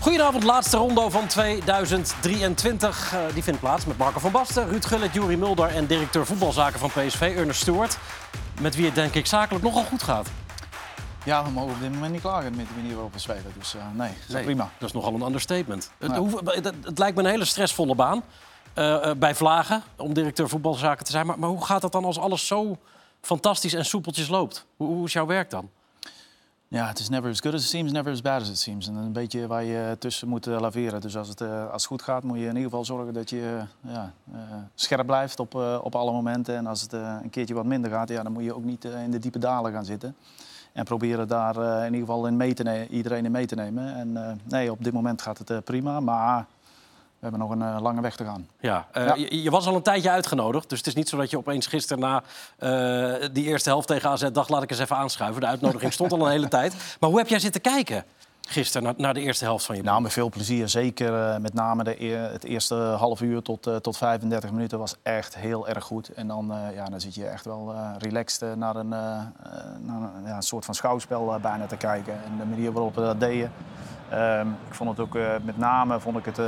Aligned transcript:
Goedenavond, 0.00 0.44
laatste 0.44 0.76
rondo 0.76 1.10
van 1.10 1.26
2023. 1.26 3.14
Uh, 3.14 3.20
die 3.34 3.42
vindt 3.42 3.60
plaats 3.60 3.86
met 3.86 3.98
Marco 3.98 4.18
van 4.18 4.32
Basten, 4.32 4.68
Ruud 4.68 4.84
Gullit, 4.84 5.14
Juri 5.14 5.36
Mulder... 5.36 5.68
en 5.68 5.86
directeur 5.86 6.26
voetbalzaken 6.26 6.78
van 6.78 6.90
PSV, 6.90 7.34
Ernest 7.36 7.60
Stewart. 7.60 7.98
Met 8.60 8.74
wie 8.74 8.84
het 8.84 8.94
denk 8.94 9.14
ik 9.14 9.26
zakelijk 9.26 9.64
nogal 9.64 9.82
goed 9.82 10.02
gaat. 10.02 10.28
Ja, 11.24 11.44
we 11.44 11.50
mogen 11.50 11.74
op 11.74 11.80
dit 11.80 11.92
moment 11.92 12.12
niet 12.12 12.20
klagen 12.20 12.56
met 12.56 12.68
de 12.68 12.74
manier 12.76 12.92
waarop 12.92 13.12
we 13.12 13.18
spelen. 13.18 13.52
Dus 13.58 13.74
uh, 13.74 13.82
nee, 13.92 14.12
dat 14.26 14.36
is 14.36 14.44
prima. 14.44 14.70
Dat 14.78 14.88
is 14.88 14.94
nogal 14.94 15.14
een 15.14 15.22
understatement. 15.22 15.90
Het, 15.98 16.12
het, 16.44 16.74
het, 16.84 16.98
lijkt 16.98 17.16
me 17.16 17.22
een 17.22 17.30
hele 17.30 17.44
stressvolle 17.44 17.94
baan. 17.94 18.22
Uh, 18.74 19.10
bij 19.16 19.34
Vlagen, 19.34 19.82
om 19.96 20.14
directeur 20.14 20.48
voetbalzaken 20.48 21.04
te 21.04 21.10
zijn. 21.10 21.26
Maar, 21.26 21.38
maar, 21.38 21.48
hoe 21.48 21.64
gaat 21.64 21.80
dat 21.80 21.92
dan 21.92 22.04
als 22.04 22.18
alles 22.18 22.46
zo 22.46 22.76
fantastisch 23.20 23.74
en 23.74 23.84
soepeltjes 23.84 24.28
loopt? 24.28 24.66
Hoe, 24.76 24.88
hoe 24.88 25.06
is 25.06 25.12
jouw 25.12 25.26
werk 25.26 25.50
dan? 25.50 25.70
Ja, 26.72 26.86
het 26.86 26.98
is 26.98 27.08
never 27.08 27.30
as 27.30 27.40
good 27.40 27.54
as 27.54 27.62
it 27.62 27.68
seems, 27.68 27.92
never 27.92 28.12
as 28.12 28.22
bad 28.22 28.40
as 28.40 28.48
it 28.48 28.58
seems. 28.58 28.88
En 28.88 28.94
een 28.94 29.12
beetje 29.12 29.46
waar 29.46 29.64
je 29.64 29.96
tussen 29.98 30.28
moet 30.28 30.46
uh, 30.46 30.60
laveren. 30.60 31.00
Dus 31.00 31.16
als 31.16 31.28
het, 31.28 31.40
uh, 31.40 31.62
als 31.62 31.82
het 31.82 31.84
goed 31.84 32.02
gaat, 32.02 32.22
moet 32.22 32.36
je 32.36 32.42
in 32.42 32.48
ieder 32.48 32.62
geval 32.62 32.84
zorgen 32.84 33.14
dat 33.14 33.30
je 33.30 33.36
uh, 33.86 33.92
ja, 33.92 34.12
scherp 34.74 35.06
blijft 35.06 35.40
op, 35.40 35.54
op 35.82 35.94
alle 35.94 36.12
momenten. 36.12 36.56
En 36.56 36.66
als 36.66 36.82
het 36.82 36.92
een 36.92 37.30
keertje 37.30 37.54
wat 37.54 37.64
minder 37.64 37.90
gaat, 37.90 38.08
ja, 38.08 38.22
dan 38.22 38.32
moet 38.32 38.44
je 38.44 38.54
ook 38.54 38.64
niet 38.64 38.84
in 38.84 39.10
de 39.10 39.18
diepe 39.18 39.38
dalen 39.38 39.72
gaan 39.72 39.84
zitten. 39.84 40.16
En 40.72 40.84
proberen 40.84 41.28
daar 41.28 41.56
in 41.56 41.92
ieder 41.92 42.00
geval 42.00 42.26
in 42.26 42.36
mee 42.36 42.54
te 42.54 42.86
iedereen 42.88 43.24
in 43.24 43.30
mee 43.30 43.46
te 43.46 43.54
nemen. 43.54 43.94
En 43.94 44.40
nee, 44.42 44.70
op 44.70 44.84
dit 44.84 44.92
moment 44.92 45.22
gaat 45.22 45.38
het 45.38 45.64
prima. 45.64 46.00
Maar 46.00 46.46
we 47.20 47.26
hebben 47.28 47.40
nog 47.40 47.50
een 47.50 47.74
uh, 47.74 47.80
lange 47.80 48.00
weg 48.00 48.16
te 48.16 48.24
gaan. 48.24 48.48
Ja, 48.60 48.86
uh, 48.96 49.06
ja. 49.06 49.14
Je, 49.14 49.42
je, 49.42 49.50
was 49.50 49.66
al 49.66 49.74
een 49.74 49.82
tijdje 49.82 50.10
uitgenodigd. 50.10 50.68
Dus 50.68 50.78
het 50.78 50.86
is 50.86 50.94
niet 50.94 51.08
zo 51.08 51.16
dat 51.16 51.30
je 51.30 51.38
opeens 51.38 51.66
gisteren 51.66 52.02
na 52.02 52.22
uh, 52.58 53.28
die 53.32 53.44
eerste 53.44 53.68
helft 53.68 53.86
tegen 53.86 54.10
AZ 54.10 54.28
dacht... 54.32 54.50
laat 54.50 54.62
ik 54.62 54.70
eens 54.70 54.80
even 54.80 54.96
aanschuiven. 54.96 55.40
De 55.40 55.46
uitnodiging 55.46 55.92
stond 55.92 56.12
al 56.12 56.24
een 56.24 56.30
hele 56.30 56.48
tijd. 56.58 56.74
Maar 57.00 57.10
hoe 57.10 57.18
heb 57.18 57.28
jij 57.28 57.38
zitten 57.38 57.60
kijken 57.60 58.04
gisteren 58.50 58.82
naar, 58.82 58.94
naar 58.96 59.14
de 59.14 59.20
eerste 59.20 59.44
helft 59.44 59.64
van 59.64 59.76
je 59.76 59.82
Nou, 59.82 60.02
met 60.02 60.12
veel 60.12 60.28
plezier. 60.28 60.68
Zeker 60.68 61.40
met 61.40 61.54
name 61.54 61.84
de, 61.84 61.90
het 62.32 62.44
eerste 62.44 62.74
half 62.74 63.20
uur 63.20 63.42
tot, 63.42 63.70
tot 63.82 63.96
35 63.96 64.50
minuten 64.50 64.78
was 64.78 64.94
echt 65.02 65.36
heel 65.36 65.68
erg 65.68 65.84
goed. 65.84 66.08
En 66.08 66.26
dan, 66.26 66.52
ja, 66.74 66.84
dan 66.84 67.00
zit 67.00 67.14
je 67.14 67.26
echt 67.26 67.44
wel 67.44 67.74
relaxed 67.98 68.56
naar 68.56 68.76
een, 68.76 68.88
naar 68.88 70.10
een 70.16 70.24
ja, 70.24 70.40
soort 70.40 70.64
van 70.64 70.74
schouwspel 70.74 71.38
bijna 71.40 71.66
te 71.66 71.76
kijken. 71.76 72.12
En 72.12 72.36
de 72.38 72.44
manier 72.44 72.72
waarop 72.72 72.94
we 72.94 73.00
dat 73.00 73.20
deden... 73.20 73.52
Um, 74.12 74.56
ik 74.68 74.74
vond 74.74 74.90
het 74.90 75.00
ook 75.00 75.18
met 75.42 75.58
name 75.58 76.00
vond 76.00 76.16
ik 76.16 76.24
het, 76.24 76.40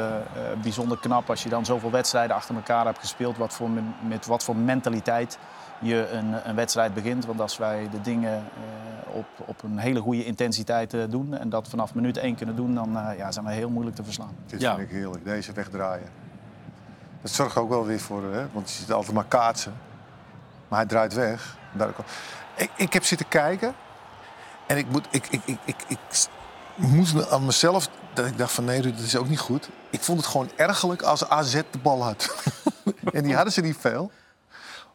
bijzonder 0.63 0.99
knap 0.99 1.31
als 1.31 1.43
je 1.43 1.49
dan 1.49 1.65
zoveel 1.65 1.91
wedstrijden 1.91 2.37
achter 2.37 2.55
elkaar 2.55 2.85
hebt 2.85 2.99
gespeeld. 2.99 3.37
Wat 3.37 3.53
voor, 3.53 3.69
met 4.09 4.27
wat 4.27 4.45
voor 4.45 4.57
mentaliteit 4.57 5.39
je 5.83 6.09
een, 6.09 6.49
een 6.49 6.55
wedstrijd 6.55 6.95
begint. 6.95 7.27
Want 7.27 7.41
als 7.41 7.57
wij 7.57 7.89
de 7.91 8.01
dingen 8.01 8.45
op, 9.07 9.27
op 9.47 9.63
een 9.63 9.79
hele 9.79 10.01
goede 10.01 10.25
intensiteit 10.25 10.97
doen 11.11 11.37
en 11.37 11.49
dat 11.49 11.69
vanaf 11.69 11.95
minuut 11.95 12.17
één 12.17 12.35
kunnen 12.35 12.57
doen, 12.57 12.75
dan 12.75 12.99
ja, 13.17 13.33
zijn 13.33 13.45
we 13.45 13.53
heel 13.53 13.71
moeilijk 13.71 13.97
te 13.97 14.05
verslaan. 14.05 14.37
Dit 14.47 14.61
ja. 14.61 14.75
vind 14.75 14.89
ik 14.89 14.95
heerlijk, 14.95 15.25
deze 15.25 15.53
wegdraaien. 15.53 16.09
Dat 17.23 17.31
zorgt 17.31 17.57
ook 17.57 17.69
wel 17.69 17.87
weer 17.87 18.01
voor, 18.01 18.23
hè? 18.23 18.47
want 18.53 18.71
je 18.71 18.77
ziet 18.77 18.93
altijd 18.93 19.15
maar 19.15 19.25
kaatsen. 19.29 19.73
Maar 20.69 20.79
hij 20.79 20.89
draait 20.89 21.15
weg. 21.15 21.57
Ik, 22.57 22.71
ik 22.77 22.93
heb 22.93 23.05
zitten 23.05 23.29
kijken 23.29 23.75
en 24.67 24.77
ik, 24.77 24.89
moet, 24.89 25.07
ik, 25.11 25.27
ik, 25.27 25.43
ik, 25.45 25.59
ik, 25.65 25.85
ik 25.89 26.29
moest 26.77 27.31
aan 27.31 27.45
mezelf 27.45 27.89
dat 28.15 28.27
ik 28.27 28.39
dacht 28.39 28.53
van 28.53 28.65
nee, 28.65 28.83
dat 28.83 28.99
is 28.99 29.17
ook 29.17 29.29
niet 29.29 29.39
goed. 29.39 29.69
Ik 29.91 30.01
vond 30.01 30.19
het 30.19 30.27
gewoon 30.27 30.51
ergelijk 30.57 31.03
als 31.03 31.29
AZ 31.29 31.53
de 31.71 31.79
bal 31.83 32.03
had. 32.03 32.53
en 33.13 33.23
die 33.23 33.35
hadden 33.35 33.53
ze 33.53 33.61
niet 33.61 33.77
veel. 33.81 34.11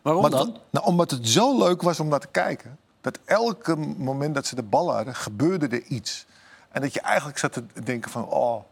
Waarom 0.07 0.31
maar 0.31 0.31
dan? 0.31 0.57
nou, 0.69 0.85
omdat 0.85 1.11
het 1.11 1.27
zo 1.27 1.57
leuk 1.57 1.81
was 1.81 1.99
om 1.99 2.07
naar 2.07 2.19
te 2.19 2.27
kijken. 2.27 2.77
Dat 3.01 3.19
elke 3.25 3.75
moment 3.97 4.35
dat 4.35 4.45
ze 4.45 4.55
de 4.55 4.63
bal 4.63 4.93
hadden, 4.93 5.15
gebeurde 5.15 5.67
er 5.67 5.83
iets. 5.83 6.25
En 6.69 6.81
dat 6.81 6.93
je 6.93 7.01
eigenlijk 7.01 7.37
zat 7.37 7.53
te 7.53 7.63
denken 7.83 8.11
van... 8.11 8.25
Oh, 8.25 8.63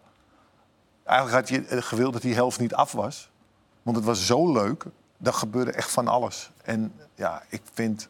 eigenlijk 1.04 1.50
had 1.50 1.50
je 1.50 1.82
gewild 1.82 2.14
dat 2.14 2.22
die 2.22 2.34
helft 2.34 2.60
niet 2.60 2.74
af 2.74 2.92
was. 2.92 3.30
Want 3.82 3.98
het 3.98 4.06
was 4.06 4.26
zo 4.26 4.52
leuk. 4.54 4.86
Dat 5.18 5.36
gebeurde 5.36 5.72
echt 5.72 5.92
van 5.92 6.08
alles. 6.08 6.52
En 6.64 6.94
ja, 7.16 7.44
ik 7.50 7.62
vind 7.74 8.10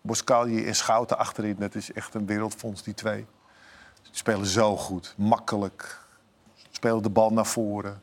Boscalje 0.00 0.64
en 0.64 0.74
Schouten 0.74 1.18
achterin... 1.18 1.56
dat 1.58 1.74
is 1.74 1.92
echt 1.92 2.14
een 2.14 2.26
wereldfonds, 2.26 2.82
die 2.82 2.94
twee 2.94 3.26
spelen 4.10 4.46
zo 4.46 4.76
goed. 4.76 5.14
Makkelijk. 5.16 6.00
Spelen 6.70 7.02
de 7.02 7.10
bal 7.10 7.32
naar 7.32 7.46
voren. 7.46 8.02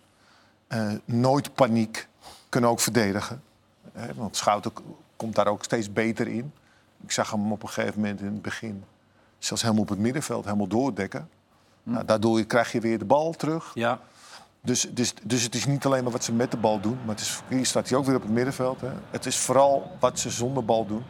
Uh, 0.68 0.92
nooit 1.06 1.54
paniek. 1.54 2.08
Kunnen 2.50 2.70
ook 2.70 2.80
verdedigen. 2.80 3.44
Want 4.16 4.38
Schouten 4.38 4.72
komt 5.16 5.36
daar 5.36 5.48
ook 5.48 5.64
steeds 5.64 5.94
beter 5.94 6.28
in. 6.28 6.54
Ik 7.04 7.12
zag 7.12 7.32
hem 7.32 7.52
op 7.52 7.64
een 7.64 7.70
gegeven 7.70 8.00
moment 8.00 8.20
in 8.20 8.26
het 8.26 8.42
begin... 8.42 8.84
zelfs 9.40 9.62
helemaal 9.62 9.84
op 9.84 9.90
het 9.90 10.00
middenveld, 10.00 10.46
helemaal 10.46 10.68
doordekken. 10.68 11.30
Hm. 11.84 11.92
Nou, 11.92 12.06
daardoor 12.06 12.44
krijg 12.44 12.72
je 12.72 12.80
weer 12.80 13.00
de 13.00 13.06
bal 13.06 13.32
terug. 13.34 13.72
Ja. 13.74 14.00
Dus, 14.62 14.88
dus, 14.90 15.14
dus 15.24 15.44
het 15.44 15.56
is 15.56 15.66
niet 15.66 15.86
alleen 15.86 16.04
maar 16.04 16.12
wat 16.12 16.24
ze 16.24 16.34
met 16.34 16.52
de 16.52 16.58
bal 16.58 16.80
doen. 16.80 16.98
Maar 17.06 17.16
het 17.16 17.24
is, 17.24 17.42
hier 17.48 17.66
staat 17.66 17.90
hij 17.90 17.98
ook 17.98 18.06
weer 18.06 18.16
op 18.16 18.22
het 18.22 18.32
middenveld. 18.32 18.82
Hè. 18.82 18.92
Het 19.10 19.26
is 19.26 19.38
vooral 19.38 19.92
wat 20.00 20.20
ze 20.20 20.30
zonder 20.30 20.66
bal 20.66 20.86
doen. 20.86 21.04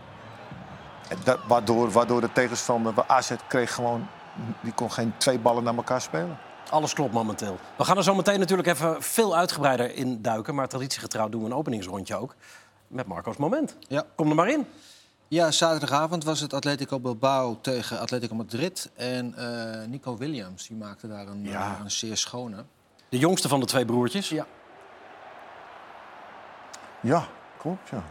Dat, 1.23 1.39
waardoor, 1.47 1.91
waardoor 1.91 2.21
de 2.21 2.31
tegenstander... 2.31 2.93
AZ 3.07 3.31
kreeg 3.47 3.73
gewoon 3.73 4.07
die 4.61 4.73
kon 4.73 4.91
geen 4.91 5.13
twee 5.17 5.39
ballen 5.39 5.63
naar 5.63 5.75
elkaar 5.75 6.01
spelen. 6.01 6.37
Alles 6.69 6.93
klopt 6.93 7.13
momenteel. 7.13 7.57
We 7.77 7.83
gaan 7.83 7.97
er 7.97 8.03
zo 8.03 8.15
meteen 8.15 8.39
natuurlijk 8.39 8.67
even 8.67 9.03
veel 9.03 9.35
uitgebreider 9.35 9.95
in 9.95 10.21
duiken. 10.21 10.55
Maar 10.55 10.67
traditiegetrouw 10.67 11.29
doen 11.29 11.41
we 11.41 11.47
een 11.47 11.55
openingsrondje 11.55 12.15
ook. 12.15 12.35
Met 12.93 13.07
Marco's 13.07 13.37
moment. 13.37 13.75
Ja. 13.87 14.05
Kom 14.15 14.29
er 14.29 14.35
maar 14.35 14.49
in. 14.49 14.67
Ja, 15.27 15.51
zaterdagavond 15.51 16.23
was 16.23 16.39
het 16.39 16.53
Atletico 16.53 16.99
Bilbao 16.99 17.57
tegen 17.61 17.99
Atletico 17.99 18.35
Madrid. 18.35 18.91
En 18.95 19.35
uh, 19.37 19.87
Nico 19.87 20.17
Williams 20.17 20.67
die 20.67 20.77
maakte 20.77 21.07
daar 21.07 21.27
een, 21.27 21.43
ja. 21.43 21.79
een 21.83 21.91
zeer 21.91 22.17
schone. 22.17 22.63
De 23.09 23.17
jongste 23.17 23.47
van 23.47 23.59
de 23.59 23.65
twee 23.65 23.85
broertjes? 23.85 24.29
Ja. 24.29 24.45
Ja, 26.99 27.25
klopt, 27.57 27.89
ja. 27.89 28.03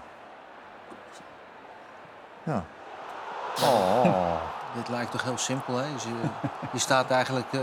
Ja. 2.42 2.64
Oh. 3.62 4.36
Dit 4.74 4.88
lijkt 4.88 5.10
toch 5.10 5.22
heel 5.22 5.38
simpel, 5.38 5.76
hè? 5.76 5.92
Dus 5.92 6.02
je, 6.02 6.10
je 6.72 6.78
staat 6.78 7.10
eigenlijk 7.10 7.52
uh, 7.52 7.60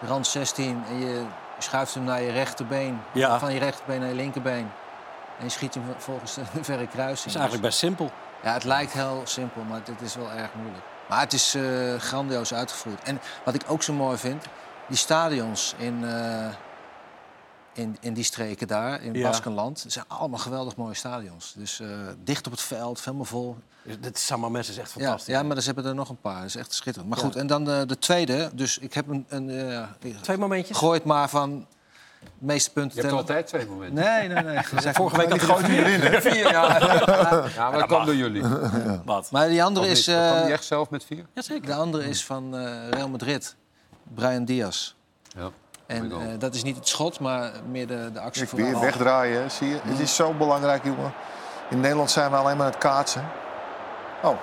rand 0.00 0.26
16 0.26 0.84
en 0.88 0.98
je 0.98 1.24
schuift 1.58 1.94
hem 1.94 2.04
naar 2.04 2.22
je 2.22 2.30
rechterbeen. 2.30 3.00
Ja. 3.12 3.38
Van 3.38 3.52
je 3.52 3.58
rechterbeen 3.58 4.00
naar 4.00 4.08
je 4.08 4.14
linkerbeen. 4.14 4.68
En 5.38 5.44
je 5.44 5.50
schiet 5.50 5.74
hem 5.74 5.82
volgens 5.98 6.34
de 6.34 6.42
verre 6.62 6.86
kruising. 6.86 7.18
Dat 7.18 7.26
is 7.26 7.34
eigenlijk 7.34 7.62
best 7.62 7.78
simpel. 7.78 8.10
Ja, 8.42 8.52
het 8.52 8.64
lijkt 8.64 8.92
heel 8.92 9.22
simpel, 9.24 9.62
maar 9.62 9.80
het 9.84 10.00
is 10.00 10.14
wel 10.14 10.30
erg 10.30 10.54
moeilijk. 10.54 10.84
Maar 11.08 11.20
het 11.20 11.32
is 11.32 11.54
uh, 11.54 11.94
grandioos 11.98 12.54
uitgevoerd. 12.54 13.02
En 13.02 13.20
wat 13.44 13.54
ik 13.54 13.62
ook 13.66 13.82
zo 13.82 13.92
mooi 13.92 14.16
vind, 14.18 14.44
die 14.88 14.96
stadions 14.96 15.74
in, 15.78 16.02
uh, 16.02 16.48
in, 17.72 17.96
in 18.00 18.14
die 18.14 18.24
streken 18.24 18.66
daar, 18.66 19.02
in 19.02 19.14
ja. 19.14 19.28
Baskenland, 19.28 19.84
zijn 19.86 20.04
allemaal 20.08 20.38
geweldig 20.38 20.76
mooie 20.76 20.94
stadions. 20.94 21.54
Dus 21.56 21.80
uh, 21.80 21.88
dicht 22.24 22.46
op 22.46 22.52
het 22.52 22.60
veld, 22.60 23.04
helemaal 23.04 23.24
vol. 23.24 23.56
Dit 24.00 24.18
Samames 24.18 24.68
is 24.68 24.78
echt 24.78 24.92
fantastisch. 24.92 25.26
Ja, 25.26 25.40
ja, 25.40 25.46
maar 25.46 25.60
ze 25.60 25.66
hebben 25.66 25.84
er 25.84 25.94
nog 25.94 26.08
een 26.08 26.20
paar. 26.20 26.36
Dat 26.36 26.44
is 26.44 26.56
echt 26.56 26.72
schitterend. 26.72 27.10
Maar 27.10 27.18
ja. 27.18 27.24
goed, 27.24 27.36
en 27.36 27.46
dan 27.46 27.64
de, 27.64 27.84
de, 27.86 27.98
tweede. 27.98 28.50
Dus 28.52 28.78
ik 28.78 28.94
heb 28.94 29.08
een... 29.08 29.26
een 29.28 29.86
twee 30.20 30.36
momentjes? 30.36 30.78
Gooi 30.78 30.98
het 30.98 31.06
maar 31.06 31.28
van 31.28 31.66
de 32.20 32.28
meeste 32.38 32.72
punten. 32.72 32.96
Je 32.96 33.02
hebt 33.02 33.14
altijd 33.14 33.46
twee 33.46 33.66
momenten. 33.66 34.04
Nee, 34.04 34.28
nee, 34.28 34.42
nee. 34.42 34.58
Zijn 34.80 34.94
vorige 34.94 35.16
week 35.16 35.40
had 35.40 35.60
hij 35.60 35.78
er 35.78 35.84
vier 35.84 36.12
in. 36.12 36.20
Vier, 36.20 36.50
ja. 36.50 36.78
ja, 37.54 37.70
maar 37.70 37.78
dat 37.78 37.86
kwam 37.86 38.04
door 38.04 38.14
jullie. 38.14 38.42
Ja. 38.42 39.02
Wat? 39.04 39.30
Maar 39.30 39.48
die 39.48 39.64
andere 39.64 39.88
is... 39.88 40.08
Uh, 40.08 40.30
kwam 40.30 40.42
die 40.42 40.52
echt 40.52 40.64
zelf 40.64 40.90
met 40.90 41.04
vier? 41.04 41.26
Jazeker. 41.34 41.66
De 41.66 41.74
andere 41.74 42.08
is 42.08 42.24
van 42.24 42.54
uh, 42.54 42.88
Real 42.90 43.08
Madrid. 43.08 43.56
Brian 44.14 44.44
Diaz. 44.44 44.94
Ja. 45.36 45.50
En 45.86 46.10
uh, 46.10 46.18
dat 46.38 46.54
is 46.54 46.62
niet 46.62 46.76
het 46.76 46.88
schot, 46.88 47.20
maar 47.20 47.52
meer 47.70 47.86
de, 47.86 48.10
de 48.12 48.20
actie 48.20 48.48
van... 48.48 48.58
Weer 48.58 48.80
wegdraaien, 48.80 49.50
zie 49.50 49.68
je? 49.68 49.78
Het 49.82 49.98
is 49.98 50.14
zo 50.14 50.32
belangrijk, 50.32 50.84
jongen. 50.84 51.12
In 51.70 51.80
Nederland 51.80 52.10
zijn 52.10 52.30
we 52.30 52.36
alleen 52.36 52.56
maar 52.56 52.66
aan 52.66 52.72
het 52.72 52.80
kaatsen. 52.80 53.24
Oh. 54.22 54.36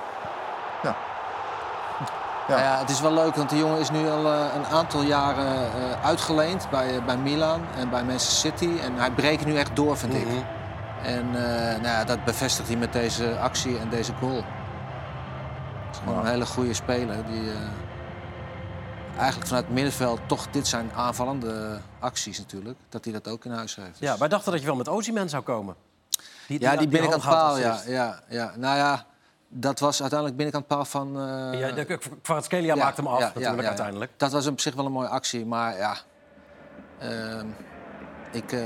Ja. 2.48 2.58
Ja. 2.58 2.64
ja. 2.64 2.80
het 2.80 2.90
is 2.90 3.02
wel 3.02 3.14
leuk, 3.14 3.36
want 3.36 3.50
de 3.50 3.58
jongen 3.58 3.80
is 3.80 3.90
nu 3.90 4.10
al 4.10 4.26
uh, 4.26 4.46
een 4.56 4.66
aantal 4.66 5.02
jaren 5.02 5.54
uh, 5.56 6.06
uitgeleend 6.06 6.70
bij, 6.70 6.96
uh, 6.96 7.06
bij 7.06 7.18
Milan 7.18 7.62
en 7.76 7.90
bij 7.90 8.04
Manchester 8.04 8.52
City. 8.52 8.80
En 8.80 8.96
hij 8.96 9.12
breekt 9.12 9.46
nu 9.46 9.56
echt 9.56 9.76
door, 9.76 9.98
vind 9.98 10.14
mm 10.14 10.24
-hmm. 10.24 10.38
ik. 10.38 10.44
En 11.04 11.32
nou 11.32 11.84
ja, 11.84 12.04
dat 12.04 12.24
bevestigt 12.26 12.68
hij 12.68 12.78
met 12.78 12.94
deze 12.94 13.38
actie 13.38 13.80
en 13.80 13.90
deze 13.90 14.14
goal. 14.20 14.36
Het 14.36 14.44
is 15.92 15.98
gewoon 15.98 16.20
een 16.20 16.26
hele 16.26 16.46
goede 16.46 16.74
speler. 16.74 17.26
Die 17.26 17.52
eigenlijk 19.18 19.48
vanuit 19.48 19.66
het 19.66 19.74
middenveld 19.74 20.20
toch 20.28 20.48
dit 20.52 20.68
zijn 20.68 20.92
aanvallende 20.96 21.80
acties 22.00 22.38
natuurlijk. 22.38 22.78
Dat 22.90 23.04
hij 23.04 23.14
dat 23.14 23.28
ook 23.28 23.46
in 23.46 23.52
huis 23.52 23.76
heeft. 23.76 24.00
Ja, 24.00 24.18
wij 24.18 24.28
dachten 24.28 24.52
dat 24.52 24.62
je 24.62 24.68
wel 24.68 24.76
met 24.76 24.90
Ozyman 24.90 25.30
zou 25.30 25.44
komen. 25.44 25.76
Die, 26.48 26.60
ja, 26.60 26.70
die, 26.70 26.80
die 26.80 26.88
ben 26.88 27.00
ik 27.00 27.06
aan 27.06 27.20
het 27.20 27.30
paal, 27.30 27.58
ja, 27.58 27.82
ja, 27.86 28.20
ja. 28.30 28.52
Nou 28.56 28.78
ja, 28.78 29.06
dat 29.54 29.80
was 29.80 30.02
uiteindelijk 30.02 30.38
binnenkant 30.38 30.68
paal 30.68 30.86
van... 30.86 31.08
Uh... 31.18 31.60
Ja, 31.60 31.72
de 31.72 32.00
Kvaratskhelia 32.22 32.76
ja, 32.76 32.84
maakte 32.84 33.02
hem 33.02 33.10
af 33.12 33.20
ja, 33.20 33.26
natuurlijk 33.26 33.62
ja, 33.62 33.68
uiteindelijk. 33.68 34.12
Dat 34.18 34.32
was 34.32 34.48
op 34.48 34.60
zich 34.60 34.74
wel 34.74 34.86
een 34.86 34.92
mooie 34.92 35.08
actie, 35.08 35.46
maar 35.46 35.78
ja... 35.78 35.98
Uh, 37.04 37.42
ik 38.32 38.52
uh, 38.52 38.62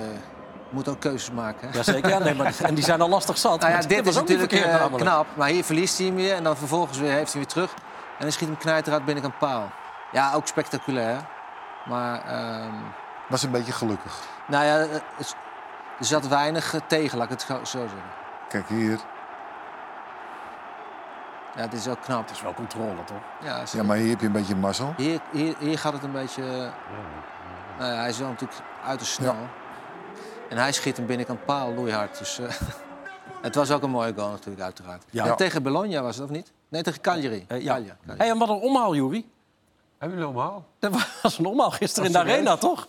moet 0.69 0.87
ook 0.87 0.99
keuzes 0.99 1.31
maken. 1.31 1.69
Jazeker, 1.73 2.09
ja, 2.09 2.17
nee, 2.17 2.33
maar, 2.33 2.55
en 2.63 2.75
die 2.75 2.83
zijn 2.83 3.01
al 3.01 3.09
lastig 3.09 3.37
zat. 3.37 3.59
Nou 3.59 3.71
ja, 3.71 3.79
dit 3.79 4.07
is 4.07 4.15
natuurlijk 4.15 4.51
verkeerd, 4.51 4.95
knap, 4.95 5.27
maar 5.35 5.49
hier 5.49 5.63
verliest 5.63 5.97
hij 5.97 6.07
hem 6.07 6.15
weer... 6.15 6.33
en 6.33 6.43
dan 6.43 6.57
vervolgens 6.57 6.97
weer 6.97 7.11
heeft 7.11 7.31
hij 7.31 7.41
weer 7.41 7.51
terug. 7.51 7.73
En 8.17 8.23
dan 8.23 8.31
schiet 8.31 8.47
hem 8.47 8.57
knijter 8.57 8.93
uit 8.93 9.05
binnenkant 9.05 9.37
paal. 9.37 9.71
Ja, 10.11 10.33
ook 10.33 10.47
spectaculair. 10.47 11.25
Maar 11.85 12.25
ehm, 12.25 12.73
Was 13.29 13.43
een 13.43 13.51
beetje 13.51 13.71
gelukkig. 13.71 14.19
nou 14.47 14.65
ja, 14.65 14.79
eh, 14.79 14.95
er 15.99 16.05
zat 16.05 16.27
weinig 16.27 16.73
eh, 16.73 16.81
tegen, 16.87 17.17
laat 17.17 17.31
ik 17.31 17.39
het 17.39 17.41
zo 17.41 17.57
zo 17.63 17.79
zeggen. 17.79 18.01
Kijk 18.49 18.67
hier. 18.67 18.99
Ja, 21.57 21.63
het 21.63 21.73
is 21.73 21.85
wel 21.85 21.95
knap. 21.95 22.27
Het 22.27 22.35
is 22.35 22.41
wel 22.41 22.53
controle, 22.53 23.03
toch? 23.03 23.21
Ja, 23.43 23.63
Ja, 23.71 23.83
maar 23.83 23.97
hier 23.97 24.09
heb 24.09 24.19
je 24.19 24.25
een 24.25 24.31
beetje 24.31 24.55
mazzel. 24.55 24.93
hier, 24.97 25.19
hier, 25.31 25.55
hier 25.59 25.77
gaat 25.77 25.93
het 25.93 26.03
een 26.03 26.11
beetje... 26.11 26.41
Nou 27.79 27.91
ja, 27.91 27.97
hij 27.97 28.09
is 28.09 28.17
wel 28.17 28.29
natuurlijk 28.29 28.59
uiterst 28.85 29.13
snel. 29.13 29.35
En 30.49 30.57
hij 30.57 30.71
schiet 30.71 30.97
hem 30.97 31.05
binnenkant 31.05 31.45
paal 31.45 31.73
loeihard. 31.73 32.17
Dus 32.17 32.39
eh, 32.39 32.49
het 33.41 33.55
was 33.55 33.71
ook 33.71 33.83
een 33.83 33.89
mooie 33.89 34.13
goal 34.15 34.29
natuurlijk, 34.29 34.61
uiteraard. 34.61 35.03
Ja. 35.09 35.25
En 35.25 35.35
tegen 35.35 35.63
Bologna 35.63 36.01
was 36.01 36.15
het, 36.15 36.25
of 36.25 36.31
niet? 36.31 36.51
Nee, 36.69 36.81
tegen 36.81 37.01
Cagliari. 37.01 37.45
Eh, 37.47 37.61
ja. 37.61 37.73
Cagliari. 37.73 37.97
Hey, 38.17 38.29
en 38.29 38.37
wat 38.37 38.49
een 38.49 38.55
omhaal, 38.55 38.95
Juri. 38.95 39.29
Hebben 39.97 40.17
jullie 40.17 40.33
allemaal? 40.33 40.65
Dat 40.79 40.91
was 41.21 41.37
een 41.37 41.45
omhaal 41.45 41.71
gisteren 41.71 42.05
in 42.05 42.11
de 42.11 42.19
arena, 42.19 42.57
toch? 42.57 42.87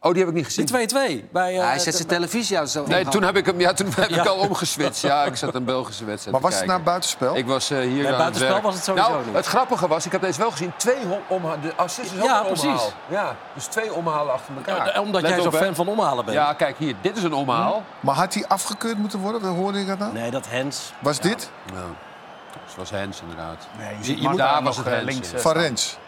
Oh, 0.00 0.10
die 0.12 0.20
heb 0.20 0.28
ik 0.28 0.34
niet 0.36 0.44
gezien. 0.44 0.66
Die 0.66 1.22
2-2. 1.24 1.28
Bij, 1.32 1.58
eh, 1.58 1.64
hij 1.66 1.78
zet 1.78 1.94
zijn 1.94 2.08
televisie 2.08 2.58
uit 2.58 2.70
zo. 2.70 2.84
Nee, 2.86 3.04
toen 3.08 3.22
heb 3.22 3.36
ik 3.36 3.46
hem 3.46 3.60
ja, 3.60 3.72
toen 3.72 3.86
heb 3.96 4.08
Ja. 4.10 4.20
ik 4.22 4.26
al 4.28 4.36
omgeswitcht. 4.36 5.00
Ja, 5.00 5.24
ik 5.24 5.36
zat 5.36 5.54
een 5.54 5.64
Belgische 5.64 6.04
wedstrijd 6.04 6.32
Maar 6.32 6.40
was 6.50 6.50
het 6.58 6.58
kijken. 6.68 6.84
nou 6.84 6.90
buitenspel? 6.90 7.36
Ik 7.36 7.46
was 7.46 7.70
eh, 7.70 7.78
hier 7.78 7.86
Nee, 7.88 7.98
aan 8.04 8.06
het 8.08 8.16
buitenspel 8.18 8.60
was 8.60 8.74
het 8.74 8.84
sowieso 8.84 9.08
nou, 9.10 9.24
niet. 9.26 9.34
Het 9.34 9.46
grappige 9.46 9.88
was, 9.88 10.06
ik 10.06 10.12
heb 10.12 10.20
deze 10.20 10.38
wel 10.38 10.50
gezien, 10.50 10.72
twee 10.76 11.06
hom- 11.06 11.20
omha- 11.28 11.56
De 11.56 11.72
assist 11.76 12.12
is 12.12 12.18
ook 12.18 12.24
Ja, 12.24 12.40
een 12.40 12.46
precies. 12.46 12.64
omhaal. 12.64 12.90
Ja, 13.08 13.36
dus 13.54 13.64
twee 13.64 13.92
omhalen 13.92 14.32
achter 14.32 14.54
elkaar. 14.56 14.86
Eh, 14.86 15.00
omdat 15.00 15.22
Let 15.22 15.30
jij 15.30 15.40
zo 15.40 15.46
op, 15.46 15.52
hè. 15.52 15.58
fan 15.58 15.74
van 15.74 15.88
omhalen 15.88 16.24
bent. 16.24 16.36
Ja, 16.36 16.52
kijk 16.52 16.78
hier, 16.78 16.94
dit 17.00 17.16
is 17.16 17.22
een 17.22 17.34
omhaal. 17.34 17.82
Maar 18.00 18.14
had 18.14 18.34
hij 18.34 18.44
afgekeurd 18.48 18.98
moeten 18.98 19.18
worden? 19.18 19.48
Hoe 19.48 19.58
hoorde 19.58 19.80
ik 19.80 19.86
dat 19.86 19.98
nou? 19.98 20.12
Nee, 20.12 20.30
dat 20.30 20.48
Hens. 20.48 20.92
Was 20.98 21.20
dit? 21.20 21.50
Ja. 21.72 21.80
Dus 22.66 22.76
was 22.76 22.90
Hens 22.90 23.20
inderdaad. 23.20 23.66
Nee, 23.78 24.16
je 24.20 24.28
moet- 24.28 24.38
daar 24.38 24.54
nog, 24.54 24.64
was 24.64 24.76
het 24.76 24.86
eh, 24.86 24.92
Hens, 24.92 25.32
eh, 25.32 25.40
Van. 25.40 25.52
Rens. 25.52 25.98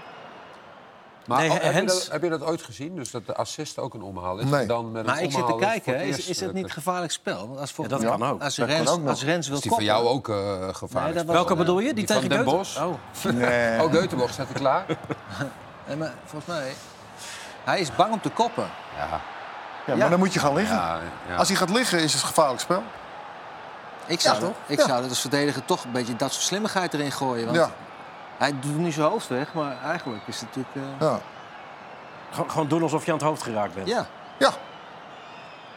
Maar 1.27 1.39
Nee, 1.39 1.51
oh, 1.51 1.57
heb, 1.61 1.75
je 1.75 1.85
dat, 1.85 2.09
heb 2.13 2.23
je 2.23 2.29
dat 2.29 2.43
ooit 2.43 2.63
gezien? 2.63 2.95
Dus 2.97 3.11
dat 3.11 3.27
de 3.27 3.35
assist 3.35 3.79
ook 3.79 3.95
een 3.95 4.03
omhaal 4.03 4.39
is? 4.39 4.45
Nee. 4.45 4.67
Dan 4.67 4.93
met 4.93 5.01
een 5.01 5.07
Maar 5.07 5.23
ik 5.23 5.33
zit 5.33 5.47
te 5.47 5.57
kijken, 5.61 6.01
is, 6.01 6.27
is 6.29 6.41
het 6.41 6.49
eh, 6.49 6.55
niet 6.55 6.73
gevaarlijk 6.73 7.13
spel? 7.13 7.49
Want 7.49 7.61
Als, 7.61 7.73
voor, 7.73 7.85
Ja, 7.85 7.91
dat 7.91 8.05
kan 8.05 8.25
ook. 8.25 8.43
Als 8.43 8.57
Dat 8.57 8.67
kan 8.67 8.77
Rens, 8.77 8.91
ook 8.91 9.09
als 9.09 9.25
Rens 9.25 9.47
wil 9.49 9.57
Is 9.57 9.63
die 9.63 9.71
voor 9.71 9.81
koppen- 9.81 9.97
jou 9.97 10.15
ook 10.15 10.29
eh 10.29 10.75
gevaarlijk? 10.75 11.15
Nee, 11.15 11.25
was- 11.25 11.35
Welke 11.35 11.57
bedoel 11.57 11.79
je? 11.79 11.85
Die, 11.85 11.95
Die 11.95 12.07
tegen 12.07 12.21
van 12.23 12.31
Den? 12.31 12.45
Bosch? 12.45 12.81
Oh. 12.83 12.95
Nee. 13.25 13.83
Oh, 13.83 14.29
staat 14.31 14.47
hij 14.47 14.55
klaar? 14.55 14.85
Nee, 15.87 15.97
maar 15.97 16.13
volgens 16.25 16.57
mij... 16.57 16.73
Hij 17.65 17.81
is 17.81 17.95
bang 17.97 18.13
om 18.13 18.21
te 18.21 18.29
koppen. 18.31 18.71
Ja. 18.97 19.21
Ja, 19.87 19.97
maar 19.97 20.11
dan 20.11 20.19
moet 20.19 20.33
je 20.33 20.39
gaan 20.39 20.55
liggen. 20.55 20.77
ja, 20.77 20.99
ja. 21.29 21.37
Als 21.37 21.49
hij 21.49 21.57
gaat 21.57 21.71
liggen 21.71 21.99
is 22.01 22.13
het 22.13 22.23
gevaarlijk 22.23 22.61
spel. 22.61 22.83
Ik 24.07 24.21
zou, 24.21 24.35
Ja, 24.35 24.41
dat, 24.41 24.51
toch? 24.51 24.59
ik 24.67 24.79
Ja. 24.79 24.87
zou 24.87 25.01
dat 25.01 25.11
als 25.11 25.21
verdediger 25.21 25.65
toch 25.65 25.85
een 25.85 25.93
beetje 25.93 26.17
dat 26.17 26.33
soort 26.33 26.45
slimmigheid 26.45 26.95
erin 26.95 27.13
gooien. 27.13 27.45
Want 27.45 27.57
Ja, 27.57 27.71
hij 28.41 28.55
doet 28.61 28.77
nu 28.79 28.91
zijn 28.91 29.07
hoofd 29.09 29.29
weg, 29.29 29.55
maar 29.55 29.77
eigenlijk 29.83 30.23
is 30.27 30.41
het 30.41 30.49
natuurlijk... 30.57 30.77
eh, 31.01 31.07
ja. 31.09 31.21
Gewoon- 32.31 32.51
Gewoon 32.51 32.69
doen 32.69 32.83
alsof 32.83 33.05
je 33.05 33.13
aan 33.13 33.19
het 33.19 33.27
hoofd 33.27 33.43
geraakt 33.43 33.75
bent. 33.75 33.89
ja. 33.89 34.07
ja. 34.39 34.51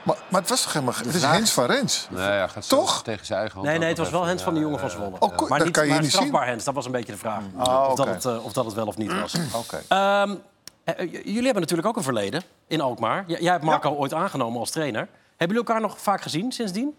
Maar, 0.03 0.15
maar 0.29 0.41
het 0.41 0.49
was 0.49 0.61
toch 0.61 0.73
helemaal... 0.73 0.93
Het 0.97 1.13
is 1.15 1.23
Hens 1.23 1.51
van 1.51 1.65
Rens. 1.65 2.07
Nee, 2.09 2.23
hij 2.23 2.47
gaat 2.49 2.69
Toch? 2.69 3.03
tegen 3.03 3.25
zijn 3.25 3.39
eigen 3.39 3.57
hand. 3.57 3.69
Nee, 3.69 3.79
nee, 3.79 3.87
het 3.89 3.97
was 3.97 4.09
wel 4.09 4.23
Hens 4.25 4.41
van 4.41 4.53
de 4.53 4.59
ja, 4.59 4.65
jongen 4.65 4.79
van 4.79 4.89
ja, 4.89 4.95
Zwolle. 4.95 5.15
Oh, 5.19 5.49
maar 5.49 5.57
dat 5.57 5.67
niet 5.67 5.75
kan 5.77 5.85
je 5.85 5.91
maar 5.91 6.01
niet 6.01 6.11
strafbaar 6.11 6.45
Hens, 6.47 6.63
dat 6.63 6.73
was 6.73 6.85
een 6.85 6.91
beetje 6.91 7.11
de 7.11 7.17
vraag. 7.17 7.41
Ah, 7.57 7.87
of, 7.89 7.95
dat 7.95 7.99
oké. 8.05 8.09
het, 8.15 8.25
eh, 8.25 8.45
of 8.45 8.53
dat 8.53 8.65
het 8.65 8.73
wel 8.73 8.85
of 8.87 8.97
niet 8.97 9.19
was. 9.21 9.35
Oké. 9.55 9.81
Ehm, 9.87 10.35
eh, 10.83 11.11
jullie 11.11 11.43
hebben 11.43 11.61
natuurlijk 11.61 11.87
ook 11.87 11.95
een 11.95 12.03
verleden 12.03 12.43
in 12.67 12.81
Alkmaar. 12.81 13.23
J- 13.27 13.35
jij 13.39 13.51
hebt 13.51 13.63
Marco 13.63 13.89
ooit 13.95 14.13
aangenomen 14.13 14.59
als 14.59 14.69
trainer. 14.69 15.07
Hebben 15.37 15.47
jullie 15.57 15.57
elkaar 15.57 15.81
nog 15.81 15.99
vaak 15.99 16.21
gezien 16.21 16.51
sindsdien? 16.51 16.95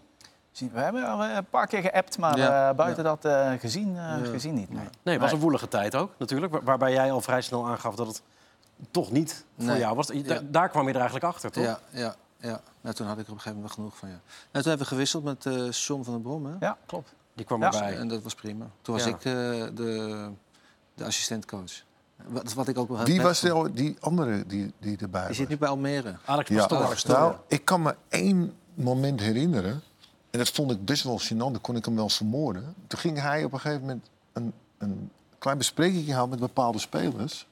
We 0.59 0.79
hebben 0.79 1.03
al 1.09 1.23
een 1.25 1.45
paar 1.45 1.67
keer 1.67 1.81
geappt, 1.81 2.17
maar 2.17 2.37
Ja. 2.37 2.69
eh, 2.69 2.75
buiten 2.75 3.03
dat 3.03 3.25
eh, 3.25 3.51
gezien, 3.59 3.97
eh, 3.97 4.13
gezien 4.31 4.53
niet. 4.53 4.69
Nee. 4.69 4.83
Nee, 5.03 5.13
het 5.13 5.23
was 5.23 5.31
een 5.31 5.39
woelige 5.39 5.67
tijd 5.67 5.95
ook 5.95 6.11
natuurlijk. 6.17 6.51
waar- 6.51 6.63
waarbij 6.63 6.91
jij 6.91 7.11
al 7.11 7.21
vrij 7.21 7.41
snel 7.41 7.67
aangaf 7.67 7.95
dat 7.95 8.07
het 8.07 8.21
toch 8.91 9.11
niet 9.11 9.45
voor 9.57 9.65
Nee. 9.67 9.79
jou 9.79 9.95
was. 9.95 10.07
Da- 10.07 10.13
Ja. 10.33 10.39
Daar 10.43 10.69
kwam 10.69 10.83
je 10.83 10.89
er 10.89 10.95
eigenlijk 10.95 11.25
achter, 11.25 11.51
toch? 11.51 11.63
Ja, 11.63 11.79
ja, 11.89 12.15
ja. 12.39 12.61
Nou, 12.81 12.95
toen 12.95 13.07
had 13.07 13.17
ik 13.17 13.25
er 13.25 13.31
op 13.31 13.35
een 13.37 13.41
gegeven 13.41 13.55
moment 13.55 13.71
genoeg 13.73 13.97
van, 13.97 14.09
ja. 14.09 14.15
Nou, 14.15 14.23
toen 14.51 14.61
hebben 14.63 14.77
we 14.77 14.85
gewisseld 14.85 15.23
met 15.23 15.45
eh 15.45 15.71
John 15.71 16.03
van 16.03 16.13
der 16.13 16.21
Brom, 16.21 16.45
hè. 16.45 16.51
Ja, 16.59 16.77
klopt. 16.85 17.13
Die 17.33 17.45
kwam 17.45 17.61
Ja. 17.61 17.71
erbij. 17.73 17.97
En 17.97 18.07
dat 18.07 18.21
was 18.23 18.35
prima. 18.35 18.65
Toen 18.81 18.95
was 18.95 19.05
ik 19.05 19.15
eh, 19.15 19.31
de, 19.73 20.29
de 20.95 21.05
assistentcoach. 21.05 21.71
Wat, 22.27 22.53
wat 22.53 22.67
ik 22.67 22.77
ook 22.77 22.89
wel 22.89 23.03
Wie 23.03 23.21
was 23.21 23.39
de, 23.39 23.69
die 23.73 23.97
andere 23.99 24.45
die, 24.45 24.73
die 24.79 24.97
erbij 24.97 25.19
Die 25.19 25.27
was? 25.27 25.37
zit 25.37 25.47
nu 25.49 25.57
bij 25.57 25.69
Almere. 25.69 26.15
Alex 26.25 26.49
Ja, 26.49 26.65
Pastoor. 26.67 27.17
nou, 27.17 27.35
ik 27.47 27.65
kan 27.65 27.81
me 27.81 27.95
één 28.09 28.53
moment 28.73 29.19
herinneren. 29.19 29.81
En 30.35 30.41
dat 30.41 30.49
vond 30.49 30.71
ik 30.71 30.85
best 30.85 31.03
wel 31.03 31.19
gênant. 31.19 31.37
Dan 31.37 31.61
kon 31.61 31.75
ik 31.75 31.85
hem 31.85 31.95
wel 31.95 32.09
vermoorden. 32.09 32.75
Toen 32.87 32.99
ging 32.99 33.21
hij 33.21 33.43
op 33.43 33.53
een 33.53 33.59
gegeven 33.59 33.81
moment 33.81 34.09
een, 34.33 34.53
een 34.77 35.11
klein 35.37 35.57
besprekingje 35.57 36.13
houden 36.13 36.39
met 36.39 36.47
bepaalde 36.47 36.79
spelers. 36.79 37.47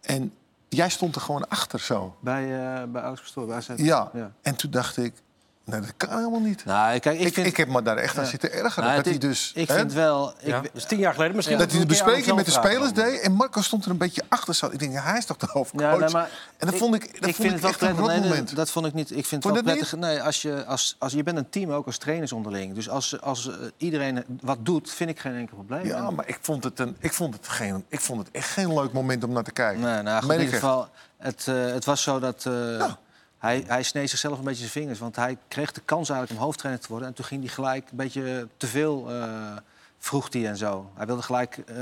En 0.00 0.32
jij 0.68 0.88
stond 0.88 1.14
er 1.14 1.20
gewoon 1.20 1.48
achter 1.48 1.80
zo. 1.80 2.16
Bij, 2.20 2.42
eh 2.42 2.84
bij 2.88 3.02
Alex 3.02 3.20
Pastoor. 3.20 3.46
Bij. 3.46 3.62
Ja. 3.76 4.10
ja. 4.12 4.32
En 4.42 4.56
toen 4.56 4.70
dacht 4.70 4.96
ik, 4.96 5.14
nee, 5.64 5.80
dat 5.80 5.92
kan 5.96 6.08
helemaal 6.08 6.40
niet. 6.40 6.64
Nou, 6.64 6.98
kijk, 6.98 7.18
ik, 7.20 7.26
ik, 7.26 7.34
vind... 7.34 7.46
ik 7.46 7.56
heb 7.56 7.68
me 7.68 7.82
daar 7.82 7.96
echt 7.96 8.16
aan 8.18 8.24
Ja. 8.24 8.30
zitten 8.30 8.52
ergeren. 8.52 8.84
Nou, 8.84 8.96
dat 8.96 9.04
hij 9.04 9.14
is- 9.14 9.20
dus, 9.20 9.52
Ik 9.54 9.68
hè, 9.68 9.74
vind 9.74 9.92
wel... 9.92 10.28
Ik, 10.40 10.46
Ja, 10.46 10.62
dus 10.72 10.84
tien 10.84 10.98
jaar 10.98 11.12
geleden 11.14 11.36
misschien. 11.36 11.58
dat 11.58 11.70
hij 11.70 11.80
de 11.80 11.86
bespreking 11.86 12.36
met 12.36 12.44
de 12.44 12.50
spelers 12.50 12.92
deed. 12.92 13.20
En 13.20 13.32
Marco 13.32 13.60
stond 13.62 13.84
er 13.84 13.90
een 13.90 13.96
beetje 13.96 14.22
achter. 14.28 14.54
Zo. 14.54 14.66
Ik 14.66 14.78
denk, 14.78 14.92
ja, 14.92 15.02
hij 15.02 15.18
is 15.18 15.24
toch 15.24 15.36
de 15.36 15.46
hoofdcoach? 15.50 15.92
Ja, 15.92 15.98
nee, 15.98 16.08
maar 16.08 16.30
en 16.58 16.66
dat 16.66 16.76
vond 16.76 16.94
ik, 16.94 17.00
dat 17.00 17.10
ik 17.14 17.20
vond 17.22 17.36
vind 17.36 17.44
ik 17.46 17.52
het 17.52 17.60
wel 17.60 17.70
echt 17.70 17.80
een 17.80 17.88
prettig. 17.88 18.06
Nee, 18.06 18.16
rotmoment. 18.18 18.56
dat, 18.56 18.70
vond 18.70 18.86
ik 18.86 18.94
niet. 18.94 19.10
Ik 19.16 19.26
vind 19.26 19.42
Vond 19.42 19.56
het 19.56 19.64
je 19.64 19.70
wel 19.70 19.78
prettig. 19.80 19.98
Nee, 19.98 20.22
als 20.22 20.42
je, 20.42 20.64
als, 20.64 20.96
als, 20.98 21.12
je 21.12 21.22
bent 21.22 21.36
een 21.38 21.48
team 21.50 21.70
ook 21.70 21.86
als 21.86 21.98
trainers 21.98 22.32
onderling. 22.32 22.74
Dus 22.74 22.88
als, 22.88 23.20
als 23.20 23.48
eh, 23.48 23.54
iedereen 23.76 24.24
wat 24.40 24.58
doet, 24.60 24.90
vind 24.90 25.10
ik 25.10 25.18
geen 25.20 25.34
enkel 25.34 25.56
probleem. 25.56 25.86
Ja, 25.86 26.10
maar 26.10 26.28
ik 26.28 26.38
vond, 26.40 26.64
het 26.64 26.78
een, 26.78 26.96
ik, 26.98 27.12
vond 27.12 27.34
het 27.34 27.48
geen, 27.48 27.84
ik 27.88 28.00
vond 28.00 28.18
het 28.18 28.28
echt 28.30 28.48
geen 28.48 28.74
leuk 28.74 28.92
moment 28.92 29.24
om 29.24 29.32
naar 29.32 29.42
te 29.42 29.52
kijken. 29.52 29.80
Nee, 29.82 30.02
nou, 30.02 30.22
goed, 30.22 30.32
in 30.32 30.38
ieder 30.38 30.54
geval, 30.54 30.88
het, 31.18 31.44
eh, 31.48 31.54
het 31.66 31.84
was 31.84 32.02
zo 32.02 32.18
dat 32.18 32.44
eh, 32.46 32.52
hij, 33.44 33.64
hij 33.66 33.82
sneed 33.82 34.10
zichzelf 34.10 34.38
een 34.38 34.44
beetje 34.44 34.58
zijn 34.58 34.70
vingers. 34.70 34.98
Want 34.98 35.16
hij 35.16 35.38
kreeg 35.48 35.72
de 35.72 35.80
kans 35.84 36.08
eigenlijk 36.08 36.40
om 36.40 36.46
hoofdtrainer 36.46 36.82
te 36.82 36.88
worden. 36.90 37.08
En 37.08 37.14
toen 37.14 37.24
ging 37.24 37.40
hij 37.42 37.50
gelijk 37.52 37.90
een 37.90 37.96
beetje 37.96 38.48
te 38.56 38.66
veel 38.66 39.10
eh, 39.10 39.22
vroeg 39.98 40.32
hij 40.32 40.46
en 40.48 40.56
zo. 40.56 40.90
Hij 40.94 41.06
wilde 41.06 41.22
gelijk 41.22 41.56
eh, 41.58 41.76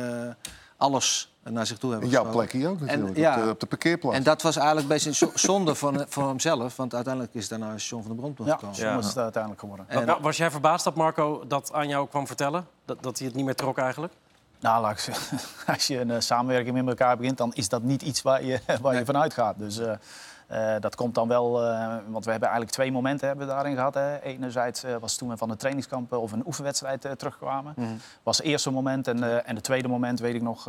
alles 0.77 1.35
naar 1.43 1.67
zich 1.67 1.79
toe 1.79 1.91
hebben. 1.91 2.09
En 2.09 2.15
jouw 2.15 2.25
geschoven. 2.25 2.49
plek 2.49 2.61
hier 2.63 2.71
ook 2.71 2.81
natuurlijk, 2.81 3.17
ja. 3.17 3.37
op, 3.39 3.45
de, 3.45 3.51
op 3.51 3.61
de 3.61 3.67
parkeerplaats. 3.67 4.17
En 4.17 4.23
dat 4.23 4.43
was 4.43 4.57
eigenlijk 4.57 4.87
een 4.89 4.93
beetje 4.95 5.09
een 5.09 5.15
zo- 5.15 5.31
zonde 5.35 5.75
van, 5.75 6.05
van 6.09 6.29
hemzelf. 6.29 6.77
Want 6.77 6.95
uiteindelijk 6.95 7.35
is 7.35 7.49
daarna 7.49 7.75
John 7.77 8.03
van 8.07 8.17
der 8.17 8.21
Brom 8.21 8.31
Ja, 8.31 8.35
toegekomen. 8.37 8.75
zo 8.77 8.85
Ja. 8.87 8.99
is 8.99 9.07
het 9.07 9.17
uiteindelijk 9.19 9.61
geworden. 9.63 9.87
En- 9.89 10.07
Wa- 10.07 10.21
Was 10.21 10.37
jij 10.37 10.51
verbaasd 10.51 10.85
dat 10.85 10.95
Marco 10.95 11.45
dat 11.49 11.73
aan 11.73 11.89
jou 11.89 12.09
kwam 12.09 12.27
vertellen? 12.27 12.67
Dat, 12.85 13.03
dat 13.03 13.19
hij 13.19 13.27
het 13.27 13.37
niet 13.37 13.45
meer 13.45 13.55
trok 13.55 13.79
eigenlijk? 13.79 14.13
Nou, 14.61 14.83
laat 14.83 14.93
ik 14.93 14.99
zeggen, 14.99 15.39
als 15.75 15.87
je 15.87 16.01
een 16.01 16.11
eh, 16.11 16.21
samenwerking 16.21 16.75
met 16.75 16.87
elkaar 16.89 17.17
begint, 17.17 17.39
dan 17.39 17.53
is 17.55 17.69
dat 17.69 17.83
niet 17.83 18.03
iets 18.03 18.23
waar 18.23 18.45
je, 18.45 18.61
waar 18.83 18.95
je 18.95 19.05
vanuit 19.05 19.35
gaat. 19.35 19.59
Dus 19.59 19.79
eh, 19.79 19.93
eh, 20.53 20.75
dat 20.81 20.95
komt 20.95 21.15
dan 21.15 21.29
wel, 21.29 21.63
eh, 21.63 21.95
want 22.07 22.25
we 22.25 22.31
hebben 22.31 22.49
eigenlijk 22.49 22.71
twee 22.71 22.93
momenten 22.93 23.27
hebben 23.27 23.47
we 23.47 23.53
daarin 23.53 23.75
gehad. 23.75 23.95
Hè. 23.95 24.21
Enerzijds 24.21 24.85
eh, 24.85 24.97
was 24.97 25.17
toen 25.17 25.29
we 25.29 25.37
van 25.37 25.49
de 25.49 25.57
trainingskamp 25.57 26.13
of 26.13 26.33
een 26.33 26.47
oefenwedstrijd 26.47 27.07
terugkwamen. 27.17 27.73
Mhm. 27.77 27.89
was 28.23 28.37
het 28.37 28.47
eerste 28.47 28.71
moment. 28.71 29.09
En, 29.09 29.45
en 29.47 29.55
het 29.55 29.65
tweede 29.65 29.89
moment 29.89 30.21
weet 30.21 30.35
ik 30.35 30.43
nog, 30.43 30.65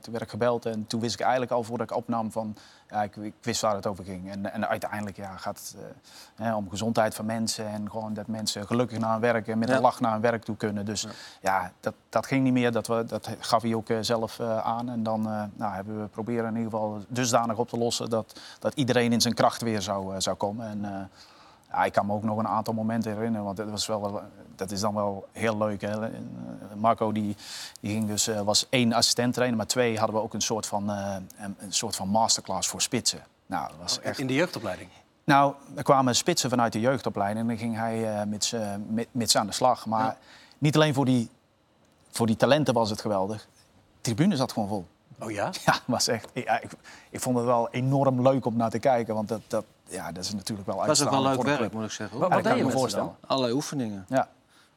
toen 0.00 0.12
werd 0.12 0.24
ik 0.24 0.30
gebeld. 0.30 0.66
En 0.66 0.86
toen 0.86 1.00
wist 1.00 1.14
ik 1.14 1.20
eigenlijk 1.20 1.52
al 1.52 1.62
voordat 1.62 1.90
ik 1.90 1.96
opnam 1.96 2.32
van, 2.32 2.56
ja, 2.92 3.02
ik, 3.02 3.16
ik 3.16 3.34
wist 3.40 3.60
waar 3.60 3.74
het 3.74 3.86
over 3.86 4.04
ging. 4.04 4.30
En, 4.30 4.52
en 4.52 4.68
uiteindelijk 4.68 5.16
ja, 5.16 5.36
gaat 5.36 5.58
het 5.58 5.76
eh, 5.78 6.44
hè, 6.44 6.54
om 6.54 6.70
gezondheid 6.70 7.14
van 7.14 7.24
mensen. 7.26 7.66
En 7.66 7.90
gewoon 7.90 8.14
dat 8.14 8.26
mensen 8.26 8.66
gelukkig 8.66 8.98
naar 8.98 9.12
hun 9.12 9.20
werk 9.20 9.48
en 9.48 9.58
met 9.58 9.68
Ja. 9.68 9.74
een 9.74 9.80
lach 9.80 10.00
naar 10.00 10.12
hun 10.12 10.20
werk 10.20 10.42
toe 10.44 10.56
kunnen. 10.56 10.84
Dus 10.84 11.06
ja, 11.40 11.72
dat, 11.80 11.94
dat 12.08 12.26
ging 12.26 12.44
niet 12.44 12.52
meer. 12.52 12.72
Dat, 12.72 12.86
we, 12.86 13.04
dat 13.04 13.28
gaf 13.38 13.62
hij 13.62 13.74
ook 13.74 13.88
eh, 13.88 13.96
zelf 14.00 14.38
eh, 14.38 14.58
aan. 14.58 14.88
En 14.90 15.02
dan 15.02 15.22
nou, 15.54 15.74
hebben 15.74 16.00
we 16.02 16.06
proberen 16.08 16.48
in 16.48 16.56
ieder 16.56 16.70
geval 16.70 17.04
dusdanig 17.08 17.56
op 17.56 17.68
te 17.68 17.78
lossen 17.78 18.10
dat, 18.10 18.40
dat 18.58 18.74
iedereen 18.74 19.12
in 19.12 19.20
zijn 19.20 19.34
kracht 19.34 19.62
weer 19.62 19.82
zou, 19.82 20.20
zou 20.20 20.36
komen. 20.36 20.66
En, 20.66 21.10
ja, 21.72 21.84
ik 21.84 21.92
kan 21.92 22.06
me 22.06 22.12
ook 22.12 22.22
nog 22.22 22.38
een 22.38 22.48
aantal 22.48 22.74
momenten 22.74 23.12
herinneren, 23.14 23.44
want 23.44 23.56
dat, 23.56 23.70
was 23.70 23.86
wel, 23.86 24.22
dat 24.56 24.70
is 24.70 24.80
dan 24.80 24.94
wel 24.94 25.28
heel 25.32 25.56
leuk. 25.58 25.80
Hè? 25.80 26.06
Eh, 26.06 26.10
Marco 26.76 27.12
die, 27.12 27.36
die 27.80 27.92
ging 27.92 28.06
dus, 28.06 28.26
eh, 28.28 28.40
was 28.40 28.66
één 28.68 28.92
assistent 28.92 29.34
trainer, 29.34 29.56
maar 29.56 29.66
twee 29.66 29.98
hadden 29.98 30.16
we 30.16 30.22
ook 30.22 30.34
een 30.34 30.40
soort 30.42 30.66
van, 30.66 30.90
eh, 30.90 31.14
een, 31.38 31.56
een 31.58 31.72
soort 31.72 31.96
van 31.96 32.08
masterclass 32.08 32.68
voor 32.68 32.82
spitsen. 32.82 33.20
Nou, 33.46 33.68
dat 33.68 33.76
was 33.80 34.00
echt 34.00 34.18
In 34.18 34.26
de 34.26 34.34
jeugdopleiding? 34.34 34.88
nou, 35.24 35.54
er 35.74 35.82
kwamen 35.82 36.16
spitsen 36.16 36.50
vanuit 36.50 36.72
de 36.72 36.80
jeugdopleiding 36.80 37.40
en 37.40 37.46
dan 37.46 37.58
ging 37.58 37.76
hij 37.76 38.18
eh, 38.20 38.26
met, 39.12 39.36
aan 39.36 39.46
de 39.46 39.52
slag. 39.52 39.86
Maar 39.86 40.04
Ja. 40.04 40.16
niet 40.58 40.74
alleen 40.74 40.94
voor 40.94 41.04
die, 41.04 41.30
voor 42.10 42.26
die 42.26 42.36
talenten 42.36 42.74
was 42.74 42.90
het 42.90 43.00
geweldig. 43.00 43.46
De 44.00 44.00
tribune 44.00 44.36
zat 44.36 44.52
gewoon 44.52 44.68
vol. 44.68 44.86
Oh 45.22 45.30
ja? 45.30 45.50
Ja, 45.66 45.74
was 45.86 46.08
echt, 46.08 46.28
ja, 46.34 46.60
ik, 46.60 46.70
ik 47.10 47.20
vond 47.20 47.36
het 47.36 47.44
wel 47.46 47.68
enorm 47.70 48.22
leuk 48.22 48.44
om 48.46 48.56
naar 48.56 48.70
te 48.70 48.78
kijken. 48.78 49.14
Want 49.14 49.28
dat, 49.28 49.40
dat, 49.46 49.64
ja, 49.88 50.12
dat 50.12 50.24
is 50.24 50.32
natuurlijk 50.32 50.66
wel 50.68 50.78
Het 50.78 50.86
was 50.86 51.02
ook 51.02 51.10
wel 51.10 51.22
leuk 51.22 51.42
werk, 51.42 51.72
moet 51.72 51.84
ik 51.84 51.90
zeggen. 51.90 52.18
Wat, 52.18 52.28
hoor. 52.28 52.34
wat 52.36 52.44
dat 52.44 52.52
deed 52.52 52.52
kan 52.52 52.56
je 52.56 52.64
me 52.64 52.78
voorstellen. 52.80 53.16
Allerlei 53.26 53.54
oefeningen. 53.54 54.04
Ja. 54.08 54.28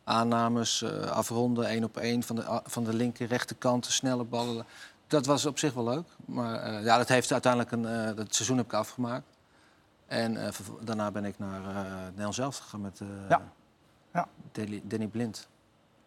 Aannames, 0.03 0.81
eh, 0.81 1.11
afronden, 1.11 1.65
één 1.67 1.83
op 1.83 1.97
één 1.97 2.23
van 2.23 2.35
de, 2.35 2.49
a- 2.49 2.61
van 2.65 2.83
de 2.83 2.93
linker, 2.93 3.27
rechterkant, 3.27 3.85
snelle 3.85 4.23
ballen. 4.23 4.65
Dat 5.07 5.25
was 5.25 5.45
op 5.45 5.59
zich 5.59 5.73
wel 5.73 5.83
leuk. 5.83 6.07
Maar 6.25 6.55
eh, 6.61 6.83
ja, 6.83 6.97
dat 6.97 7.07
heeft 7.07 7.31
uiteindelijk 7.31 7.71
een... 7.71 7.85
eh 7.85 8.15
dat 8.15 8.35
seizoen 8.35 8.57
heb 8.57 8.65
ik 8.65 8.73
afgemaakt. 8.73 9.25
En 10.07 10.37
eh, 10.45 10.51
daarna 10.81 11.11
ben 11.11 11.25
ik 11.25 11.39
naar 11.39 11.59
eh 11.75 11.91
Nederland 12.09 12.35
zelf 12.35 12.57
gegaan 12.57 12.81
met 12.81 12.99
eh 13.01 13.07
Ja. 13.29 13.41
Ja. 14.13 14.27
Danny, 14.51 14.81
Danny 14.83 15.07
Blind. 15.07 15.47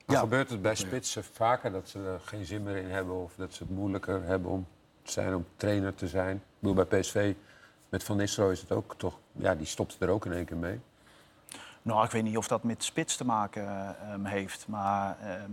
Maar 0.08 0.16
Ja. 0.16 0.22
Gebeurt 0.22 0.50
het 0.50 0.62
bij 0.62 0.74
spitsen 0.74 1.24
vaker 1.24 1.72
dat 1.72 1.88
ze 1.88 1.98
er 1.98 2.20
geen 2.24 2.44
zin 2.44 2.62
meer 2.62 2.76
in 2.76 2.90
hebben 2.90 3.22
of 3.22 3.32
dat 3.36 3.54
ze 3.54 3.62
het 3.62 3.72
moeilijker 3.72 4.22
hebben 4.22 4.50
om 4.50 4.66
zijn 5.02 5.34
om 5.34 5.46
trainer 5.56 5.94
te 5.94 6.08
zijn. 6.08 6.36
Ik 6.36 6.42
bedoel, 6.58 6.84
bij 6.84 7.00
PSV 7.00 7.34
met 7.88 8.04
Van 8.04 8.16
Nistelrooy 8.16 8.52
is 8.52 8.60
het 8.60 8.72
ook 8.72 8.94
toch... 8.96 9.18
Ja, 9.32 9.54
die 9.54 9.66
stopte 9.66 10.04
er 10.04 10.10
ook 10.10 10.26
in 10.26 10.32
één 10.32 10.44
keer 10.44 10.56
mee. 10.56 10.80
Nou, 11.82 12.04
ik 12.04 12.10
weet 12.10 12.22
niet 12.22 12.36
of 12.36 12.48
dat 12.48 12.62
met 12.62 12.84
spits 12.84 13.16
te 13.16 13.24
maken 13.24 13.96
ehm, 14.00 14.24
heeft. 14.24 14.68
Maar 14.68 15.16
ehm, 15.20 15.52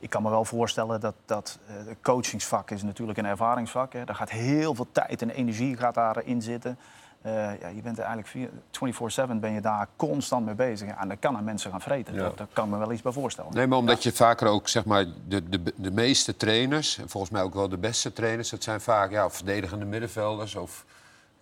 ik 0.00 0.10
kan 0.10 0.22
me 0.22 0.30
wel 0.30 0.44
voorstellen 0.44 1.00
dat 1.00 1.14
dat 1.24 1.58
eh, 1.66 1.74
coachingsvak 2.02 2.70
is 2.70 2.82
natuurlijk 2.82 3.18
een 3.18 3.26
ervaringsvak. 3.26 3.92
Hè. 3.92 4.04
Daar 4.04 4.16
gaat 4.16 4.30
heel 4.30 4.74
veel 4.74 4.88
tijd 4.92 5.22
en 5.22 5.30
energie 5.30 5.76
gaat 5.76 5.94
daarin 5.94 6.42
zitten. 6.42 6.78
Eh, 7.26 7.32
ja, 7.60 7.68
je 7.68 7.82
bent 7.82 7.98
er 7.98 8.04
eigenlijk 8.04 8.28
vier- 8.28 8.50
24-7 8.70 9.40
ben 9.40 9.52
je 9.52 9.60
daar 9.60 9.88
constant 9.96 10.46
mee 10.46 10.54
bezig. 10.54 10.88
En 10.88 11.08
dan 11.08 11.18
kan 11.18 11.36
aan 11.36 11.44
mensen 11.44 11.70
gaan 11.70 11.80
vreten. 11.80 12.14
Ja. 12.14 12.22
Dat, 12.22 12.38
daar 12.38 12.46
kan 12.52 12.64
ik 12.64 12.70
me 12.70 12.78
wel 12.78 12.92
iets 12.92 13.02
bij 13.02 13.12
voorstellen. 13.12 13.54
Nee, 13.54 13.66
maar 13.66 13.78
omdat 13.78 14.02
je 14.02 14.12
vaker 14.12 14.48
ook, 14.48 14.68
zeg 14.68 14.84
maar, 14.84 15.04
de, 15.28 15.48
de, 15.48 15.62
de 15.76 15.90
meeste 15.90 16.36
trainers... 16.36 16.98
en 16.98 17.08
volgens 17.08 17.32
mij 17.32 17.42
ook 17.42 17.54
wel 17.54 17.68
de 17.68 17.78
beste 17.78 18.12
trainers... 18.12 18.50
dat 18.50 18.62
zijn 18.62 18.80
vaak 18.80 19.10
ja, 19.10 19.30
verdedigende 19.30 19.84
middenvelders 19.84 20.54
of 20.54 20.84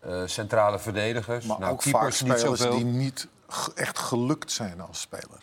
eh, 0.00 0.22
centrale 0.24 0.78
verdedigers. 0.78 1.46
Maar 1.46 1.58
nou, 1.58 1.72
ook 1.72 1.82
vaak 1.82 1.92
keepers 1.92 2.22
niet 2.22 2.38
spelers 2.38 2.60
zoveel. 2.60 2.76
die 2.76 2.84
niet 2.84 3.28
echt 3.74 3.98
gelukt 3.98 4.52
zijn 4.52 4.80
als 4.80 5.00
speler. 5.00 5.40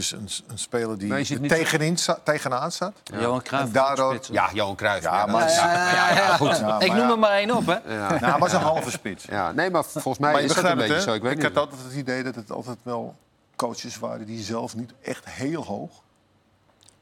Dus 0.00 0.12
een, 0.12 0.28
een 0.46 0.58
speler 0.58 0.98
die 0.98 1.08
Maar 1.08 1.18
er 1.18 1.48
tegenin 1.48 1.96
tegenaan 2.24 2.72
staat. 2.72 2.92
Johan 3.04 3.42
Cruijff. 3.42 3.66
En 3.66 3.72
daardoor-. 3.72 4.18
Ja, 4.32 4.50
Johan 4.52 4.76
Cruijff. 4.76 5.02
Ja, 5.04 5.16
Ja, 5.16 5.26
maar- 5.26 5.50
Ja, 5.50 5.72
ja, 5.72 5.92
ja, 5.94 6.14
ja. 6.14 6.36
Ja, 6.58 6.80
Ik 6.80 6.88
maar 6.88 6.96
noem 6.96 7.06
ja. 7.06 7.10
er 7.12 7.18
maar 7.18 7.30
één 7.30 7.56
op, 7.56 7.66
hè? 7.66 7.72
ja. 7.94 8.08
Nou, 8.08 8.24
hij 8.24 8.38
was 8.38 8.52
een 8.52 8.60
halve 8.60 8.90
spits. 8.90 9.24
Ja, 9.24 9.52
nee, 9.52 9.70
maar 9.70 9.84
volgens 9.84 10.18
mij 10.18 10.32
Maar 10.32 10.42
is 10.42 10.54
dat 10.54 10.64
een 10.64 10.76
beetje 10.76 10.94
het, 10.94 11.02
zo. 11.02 11.12
Ik 11.12 11.22
weet 11.22 11.32
Ik 11.32 11.36
niet. 11.38 11.46
had 11.46 11.56
altijd 11.56 11.82
het 11.82 11.92
idee 11.94 12.22
dat 12.22 12.34
het 12.34 12.50
altijd 12.52 12.76
wel 12.82 13.14
coaches 13.56 13.98
waren 13.98 14.26
die 14.26 14.42
zelf 14.42 14.76
niet 14.76 14.92
echt 15.02 15.24
heel 15.28 15.64
hoog, 15.64 15.90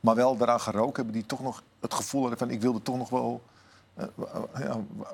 maar 0.00 0.14
wel 0.14 0.37
daaraan 0.37 0.61
geroken 0.61 0.95
hebben, 0.95 1.12
die 1.12 1.26
toch 1.26 1.40
nog 1.43 1.62
het 1.81 1.95
gevoel 1.95 2.21
hadden 2.21 2.38
van 2.38 2.50
ik 2.50 2.61
wilde 2.61 2.83
toch 2.83 2.97
nog 2.97 3.09
wel 3.11 3.43
ja, 3.52 3.58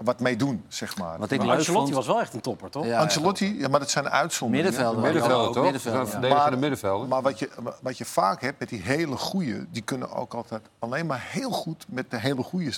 wat 0.00 0.20
mee 0.20 0.36
doen, 0.36 0.64
zeg 0.68 0.96
maar. 0.96 1.18
Wat 1.18 1.30
ik 1.30 1.38
Maar 1.38 1.46
leuk 1.46 1.56
Ancelotti 1.56 1.92
vond... 1.92 2.04
was 2.04 2.14
wel 2.14 2.20
echt 2.20 2.34
een 2.34 2.40
topper, 2.40 2.70
toch? 2.70 2.86
Ja, 2.86 3.00
Ancelotti, 3.00 3.58
ja, 3.58 3.68
maar 3.68 3.80
dat 3.80 3.90
zijn 3.90 4.08
uitzonderingen. 4.08 4.70
Middenvelder. 4.70 5.02
Middenvelder, 5.02 5.46
ook 5.46 5.54
toch? 5.54 5.82
ja. 5.82 6.06
verdedigende 6.06 6.76
Maar-. 6.82 7.08
Maar 7.08 7.22
wat 7.22 7.38
je, 7.38 7.50
wat 7.82 7.98
je 7.98 8.04
vaak 8.04 8.40
hebt 8.40 8.58
met 8.58 8.68
die 8.68 8.82
hele 8.82 9.16
goeie, 9.16 9.66
die 9.70 9.82
kunnen 9.82 10.10
ook 10.10 10.34
altijd 10.34 10.62
alleen 10.78 11.06
maar 11.06 11.26
heel 11.30 11.50
goed 11.50 11.86
met 11.88 12.10
de 12.10 12.18
hele 12.18 12.42
goede 12.42 12.72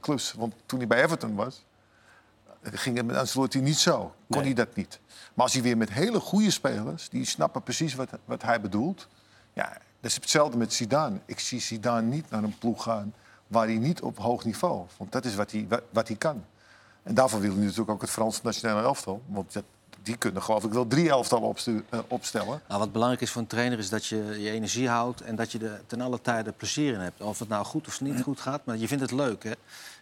clubs. 0.00 0.32
Want 0.32 0.54
toen 0.66 0.78
hij 0.78 0.88
bij 0.88 1.02
Everton 1.02 1.34
was, 1.34 1.64
eh, 2.60 2.72
ging 2.74 2.96
het 2.96 3.06
met 3.06 3.16
Ancelotti 3.16 3.60
niet 3.60 3.78
zo. 3.78 3.98
Kon 3.98 4.14
Nee. 4.26 4.42
hij 4.42 4.54
dat 4.54 4.74
niet. 4.74 5.00
Maar 5.34 5.44
als 5.44 5.52
hij 5.52 5.62
weer 5.62 5.76
met 5.76 5.90
hele 5.90 6.20
goede 6.20 6.50
spelers, 6.50 7.08
die 7.08 7.24
snappen 7.24 7.62
precies 7.62 7.94
wat, 7.94 8.08
wat 8.24 8.42
hij 8.42 8.60
bedoelt. 8.60 9.08
Ja, 9.52 9.68
dat 9.72 10.10
is 10.10 10.14
hetzelfde 10.14 10.56
met 10.56 10.72
Zidane. 10.72 11.20
Ik 11.26 11.38
zie 11.38 11.60
Zidane 11.60 12.06
niet 12.06 12.30
naar 12.30 12.42
een 12.42 12.58
ploeg 12.58 12.82
gaan 12.82 13.14
waar 13.48 13.66
hij 13.66 13.76
niet 13.78 14.02
op 14.02 14.18
hoog 14.18 14.44
niveau. 14.44 14.86
Want 14.96 15.12
dat 15.12 15.24
is 15.24 15.34
wat 15.34 15.50
hij, 15.50 15.66
wat, 15.90 16.08
hij 16.08 16.16
kan. 16.16 16.44
En 17.02 17.14
daarvoor 17.14 17.40
wil 17.40 17.52
hij 17.54 17.62
natuurlijk 17.62 17.90
ook 17.90 18.00
het 18.00 18.10
Franse 18.10 18.40
nationale 18.42 18.82
elftal. 18.82 19.22
Want 19.26 19.52
dat, 19.52 19.64
die 20.02 20.16
kunnen 20.16 20.42
geloof 20.42 20.64
ik 20.64 20.72
wel 20.72 20.86
drie 20.86 21.08
elftallen 21.08 21.48
opstu- 21.48 21.84
eh, 21.88 21.98
opstellen. 22.08 22.60
Nou, 22.68 22.80
wat 22.80 22.92
belangrijk 22.92 23.22
is 23.22 23.30
voor 23.30 23.42
een 23.42 23.48
trainer 23.48 23.78
is 23.78 23.88
dat 23.88 24.06
je 24.06 24.16
je 24.40 24.50
energie 24.50 24.88
houdt 24.88 25.20
en 25.20 25.36
dat 25.36 25.52
je 25.52 25.58
er 25.58 25.80
ten 25.86 26.00
alle 26.00 26.20
tijde 26.20 26.52
plezier 26.52 26.92
in 26.92 27.00
hebt. 27.00 27.20
Of 27.20 27.38
het 27.38 27.48
nou 27.48 27.64
goed 27.64 27.86
of 27.86 28.00
niet 28.00 28.22
goed 28.22 28.40
gaat, 28.40 28.64
maar 28.64 28.76
je 28.76 28.88
vindt 28.88 29.02
het 29.02 29.12
leuk. 29.12 29.42
Hè? 29.44 29.52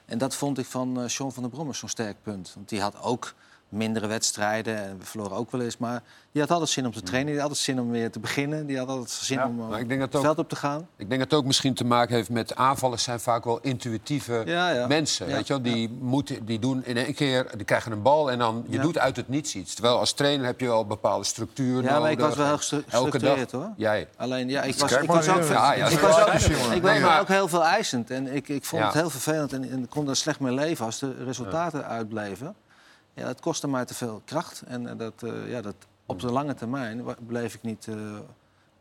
En 0.04 0.18
dat 0.18 0.34
vond 0.34 0.58
ik 0.58 0.66
van 0.66 1.00
eh 1.00 1.08
Sean 1.08 1.32
van 1.32 1.42
der 1.42 1.52
Brom 1.52 1.74
zo'n 1.74 1.88
sterk 1.88 2.16
punt. 2.22 2.52
Want 2.54 2.68
die 2.68 2.80
had 2.80 3.02
ook 3.02 3.34
mindere 3.68 4.06
wedstrijden 4.06 4.76
en 4.84 4.98
we 4.98 5.04
verloren 5.04 5.36
ook 5.36 5.50
wel 5.50 5.60
eens. 5.60 5.76
Maar 5.78 6.02
die 6.32 6.40
had 6.42 6.50
altijd 6.50 6.70
zin 6.70 6.86
om 6.86 6.92
te 6.92 7.02
trainen, 7.02 7.32
die 7.32 7.40
had 7.40 7.48
altijd 7.48 7.66
zin 7.66 7.80
om 7.80 7.90
weer 7.90 8.10
te 8.10 8.18
beginnen. 8.20 8.66
Die 8.66 8.78
had 8.78 8.88
altijd 8.88 9.10
zin 9.10 9.36
Ja, 9.38 9.46
om 9.46 9.60
eh, 9.60 9.68
maar 9.68 9.80
ik 9.80 9.88
denk 9.88 10.00
dat 10.00 10.08
het 10.08 10.18
ook- 10.18 10.24
veld 10.24 10.38
op 10.38 10.48
te 10.48 10.56
gaan. 10.56 10.80
Ik 10.96 11.08
denk 11.08 11.20
dat 11.20 11.30
het 11.30 11.40
ook 11.40 11.44
misschien 11.46 11.74
te 11.74 11.84
maken 11.84 12.14
heeft 12.14 12.30
met 12.30 12.56
aanvallers 12.56 13.02
zijn 13.02 13.20
vaak 13.20 13.44
wel 13.44 13.58
intuïtieve 13.62 14.42
Ja, 14.46 14.70
ja. 14.70 14.86
mensen. 14.86 15.28
Ja. 15.28 15.34
Weet 15.34 15.46
je 15.46 15.52
wel? 15.52 15.62
Die, 15.62 15.90
moeten, 16.00 16.44
die 16.44 16.58
doen 16.58 16.84
in 16.84 16.96
één 16.96 17.14
keer, 17.14 17.46
die 17.56 17.64
krijgen 17.64 17.92
een 17.92 18.02
bal 18.02 18.30
en 18.30 18.38
dan 18.38 18.64
je 18.68 18.76
Ja. 18.76 18.82
doet 18.82 18.98
uit 18.98 19.16
het 19.16 19.28
niets 19.28 19.54
iets. 19.54 19.74
Terwijl 19.74 19.98
als 19.98 20.12
trainer 20.12 20.46
heb 20.46 20.60
je 20.60 20.66
wel 20.66 20.80
een 20.80 20.86
bepaalde 20.86 21.24
structuur 21.24 21.82
Ja, 21.82 21.98
maar 22.00 22.10
ik 22.10 22.18
nodig. 22.18 22.26
was 22.26 22.36
wel 22.36 22.46
heel 22.46 22.56
gestru- 22.56 22.76
Elke 22.76 22.92
dag. 22.94 23.02
gestructueerd, 23.10 23.52
hoor. 23.52 23.70
Jij. 23.76 24.08
Alleen, 24.16 24.48
ja, 24.48 24.62
ik 24.62 24.74
was, 24.74 24.92
ik 24.92 25.12
ook, 25.12 25.22
weer. 25.22 25.52
Ja, 25.52 25.72
ja, 25.74 25.86
ik 25.88 25.98
was 25.98 27.20
ook, 27.20 27.28
heel 27.28 27.48
veel 27.48 27.64
eisend. 27.64 28.10
En 28.10 28.34
ik, 28.34 28.48
ik 28.48 28.64
vond 28.64 28.80
Ja. 28.82 28.88
het 28.88 28.96
heel 28.96 29.10
vervelend 29.10 29.52
en, 29.52 29.70
en 29.70 29.82
ik 29.82 29.90
kon 29.90 30.06
daar 30.06 30.16
slecht 30.16 30.40
mee 30.40 30.52
leven 30.54 30.84
als 30.84 30.98
de 30.98 31.14
resultaten 31.24 31.84
uitbleven. 31.86 32.54
Ja, 33.16 33.26
het 33.26 33.40
kostte 33.40 33.68
mij 33.68 33.84
te 33.84 33.94
veel 33.94 34.22
kracht. 34.24 34.62
En 34.66 34.88
eh, 34.88 34.98
dat, 34.98 35.22
eh, 35.22 35.50
ja, 35.50 35.60
dat, 35.60 35.74
op 36.06 36.20
de 36.20 36.32
lange 36.32 36.54
termijn 36.54 37.04
bleef 37.26 37.54
ik 37.54 37.62
niet, 37.62 37.86
eh, 37.88 37.94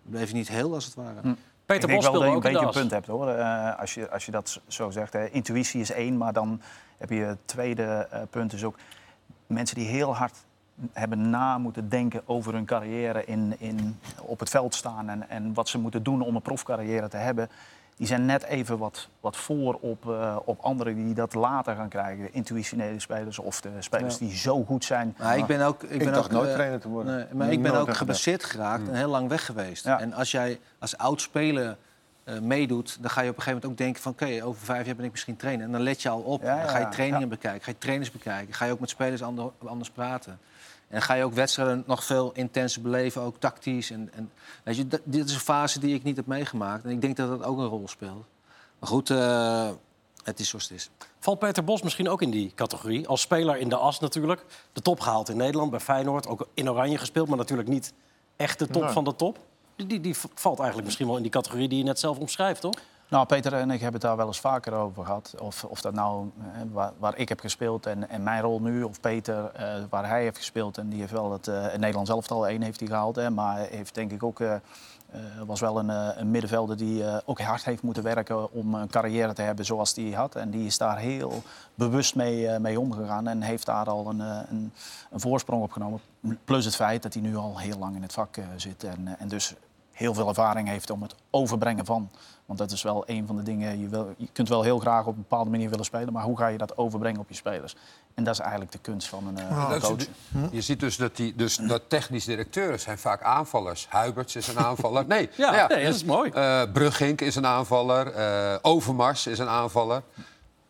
bleef 0.03 0.27
ik 0.27 0.33
niet 0.33 0.47
heel, 0.47 0.73
als 0.73 0.85
het 0.85 0.95
ware. 0.95 1.19
Hm. 1.21 1.33
Peter 1.65 1.83
ik 1.83 1.89
denk 1.89 2.01
Bos 2.01 2.11
wel 2.11 2.21
dat 2.21 2.29
je 2.29 2.35
een 2.35 2.53
beetje 2.53 2.65
een 2.65 2.81
punt 2.81 2.91
hebt 2.91 3.07
hoor. 3.07 3.29
Eh, 3.29 3.79
als, 3.79 3.93
je, 3.93 4.09
als 4.09 4.25
je 4.25 4.31
dat 4.31 4.61
zo 4.67 4.89
zegt. 4.89 5.13
Hè. 5.13 5.29
Intuïtie 5.29 5.81
is 5.81 5.91
één, 5.91 6.17
maar 6.17 6.33
dan 6.33 6.61
heb 6.97 7.09
je 7.09 7.15
het 7.15 7.37
tweede 7.45 8.07
eh, 8.11 8.21
punt 8.29 8.53
is 8.53 8.63
ook 8.63 8.75
mensen 9.47 9.75
die 9.75 9.87
heel 9.87 10.15
hard 10.15 10.37
hebben 10.91 11.29
na 11.29 11.57
moeten 11.57 11.89
denken 11.89 12.21
over 12.25 12.53
hun 12.53 12.65
carrière 12.65 13.25
in, 13.25 13.55
in, 13.57 13.99
op 14.21 14.39
het 14.39 14.49
veld 14.49 14.75
staan 14.75 15.09
en, 15.09 15.29
en 15.29 15.53
wat 15.53 15.69
ze 15.69 15.77
moeten 15.77 16.03
doen 16.03 16.21
om 16.21 16.35
een 16.35 16.41
profcarrière 16.41 17.07
te 17.07 17.17
hebben. 17.17 17.49
Die 17.97 18.07
zijn 18.07 18.25
net 18.25 18.43
even 18.43 18.77
wat, 18.77 19.09
wat 19.19 19.37
voor 19.37 19.73
op, 19.81 20.09
eh, 20.09 20.35
op 20.45 20.59
anderen 20.61 20.95
die 20.95 21.13
dat 21.13 21.33
later 21.33 21.75
gaan 21.75 21.89
krijgen. 21.89 22.23
De 22.23 22.31
intuïtionele 22.31 22.99
spelers 22.99 23.39
of 23.39 23.61
de 23.61 23.69
spelers 23.79 24.17
Ja. 24.17 24.25
die 24.25 24.35
zo 24.37 24.63
goed 24.63 24.85
zijn. 24.85 25.15
Maar 25.19 25.37
ik 25.37 25.45
ben 25.45 25.61
ook, 25.61 25.83
ik 25.83 25.89
Ik, 25.89 25.97
ben 26.03 26.13
dacht 26.13 26.25
ook, 26.25 26.31
nooit 26.31 26.47
eh, 26.49 26.53
trainer 26.53 26.79
te 26.79 26.87
worden. 26.89 27.15
Nee, 27.15 27.25
maar 27.33 27.51
ik 27.51 27.61
ben 27.61 27.73
ook 27.75 27.87
aan 27.87 27.95
geblesseerd 27.95 28.43
geraakt 28.43 28.87
en 28.87 28.95
heel 28.95 29.09
lang 29.09 29.29
weg 29.29 29.45
geweest. 29.45 29.83
Ja. 29.85 29.99
En 29.99 30.13
als 30.13 30.31
jij 30.31 30.59
als 30.79 30.97
oud 30.97 31.21
speler 31.21 31.77
eh, 32.23 32.39
meedoet, 32.39 32.97
dan 33.01 33.09
ga 33.09 33.21
je 33.21 33.29
op 33.29 33.35
een 33.37 33.41
gegeven 33.43 33.61
moment 33.61 33.71
ook 33.71 33.85
denken 33.85 34.01
van... 34.01 34.11
oké, 34.11 34.45
over 34.45 34.65
vijf 34.65 34.85
jaar 34.85 34.95
ben 34.95 35.05
ik 35.05 35.11
misschien 35.11 35.35
trainer. 35.35 35.65
En 35.65 35.71
dan 35.71 35.81
let 35.81 36.01
je 36.01 36.09
al 36.09 36.19
op. 36.21 36.41
Ja, 36.43 36.59
Dan 36.59 36.69
ga 36.69 36.77
je 36.79 36.89
trainingen 36.89 37.21
ja. 37.21 37.27
bekijken, 37.35 37.61
ga 37.63 37.71
je 37.71 37.77
trainers 37.77 38.11
bekijken. 38.11 38.53
Ga 38.53 38.65
je 38.65 38.71
ook 38.71 38.79
met 38.79 38.89
spelers 38.89 39.23
ander- 39.23 39.51
anders 39.65 39.89
praten. 39.89 40.39
En 40.87 41.01
ga 41.01 41.13
je 41.13 41.23
ook 41.23 41.33
wedstrijden 41.33 41.83
nog 41.87 42.03
veel 42.03 42.31
intenser 42.33 42.81
beleven, 42.81 43.21
ook 43.21 43.39
tactisch. 43.39 43.91
En, 43.91 44.09
en, 44.13 44.31
weet 44.63 44.75
je, 44.75 44.87
dat- 44.87 45.01
dit 45.03 45.27
is 45.29 45.33
een 45.33 45.39
fase 45.39 45.79
die 45.79 45.95
ik 45.95 46.03
niet 46.03 46.15
heb 46.15 46.25
meegemaakt. 46.25 46.83
En 46.83 46.89
ik 46.89 47.01
denk 47.01 47.15
dat 47.17 47.29
dat 47.29 47.43
ook 47.43 47.57
een 47.57 47.65
rol 47.65 47.87
speelt. 47.87 48.25
Maar 48.79 48.89
goed, 48.89 49.09
eh, 49.09 49.69
het 50.23 50.39
is 50.39 50.49
zoals 50.49 50.63
het 50.69 50.77
is. 50.77 50.89
Valt 51.19 51.39
Peter 51.39 51.63
Bos 51.63 51.81
misschien 51.81 52.09
ook 52.09 52.21
in 52.21 52.29
die 52.31 52.51
categorie? 52.55 53.07
Als 53.07 53.21
speler 53.21 53.57
in 53.57 53.69
de 53.69 53.75
as 53.75 53.99
natuurlijk. 53.99 54.45
De 54.73 54.81
top 54.81 54.99
gehaald 54.99 55.29
in 55.29 55.37
Nederland, 55.37 55.71
bij 55.71 55.79
Feyenoord. 55.79 56.27
Ook 56.27 56.47
in 56.53 56.69
Oranje 56.69 56.97
gespeeld, 56.97 57.27
maar 57.27 57.37
natuurlijk 57.37 57.69
niet 57.69 57.93
echt 58.35 58.59
de 58.59 58.67
top 58.67 58.81
Nee. 58.83 58.91
van 58.91 59.03
de 59.03 59.15
top. 59.15 59.39
Die, 59.75 59.87
die, 59.87 59.99
die 59.99 60.15
valt 60.35 60.57
eigenlijk 60.57 60.85
misschien 60.85 61.07
wel 61.07 61.15
in 61.15 61.21
die 61.21 61.31
categorie 61.31 61.67
die 61.69 61.77
je 61.77 61.83
net 61.83 61.99
zelf 61.99 62.17
omschrijft, 62.17 62.61
toch? 62.61 62.73
Nou, 63.09 63.25
Peter 63.25 63.53
en 63.53 63.71
ik 63.71 63.81
hebben 63.81 63.99
het 63.99 64.09
daar 64.09 64.17
wel 64.17 64.27
eens 64.27 64.39
vaker 64.39 64.73
over 64.73 65.05
gehad. 65.05 65.35
Of, 65.39 65.63
of 65.63 65.81
dat 65.81 65.93
nou 65.93 66.31
eh, 66.75 66.85
waar, 66.97 67.17
ik 67.17 67.29
heb 67.29 67.39
gespeeld 67.39 67.85
en, 67.85 68.09
en 68.09 68.23
mijn 68.23 68.41
rol 68.41 68.61
nu, 68.61 68.83
of 68.83 68.99
Peter 68.99 69.51
eh, 69.53 69.83
waar 69.89 70.07
hij 70.07 70.21
heeft 70.21 70.37
gespeeld. 70.37 70.77
En 70.77 70.89
die 70.89 70.99
heeft 70.99 71.11
wel 71.11 71.31
het, 71.31 71.45
het 71.45 71.77
Nederlands 71.77 72.09
elftal 72.09 72.47
één 72.47 72.61
heeft 72.61 72.81
gehaald. 72.85 73.15
Hè, 73.15 73.29
maar 73.29 73.57
heeft 73.57 73.95
denk 73.95 74.11
ik 74.11 74.23
ook, 74.23 74.43
was 75.45 75.59
wel 75.59 75.79
een, 75.79 76.19
een 76.19 76.31
middenvelder 76.31 76.77
die 76.77 77.03
ook 77.25 77.41
hard 77.41 77.65
heeft 77.65 77.81
moeten 77.81 78.03
werken 78.03 78.51
om 78.51 78.73
een 78.73 78.89
carrière 78.89 79.33
te 79.33 79.41
hebben 79.41 79.65
zoals 79.65 79.93
die 79.93 80.15
had. 80.15 80.35
En 80.35 80.49
die 80.49 80.65
is 80.65 80.77
daar 80.77 80.97
heel 80.97 81.43
bewust 81.75 82.15
mee, 82.15 82.59
mee 82.59 82.79
omgegaan 82.79 83.27
en 83.27 83.41
heeft 83.41 83.65
daar 83.65 83.85
al 83.85 84.09
een, 84.09 84.19
een, 84.19 84.73
een 85.11 85.19
voorsprong 85.19 85.63
op 85.63 85.71
genomen. 85.71 85.99
Plus 86.45 86.65
het 86.65 86.75
feit 86.75 87.03
dat 87.03 87.13
hij 87.13 87.21
nu 87.21 87.35
al 87.35 87.59
heel 87.59 87.77
lang 87.77 87.95
in 87.95 88.01
het 88.01 88.13
vak 88.13 88.37
zit 88.55 88.83
en, 88.83 89.15
en 89.19 89.27
dus 89.27 89.55
heel 89.95 90.13
veel 90.13 90.27
ervaring 90.27 90.67
heeft 90.67 90.89
om 90.89 91.01
het 91.01 91.15
overbrengen 91.29 91.85
van. 91.85 92.09
Want 92.45 92.59
dat 92.59 92.71
is 92.71 92.81
wel 92.81 93.03
een 93.05 93.27
van 93.27 93.35
de 93.35 93.43
dingen. 93.43 93.79
Je, 93.79 93.87
wil, 93.87 94.13
je 94.17 94.27
kunt 94.33 94.49
wel 94.49 94.61
heel 94.63 94.79
graag 94.79 95.01
op 95.05 95.15
een 95.15 95.21
bepaalde 95.21 95.49
manier 95.49 95.69
willen 95.69 95.85
spelen, 95.85 96.13
maar 96.13 96.23
hoe 96.23 96.37
ga 96.37 96.47
je 96.47 96.57
dat 96.57 96.77
overbrengen 96.77 97.19
op 97.19 97.29
je 97.29 97.35
spelers? 97.35 97.75
En 98.13 98.23
dat 98.23 98.33
is 98.33 98.39
eigenlijk 98.39 98.71
de 98.71 98.77
kunst 98.77 99.07
van 99.07 99.27
een, 99.27 99.37
eh, 99.37 99.69
Dat 99.69 99.81
is 99.81 99.87
coach. 99.87 99.97
de- 99.97 100.07
je 100.51 100.61
ziet 100.61 100.79
dus 100.79 100.97
dat, 100.97 101.15
die, 101.15 101.35
dus 101.35 101.55
dat 101.55 101.81
technisch 101.87 102.25
directeuren 102.25 102.79
zijn 102.79 102.97
vaak 102.97 103.21
aanvallers. 103.23 103.87
Huiberts 103.89 104.35
is 104.35 104.47
een 104.47 104.59
aanvaller. 104.59 105.05
Nee, 105.15 105.29
Ja, 105.37 105.51
nou 105.51 105.73
nee, 105.73 105.85
dat 105.85 105.95
is 105.95 106.03
mooi. 106.03 106.29
eh, 106.31 106.61
Bruggink 106.73 107.21
is 107.21 107.35
een 107.35 107.45
aanvaller. 107.45 108.07
eh, 108.13 108.55
Overmars 108.61 109.27
is 109.27 109.39
een 109.39 109.47
aanvaller. 109.49 110.01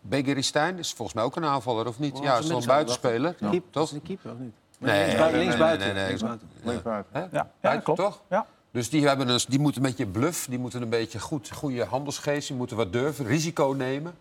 Begeristijn 0.02 0.78
is 0.78 0.94
volgens 0.94 1.14
mij 1.18 1.24
ook 1.26 1.36
een 1.36 1.46
aanvaller, 1.46 1.88
of 1.88 2.00
niet? 2.00 2.18
Oh, 2.18 2.24
ja, 2.24 2.36
dat 2.36 2.44
is 2.44 2.50
een 2.50 2.66
buitenspeler. 2.66 3.36
Toch? 3.72 3.84
Is 3.84 3.92
een 3.92 4.02
keeper 4.02 4.32
of 4.32 4.38
niet? 4.38 4.54
Nee, 4.80 5.06
linksbuiten. 5.06 5.38
nee, 5.38 5.46
linksbuiten. 5.46 5.86
nee, 5.86 5.94
nee, 5.94 6.04
nee. 6.04 6.82
linksbuiten. 6.84 7.30
Ja, 7.62 7.78
klopt. 7.78 8.00
toch? 8.00 8.22
Ja. 8.30 8.46
Dus 8.76 8.90
die, 8.90 9.08
hebben 9.08 9.28
een, 9.28 9.40
die 9.48 9.60
moeten 9.60 9.82
een 9.84 9.88
beetje 9.90 10.06
bluff, 10.08 10.46
die 10.46 10.60
moeten 10.60 10.82
een 10.82 10.90
beetje 10.90 11.20
goed, 11.20 11.52
goede 11.52 11.86
handelsgeest, 11.86 12.48
die 12.48 12.58
moeten 12.58 12.78
wat 12.78 12.94
durven, 12.94 13.26
risico 13.26 13.74
nemen. 13.78 14.16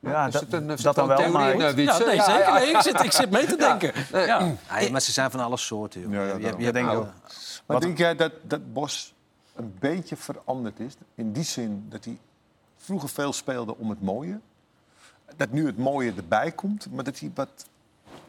Ja, 0.00 0.26
Is 0.26 0.32
dat, 0.32 0.42
het 0.42 0.52
een- 0.52 0.70
is 0.70 0.82
dat 0.82 0.94
dan 0.94 1.06
wel, 1.08 1.30
maar 1.30 1.50
eh, 1.58 1.74
Wietse? 1.74 2.04
Ja, 2.04 2.06
nee, 2.10 2.20
zeker. 2.22 2.38
ja. 2.38 2.58
Nee, 2.58 2.66
ik, 2.70 2.80
zit, 2.80 3.02
ik 3.04 3.12
zit 3.12 3.30
mee 3.30 3.46
te 3.46 3.56
denken. 3.68 3.92
Ja. 4.12 4.54
Ja, 4.80 4.90
maar 4.90 5.00
ze 5.00 5.12
zijn 5.12 5.30
van 5.30 5.40
alle 5.40 5.56
soorten. 5.56 6.00
joh. 6.00 6.12
Ja, 6.12 6.22
ja, 6.24 6.34
Je 6.36 6.36
je 6.36 6.42
daarom. 6.42 6.56
hebt- 6.56 6.62
Dat 6.66 6.72
denk 6.72 6.86
ik 6.86 6.92
je 6.92 6.96
ook. 6.96 7.04
hebt- 7.04 7.62
Maar 7.66 7.76
Wat- 7.76 7.80
denk 7.82 7.98
jij 7.98 8.16
dat, 8.16 8.32
dat 8.42 8.72
Bos 8.72 9.14
een 9.54 9.74
beetje 9.78 10.16
veranderd 10.16 10.80
is? 10.80 10.94
In 11.14 11.32
die 11.32 11.44
zin 11.44 11.86
dat 11.88 12.04
hij 12.04 12.18
vroeger 12.76 13.08
veel 13.08 13.32
speelde 13.32 13.76
om 13.76 13.90
het 13.90 14.02
mooie. 14.02 14.40
Dat 15.36 15.50
nu 15.50 15.66
het 15.66 15.78
mooie 15.78 16.12
erbij 16.16 16.50
komt. 16.52 16.90
Maar 16.92 17.04
dat 17.04 17.18
hij, 17.18 17.30
wat, 17.34 17.48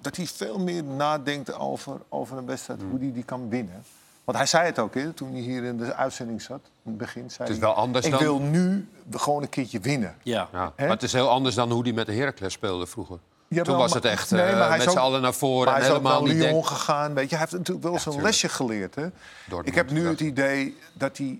dat 0.01 0.15
hij 0.15 0.25
veel 0.25 0.59
meer 0.59 0.83
nadenkt 0.83 1.53
over, 1.53 2.01
over 2.09 2.37
een 2.37 2.45
wedstrijd. 2.45 2.81
Hoe 2.89 2.99
hij 2.99 3.11
die 3.13 3.23
kan 3.23 3.49
winnen. 3.49 3.83
Want 4.29 4.41
hij 4.41 4.49
zei 4.49 4.65
het 4.65 4.79
ook, 4.79 4.93
hè, 4.93 5.13
toen 5.13 5.31
hij 5.31 5.41
hier 5.41 5.63
in 5.63 5.77
de 5.77 5.93
uitzending 5.95 6.41
zat. 6.41 6.59
In 6.63 6.71
het 6.91 6.97
begin 6.97 7.29
zei 7.29 7.37
Het 7.49 7.49
is 7.49 7.57
hij, 7.57 7.59
wel 7.73 7.73
anders 7.75 8.05
ik 8.05 8.11
dan- 8.11 8.19
wil 8.21 8.39
nu 8.39 8.87
gewoon 9.11 9.41
een 9.41 9.49
keertje 9.49 9.79
winnen. 9.79 10.15
Ja. 10.23 10.49
Maar 10.51 10.73
het 10.89 11.03
is 11.03 11.13
heel 11.13 11.29
anders 11.29 11.55
dan 11.55 11.71
hoe 11.71 11.83
hij 11.83 11.91
met 11.91 12.05
de 12.05 12.13
Heracles 12.13 12.53
speelde 12.53 12.87
vroeger. 12.87 13.19
Ja, 13.47 13.63
Toen 13.63 13.73
wel, 13.73 13.81
was 13.81 13.93
het 13.93 14.05
echt 14.05 14.31
Nee, 14.31 14.41
eh, 14.41 14.57
maar 14.57 14.67
hij 14.69 14.77
met 14.77 14.87
is 14.87 14.93
z'n 14.93 14.97
allen 14.97 15.21
naar 15.21 15.33
voren 15.33 15.65
Maar 15.65 15.75
en 15.75 15.81
hij 15.81 15.89
is 15.89 15.95
ook 15.97 16.03
naar 16.03 16.21
Lyon 16.23 16.37
denken. 16.37 16.65
gegaan. 16.65 17.13
Weet 17.13 17.23
je. 17.29 17.35
Hij 17.35 17.39
heeft 17.39 17.51
natuurlijk 17.57 17.83
wel 17.83 17.93
eens 17.93 18.05
een 18.05 18.11
tuurlijk. 18.11 18.31
lesje 18.33 18.49
geleerd. 18.49 18.95
Hè? 18.95 19.01
Dortmund, 19.47 19.67
Ik 19.67 19.75
heb 19.75 19.91
nu 19.91 20.07
het 20.07 20.19
idee 20.19 20.77
dat 20.93 21.17
hij... 21.17 21.39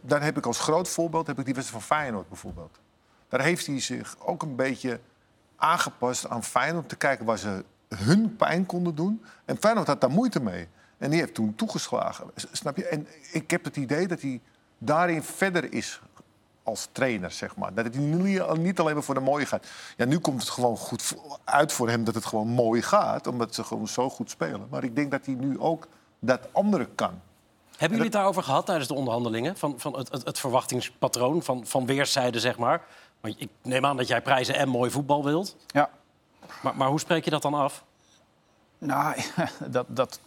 Daar 0.00 0.22
heb 0.22 0.36
ik 0.36 0.46
als 0.46 0.58
groot 0.58 0.88
voorbeeld 0.88 1.26
heb 1.26 1.38
ik 1.38 1.44
die 1.44 1.54
wedstrijd 1.54 1.84
van 1.84 1.96
Feyenoord 1.96 2.28
bijvoorbeeld. 2.28 2.78
Daar 3.28 3.40
heeft 3.40 3.66
hij 3.66 3.80
zich 3.80 4.16
ook 4.18 4.42
een 4.42 4.56
beetje 4.56 5.00
aangepast 5.56 6.28
aan 6.28 6.44
Feyenoord... 6.44 6.82
om 6.82 6.88
te 6.88 6.96
kijken 6.96 7.24
waar 7.26 7.38
ze 7.38 7.64
hun 7.96 8.36
pijn 8.36 8.66
konden 8.66 8.94
doen. 8.94 9.24
En 9.44 9.56
Feyenoord 9.60 9.86
had 9.86 10.00
daar 10.00 10.10
moeite 10.10 10.40
mee. 10.40 10.68
En 10.98 11.10
die 11.10 11.20
heeft 11.20 11.34
toen 11.34 11.54
toegeslagen. 11.54 12.30
Snap 12.52 12.76
je? 12.76 12.86
En 12.86 13.06
ik 13.32 13.50
heb 13.50 13.64
het 13.64 13.76
idee 13.76 14.06
dat 14.06 14.20
hij 14.20 14.40
daarin 14.78 15.22
verder 15.22 15.72
is 15.72 16.00
als 16.62 16.88
trainer, 16.92 17.30
zeg 17.30 17.56
maar. 17.56 17.74
Dat 17.74 17.84
het 17.84 17.96
niet 17.96 18.56
niet 18.56 18.80
alleen 18.80 18.94
maar 18.94 19.02
voor 19.02 19.14
de 19.14 19.20
mooie 19.20 19.46
gaat. 19.46 19.66
Ja, 19.96 20.04
nu 20.04 20.18
komt 20.18 20.40
het 20.40 20.50
gewoon 20.50 20.76
goed 20.76 21.16
uit 21.44 21.72
voor 21.72 21.88
hem 21.88 22.04
dat 22.04 22.14
het 22.14 22.24
gewoon 22.24 22.48
mooi 22.48 22.82
gaat. 22.82 23.26
Omdat 23.26 23.54
ze 23.54 23.64
gewoon 23.64 23.88
zo 23.88 24.10
goed 24.10 24.30
spelen. 24.30 24.66
Maar 24.70 24.84
ik 24.84 24.96
denk 24.96 25.10
dat 25.10 25.26
hij 25.26 25.34
nu 25.34 25.58
ook 25.58 25.86
dat 26.18 26.48
andere 26.52 26.88
kan. 26.94 27.20
Hebben 27.70 27.98
jullie 27.98 28.12
het 28.12 28.12
daarover 28.12 28.42
gehad 28.42 28.66
tijdens 28.66 28.88
de 28.88 28.94
onderhandelingen? 28.94 29.56
Van, 29.56 29.74
van 29.76 29.98
het, 29.98 30.12
het, 30.12 30.24
het 30.24 30.38
verwachtingspatroon 30.38 31.42
van, 31.42 31.66
van 31.66 31.86
weerszijden, 31.86 32.40
zeg 32.40 32.58
maar? 32.58 32.84
Want 33.20 33.40
ik 33.40 33.48
neem 33.62 33.86
aan 33.86 33.96
dat 33.96 34.08
jij 34.08 34.22
prijzen 34.22 34.54
en 34.54 34.68
mooi 34.68 34.90
voetbal 34.90 35.24
wilt. 35.24 35.56
Ja, 35.66 35.90
Maar, 36.62 36.76
maar 36.76 36.88
hoe 36.88 37.00
spreek 37.00 37.24
je 37.24 37.30
dat 37.30 37.42
dan 37.42 37.54
af? 37.54 37.84
Nou, 38.78 39.16
dat, 39.70 39.86
dat 39.88 40.20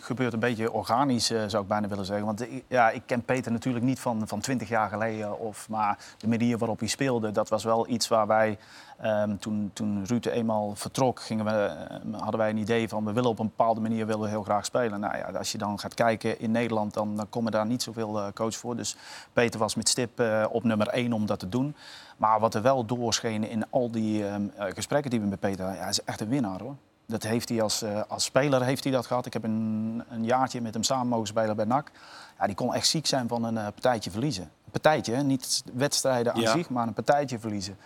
gebeurt 0.00 0.32
een 0.32 0.38
beetje 0.38 0.72
organisch, 0.72 1.30
eh, 1.30 1.42
zou 1.46 1.62
ik 1.62 1.68
bijna 1.68 1.88
willen 1.88 2.04
zeggen. 2.04 2.26
Want 2.26 2.46
ja, 2.68 2.90
ik 2.90 3.02
ken 3.06 3.24
Peter 3.24 3.52
natuurlijk 3.52 3.84
niet 3.84 4.00
van, 4.00 4.28
van 4.28 4.40
20 4.40 4.68
jaar 4.68 4.88
geleden. 4.88 5.38
Of, 5.38 5.68
maar 5.68 5.98
de 6.18 6.28
manier 6.28 6.58
waarop 6.58 6.78
hij 6.78 6.88
speelde, 6.88 7.30
dat 7.30 7.48
was 7.48 7.64
wel 7.64 7.88
iets 7.88 8.08
waar 8.08 8.26
wij... 8.26 8.58
ehm, 9.00 9.36
toen, 9.36 9.70
toen 9.72 10.04
Ruud 10.06 10.26
eenmaal 10.26 10.74
vertrok, 10.74 11.20
gingen 11.20 11.44
we, 11.44 11.50
eh, 11.50 12.20
hadden 12.20 12.40
wij 12.40 12.50
een 12.50 12.56
idee 12.56 12.88
van... 12.88 13.04
we 13.04 13.12
willen 13.12 13.30
op 13.30 13.38
een 13.38 13.46
bepaalde 13.56 13.80
manier 13.80 14.06
willen 14.06 14.28
heel 14.28 14.42
graag 14.42 14.64
spelen. 14.64 15.00
Nou 15.00 15.16
ja, 15.16 15.38
als 15.38 15.52
je 15.52 15.58
dan 15.58 15.78
gaat 15.78 15.94
kijken 15.94 16.40
in 16.40 16.50
Nederland, 16.50 16.94
dan, 16.94 17.26
komen 17.30 17.52
daar 17.52 17.66
niet 17.66 17.82
zoveel 17.82 18.18
eh 18.20 18.26
coach 18.34 18.56
voor. 18.56 18.76
Dus 18.76 18.96
Peter 19.32 19.60
was 19.60 19.74
met 19.74 19.88
stip 19.88 20.22
op 20.50 20.64
nummer 20.64 20.88
1 20.88 21.12
om 21.12 21.26
dat 21.26 21.38
te 21.38 21.48
doen. 21.48 21.74
Maar 22.16 22.40
wat 22.40 22.54
er 22.54 22.62
wel 22.62 22.84
doorscheen 22.84 23.48
in 23.48 23.70
al 23.70 23.90
die 23.90 24.26
ehm, 24.26 24.42
eh, 24.56 24.66
gesprekken 24.74 25.10
die 25.10 25.20
we 25.20 25.26
met 25.26 25.40
Peter. 25.40 25.66
Ja, 25.66 25.72
hij 25.72 25.88
is 25.88 26.04
echt 26.04 26.20
een 26.20 26.28
winnaar 26.28 26.60
hoor. 26.60 26.76
Dat 27.06 27.22
heeft 27.22 27.48
hij 27.48 27.62
als, 27.62 27.82
eh, 27.82 28.00
als 28.08 28.24
speler 28.24 28.62
heeft 28.62 28.84
hij 28.84 28.92
dat 28.92 29.06
gehad. 29.06 29.26
Ik 29.26 29.32
heb 29.32 29.44
een, 29.44 30.02
een 30.10 30.24
jaartje 30.24 30.60
met 30.60 30.74
hem 30.74 30.82
samen 30.82 31.06
mogen 31.08 31.26
spelen 31.26 31.56
bij 31.56 31.64
NAC. 31.64 31.90
Ja, 32.38 32.46
die 32.46 32.54
kon 32.54 32.74
echt 32.74 32.86
ziek 32.86 33.06
zijn 33.06 33.28
van 33.28 33.44
een 33.44 33.56
eh, 33.58 33.64
partijtje 33.64 34.10
verliezen. 34.10 34.42
Een 34.42 34.70
partijtje, 34.70 35.14
hè? 35.14 35.22
niet 35.22 35.62
wedstrijden 35.74 36.32
aan 36.34 36.40
Ja. 36.40 36.52
zich, 36.52 36.68
maar 36.70 36.86
een 36.86 36.92
partijtje 36.92 37.38
verliezen. 37.38 37.76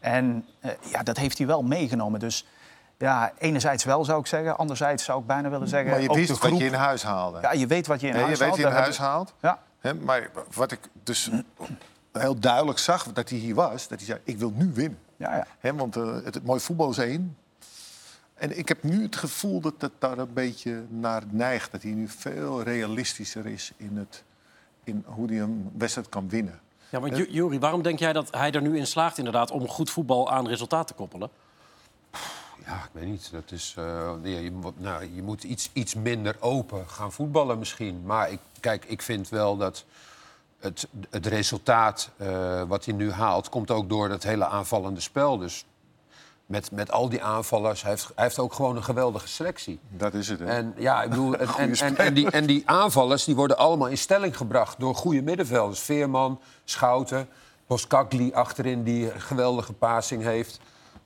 En 0.00 0.44
eh, 0.60 0.70
ja, 0.90 1.02
dat 1.02 1.16
heeft 1.16 1.38
hij 1.38 1.46
wel 1.46 1.62
meegenomen. 1.62 2.20
Dus 2.20 2.46
ja, 2.98 3.32
enerzijds 3.38 3.84
wel 3.84 4.04
zou 4.04 4.20
ik 4.20 4.26
zeggen. 4.26 4.58
Anderzijds 4.58 5.04
zou 5.04 5.20
ik 5.20 5.26
bijna 5.26 5.48
willen 5.48 5.68
zeggen... 5.68 5.90
Maar 5.90 6.00
je 6.00 6.12
wist 6.14 6.28
wat 6.28 6.38
groep- 6.38 6.58
je 6.58 6.66
in 6.66 6.74
huis 6.74 7.02
haalde. 7.02 7.38
Ja, 7.40 7.52
je 7.52 7.66
weet 7.66 7.86
wat 7.86 8.00
je 8.00 8.06
in 8.06 8.14
huis 8.14 8.24
je 8.24 8.36
weet 8.36 8.38
haalt. 8.38 8.50
wat 8.50 8.58
je 8.60 8.64
in 8.66 8.72
Daar 8.72 8.82
huis 8.82 8.98
haalt. 8.98 9.34
Ja, 9.40 9.58
maar 10.00 10.30
wat 10.54 10.72
ik 10.72 10.80
dus 11.02 11.30
heel 12.12 12.38
duidelijk 12.40 12.78
zag 12.78 13.12
dat 13.12 13.28
hij 13.28 13.38
hier 13.38 13.54
was... 13.54 13.88
dat 13.88 13.98
hij 13.98 14.06
zei, 14.06 14.20
ik 14.24 14.38
wil 14.38 14.52
nu 14.54 14.70
winnen. 14.74 14.98
ja, 15.16 15.46
ja. 15.62 15.74
Want 15.74 15.94
het, 15.94 16.34
het 16.34 16.44
mooie 16.44 16.60
voetbal 16.60 16.90
is 16.90 16.98
één. 16.98 17.36
En 18.38 18.58
ik 18.58 18.68
heb 18.68 18.82
nu 18.82 19.02
het 19.02 19.16
gevoel 19.16 19.60
dat 19.60 19.74
het 19.78 19.92
daar 19.98 20.18
een 20.18 20.32
beetje 20.32 20.84
naar 20.88 21.22
neigt. 21.30 21.72
Dat 21.72 21.82
hij 21.82 21.90
nu 21.92 22.08
veel 22.08 22.62
realistischer 22.62 23.46
is 23.46 23.72
in, 23.76 23.96
het, 23.96 24.24
in 24.84 25.04
hoe 25.06 25.28
hij 25.28 25.40
een 25.40 25.70
wedstrijd 25.78 26.08
kan 26.08 26.28
winnen. 26.28 26.60
Ja, 26.90 27.00
want 27.00 27.16
Ju- 27.16 27.30
Juri, 27.30 27.58
waarom 27.58 27.82
denk 27.82 27.98
jij 27.98 28.12
dat 28.12 28.28
hij 28.34 28.52
er 28.52 28.62
nu 28.62 28.76
in 28.78 28.86
slaagt 28.86 29.18
inderdaad 29.18 29.50
om 29.50 29.68
goed 29.68 29.90
voetbal 29.90 30.30
aan 30.30 30.48
resultaat 30.48 30.86
te 30.86 30.94
koppelen? 30.94 31.30
Ja, 32.66 32.74
ik 32.76 32.90
weet 32.92 33.06
niet. 33.06 33.28
Dat 33.32 33.50
is, 33.52 33.74
eh, 33.78 33.84
ja, 34.22 34.38
je, 34.38 34.50
moet- 34.52 34.80
nou, 34.80 35.14
je 35.14 35.22
moet 35.22 35.44
iets, 35.44 35.70
iets 35.72 35.94
minder 35.94 36.36
open 36.40 36.88
gaan 36.88 37.12
voetballen 37.12 37.58
misschien. 37.58 38.02
Maar 38.04 38.30
ik, 38.30 38.40
kijk, 38.60 38.84
ik 38.84 39.02
vind 39.02 39.28
wel 39.28 39.56
dat 39.56 39.84
het, 40.58 40.88
het 41.10 41.26
resultaat 41.26 42.10
eh, 42.16 42.62
wat 42.62 42.84
hij 42.84 42.94
nu 42.94 43.10
haalt... 43.10 43.48
komt 43.48 43.70
ook 43.70 43.88
door 43.88 44.08
dat 44.08 44.22
hele 44.22 44.46
aanvallende 44.46 45.00
spel. 45.00 45.38
Dus 45.38 45.64
met, 46.48 46.70
met 46.72 46.90
al 46.90 47.08
die 47.08 47.22
aanvallers, 47.22 47.82
hij 47.82 47.90
heeft, 47.90 48.10
hij 48.14 48.24
heeft 48.24 48.38
ook 48.38 48.52
gewoon 48.52 48.76
een 48.76 48.84
geweldige 48.84 49.28
selectie. 49.28 49.80
Dat 49.90 50.14
is 50.14 50.28
het. 50.28 50.38
Hè? 50.38 50.44
En 50.46 50.74
ja, 50.76 51.02
ik 51.02 51.10
bedoel, 51.10 51.36
en, 51.36 51.48
en, 51.56 51.74
en, 51.76 51.96
en 51.96 52.14
die, 52.14 52.30
en 52.30 52.46
die 52.46 52.62
aanvallers 52.66 53.24
die 53.24 53.34
worden 53.36 53.56
allemaal 53.58 53.88
in 53.88 53.98
stelling 53.98 54.36
gebracht 54.36 54.80
door 54.80 54.94
goede 54.94 55.22
middenvelders. 55.22 55.80
Veerman, 55.80 56.40
Schouten, 56.64 57.28
Boskakli 57.66 58.32
achterin 58.32 58.82
die 58.82 59.12
een 59.14 59.20
geweldige 59.20 59.72
passing 59.72 60.22
heeft. 60.22 60.60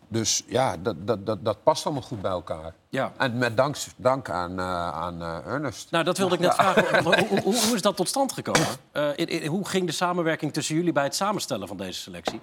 Dus 0.09 0.43
ja, 0.47 0.77
dat, 0.77 1.07
dat, 1.07 1.27
dat, 1.27 1.45
dat 1.45 1.63
past 1.63 1.85
allemaal 1.85 2.03
goed 2.03 2.21
bij 2.23 2.31
elkaar. 2.31 2.75
Ja. 2.89 3.13
En 3.17 3.39
met 3.39 3.57
dank, 3.57 3.77
dank 3.97 4.31
aan, 4.31 4.59
eh, 4.59 4.89
aan 4.89 5.23
eh, 5.23 5.47
Ernest. 5.47 5.91
Nou, 5.91 6.05
dat 6.05 6.19
wilde 6.19 6.35
ik 6.35 6.41
net 6.41 6.55
vragen. 6.55 7.03
Hoe, 7.05 7.17
hoe, 7.29 7.41
hoe- 7.41 7.65
hoe 7.67 7.75
is 7.75 7.83
dat 7.83 7.97
tot 7.97 8.09
stand 8.09 8.33
gekomen? 8.33 8.67
Eh, 8.93 9.09
in- 9.15 9.29
in- 9.29 9.47
hoe 9.47 9.69
ging 9.69 9.87
de 9.87 9.93
samenwerking 9.93 10.53
tussen 10.53 10.75
jullie 10.75 10.93
bij 10.93 11.05
het 11.05 11.15
samenstellen 11.15 11.69
van 11.69 11.77
deze 11.77 12.01
selectie? 12.01 12.41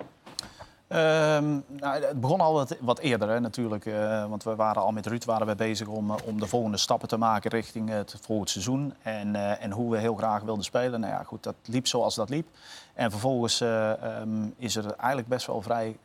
Ehm, 0.89 1.59
nou, 1.67 2.03
het 2.03 2.21
begon 2.21 2.41
al 2.41 2.65
wat, 2.79 2.99
eerder 2.99 3.41
natuurlijk. 3.41 3.85
eh, 3.85 4.29
want 4.29 4.43
we 4.43 4.55
waren 4.55 4.81
al 4.81 4.91
met 4.91 5.05
Ruud 5.05 5.25
waren 5.25 5.47
we 5.47 5.55
bezig 5.55 5.87
om, 5.87 6.11
eh, 6.11 6.17
om 6.25 6.39
de 6.39 6.47
volgende 6.47 6.77
stappen 6.77 7.07
te 7.07 7.17
maken 7.17 7.49
richting 7.49 7.89
het 7.89 8.15
volgend 8.21 8.49
seizoen. 8.49 8.93
En, 9.01 9.35
eh, 9.35 9.63
en 9.63 9.71
hoe 9.71 9.91
we 9.91 9.97
heel 9.97 10.15
graag 10.15 10.41
wilden 10.41 10.63
spelen. 10.63 10.99
Nou 10.99 11.13
ja, 11.13 11.23
goed, 11.23 11.43
dat 11.43 11.55
liep 11.65 11.87
zoals 11.87 12.15
dat 12.15 12.29
liep. 12.29 12.47
En 12.93 13.11
vervolgens 13.11 13.61
eh, 13.61 14.03
ehm, 14.03 14.47
is 14.57 14.75
er 14.75 14.85
eigenlijk 14.85 15.27
best 15.27 15.47
wel 15.47 15.61
vrij 15.61 15.97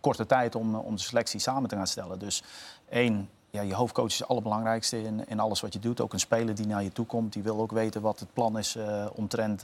korte 0.00 0.26
tijd 0.26 0.54
om, 0.54 0.74
om 0.74 0.94
de 0.94 1.02
selectie 1.02 1.40
samen 1.40 1.68
te 1.68 1.76
gaan 1.76 1.86
stellen. 1.86 2.18
Dus 2.18 2.42
één, 2.88 3.28
ja, 3.50 3.60
je 3.60 3.74
hoofdcoach 3.74 4.06
is 4.10 4.18
het 4.18 4.28
allerbelangrijkste 4.28 5.02
in, 5.02 5.28
in 5.28 5.40
alles 5.40 5.60
wat 5.60 5.72
je 5.72 5.78
doet. 5.78 6.00
Ook 6.00 6.12
een 6.12 6.20
speler 6.20 6.54
die 6.54 6.66
naar 6.66 6.82
je 6.82 6.92
toe 6.92 7.06
komt, 7.06 7.32
die 7.32 7.42
wil 7.42 7.60
ook 7.60 7.72
weten 7.72 8.02
wat 8.02 8.20
het 8.20 8.32
plan 8.32 8.58
is 8.58 8.78
omtrent 9.12 9.62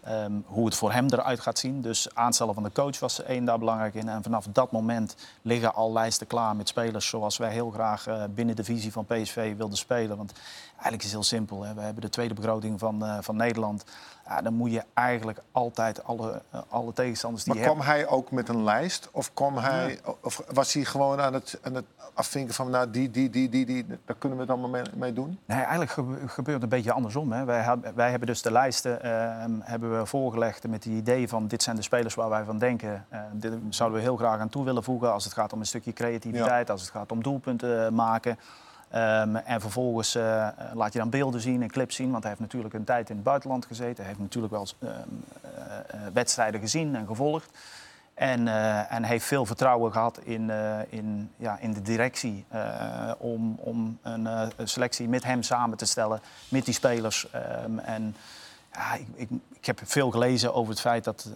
eh, 0.00 0.24
ehm, 0.24 0.32
hoe 0.46 0.64
het 0.64 0.74
voor 0.74 0.92
hem 0.92 1.06
eruit 1.10 1.40
gaat 1.40 1.58
zien. 1.58 1.80
Dus 1.80 2.14
aanstellen 2.14 2.54
van 2.54 2.62
de 2.62 2.72
coach 2.72 2.98
was 2.98 3.22
één 3.22 3.44
daar 3.44 3.58
belangrijk 3.58 3.94
in. 3.94 4.08
En 4.08 4.22
vanaf 4.22 4.46
dat 4.52 4.72
moment 4.72 5.16
liggen 5.42 5.74
al 5.74 5.92
lijsten 5.92 6.26
klaar 6.26 6.56
met 6.56 6.68
spelers 6.68 7.08
zoals 7.08 7.36
wij 7.36 7.52
heel 7.52 7.70
graag 7.70 8.06
eh, 8.06 8.22
binnen 8.34 8.56
de 8.56 8.64
visie 8.64 8.92
van 8.92 9.06
PSV 9.06 9.56
wilden 9.56 9.78
spelen. 9.78 10.16
Want 10.16 10.32
eigenlijk 10.72 11.02
is 11.02 11.12
het 11.12 11.12
heel 11.12 11.38
simpel. 11.38 11.62
Hè. 11.62 11.74
We 11.74 11.80
hebben 11.80 12.02
de 12.02 12.08
tweede 12.08 12.34
begroting 12.34 12.78
van, 12.78 13.04
eh, 13.04 13.18
van 13.20 13.36
Nederland. 13.36 13.84
Ja, 14.26 14.42
dan 14.42 14.54
moet 14.54 14.72
je 14.72 14.84
eigenlijk 14.94 15.38
altijd 15.52 16.04
alle, 16.04 16.42
eh, 16.50 16.60
alle 16.68 16.92
tegenstanders 16.92 17.44
die 17.44 17.54
maar 17.54 17.62
kwam 17.62 17.80
hij 17.80 18.06
ook 18.06 18.30
met 18.30 18.48
een 18.48 18.64
lijst? 18.64 19.08
Of, 19.12 19.34
kwam 19.34 19.56
hij, 19.56 20.00
of 20.20 20.42
was 20.52 20.72
hij 20.72 20.84
gewoon 20.84 21.20
aan 21.20 21.34
het, 21.34 21.58
aan 21.62 21.74
het 21.74 21.84
afvinken 22.20 22.54
van... 22.54 22.70
nou, 22.70 22.90
die, 22.90 23.10
die, 23.10 23.30
die, 23.30 23.48
die, 23.48 23.66
die, 23.66 23.86
daar 23.86 24.16
kunnen 24.18 24.38
we 24.38 24.44
het 24.44 24.52
allemaal 24.52 24.70
mee, 24.70 24.82
mee 24.94 25.12
doen? 25.12 25.38
Nee, 25.46 25.58
eigenlijk 25.58 25.90
gebe- 25.90 26.28
gebeurt 26.28 26.54
het 26.54 26.62
een 26.62 26.78
beetje 26.78 26.92
andersom. 26.92 27.32
Hè. 27.32 27.44
Wij, 27.44 27.76
wij 27.94 28.10
hebben 28.10 28.28
dus 28.28 28.42
de 28.42 28.52
lijsten 28.52 29.02
ehm, 29.02 29.52
hebben 29.60 29.98
we 29.98 30.06
voorgelegd 30.06 30.68
met 30.68 30.84
het 30.84 30.92
idee 30.92 31.28
van... 31.28 31.46
dit 31.46 31.62
zijn 31.62 31.76
de 31.76 31.82
spelers 31.82 32.14
waar 32.14 32.28
wij 32.28 32.44
van 32.44 32.58
denken. 32.58 33.06
Eh, 33.08 33.20
dit 33.32 33.52
zouden 33.68 33.98
we 33.98 34.04
heel 34.04 34.16
graag 34.16 34.40
aan 34.40 34.48
toe 34.48 34.64
willen 34.64 34.84
voegen... 34.84 35.12
als 35.12 35.24
het 35.24 35.32
gaat 35.32 35.52
om 35.52 35.60
een 35.60 35.66
stukje 35.66 35.92
creativiteit, 35.92 36.70
als 36.70 36.80
het 36.80 36.90
gaat 36.90 37.12
om 37.12 37.22
doelpunten 37.22 37.86
eh, 37.86 37.90
maken. 37.90 38.38
Ehm, 38.90 39.36
en 39.36 39.60
vervolgens 39.60 40.14
eh, 40.14 40.48
laat 40.74 40.92
je 40.92 40.98
dan 40.98 41.10
beelden 41.10 41.40
zien 41.40 41.62
en 41.62 41.70
clips 41.70 41.96
zien... 41.96 42.10
want 42.10 42.22
hij 42.22 42.28
heeft 42.28 42.42
natuurlijk 42.42 42.74
een 42.74 42.84
tijd 42.84 43.10
in 43.10 43.14
het 43.14 43.24
buitenland 43.24 43.66
gezeten. 43.66 43.96
Hij 43.96 44.06
heeft 44.06 44.18
natuurlijk 44.18 44.52
wel 44.52 44.60
eens, 44.60 44.76
ehm, 44.78 44.92
eh, 44.92 45.76
eh, 45.76 46.12
wedstrijden 46.12 46.60
gezien 46.60 46.96
en 46.96 47.06
gevolgd. 47.06 47.58
En, 48.20 48.48
eh, 48.48 48.92
en 48.92 49.04
heeft 49.04 49.26
veel 49.26 49.46
vertrouwen 49.46 49.92
gehad 49.92 50.18
in, 50.18 50.50
eh, 50.50 50.78
in, 50.88 51.30
ja, 51.36 51.58
in 51.58 51.72
de 51.72 51.82
directie 51.82 52.44
eh, 52.48 53.12
om, 53.18 53.56
om 53.58 53.98
een, 54.02 54.26
eh, 54.26 54.48
selectie 54.64 55.08
met 55.08 55.24
hem 55.24 55.42
samen 55.42 55.76
te 55.76 55.84
stellen, 55.84 56.20
met 56.48 56.64
die 56.64 56.74
spelers. 56.74 57.30
Ehm, 57.30 57.78
en 57.78 58.16
ja, 58.72 58.94
ik, 58.94 59.06
ik, 59.14 59.28
ik 59.52 59.66
heb 59.66 59.80
veel 59.84 60.10
gelezen 60.10 60.54
over 60.54 60.70
het 60.70 60.80
feit 60.80 61.04
dat 61.04 61.28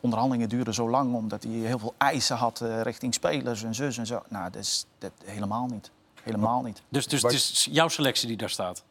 onderhandelingen 0.00 0.48
duurden 0.48 0.74
zo 0.74 0.90
lang 0.90 1.14
omdat 1.14 1.42
hij 1.42 1.52
heel 1.52 1.78
veel 1.78 1.94
eisen 1.96 2.36
had 2.36 2.64
richting 2.82 3.14
spelers 3.14 3.62
en 3.62 3.74
zus 3.74 3.98
en 3.98 4.06
zo. 4.06 4.22
Nou, 4.28 4.50
dat 4.50 4.62
is 4.62 4.86
dat 4.98 5.12
helemaal 5.24 5.66
niet. 5.66 5.90
Helemaal 6.22 6.62
niet. 6.62 6.82
Dus, 6.88 7.06
dus 7.06 7.22
het 7.22 7.32
is 7.32 7.68
jouw 7.70 7.88
selectie 7.88 8.28
die 8.28 8.36
daar 8.36 8.50
staat. 8.50 8.84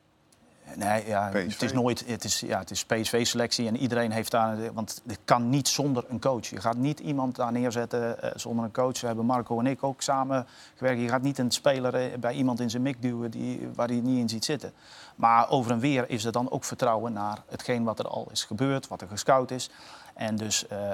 Nee, 0.75 1.08
ja, 1.08 1.30
PSV. 1.30 1.51
het 1.51 1.62
is 1.62 1.73
nooit. 1.73 2.03
Het 2.08 2.23
is, 2.23 2.39
ja, 2.39 2.60
het 2.60 2.71
is 2.71 2.86
PSV-selectie 2.86 3.67
en 3.67 3.77
iedereen 3.77 4.12
heeft 4.12 4.32
daar. 4.32 4.73
Want 4.73 5.01
het 5.08 5.19
kan 5.25 5.49
niet 5.49 5.67
zonder 5.67 6.06
een 6.08 6.19
coach. 6.19 6.47
Je 6.47 6.62
gaat 6.62 6.77
niet 6.77 6.99
iemand 6.99 7.36
daar 7.36 7.51
neerzetten 7.51 8.21
eh, 8.21 8.32
zonder 8.36 8.65
een 8.65 8.71
coach. 8.71 9.01
We 9.01 9.08
hebben 9.08 9.25
Marco 9.25 9.60
en 9.60 9.67
ik 9.67 9.84
ook 9.84 10.01
samen 10.01 10.47
gewerkt. 10.75 11.01
Je 11.01 11.08
gaat 11.08 11.21
niet 11.21 11.38
een 11.38 11.51
speler 11.51 11.95
eh, 11.95 12.17
bij 12.19 12.34
iemand 12.34 12.60
in 12.60 12.69
zijn 12.69 12.82
mik 12.82 13.01
duwen 13.01 13.32
die, 13.32 13.69
waar 13.75 13.88
hij 13.88 13.99
niet 13.99 14.19
in 14.19 14.30
ziet 14.30 14.45
zitten. 14.45 14.71
Maar 15.15 15.49
over 15.49 15.71
en 15.71 15.80
weer 15.80 16.10
is 16.10 16.25
er 16.25 16.32
dan 16.32 16.51
ook 16.51 16.63
vertrouwen 16.63 17.13
naar 17.13 17.43
hetgeen 17.47 17.84
wat 17.84 17.99
er 17.99 18.08
al 18.08 18.27
is 18.32 18.43
gebeurd, 18.43 18.88
wat 18.88 19.01
er 19.01 19.08
gescout 19.08 19.51
is. 19.51 19.69
En 20.17 20.36
dus 20.36 20.67
eh, 20.67 20.91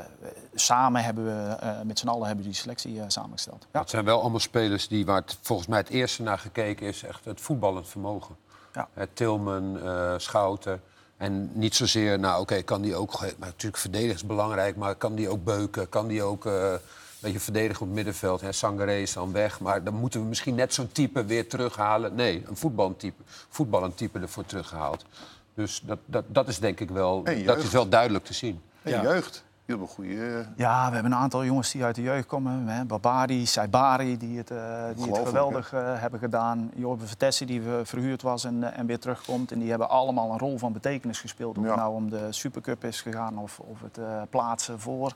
samen 0.53 1.03
hebben 1.03 1.25
we, 1.25 1.55
eh, 1.55 1.81
met 1.81 1.99
z'n 1.99 2.07
allen 2.07 2.27
hebben 2.27 2.45
we 2.45 2.51
die 2.51 2.59
selectie 2.59 2.99
eh, 2.99 3.05
samengesteld. 3.07 3.67
Ja. 3.71 3.79
Het 3.79 3.89
zijn 3.89 4.05
wel 4.05 4.21
allemaal 4.21 4.39
spelers 4.39 4.87
die 4.87 5.05
waar 5.05 5.21
het 5.21 5.37
volgens 5.41 5.67
mij 5.67 5.79
het 5.79 5.89
eerste 5.89 6.23
naar 6.23 6.39
gekeken 6.39 6.87
is, 6.87 7.03
echt 7.03 7.25
het 7.25 7.41
voetballend 7.41 7.89
vermogen. 7.89 8.35
Ja. 8.73 8.87
Hè, 8.93 9.07
Tilman, 9.07 9.79
eh, 9.83 10.13
Schouten. 10.17 10.81
En 11.17 11.49
niet 11.53 11.75
zozeer, 11.75 12.19
nou 12.19 12.41
oké, 12.41 12.61
kan 12.61 12.81
die 12.81 12.95
ook... 12.95 13.19
Maar 13.19 13.33
natuurlijk 13.37 13.77
verdedigen 13.77 14.15
is 14.15 14.25
belangrijk, 14.25 14.75
maar 14.75 14.95
kan 14.95 15.15
die 15.15 15.29
ook 15.29 15.43
beuken? 15.43 15.89
Kan 15.89 16.07
die 16.07 16.23
ook 16.23 16.45
eh, 16.45 16.71
een 16.71 16.79
beetje 17.19 17.39
verdedigen 17.39 17.81
op 17.81 17.87
het 17.87 17.95
middenveld? 17.95 18.41
Hè? 18.41 18.51
Sangaré 18.51 18.95
is 18.95 19.13
dan 19.13 19.31
weg, 19.31 19.59
maar 19.59 19.83
dan 19.83 19.93
moeten 19.93 20.19
we 20.21 20.25
misschien 20.27 20.55
net 20.55 20.73
zo'n 20.73 20.91
type 20.91 21.25
weer 21.25 21.47
terughalen. 21.49 22.15
Nee, 22.15 22.43
een 22.47 22.55
voetbaltype, 22.57 23.23
voetballend 23.49 23.97
type 23.97 24.19
ervoor 24.19 24.45
teruggehaald. 24.45 25.05
Dus 25.53 25.81
dat, 25.85 25.99
dat, 26.05 26.23
dat 26.27 26.47
is 26.47 26.59
denk 26.59 26.79
ik 26.79 26.89
wel, 26.89 27.23
dat 27.45 27.57
is 27.57 27.69
wel 27.69 27.89
duidelijk 27.89 28.25
te 28.25 28.33
zien. 28.33 28.61
En 28.81 28.91
Ja. 28.91 29.01
jeugd. 29.01 29.43
Hebben 29.65 29.87
een 29.87 29.93
goede... 29.93 30.37
eh, 30.39 30.47
Ja, 30.57 30.87
we 30.87 30.93
hebben 30.93 31.11
een 31.11 31.17
aantal 31.17 31.45
jongens 31.45 31.71
die 31.71 31.83
uit 31.83 31.95
de 31.95 32.01
jeugd 32.01 32.27
komen. 32.27 32.67
Hè. 32.67 32.85
Babari, 32.85 33.45
Saibari, 33.45 34.17
die 34.17 34.37
het, 34.37 34.51
eh, 34.51 34.85
die 34.95 35.11
het 35.13 35.27
geweldig 35.27 35.73
eh, 35.73 35.99
hebben 36.01 36.19
gedaan. 36.19 36.71
Jorbe 36.75 37.05
Vertessi, 37.07 37.45
die 37.45 37.61
verhuurd 37.83 38.21
was 38.21 38.43
en, 38.43 38.73
en 38.73 38.85
weer 38.85 38.99
terugkomt. 38.99 39.51
En 39.51 39.59
die 39.59 39.69
hebben 39.69 39.89
allemaal 39.89 40.31
een 40.31 40.39
rol 40.39 40.57
van 40.57 40.73
betekenis 40.73 41.19
gespeeld. 41.19 41.57
Of 41.57 41.63
Ja. 41.63 41.69
het 41.69 41.79
nou 41.79 41.93
om 41.93 42.09
de 42.09 42.27
Supercup 42.31 42.83
is 42.83 43.01
gegaan 43.01 43.37
of, 43.37 43.59
of 43.59 43.81
het 43.81 44.29
plaatsen 44.29 44.79
voor. 44.79 45.13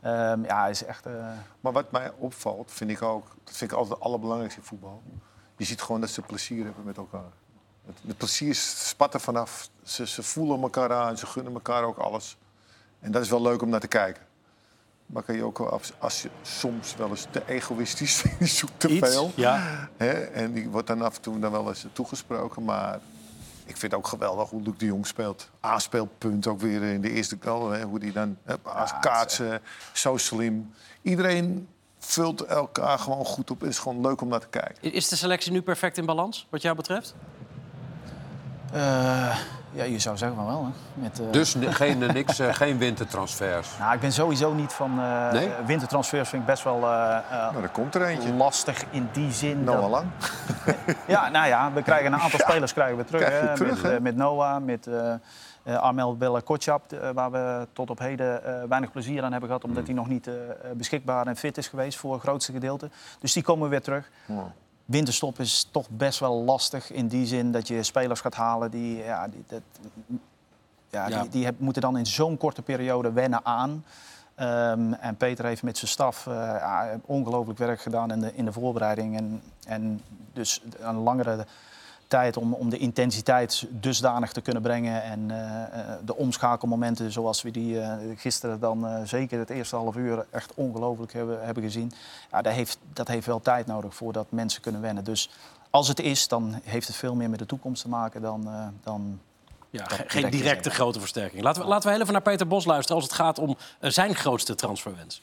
Ehm, 0.00 0.44
ja, 0.44 0.66
is 0.66 0.84
echt... 0.84 1.06
Maar 1.60 1.72
wat 1.72 1.90
mij 1.92 2.12
opvalt, 2.18 2.70
vind 2.70 2.90
ik 2.90 3.02
ook... 3.02 3.26
Dat 3.44 3.56
vind 3.56 3.70
ik 3.70 3.76
altijd 3.76 3.94
het 3.98 4.04
allerbelangrijkste 4.06 4.60
in 4.60 4.66
voetbal. 4.66 5.02
Je 5.56 5.64
ziet 5.64 5.82
gewoon 5.82 6.00
dat 6.00 6.10
ze 6.10 6.22
plezier 6.22 6.64
hebben 6.64 6.84
met 6.84 6.96
elkaar. 6.96 7.30
Het, 7.86 7.96
het 8.06 8.16
plezier 8.16 8.54
spat 8.54 9.14
er 9.14 9.20
vanaf. 9.20 9.68
Ze, 9.82 10.06
ze 10.06 10.22
voelen 10.22 10.62
elkaar 10.62 10.92
aan, 10.92 11.18
ze 11.18 11.26
gunnen 11.26 11.52
elkaar 11.52 11.82
ook 11.82 11.98
alles. 11.98 12.36
En 13.02 13.12
dat 13.12 13.22
is 13.22 13.30
wel 13.30 13.42
leuk 13.42 13.62
om 13.62 13.68
naar 13.68 13.80
te 13.80 13.88
kijken. 13.88 14.22
Maar 15.06 15.22
kan 15.22 15.34
je 15.34 15.44
ook 15.44 15.58
wel, 15.58 15.70
als, 15.70 15.92
als 15.98 16.22
je 16.22 16.30
soms 16.42 16.96
wel 16.96 17.08
eens 17.08 17.26
te 17.30 17.42
egoïstisch, 17.46 18.22
die 18.38 18.48
zoekt 18.48 18.80
te 18.80 18.88
Iets, 18.88 19.08
veel. 19.08 19.32
ja. 19.34 19.88
Hè? 19.96 20.10
En 20.12 20.52
die 20.52 20.68
wordt 20.68 20.86
dan 20.86 21.02
af 21.02 21.16
en 21.16 21.22
toe 21.22 21.38
dan 21.38 21.50
wel 21.50 21.68
eens 21.68 21.86
toegesproken. 21.92 22.64
Maar 22.64 22.94
ik 23.64 23.76
vind 23.76 23.92
het 23.92 23.94
ook 23.94 24.06
geweldig 24.06 24.50
hoe 24.50 24.62
Luc 24.62 24.74
de 24.76 24.86
Jong 24.86 25.06
speelt. 25.06 25.50
Aanspeelpunt 25.60 26.46
ook 26.46 26.60
weer 26.60 26.82
in 26.82 27.00
de 27.00 27.10
eerste 27.10 27.36
goal. 27.40 27.70
Hè? 27.70 27.82
Hoe 27.82 27.98
die 27.98 28.12
dan 28.12 28.36
hè, 28.44 28.54
als 28.62 28.92
kaatsen, 29.00 29.60
zo 29.92 30.16
slim. 30.16 30.70
Iedereen 31.02 31.68
vult 31.98 32.44
elkaar 32.44 32.98
gewoon 32.98 33.24
goed 33.24 33.50
op. 33.50 33.60
Het 33.60 33.70
is 33.70 33.78
gewoon 33.78 34.00
leuk 34.00 34.20
om 34.20 34.28
naar 34.28 34.40
te 34.40 34.48
kijken. 34.48 34.92
Is 34.92 35.08
de 35.08 35.16
selectie 35.16 35.52
nu 35.52 35.62
perfect 35.62 35.98
in 35.98 36.06
balans, 36.06 36.46
wat 36.50 36.62
jou 36.62 36.76
betreft? 36.76 37.14
Eh, 38.72 39.36
ja, 39.74 39.84
je 39.84 39.98
zou 39.98 40.16
zeggen 40.16 40.36
van 40.36 40.46
wel. 40.46 40.64
Hè. 40.64 41.00
Met, 41.02 41.20
eh, 41.20 41.26
Dus 41.30 41.56
geen, 41.68 41.98
niks, 42.14 42.38
eh, 42.38 42.54
geen 42.54 42.78
wintertransfers. 42.78 43.68
nou, 43.78 43.94
ik 43.94 44.00
ben 44.00 44.12
sowieso 44.12 44.52
niet 44.52 44.72
van... 44.72 44.98
eh, 45.00 45.32
Nee? 45.32 45.50
wintertransfers 45.66 46.28
vind 46.28 46.42
ik 46.42 46.48
best 46.48 46.62
wel 46.64 46.82
eh, 46.84 47.16
eh, 47.30 47.52
Nou, 47.52 47.62
er 47.62 47.68
komt 47.68 47.94
er 47.94 48.02
eentje. 48.06 48.32
lastig 48.32 48.84
in 48.90 49.08
die 49.12 49.32
zin. 49.32 49.64
dat- 49.64 49.74
Noah 49.74 49.90
Lang. 49.90 50.06
Ja, 51.06 51.28
nou 51.28 51.46
ja, 51.46 51.72
we 51.72 51.82
krijgen 51.82 52.12
een 52.12 52.20
aantal 52.20 52.40
spelers 52.48 52.72
krijgen 52.72 52.96
we 52.96 53.04
terug. 53.04 53.20
Krijg 53.22 53.40
je 53.42 53.48
hè, 53.48 53.54
terug, 53.54 53.74
met, 53.74 53.82
hè? 53.82 53.94
eh, 53.96 54.00
met 54.02 54.16
Noah, 54.16 54.62
met 54.64 54.86
eh 54.86 55.12
eh, 55.64 55.76
Armel 55.76 56.16
Bella 56.16 56.40
Kotschap, 56.44 56.92
eh, 56.92 57.10
waar 57.14 57.30
we 57.30 57.66
tot 57.72 57.90
op 57.90 57.98
heden 57.98 58.44
eh, 58.44 58.68
weinig 58.68 58.90
plezier 58.92 59.22
aan 59.22 59.30
hebben 59.30 59.48
gehad, 59.48 59.64
omdat 59.64 59.86
hij 59.86 59.94
nog 59.94 60.08
niet 60.08 60.26
eh, 60.26 60.34
eh, 60.34 60.40
beschikbaar 60.76 61.26
en 61.26 61.36
fit 61.36 61.56
is 61.58 61.68
geweest 61.68 61.98
voor 61.98 62.12
het 62.12 62.22
grootste 62.22 62.52
gedeelte. 62.52 62.90
Dus 63.20 63.32
die 63.32 63.42
komen 63.42 63.68
weer 63.68 63.82
terug. 63.82 64.10
Winterstop 64.84 65.38
is 65.40 65.68
toch 65.70 65.86
best 65.90 66.18
wel 66.18 66.42
lastig 66.42 66.90
in 66.92 67.06
die 67.08 67.26
zin 67.26 67.52
dat 67.52 67.68
je 67.68 67.82
spelers 67.82 68.20
gaat 68.20 68.34
halen 68.34 68.70
die, 68.70 68.96
ja, 68.96 69.28
die, 69.28 69.44
dat, 69.46 69.60
ja, 70.90 71.08
Ja. 71.08 71.20
die, 71.20 71.28
die 71.30 71.44
heb- 71.44 71.58
moeten 71.60 71.82
dan 71.82 71.96
in 71.98 72.06
zo'n 72.06 72.36
korte 72.36 72.62
periode 72.62 73.12
wennen 73.12 73.40
aan. 73.44 73.84
Ehm, 74.34 74.92
en 74.92 75.16
Peter 75.16 75.44
heeft 75.44 75.62
met 75.62 75.78
zijn 75.78 75.90
staf 75.90 76.24
ja, 76.24 76.90
ongelooflijk 77.06 77.58
werk 77.58 77.80
gedaan 77.80 78.10
in 78.12 78.20
de, 78.20 78.34
in 78.34 78.44
de 78.44 78.52
voorbereiding. 78.52 79.16
En, 79.16 79.42
en 79.66 80.02
dus 80.32 80.62
een 80.80 80.94
langere 80.96 81.46
tijd 82.12 82.36
om, 82.36 82.52
om 82.54 82.70
de 82.70 82.78
intensiteit 82.78 83.66
dusdanig 83.70 84.32
te 84.32 84.40
kunnen 84.40 84.62
brengen. 84.62 85.02
En 85.02 85.30
eh, 85.30 85.62
eh, 85.62 85.96
de 86.04 86.16
omschakelmomenten 86.16 87.12
zoals 87.12 87.42
we 87.42 87.50
die 87.50 87.80
eh, 87.80 87.92
gisteren 88.16 88.60
dan 88.60 88.86
eh, 88.86 89.00
zeker 89.04 89.38
het 89.38 89.50
eerste 89.50 89.76
half 89.76 89.96
uur 89.96 90.26
echt 90.30 90.54
ongelooflijk 90.54 91.12
hebben, 91.12 91.44
hebben 91.44 91.62
gezien. 91.62 91.92
Ja, 92.30 92.42
dat, 92.42 92.52
heeft, 92.52 92.78
dat 92.92 93.08
heeft 93.08 93.26
wel 93.26 93.40
tijd 93.40 93.66
nodig 93.66 93.94
voordat 93.94 94.26
mensen 94.30 94.62
kunnen 94.62 94.80
wennen. 94.80 95.04
Dus 95.04 95.30
als 95.70 95.88
het 95.88 96.00
is, 96.00 96.28
dan 96.28 96.60
heeft 96.62 96.86
het 96.86 96.96
veel 96.96 97.14
meer 97.14 97.30
met 97.30 97.38
de 97.38 97.46
toekomst 97.46 97.82
te 97.82 97.88
maken 97.88 98.22
dan... 98.22 98.46
eh, 98.46 98.66
dan 98.82 99.20
Ja, 99.70 99.86
geen 100.06 100.22
te 100.22 100.28
directe 100.28 100.70
grote 100.70 101.00
versterking. 101.00 101.42
Laten 101.42 101.62
we, 101.62 101.68
laten 101.68 101.84
we 101.84 101.90
heel 101.92 102.00
even 102.00 102.12
naar 102.12 102.22
Peter 102.22 102.46
Bos 102.46 102.64
luisteren 102.64 102.96
als 103.00 103.04
het 103.10 103.18
gaat 103.18 103.38
om 103.38 103.56
zijn 103.80 104.14
grootste 104.14 104.54
transferwens. 104.54 105.22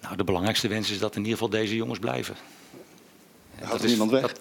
Nou, 0.00 0.16
de 0.16 0.24
belangrijkste 0.24 0.68
wens 0.68 0.90
is 0.90 0.98
dat 0.98 1.12
in 1.12 1.20
ieder 1.20 1.32
geval 1.32 1.48
deze 1.48 1.76
jongens 1.76 1.98
blijven. 1.98 2.34
Houdt 3.62 3.84
niemand 3.84 4.10
weg? 4.10 4.20
Dat, 4.20 4.40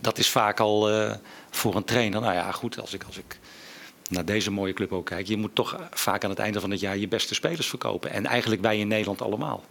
dat 0.00 0.18
is 0.18 0.30
vaak 0.30 0.60
al 0.60 0.90
eh, 0.90 1.14
voor 1.50 1.74
een 1.74 1.84
trainer. 1.84 2.20
Nou 2.20 2.34
ja, 2.34 2.52
goed, 2.52 2.80
als 2.80 2.92
ik, 2.92 3.04
als 3.04 3.18
ik 3.18 3.38
naar 4.08 4.24
deze 4.24 4.50
mooie 4.50 4.72
club 4.72 4.92
ook 4.92 5.06
kijk. 5.06 5.26
Je 5.26 5.36
moet 5.36 5.54
toch 5.54 5.80
vaak 5.90 6.24
aan 6.24 6.30
het 6.30 6.38
einde 6.38 6.60
van 6.60 6.70
het 6.70 6.80
jaar 6.80 6.96
je 6.96 7.08
beste 7.08 7.34
spelers 7.34 7.66
verkopen. 7.66 8.10
En 8.10 8.26
eigenlijk 8.26 8.62
wij 8.62 8.78
in 8.78 8.88
Nederland 8.88 9.22
allemaal. 9.22 9.64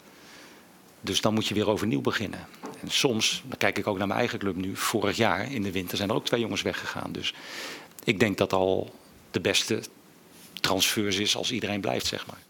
Dus 1.01 1.21
dan 1.21 1.33
moet 1.33 1.47
je 1.47 1.53
weer 1.53 1.69
overnieuw 1.69 2.01
beginnen. 2.01 2.47
En 2.81 2.91
soms, 2.91 3.43
dan 3.45 3.57
kijk 3.57 3.77
ik 3.77 3.87
ook 3.87 3.97
naar 3.97 4.07
mijn 4.07 4.19
eigen 4.19 4.39
club 4.39 4.55
nu. 4.55 4.75
Vorig 4.75 5.17
jaar 5.17 5.51
in 5.51 5.61
de 5.61 5.71
winter 5.71 5.97
zijn 5.97 6.09
er 6.09 6.15
ook 6.15 6.25
twee 6.25 6.39
jongens 6.39 6.61
weggegaan. 6.61 7.11
Dus 7.11 7.33
ik 8.03 8.19
denk 8.19 8.37
dat 8.37 8.53
al 8.53 8.93
de 9.31 9.41
beste 9.41 9.83
transfers 10.61 11.17
is 11.17 11.35
als 11.35 11.51
iedereen 11.51 11.81
blijft, 11.81 12.05
zeg 12.05 12.25
maar. 12.27 12.41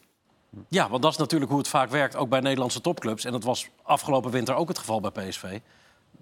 Ja, 0.68 0.90
want 0.90 1.02
dat 1.02 1.12
is 1.12 1.18
natuurlijk 1.18 1.52
hoe 1.52 1.60
het 1.60 1.70
vaak 1.70 1.90
werkt, 1.90 2.16
ook 2.16 2.30
bij 2.30 2.40
Nederlandse 2.40 2.82
topclubs. 2.82 3.26
En 3.26 3.32
dat 3.32 3.44
was 3.44 3.68
afgelopen 3.84 4.32
winter 4.32 4.56
ook 4.56 4.68
het 4.68 4.78
geval 4.78 5.02
bij 5.02 5.12
PSV. 5.12 5.60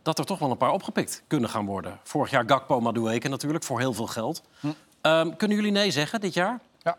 Dat 0.01 0.19
er 0.19 0.25
toch 0.25 0.39
wel 0.39 0.51
een 0.51 0.57
paar 0.57 0.71
opgepikt 0.71 1.23
kunnen 1.27 1.49
gaan 1.49 1.65
worden. 1.65 1.99
Vorig 2.03 2.31
jaar 2.31 2.43
Gakpo 2.47 2.79
Madueke 2.79 3.27
natuurlijk, 3.27 3.63
voor 3.63 3.79
heel 3.79 3.93
veel 3.93 4.07
geld. 4.07 4.41
Ehm, 5.01 5.35
kunnen 5.35 5.57
jullie 5.57 5.71
nee 5.71 5.91
zeggen 5.91 6.21
dit 6.21 6.33
jaar? 6.33 6.59
ja, 6.77 6.97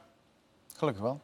gelukkig 0.77 1.03
wel. 1.03 1.21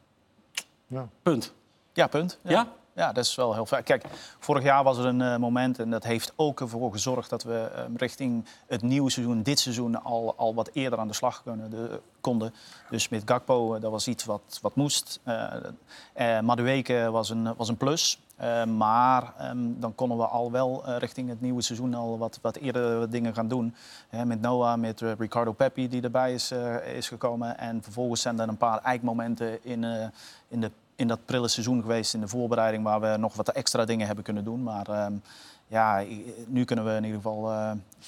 Punt. 1.22 1.52
Ja, 1.92 2.06
punt. 2.06 2.38
Ja? 2.42 2.68
Ja, 2.94 3.12
dat 3.12 3.24
is 3.24 3.34
wel 3.34 3.54
heel 3.54 3.66
fijn. 3.66 3.82
Kijk, 3.82 4.04
vorig 4.38 4.62
jaar 4.62 4.84
was 4.84 4.98
er 4.98 5.04
een 5.04 5.22
eh, 5.22 5.36
moment 5.36 5.78
en 5.78 5.90
dat 5.90 6.04
heeft 6.04 6.32
ook 6.36 6.60
ervoor 6.60 6.92
gezorgd 6.92 7.30
dat 7.30 7.42
we 7.42 7.70
eh, 7.74 7.84
richting 7.96 8.44
het 8.66 8.82
nieuwe 8.82 9.10
seizoen, 9.10 9.42
dit 9.42 9.58
seizoen, 9.58 10.02
al, 10.02 10.34
al 10.36 10.54
wat 10.54 10.70
eerder 10.72 10.98
aan 10.98 11.08
de 11.08 11.14
slag 11.14 11.42
kunnen, 11.42 11.70
de, 11.70 12.00
konden. 12.20 12.54
Dus 12.90 13.08
met 13.08 13.22
Gakpo, 13.24 13.74
eh, 13.74 13.80
dat 13.80 13.90
was 13.90 14.08
iets 14.08 14.24
wat, 14.24 14.58
wat 14.62 14.74
moest. 14.74 15.20
Eh 15.24 15.54
eh, 16.18 16.40
Madueke 16.40 17.08
was 17.10 17.30
een, 17.30 17.54
was 17.56 17.68
een 17.68 17.76
plus. 17.76 18.20
Eh, 18.38 18.64
maar 18.64 19.33
ehm, 19.38 19.59
dan 19.77 19.94
konden 19.94 20.18
we 20.18 20.27
al 20.27 20.51
wel 20.51 20.85
eh, 20.87 20.96
richting 20.96 21.29
het 21.29 21.40
nieuwe 21.40 21.62
seizoen 21.62 21.94
al 21.94 22.18
wat, 22.18 22.38
wat 22.42 22.57
eerder 22.57 22.98
wat 22.98 23.11
dingen 23.11 23.35
gaan 23.35 23.48
doen. 23.48 23.74
Met 24.24 24.40
Noah, 24.40 24.79
met 24.79 25.03
eh, 25.03 25.12
Ricardo 25.18 25.53
Peppi 25.53 25.88
die 25.88 26.03
erbij 26.03 26.35
is, 26.35 26.53
is 26.94 27.09
gekomen. 27.09 27.59
En 27.59 27.83
vervolgens 27.83 28.20
zijn 28.20 28.40
er 28.40 28.48
een 28.48 28.57
paar 28.57 28.79
eikmomenten 28.83 29.64
in, 29.64 29.85
in, 30.48 30.61
de, 30.61 30.70
in 30.96 31.09
dat 31.09 31.18
prille 31.24 31.48
seizoen 31.48 31.81
geweest 31.81 32.14
in 32.14 32.20
de 32.20 32.29
voorbereiding... 32.29 32.85
waar 32.85 33.01
we 33.01 33.16
nog 33.16 33.35
wat 33.35 33.48
extra 33.48 33.85
dingen 33.85 34.07
hebben 34.07 34.24
kunnen 34.24 34.44
doen. 34.44 34.62
Maar 34.62 34.88
ehm, 34.88 35.12
ja, 35.66 36.05
nu 36.46 36.64
kunnen 36.64 36.85
we 36.85 36.90
in 36.90 37.05
ieder 37.05 37.16
geval 37.20 37.40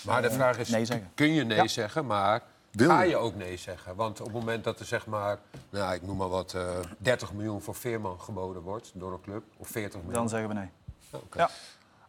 Maar 0.05 0.23
de 0.23 0.31
vraag 0.31 0.59
is, 0.59 0.69
nee 0.69 0.85
zeggen. 0.85 1.11
kun 1.14 1.33
je 1.33 1.45
nee 1.45 1.57
Ja. 1.57 1.66
zeggen, 1.69 2.07
maar 2.07 2.43
ga 2.76 3.02
je? 3.02 3.16
ook 3.16 3.35
nee 3.35 3.56
zeggen? 3.56 3.94
Want 3.94 4.18
op 4.20 4.26
het 4.26 4.35
moment 4.35 4.64
dat 4.64 4.80
er 4.80 4.87
zeg 4.87 5.06
maar, 5.06 5.38
nou, 5.70 5.94
ik 5.94 6.02
noem 6.02 6.16
maar 6.16 6.28
wat, 6.28 6.54
eh 6.54 6.62
30 6.98 7.33
miljoen 7.33 7.62
voor 7.62 7.74
Veerman 7.74 8.20
geboden 8.20 8.62
wordt 8.62 8.90
door 8.94 9.12
een 9.12 9.20
club, 9.20 9.42
of 9.56 9.68
40 9.68 9.94
miljoen. 9.94 10.12
Dan 10.12 10.28
zeggen 10.28 10.48
we 10.48 10.54
nee. 10.54 10.70
Oh, 11.11 11.20
oké. 11.22 11.38
Ja. 11.38 11.50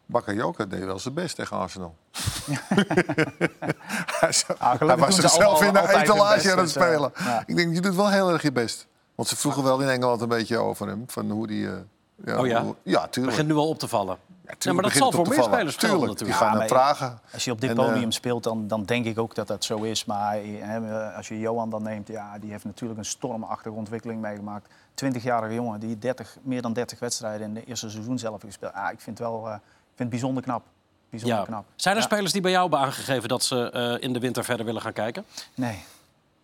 Bakayoko 0.06 0.68
deed 0.68 0.84
wel 0.84 1.00
zijn 1.00 1.14
best 1.14 1.36
tegen 1.36 1.58
Arsenal. 1.58 1.96
hij 4.20 4.32
zo- 4.32 4.54
Ah, 4.58 4.80
hij 4.80 4.98
was 4.98 5.16
zichzelf 5.16 5.62
in 5.64 5.74
de 5.74 5.80
etalage 5.94 6.52
aan 6.52 6.58
het 6.58 6.66
dus, 6.66 6.76
eh, 6.76 6.84
spelen. 6.84 7.12
ja. 7.16 7.44
Ik 7.46 7.56
denk, 7.56 7.74
je 7.74 7.82
doet 7.82 7.96
wel 7.96 8.10
heel 8.10 8.30
erg 8.32 8.42
je 8.42 8.52
best. 8.52 8.88
Want 9.16 9.30
ze 9.30 9.36
vroegen 9.36 9.64
wel 9.64 9.82
in 9.82 9.88
Engeland 9.90 10.22
een 10.22 10.28
beetje 10.28 10.58
over 10.58 10.88
hem. 10.88 11.04
Van 11.08 11.30
hoe 11.32 11.48
die, 11.48 11.68
eh, 11.68 11.74
ja, 12.26 12.40
Oh 12.40 12.48
ja? 12.48 12.64
hoe- 12.64 12.76
ja, 12.84 13.08
tuurlijk. 13.08 13.36
Begint 13.36 13.54
nu 13.54 13.60
al 13.62 13.70
op 13.70 13.80
te 13.80 13.88
vallen. 13.88 14.18
Ja, 14.60 14.74
maar 14.74 14.84
dat 14.84 14.92
zal 14.92 15.08
het 15.08 15.16
voor 15.16 15.28
meer 15.28 15.44
spelers 15.44 15.76
Tuurlijk, 15.76 16.02
natuurlijk. 16.02 16.40
Die 16.40 16.48
gaan 16.48 16.68
vragen. 16.68 17.20
Als 17.34 17.44
je 17.46 17.52
op 17.52 17.62
dit 17.62 17.70
En, 17.70 17.76
podium 17.76 18.04
eh, 18.04 18.10
speelt, 18.12 18.44
dan, 18.44 18.68
dan 18.68 18.84
denk 18.84 19.06
ik 19.06 19.20
ook 19.20 19.36
dat 19.36 19.48
dat 19.48 19.64
zo 19.64 19.78
is. 19.78 20.06
Maar 20.06 20.38
hè, 20.44 21.12
als 21.16 21.28
je 21.28 21.40
Johan 21.40 21.70
dan 21.70 21.84
neemt, 21.84 22.08
ja, 22.08 22.40
die 22.40 22.52
heeft 22.52 22.66
natuurlijk 22.66 23.00
een 23.00 23.06
stormachtige 23.06 23.76
ontwikkeling 23.76 24.22
meegemaakt. 24.22 24.68
20-jarige 25.06 25.54
jongen 25.54 25.80
die 25.80 25.98
30, 25.98 26.38
meer 26.42 26.62
dan 26.62 26.74
30 26.74 27.00
wedstrijden 27.00 27.48
in 27.48 27.54
de 27.54 27.64
eerste 27.66 27.90
seizoen 27.90 28.20
zelf 28.20 28.42
heeft 28.42 28.46
gespeeld. 28.46 28.74
Ah, 28.74 28.92
ik 28.92 29.00
vind 29.00 29.18
het 29.18 29.28
wel 29.28 29.48
eh, 29.48 29.54
ik 29.54 29.60
vind 29.98 30.00
het 30.00 30.10
bijzonder 30.10 30.44
knap. 30.44 30.64
Bijzonder 31.10 31.38
Ja. 31.38 31.44
knap. 31.46 31.66
Zijn 31.76 31.96
er 31.96 32.02
Ja. 32.02 32.08
spelers 32.08 32.32
die 32.32 32.42
bij 32.42 32.52
jou 32.52 32.62
hebben 32.70 32.80
aangegeven 32.88 33.30
dat 33.30 33.44
ze 33.44 33.72
eh, 33.72 34.04
in 34.08 34.14
de 34.14 34.20
winter 34.20 34.44
verder 34.44 34.66
willen 34.66 34.82
gaan 34.82 34.94
kijken? 34.94 35.26
Nee. 35.56 35.84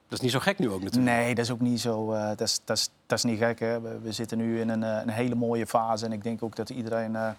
Dat 0.10 0.17
is 0.17 0.24
niet 0.24 0.34
zo 0.34 0.39
gek 0.39 0.60
nu 0.60 0.70
ook 0.70 0.84
natuurlijk. 0.84 1.15
Nee, 1.15 1.36
dat 1.36 1.46
is 1.46 1.52
ook 1.52 1.60
niet 1.60 1.80
zo. 1.82 2.13
eh, 2.13 2.28
dat, 2.28 2.41
is, 2.41 2.62
dat, 2.65 2.78
is, 2.78 2.89
dat 3.06 3.17
is 3.17 3.24
niet 3.24 3.39
gek. 3.39 3.60
Hè. 3.60 3.82
We, 3.82 4.00
we 4.00 4.12
zitten 4.12 4.38
nu 4.38 4.60
in 4.60 4.70
een, 4.70 4.84
eh, 4.84 5.02
een 5.02 5.10
hele 5.10 5.36
mooie 5.36 5.67
fase. 5.67 6.06
En 6.06 6.12
ik 6.12 6.24
denk 6.24 6.43
ook 6.43 6.56
dat 6.56 6.70
iedereen 6.70 7.15
eh, 7.15 7.30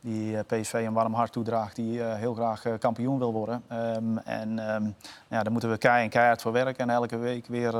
die 0.00 0.38
eh, 0.38 0.60
PSV 0.60 0.72
een 0.72 0.92
warm 0.92 1.14
hart 1.14 1.32
toedraagt, 1.32 1.76
die 1.76 2.02
eh, 2.02 2.14
heel 2.14 2.34
graag 2.34 2.64
eh, 2.64 2.72
kampioen 2.78 3.18
wil 3.18 3.32
worden. 3.32 3.62
Ehm, 3.68 4.16
en 4.16 4.58
ehm, 4.58 4.84
ja, 5.28 5.42
daar 5.42 5.52
moeten 5.52 5.70
we 5.70 5.78
kei 5.78 6.04
en 6.04 6.10
keihard 6.10 6.42
voor 6.42 6.52
werken. 6.52 6.88
En 6.88 6.90
elke 6.90 7.16
week 7.16 7.46
weer 7.46 7.72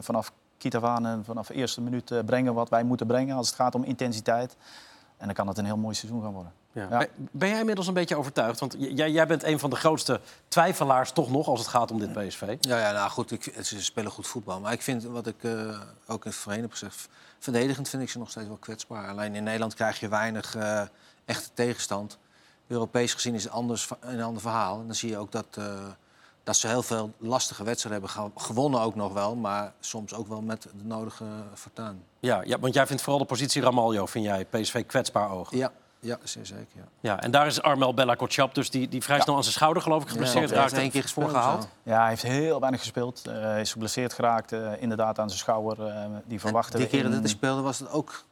vanaf 0.00 0.32
kiet 0.58 0.76
af 0.76 0.84
aan 0.84 1.06
en 1.06 1.24
vanaf 1.24 1.46
de 1.46 1.54
eerste 1.54 1.80
minuut 1.80 2.10
eh, 2.10 2.18
brengen 2.24 2.54
wat 2.54 2.68
wij 2.68 2.82
moeten 2.82 3.06
brengen 3.06 3.36
als 3.36 3.46
het 3.46 3.56
gaat 3.56 3.74
om 3.74 3.84
intensiteit. 3.84 4.56
En 5.16 5.26
dan 5.26 5.34
kan 5.34 5.48
het 5.48 5.58
een 5.58 5.64
heel 5.64 5.76
mooi 5.76 5.94
seizoen 5.94 6.22
gaan 6.22 6.32
worden. 6.32 6.52
Ja. 6.72 6.86
Ja. 6.90 7.06
Ben- 7.30 7.48
jij 7.48 7.58
inmiddels 7.58 7.86
een 7.86 7.94
beetje 7.94 8.16
overtuigd? 8.16 8.60
Want 8.60 8.76
jij, 8.78 9.10
jij 9.10 9.26
bent 9.26 9.44
een 9.44 9.58
van 9.58 9.70
de 9.70 9.76
grootste 9.76 10.20
twijfelaars 10.48 11.12
toch 11.12 11.30
nog 11.30 11.48
als 11.48 11.58
het 11.58 11.68
gaat 11.68 11.90
om 11.90 11.98
dit 11.98 12.12
PSV. 12.12 12.56
Ja, 12.60 12.78
ja 12.78 12.92
nou 12.92 13.10
goed, 13.10 13.30
ik, 13.30 13.54
ze 13.62 13.82
spelen 13.82 14.10
goed 14.10 14.26
voetbal. 14.26 14.60
Maar 14.60 14.72
ik 14.72 14.82
vind, 14.82 15.04
wat 15.04 15.26
ik 15.26 15.44
eh, 15.44 15.80
ook 16.06 16.24
in 16.24 16.30
het 16.30 16.40
voorheen 16.40 16.62
heb 16.62 16.70
gezegd... 16.70 17.08
verdedigend 17.38 17.88
vind 17.88 18.02
ik 18.02 18.10
ze 18.10 18.18
nog 18.18 18.30
steeds 18.30 18.46
wel 18.46 18.56
kwetsbaar. 18.56 19.08
Alleen 19.08 19.34
in 19.34 19.44
Nederland 19.44 19.74
krijg 19.74 20.00
je 20.00 20.08
weinig 20.08 20.54
eh, 20.54 20.82
echte 21.26 21.48
tegenstand. 21.54 22.18
Europees 22.66 23.14
gezien 23.14 23.34
is 23.34 23.44
het 23.44 23.52
anders, 23.52 23.88
een 24.00 24.22
ander 24.22 24.42
verhaal. 24.42 24.80
En 24.80 24.86
dan 24.86 24.94
zie 24.94 25.10
je 25.10 25.18
ook 25.18 25.32
dat, 25.32 25.46
eh, 25.50 25.64
dat 26.44 26.56
ze 26.56 26.68
heel 26.68 26.82
veel 26.82 27.12
lastige 27.18 27.64
wedstrijden 27.64 28.02
hebben 28.02 28.22
gew- 28.32 28.42
gewonnen 28.46 28.80
ook 28.80 28.94
nog 28.94 29.12
wel. 29.12 29.34
Maar 29.36 29.72
soms 29.80 30.14
ook 30.14 30.28
wel 30.28 30.40
met 30.42 30.62
de 30.62 30.68
nodige 30.84 31.24
fortuin. 31.54 32.02
Ja, 32.20 32.42
ja, 32.44 32.58
want 32.58 32.74
jij 32.74 32.86
vindt 32.86 33.02
vooral 33.02 33.20
de 33.20 33.26
positie 33.28 33.62
Ramaljo, 33.62 34.06
vind 34.06 34.24
jij, 34.24 34.44
PSV 34.44 34.86
kwetsbaar 34.86 35.30
oog. 35.30 35.50
Ja, 35.50 35.72
ja 36.00 36.18
zeer 36.22 36.46
zeker. 36.46 36.66
Ja. 36.72 36.82
Ja, 37.00 37.20
en 37.20 37.30
daar 37.30 37.46
is 37.46 37.62
Armel 37.62 37.94
Bella 37.94 38.14
Kotschap, 38.14 38.54
dus 38.54 38.70
die, 38.70 38.88
die 38.88 39.02
vrij 39.02 39.20
snel 39.20 39.36
aan 39.36 39.42
zijn 39.42 39.54
schouder 39.54 39.82
geloof 39.82 40.02
ik 40.02 40.08
geblesseerd 40.08 40.48
hij 40.50 40.58
raakt. 40.58 40.70
heeft 40.70 40.82
één 40.82 40.90
keer 40.90 41.02
gespeeld. 41.02 41.32
Ja, 41.82 42.00
hij 42.00 42.08
heeft 42.08 42.22
heel 42.22 42.60
weinig 42.60 42.80
gespeeld. 42.80 43.26
Eh, 43.26 43.32
hij 43.34 43.60
is 43.60 43.72
geblesseerd 43.72 44.12
geraakt, 44.12 44.52
eh, 44.52 44.82
inderdaad 44.82 45.18
aan 45.18 45.28
zijn 45.28 45.40
schouder. 45.40 45.86
eh, 45.86 46.04
die 46.24 46.40
verwachten 46.40 46.78
Die 46.78 46.88
keren 46.88 47.04
in- 47.06 47.10
dat 47.12 47.20
hij 47.20 47.28
speelde 47.30 47.62
was 47.62 47.78
het 47.78 47.90
ook... 47.90 48.24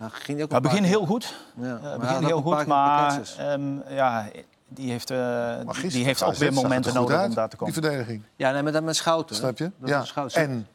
Nou, 0.00 0.12
ging 0.12 0.42
ook 0.42 0.60
begin 0.62 0.82
heel 0.84 1.06
goed. 1.06 1.34
Ja, 1.54 1.76
Eh, 1.76 1.82
maar 1.82 1.98
begin 1.98 2.14
had 2.14 2.24
heel 2.24 2.40
goed, 2.42 2.66
maar 2.66 3.20
ehm, 3.38 3.94
ja, 3.94 4.26
die 4.68 4.90
heeft, 4.90 5.10
eh, 5.10 5.16
Maar 5.18 5.80
die 5.88 6.04
heeft 6.04 6.22
ook 6.22 6.34
weer 6.34 6.52
momenten 6.52 6.94
nodig 6.94 7.16
uit, 7.16 7.28
om 7.28 7.34
daar 7.34 7.44
te 7.48 7.56
Die 7.56 7.58
komen. 7.58 7.72
verdediging, 7.74 8.22
Ja, 8.36 8.50
nee, 8.50 8.62
met, 8.62 8.72
dat 8.72 8.82
met 8.82 8.96
Schouten. 8.96 9.36
snap 9.36 9.58
je? 9.58 9.70
Dat 9.78 9.88
ja. 9.88 10.04
Schouten. 10.04 10.40
En, 10.42 10.66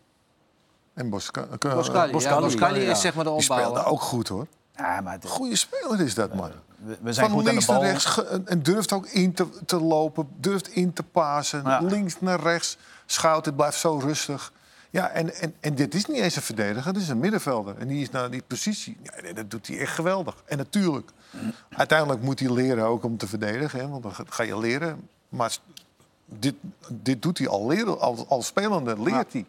en 0.94 1.10
Bosca 1.10 1.42
eh, 1.42 1.48
Boscali, 1.76 2.06
ja, 2.08 2.12
Boscali, 2.12 2.42
Boscali 2.42 2.80
ja. 2.82 2.92
is 2.92 3.02
zeg 3.02 3.16
maar 3.16 3.24
de 3.24 3.30
Die 3.30 3.40
opbouwer. 3.40 3.68
speelde 3.70 3.90
ook 3.90 4.02
goed 4.02 4.28
hoor. 4.28 4.48
Ja, 4.76 5.02
maar 5.02 5.20
de- 5.20 5.28
Goeie 5.28 5.56
speler 5.56 6.00
is 6.02 6.16
dat, 6.16 6.34
man. 6.34 6.52
we, 6.78 6.98
we 7.02 7.14
zijn 7.14 7.30
Van 7.30 7.36
goed 7.40 7.40
aan 7.40 7.44
de 7.46 7.52
links 7.52 7.66
naar 7.66 7.78
bal. 7.78 7.86
rechts 7.86 8.24
en- 8.46 8.64
durft 8.64 8.92
ook 8.94 9.06
in 9.08 9.34
te, 9.34 9.48
te 9.66 9.82
lopen, 9.82 10.28
durft 10.38 10.68
in 10.68 10.94
te 10.94 11.04
pasen. 11.04 11.62
Ja. 11.64 11.80
Links 11.82 12.16
naar 12.22 12.40
rechts, 12.40 12.78
schout, 13.06 13.46
het 13.46 13.56
blijft 13.56 13.78
zo 13.80 13.98
rustig. 13.98 14.52
Ja, 14.96 15.10
en, 15.10 15.34
en, 15.36 15.54
en 15.60 15.76
dit 15.76 15.94
is 15.94 16.06
niet 16.06 16.18
eens 16.22 16.36
een 16.36 16.42
verdediger, 16.42 16.94
dit 16.94 17.02
is 17.02 17.10
een 17.10 17.20
middenvelder. 17.20 17.78
En 17.78 17.88
die 17.88 18.02
is 18.02 18.10
naar 18.10 18.30
die 18.30 18.44
positie. 18.48 18.98
Ja, 19.04 19.34
dat 19.34 19.52
doet 19.52 19.68
hij 19.68 19.80
echt 19.80 19.94
geweldig. 19.94 20.36
En 20.46 20.58
natuurlijk, 20.58 21.12
uiteindelijk 21.70 22.22
moet 22.22 22.40
hij 22.40 22.52
leren 22.52 22.86
ook 22.86 23.04
om 23.04 23.18
te 23.18 23.28
verdedigen. 23.28 23.80
Hè, 23.80 23.88
want 23.88 24.04
dan 24.04 24.14
ga- 24.28 24.44
je 24.44 24.58
leren. 24.60 25.10
Maar 25.30 25.58
dit, 26.26 26.56
dit 26.92 27.22
doet 27.22 27.38
hij 27.38 27.48
al 27.48 27.68
leren, 27.68 28.00
al, 28.00 28.26
al 28.28 28.42
spelende 28.42 29.02
leert 29.02 29.34
hij. 29.34 29.46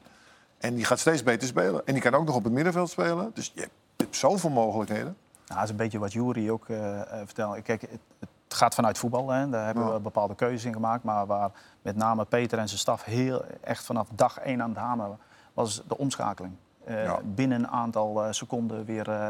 En 0.59 0.74
die 0.74 0.85
gaat 0.85 0.98
steeds 0.98 1.22
beter 1.22 1.48
spelen. 1.48 1.82
En 1.87 1.92
die 1.92 2.02
kan 2.02 2.14
ook 2.14 2.26
nog 2.26 2.35
op 2.35 2.44
het 2.44 2.52
middenveld 2.52 2.90
spelen. 2.90 3.30
Dus 3.35 3.52
je 3.54 3.68
hebt 3.96 4.16
zoveel 4.16 4.50
mogelijkheden. 4.50 5.16
Nou, 5.46 5.54
dat 5.54 5.62
is 5.64 5.70
een 5.70 5.76
beetje 5.76 5.98
wat 5.98 6.12
Jury 6.12 6.50
ook 6.50 6.68
eh 6.68 7.00
eh, 7.00 7.06
vertelde. 7.24 7.62
Kijk, 7.62 7.80
het, 7.80 7.90
het 8.18 8.28
gaat 8.48 8.74
vanuit 8.74 8.98
voetbal. 8.98 9.30
Hè. 9.30 9.48
Daar 9.48 9.66
hebben 9.66 9.85
Ja. 9.85 9.92
we 9.92 10.00
bepaalde 10.00 10.35
keuzes 10.35 10.64
in 10.64 10.72
gemaakt. 10.72 11.04
Maar 11.04 11.26
waar 11.26 11.50
met 11.82 11.96
name 11.96 12.24
Peter 12.24 12.59
en 12.59 12.68
zijn 12.68 12.80
staf 12.80 13.04
heel 13.04 13.44
echt 13.61 13.85
vanaf 13.85 14.09
dag 14.14 14.38
één 14.38 14.62
aan 14.62 14.68
het 14.68 14.78
hameren 14.78 15.18
was 15.56 15.82
de 15.88 15.98
omschakeling. 15.98 16.54
Eh, 16.84 17.04
Ja. 17.04 17.20
Binnen 17.24 17.58
een 17.58 17.68
aantal 17.68 18.24
eh, 18.24 18.32
seconden 18.32 18.84
weer 18.84 19.08
eh, 19.10 19.28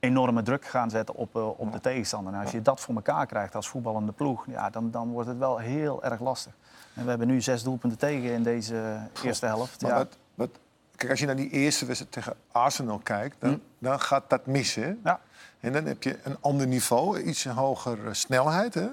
enorme 0.00 0.42
druk 0.42 0.64
gaan 0.64 0.90
zetten 0.90 1.14
op, 1.14 1.34
op 1.36 1.72
de 1.72 1.80
tegenstander. 1.80 2.32
En 2.34 2.40
als 2.40 2.50
je 2.50 2.62
dat 2.62 2.80
voor 2.80 2.94
elkaar 2.94 3.26
krijgt 3.26 3.54
als 3.54 3.68
voetballende 3.68 4.12
ploeg, 4.12 4.44
ja, 4.48 4.70
dan, 4.70 4.90
dan 4.90 5.08
wordt 5.10 5.28
het 5.28 5.38
wel 5.38 5.58
heel 5.58 6.02
erg 6.04 6.20
lastig. 6.20 6.52
En 6.94 7.02
we 7.02 7.08
hebben 7.08 7.26
nu 7.28 7.40
zes 7.42 7.62
doelpunten 7.62 7.98
tegen 7.98 8.30
in 8.32 8.42
deze 8.42 8.96
eerste 9.22 9.46
helft. 9.46 9.82
Maar 9.82 9.90
Ja. 9.90 9.96
wat, 9.96 10.16
wat, 10.34 10.50
kijk, 10.96 11.10
als 11.10 11.20
je 11.20 11.26
naar 11.26 11.36
die 11.36 11.50
eerste 11.50 11.84
wedstrijd 11.86 12.12
tegen 12.14 12.34
Arsenal 12.52 12.98
kijkt, 12.98 13.36
dan, 13.38 13.60
dan 13.78 14.00
gaat 14.00 14.30
dat 14.30 14.46
missen. 14.46 14.82
hè? 14.82 14.94
Ja. 15.04 15.20
En 15.60 15.72
dan 15.72 15.84
heb 15.84 16.02
je 16.02 16.18
een 16.22 16.36
ander 16.40 16.66
niveau, 16.66 17.20
iets 17.20 17.44
hoger 17.44 18.06
eh, 18.06 18.12
snelheid. 18.12 18.74
Hè? 18.74 18.88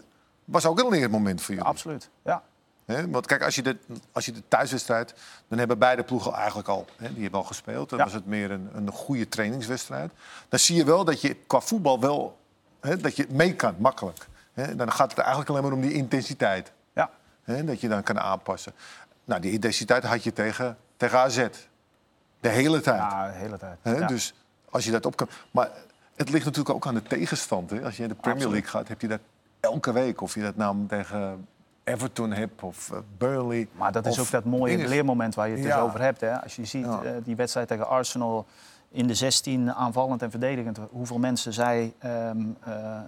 Was 0.45 0.65
ook 0.65 0.79
een 0.79 0.89
leermoment 0.89 1.41
voor 1.41 1.53
jullie. 1.53 1.69
Absoluut, 1.69 2.09
ja. 2.21 2.41
Want 2.85 3.25
kijk, 3.25 3.43
als 3.43 3.55
je, 3.55 3.61
de, 3.61 3.77
als 4.11 4.25
je 4.25 4.31
de 4.31 4.43
thuiswedstrijd... 4.47 5.13
dan 5.47 5.57
hebben 5.59 5.77
beide 5.79 6.03
ploegen 6.03 6.33
eigenlijk 6.33 6.67
al... 6.67 6.85
Die 6.97 7.21
hebben 7.21 7.39
al 7.39 7.45
gespeeld. 7.45 7.89
Dan 7.89 7.99
Ja. 7.99 8.05
was 8.05 8.13
het 8.13 8.25
meer 8.25 8.51
een, 8.51 8.69
een 8.73 8.91
goede 8.91 9.29
trainingswedstrijd. 9.29 10.11
Dan 10.49 10.59
zie 10.59 10.75
je 10.75 10.85
wel 10.85 11.05
dat 11.05 11.21
je 11.21 11.33
qua 11.47 11.59
voetbal 11.59 11.99
wel... 11.99 12.37
Dat 12.99 13.15
je 13.15 13.25
mee 13.29 13.55
kan, 13.55 13.75
makkelijk. 13.77 14.27
Dan 14.75 14.91
gaat 14.91 15.09
het 15.09 15.19
eigenlijk 15.19 15.49
alleen 15.49 15.63
maar 15.63 15.71
om 15.71 15.81
die 15.81 15.93
intensiteit. 15.93 16.71
ja. 16.93 17.09
Dat 17.45 17.81
je 17.81 17.87
dan 17.87 18.03
kan 18.03 18.19
aanpassen. 18.19 18.73
Nou, 19.25 19.41
die 19.41 19.51
intensiteit 19.51 20.03
had 20.03 20.23
je 20.23 20.33
tegen, 20.33 20.77
tegen 20.97 21.19
AZ. 21.19 21.47
De 22.39 22.49
hele 22.49 22.81
tijd. 22.81 22.97
Ja, 22.97 23.27
de 23.27 23.37
hele 23.37 23.57
tijd. 23.57 23.77
Ja. 23.83 24.07
Dus 24.07 24.33
als 24.69 24.85
je 24.85 24.91
dat 24.91 25.05
op 25.05 25.15
kan... 25.15 25.29
Maar 25.51 25.69
het 26.15 26.29
ligt 26.29 26.45
natuurlijk 26.45 26.75
ook 26.75 26.85
aan 26.87 26.93
de 26.93 27.03
tegenstand. 27.03 27.83
Als 27.83 27.97
je 27.97 28.03
in 28.03 28.09
de 28.09 28.15
Premier 28.15 28.33
Absoluut. 28.45 28.51
League 28.63 28.69
gaat, 28.79 28.87
heb 28.87 29.01
je 29.01 29.07
dat 29.07 29.19
elke 29.59 29.91
week. 29.91 30.21
Of 30.21 30.33
je 30.35 30.41
dat 30.41 30.55
nou 30.55 30.85
tegen 30.87 31.47
Everton 31.83 32.31
hebt 32.31 32.63
of 32.63 32.91
eh, 32.91 32.97
Burnley. 33.17 33.67
Maar 33.71 33.91
dat 33.91 34.05
is 34.05 34.19
ook 34.19 34.31
dat 34.31 34.45
mooie 34.45 34.87
leermoment 34.87 35.35
waar 35.35 35.47
je 35.49 35.55
het 35.55 35.63
Ja. 35.65 35.75
dus 35.75 35.83
over 35.83 36.01
hebt. 36.01 36.21
Hè? 36.21 36.41
Als 36.43 36.55
je 36.55 36.65
ziet 36.65 36.85
Ja. 36.85 37.01
eh, 37.03 37.11
die 37.23 37.35
wedstrijd 37.35 37.67
tegen 37.67 37.87
Arsenal 37.87 38.45
in 38.89 39.07
de 39.07 39.13
16 39.15 39.71
aanvallend 39.73 40.21
en 40.21 40.31
verdedigend, 40.31 40.79
hoeveel 40.89 41.19
mensen 41.19 41.53
zij 41.53 41.93
ehm, 41.99 42.39
eh, 42.63 42.99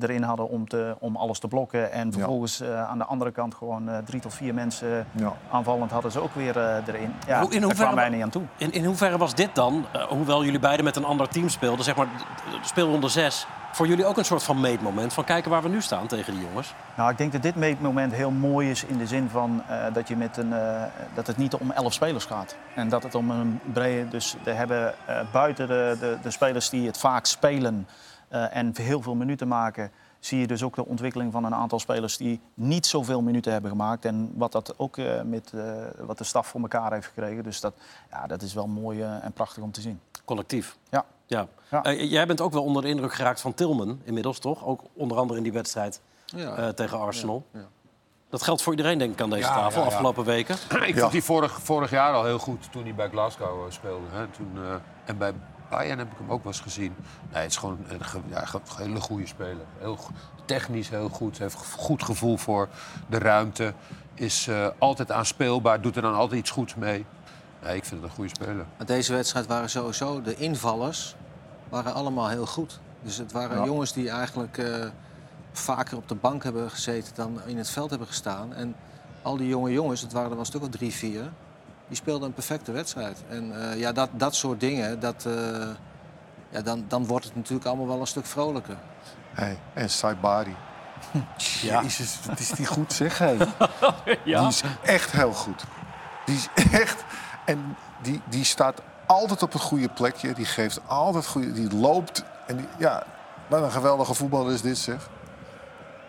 erin 0.00 0.22
hadden 0.22 0.48
om, 0.48 0.68
te, 0.68 0.96
om 0.98 1.16
alles 1.16 1.38
te 1.38 1.48
blokken. 1.48 1.92
En 1.92 2.12
vervolgens 2.12 2.60
eh, 2.60 2.88
aan 2.88 2.98
de 2.98 3.04
andere 3.04 3.30
kant 3.30 3.54
gewoon 3.54 3.88
eh, 3.88 3.98
drie 4.04 4.20
tot 4.20 4.34
vier 4.34 4.54
mensen 4.54 5.06
Ja. 5.12 5.32
aanvallend 5.50 5.90
hadden 5.90 6.12
ze 6.12 6.20
ook 6.22 6.34
weer 6.34 6.56
eh, 6.58 6.76
erin. 6.86 7.14
Ja, 7.26 7.40
Hoe- 7.40 7.50
in 7.54 7.60
daar 7.60 7.74
kwamen 7.74 7.94
wij 7.94 8.08
niet 8.08 8.22
aan 8.22 8.30
toe. 8.30 8.42
In, 8.56 8.72
in 8.72 8.84
hoeverre 8.84 9.18
was 9.18 9.34
dit 9.34 9.54
dan, 9.54 9.84
hoewel 10.08 10.44
jullie 10.44 10.60
beiden 10.60 10.84
met 10.84 10.96
een 10.96 11.04
ander 11.04 11.28
team 11.28 11.48
speelden, 11.48 11.84
zeg 11.84 11.96
maar 11.96 12.06
de- 12.06 12.50
de 12.60 12.66
speelronde 12.66 13.08
6, 13.08 13.46
voor 13.72 13.86
jullie 13.86 14.06
ook 14.06 14.16
een 14.16 14.24
soort 14.24 14.42
van 14.42 14.60
meetmoment 14.60 15.12
van 15.12 15.24
kijken 15.24 15.50
waar 15.50 15.62
we 15.62 15.68
nu 15.68 15.80
staan 15.82 16.06
tegen 16.06 16.32
die 16.32 16.42
jongens? 16.42 16.74
Nou, 16.96 17.10
ik 17.10 17.18
denk 17.18 17.32
dat 17.32 17.42
dit 17.42 17.54
meetmoment 17.54 18.12
heel 18.12 18.30
mooi 18.30 18.70
is 18.70 18.84
in 18.84 18.98
de 18.98 19.06
zin 19.06 19.28
van 19.30 19.62
eh, 19.68 19.84
dat, 19.92 20.08
je 20.08 20.16
met 20.16 20.36
een, 20.36 20.52
eh, 20.52 20.82
dat 21.14 21.26
het 21.26 21.36
niet 21.36 21.54
om 21.54 21.70
elf 21.70 21.92
spelers 21.92 22.24
gaat. 22.24 22.56
En 22.74 22.88
dat 22.88 23.02
het 23.02 23.14
om 23.14 23.30
een 23.30 23.60
brede... 23.72 24.08
Dus 24.08 24.36
we 24.42 24.50
hebben 24.50 24.94
eh, 25.06 25.20
buiten 25.32 25.66
de, 25.68 25.96
de, 26.00 26.16
de 26.22 26.30
spelers 26.30 26.68
die 26.70 26.86
het 26.86 26.98
vaak 26.98 27.26
spelen 27.26 27.86
eh, 28.28 28.56
en 28.56 28.72
heel 28.76 29.02
veel 29.02 29.14
minuten 29.14 29.48
maken... 29.48 29.90
zie 30.20 30.38
je 30.38 30.46
dus 30.46 30.62
ook 30.62 30.74
de 30.74 30.86
ontwikkeling 30.86 31.32
van 31.32 31.44
een 31.44 31.54
aantal 31.54 31.78
spelers 31.78 32.16
die 32.16 32.40
niet 32.54 32.86
zoveel 32.86 33.22
minuten 33.22 33.52
hebben 33.52 33.70
gemaakt. 33.70 34.04
En 34.04 34.32
wat 34.34 34.52
dat 34.52 34.74
ook 34.78 34.96
eh, 34.96 35.22
met 35.22 35.52
eh, 35.54 35.72
wat 35.98 36.18
de 36.18 36.24
staf 36.24 36.46
voor 36.46 36.60
elkaar 36.60 36.92
heeft 36.92 37.06
gekregen. 37.06 37.44
Dus 37.44 37.60
dat, 37.60 37.74
ja, 38.10 38.26
dat 38.26 38.42
is 38.42 38.54
wel 38.54 38.66
mooi 38.66 39.02
en 39.02 39.32
prachtig 39.32 39.62
om 39.62 39.70
te 39.72 39.80
zien. 39.80 40.00
Collectief. 40.24 40.76
Ja. 40.90 41.04
Ja. 41.26 41.46
Ja. 41.70 41.82
Eh, 41.82 42.10
jij 42.10 42.26
bent 42.26 42.40
ook 42.40 42.52
wel 42.52 42.62
onder 42.64 42.82
de 42.82 42.88
indruk 42.88 43.14
geraakt 43.14 43.40
van 43.40 43.54
Tilman 43.54 44.00
inmiddels, 44.04 44.38
toch? 44.38 44.64
Ook 44.64 44.80
onder 44.94 45.16
andere 45.18 45.36
in 45.38 45.42
die 45.44 45.52
wedstrijd 45.52 46.00
Ja. 46.26 46.54
eh, 46.56 46.68
tegen 46.68 46.98
Arsenal. 47.00 47.44
Ja, 47.52 47.58
ja. 47.60 47.66
Dat 48.30 48.42
geldt 48.42 48.62
voor 48.62 48.72
iedereen, 48.72 48.98
denk 48.98 49.12
ik, 49.12 49.20
aan 49.20 49.30
deze 49.30 49.48
Ja, 49.48 49.54
tafel, 49.54 49.80
ja, 49.80 49.86
ja. 49.86 49.92
afgelopen 49.92 50.24
weken. 50.24 50.54
Ik 50.86 50.94
Ja. 50.94 51.00
vond 51.00 51.12
die 51.12 51.22
vorig, 51.24 51.52
vorig 51.62 51.90
jaar 51.90 52.12
al 52.14 52.24
heel 52.24 52.38
goed 52.38 52.72
toen 52.72 52.82
hij 52.82 52.94
bij 52.94 53.08
Glasgow 53.08 53.70
speelde. 53.72 54.06
Hè. 54.12 54.26
Toen, 54.26 54.50
eh, 54.56 54.74
en 55.04 55.18
bij 55.18 55.32
Bayern 55.68 55.98
heb 55.98 56.12
ik 56.12 56.18
hem 56.18 56.30
ook 56.30 56.42
wel 56.42 56.52
eens 56.52 56.60
gezien. 56.60 56.94
Nee, 57.32 57.42
het 57.42 57.50
is 57.50 57.56
gewoon 57.56 57.78
een 57.88 58.00
ja, 58.28 58.44
hele 58.76 59.00
goede 59.00 59.26
speler. 59.26 59.64
Heel, 59.78 59.98
technisch 60.44 60.88
heel 60.88 61.08
goed. 61.08 61.38
Heeft 61.38 61.54
goed 61.54 62.02
gevoel 62.02 62.36
voor 62.36 62.68
de 63.06 63.18
ruimte. 63.18 63.74
Is 64.14 64.46
eh, 64.48 64.66
altijd 64.78 65.12
aanspeelbaar. 65.12 65.80
Doet 65.80 65.96
er 65.96 66.02
dan 66.02 66.14
altijd 66.14 66.40
iets 66.40 66.50
goeds 66.50 66.74
mee. 66.74 67.06
Nee, 67.62 67.76
ik 67.76 67.84
vind 67.84 68.00
het 68.00 68.10
een 68.10 68.16
goede 68.16 68.30
speler. 68.30 68.66
Maar 68.76 68.86
deze 68.86 69.12
wedstrijd 69.12 69.46
waren 69.46 69.70
sowieso 69.70 70.22
de 70.22 70.36
invallers 70.36 71.16
waren 71.68 71.94
allemaal 71.94 72.28
heel 72.28 72.46
goed. 72.46 72.80
Dus 73.02 73.16
het 73.16 73.32
waren 73.32 73.58
Ja. 73.58 73.64
jongens 73.64 73.92
die 73.92 74.10
eigenlijk 74.10 74.58
eh, 74.58 74.86
vaker 75.52 75.96
op 75.96 76.08
de 76.08 76.14
bank 76.14 76.42
hebben 76.44 76.70
gezeten 76.70 77.14
dan 77.14 77.40
in 77.46 77.58
het 77.58 77.70
veld 77.70 77.90
hebben 77.90 78.08
gestaan. 78.08 78.54
En 78.54 78.74
al 79.22 79.36
die 79.36 79.48
jonge 79.48 79.72
jongens, 79.72 80.00
het 80.00 80.12
waren 80.12 80.24
er 80.24 80.30
wel 80.30 80.40
een 80.40 80.46
stuk 80.46 80.62
of 80.62 80.68
drie, 80.68 80.92
vier, 80.92 81.30
die 81.88 81.96
speelden 81.96 82.28
een 82.28 82.34
perfecte 82.34 82.72
wedstrijd. 82.72 83.22
En 83.28 83.70
eh, 83.70 83.78
ja, 83.78 83.92
dat, 83.92 84.08
dat 84.12 84.34
soort 84.34 84.60
dingen, 84.60 85.00
dat, 85.00 85.24
eh, 85.26 85.68
ja, 86.50 86.60
dan, 86.60 86.84
dan 86.88 87.06
wordt 87.06 87.24
het 87.24 87.34
natuurlijk 87.34 87.66
allemaal 87.66 87.86
wel 87.86 88.00
een 88.00 88.06
stuk 88.06 88.26
vrolijker. 88.26 88.76
Hey, 89.32 89.58
en 89.74 89.90
Saibari. 89.90 90.56
Ja. 91.62 91.82
Jezus, 91.82 92.18
wat 92.26 92.38
is 92.38 92.50
die 92.50 92.66
goed 92.66 92.92
zeg. 92.92 93.18
Hey. 93.18 93.36
Ja. 94.24 94.40
Die 94.40 94.48
is 94.48 94.62
echt 94.82 95.12
heel 95.12 95.32
goed. 95.32 95.64
Die 96.24 96.36
is 96.36 96.48
echt... 96.72 97.04
En 97.44 97.76
die, 98.02 98.20
die 98.28 98.44
staat 98.44 98.82
altijd 99.06 99.42
op 99.42 99.52
het 99.52 99.62
goede 99.62 99.88
plekje. 99.88 100.32
Die 100.32 100.44
geeft 100.44 100.80
altijd 100.86 101.26
goede... 101.26 101.52
Die 101.52 101.76
loopt. 101.76 102.24
En 102.46 102.56
die, 102.56 102.66
ja, 102.78 103.04
wat 103.46 103.62
een 103.62 103.70
geweldige 103.70 104.14
voetballer 104.14 104.52
is 104.52 104.62
dit, 104.62 104.78
zeg. 104.78 105.08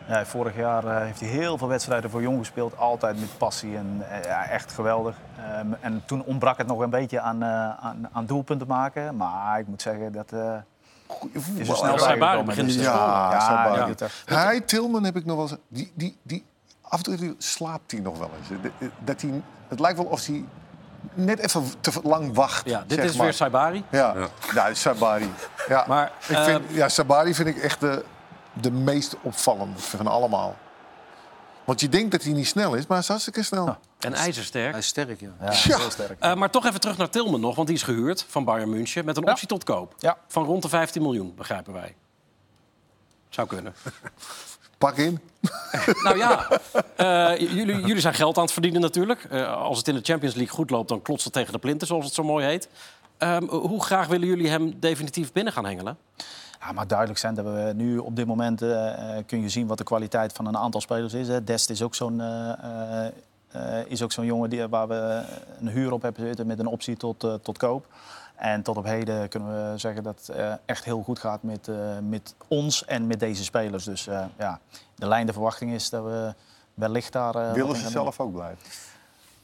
Ja, 0.10 0.26
vorig 0.26 0.56
jaar 0.56 0.86
eh, 0.86 1.06
heeft 1.06 1.20
hij 1.20 1.30
heel 1.30 1.58
veel 1.58 1.68
wedstrijden 1.68 2.10
voor 2.10 2.22
jong 2.22 2.38
gespeeld. 2.38 2.78
Altijd 2.78 3.20
met 3.20 3.38
passie 3.38 3.78
en 3.78 4.06
eh, 4.10 4.24
ja, 4.24 4.48
echt 4.48 4.72
geweldig. 4.72 5.16
Ehm, 5.38 5.74
en 5.80 6.04
toen 6.06 6.24
ontbrak 6.24 6.58
het 6.58 6.68
nog 6.68 6.80
een 6.80 6.90
beetje 6.90 7.20
aan, 7.20 7.44
eh, 7.44 7.70
aan, 7.70 8.10
aan 8.12 8.26
doelpunten 8.26 8.68
maken. 8.68 9.16
Maar 9.16 9.60
ik 9.60 9.68
moet 9.68 9.82
zeggen, 9.82 10.12
dat 10.12 10.32
eh 10.32 10.58
Goeie 11.10 11.62
is 11.62 11.70
er 11.70 11.76
snel 11.76 12.00
Saibari 12.00 12.44
begint 12.44 12.70
eh, 12.70 12.76
te 12.76 12.84
scoren. 12.84 13.00
Ja, 13.00 13.40
Saibari. 13.40 13.94
Hij, 14.26 14.62
Tilman, 14.62 15.04
heb 15.04 15.16
ik 15.16 15.26
nog 15.26 15.36
wel 15.36 15.50
eens... 15.50 15.58
Die, 15.68 15.92
die, 15.96 16.18
die, 16.22 16.46
af 16.82 17.04
en 17.04 17.18
toe 17.18 17.36
slaapt 17.38 17.92
hij 17.92 18.00
nog 18.00 18.18
wel 18.18 18.30
eens. 18.38 18.62
Dat 19.04 19.22
hij, 19.22 19.42
het 19.68 19.80
lijkt 19.80 19.98
wel 19.98 20.08
of 20.08 20.26
hij 20.26 20.46
net 21.14 21.40
even 21.40 21.64
te 21.80 21.92
lang 22.04 22.34
wacht. 22.36 22.70
Ja, 22.70 22.84
dit 22.88 22.98
zeg 22.98 23.08
is 23.08 23.16
maar. 23.16 23.26
weer 23.26 23.34
Saibari. 23.34 23.84
Ja, 23.90 24.16
ja. 24.54 24.74
Sabari. 24.74 25.32
Ja. 25.68 25.86
Maar, 25.88 26.12
ik 26.28 26.38
vind, 26.38 26.70
eh, 26.70 26.76
ja, 26.76 26.90
Sabari 26.90 27.34
vind 27.34 27.48
ik 27.48 27.58
echt 27.58 27.80
de, 27.80 28.06
de 28.62 28.72
meest 28.72 29.16
opvallende 29.22 29.80
van 29.80 30.08
allemaal. 30.08 30.58
Want 31.64 31.82
je 31.82 31.90
denkt 31.90 32.12
dat 32.12 32.24
hij 32.24 32.34
niet 32.34 32.48
snel 32.48 32.74
is, 32.74 32.82
maar 32.82 32.88
hij 32.90 33.00
is 33.00 33.08
hartstikke 33.08 33.44
snel. 33.44 33.78
En 34.00 34.14
ijzersterk. 34.14 34.70
Hij 34.70 34.80
is 34.80 34.88
sterk, 34.88 35.20
ja. 35.20 35.30
Ja, 35.40 35.52
Ja. 35.64 35.78
heel 35.78 35.92
sterk. 35.92 36.20
Eh, 36.20 36.34
maar 36.36 36.50
toch 36.50 36.66
even 36.66 36.80
terug 36.80 36.98
naar 36.98 37.10
Tilman 37.10 37.40
nog, 37.40 37.56
want 37.56 37.68
die 37.68 37.78
is 37.78 37.84
gehuurd 37.84 38.26
van 38.28 38.44
Bayern 38.44 38.70
München 38.70 39.06
met 39.06 39.18
een 39.18 39.28
optie 39.30 39.48
tot 39.48 39.64
koop. 39.64 39.94
Ja. 39.98 40.18
Van 40.28 40.44
rond 40.46 40.62
de 40.62 40.70
15 40.70 41.02
miljoen, 41.02 41.34
begrijpen 41.36 41.74
wij. 41.74 41.96
Zou 43.30 43.48
kunnen. 43.48 43.74
Pak 44.78 44.98
in. 44.98 45.20
nou 46.04 46.18
ja, 46.18 46.48
eh, 46.96 47.40
jullie, 47.40 47.80
jullie 47.80 48.00
zijn 48.00 48.14
geld 48.14 48.38
aan 48.38 48.44
het 48.44 48.52
verdienen 48.52 48.82
natuurlijk. 48.82 49.24
Eh, 49.24 49.54
als 49.54 49.78
het 49.78 49.88
in 49.88 49.96
de 49.96 50.02
Champions 50.04 50.36
League 50.36 50.56
goed 50.56 50.70
loopt, 50.70 50.90
dan 50.90 51.02
klotst 51.02 51.24
het 51.24 51.34
tegen 51.34 51.54
de 51.54 51.60
plinten, 51.60 51.88
zoals 51.88 52.06
het 52.06 52.14
zo 52.14 52.24
mooi 52.24 52.46
heet. 52.46 52.70
Ehm, 53.18 53.44
hoe 53.48 53.84
graag 53.84 54.08
willen 54.08 54.28
jullie 54.28 54.50
hem 54.50 54.80
definitief 54.80 55.32
binnen 55.32 55.54
gaan 55.54 55.66
hengelen? 55.66 55.98
Ja, 56.60 56.72
maar 56.72 56.88
duidelijk 56.88 57.20
zijn 57.20 57.36
dat 57.36 57.46
we 57.46 57.72
nu 57.76 57.98
op 57.98 58.16
dit 58.16 58.26
moment 58.26 58.62
eh, 58.62 58.94
kun 59.26 59.42
je 59.42 59.50
zien 59.50 59.68
wat 59.68 59.78
de 59.78 59.84
kwaliteit 59.84 60.34
van 60.34 60.46
een 60.46 60.58
aantal 60.58 60.82
spelers 60.82 61.14
is. 61.14 61.28
Hè. 61.28 61.44
Dest 61.44 61.70
is 61.70 61.82
ook 61.82 61.96
zo'n 61.96 62.22
eh, 62.22 63.86
is 63.86 64.02
ook 64.02 64.12
zo'n 64.12 64.26
jongen 64.26 64.50
die, 64.50 64.68
waar 64.68 64.88
we 64.88 65.24
een 65.60 65.68
huur 65.68 65.92
op 65.92 66.02
hebben 66.02 66.26
zitten 66.26 66.48
met 66.48 66.60
een 66.60 66.68
optie 66.68 66.98
tot, 66.98 67.20
tot 67.42 67.58
koop. 67.58 67.86
En 68.36 68.62
tot 68.62 68.78
op 68.78 68.86
heden 68.86 69.30
kunnen 69.30 69.72
we 69.72 69.78
zeggen 69.78 70.04
dat 70.04 70.32
het 70.34 70.60
echt 70.66 70.84
heel 70.84 71.02
goed 71.02 71.20
gaat 71.20 71.44
met, 71.44 71.70
met 72.10 72.36
ons 72.48 72.86
en 72.86 73.08
met 73.08 73.20
deze 73.20 73.44
spelers. 73.44 73.84
Dus 73.84 74.04
ja, 74.38 74.60
de 74.96 75.08
lijn 75.08 75.26
de 75.26 75.34
verwachting 75.34 75.74
is 75.74 75.90
dat 75.90 76.04
we 76.04 76.34
wellicht 76.74 77.14
daar... 77.14 77.54
Willen 77.54 77.76
ze 77.76 77.90
zelf 77.90 78.20
ook 78.20 78.34
blijven? 78.34 78.58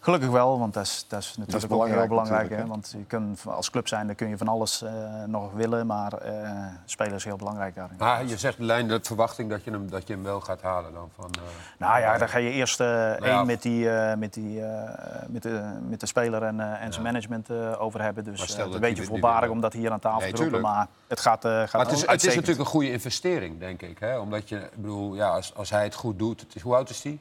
Gelukkig 0.05 0.29
wel, 0.29 0.59
want 0.59 0.73
dat 0.73 0.83
is, 0.83 1.05
dat 1.07 1.19
is 1.21 1.37
natuurlijk 1.37 1.63
ook 1.63 1.69
belangrijk 1.69 1.99
heel 1.99 2.09
belangrijk. 2.09 2.49
Hè? 2.49 2.65
Want 2.65 2.93
je 2.97 3.05
kunt, 3.05 3.41
als 3.47 3.69
club 3.69 3.87
zijn, 3.87 4.07
dan 4.07 4.15
kun 4.15 4.27
je 4.29 4.37
van 4.37 4.47
alles 4.47 4.81
eh, 4.81 4.91
nog 5.27 5.53
willen. 5.53 5.87
Maar 5.87 6.13
eh 6.13 6.49
spelen 6.85 7.13
is 7.13 7.23
heel 7.23 7.35
belangrijk 7.35 7.75
daarin. 7.75 7.95
Maar 7.99 8.25
je 8.25 8.37
zegt 8.37 8.59
lijn 8.59 8.87
de 8.87 8.99
verwachting 9.03 9.49
dat 9.49 9.63
je 9.63 9.71
hem, 9.71 9.89
dat 9.89 10.07
je 10.07 10.13
hem 10.13 10.23
wel 10.23 10.41
gaat 10.41 10.61
halen 10.61 10.93
dan 10.93 11.09
van. 11.15 11.29
eh, 11.31 11.41
Nou 11.77 11.99
ja, 11.99 12.17
dan 12.17 12.29
ga 12.29 12.37
je 12.37 12.49
eerst 12.49 12.79
eh 12.79 12.87
ja. 12.87 13.17
één 13.19 13.45
met, 13.45 13.61
die, 13.61 13.89
eh, 13.89 14.17
met, 14.17 14.33
die, 14.33 14.61
eh, 14.65 15.27
met, 15.27 15.43
de, 15.43 15.79
met 15.89 15.99
de 15.99 16.05
speler 16.05 16.43
en, 16.43 16.59
eh, 16.59 16.83
en 16.83 16.91
zijn 16.93 17.05
management 17.05 17.49
eh, 17.49 17.81
over 17.81 18.01
hebben. 18.01 18.23
Dus 18.23 18.57
een 18.57 18.79
beetje 18.79 19.03
voorbarig 19.03 19.49
om 19.49 19.61
dat 19.61 19.73
hier 19.73 19.91
aan 19.91 19.99
tafel 19.99 20.19
Nee, 20.19 20.33
te 20.33 20.41
roepen. 20.41 20.61
Maar 20.61 20.87
het 21.07 21.19
gaat, 21.19 21.45
eh 21.45 21.51
gaat 21.51 21.73
Maar 21.73 21.81
het 21.85 21.91
is, 21.91 22.05
het 22.07 22.23
is 22.23 22.33
natuurlijk 22.35 22.59
een 22.59 22.65
goede 22.65 22.91
investering, 22.91 23.59
denk 23.59 23.81
ik. 23.81 23.99
Hè? 23.99 24.17
Omdat 24.19 24.49
je, 24.49 24.57
ik 24.57 24.81
bedoel, 24.81 25.15
ja, 25.15 25.29
als, 25.29 25.55
als 25.55 25.69
hij 25.69 25.83
het 25.83 25.95
goed 25.95 26.19
doet. 26.19 26.41
Het 26.41 26.55
is, 26.55 26.61
hoe 26.61 26.75
oud 26.75 26.89
is 26.89 27.03
hij? 27.03 27.19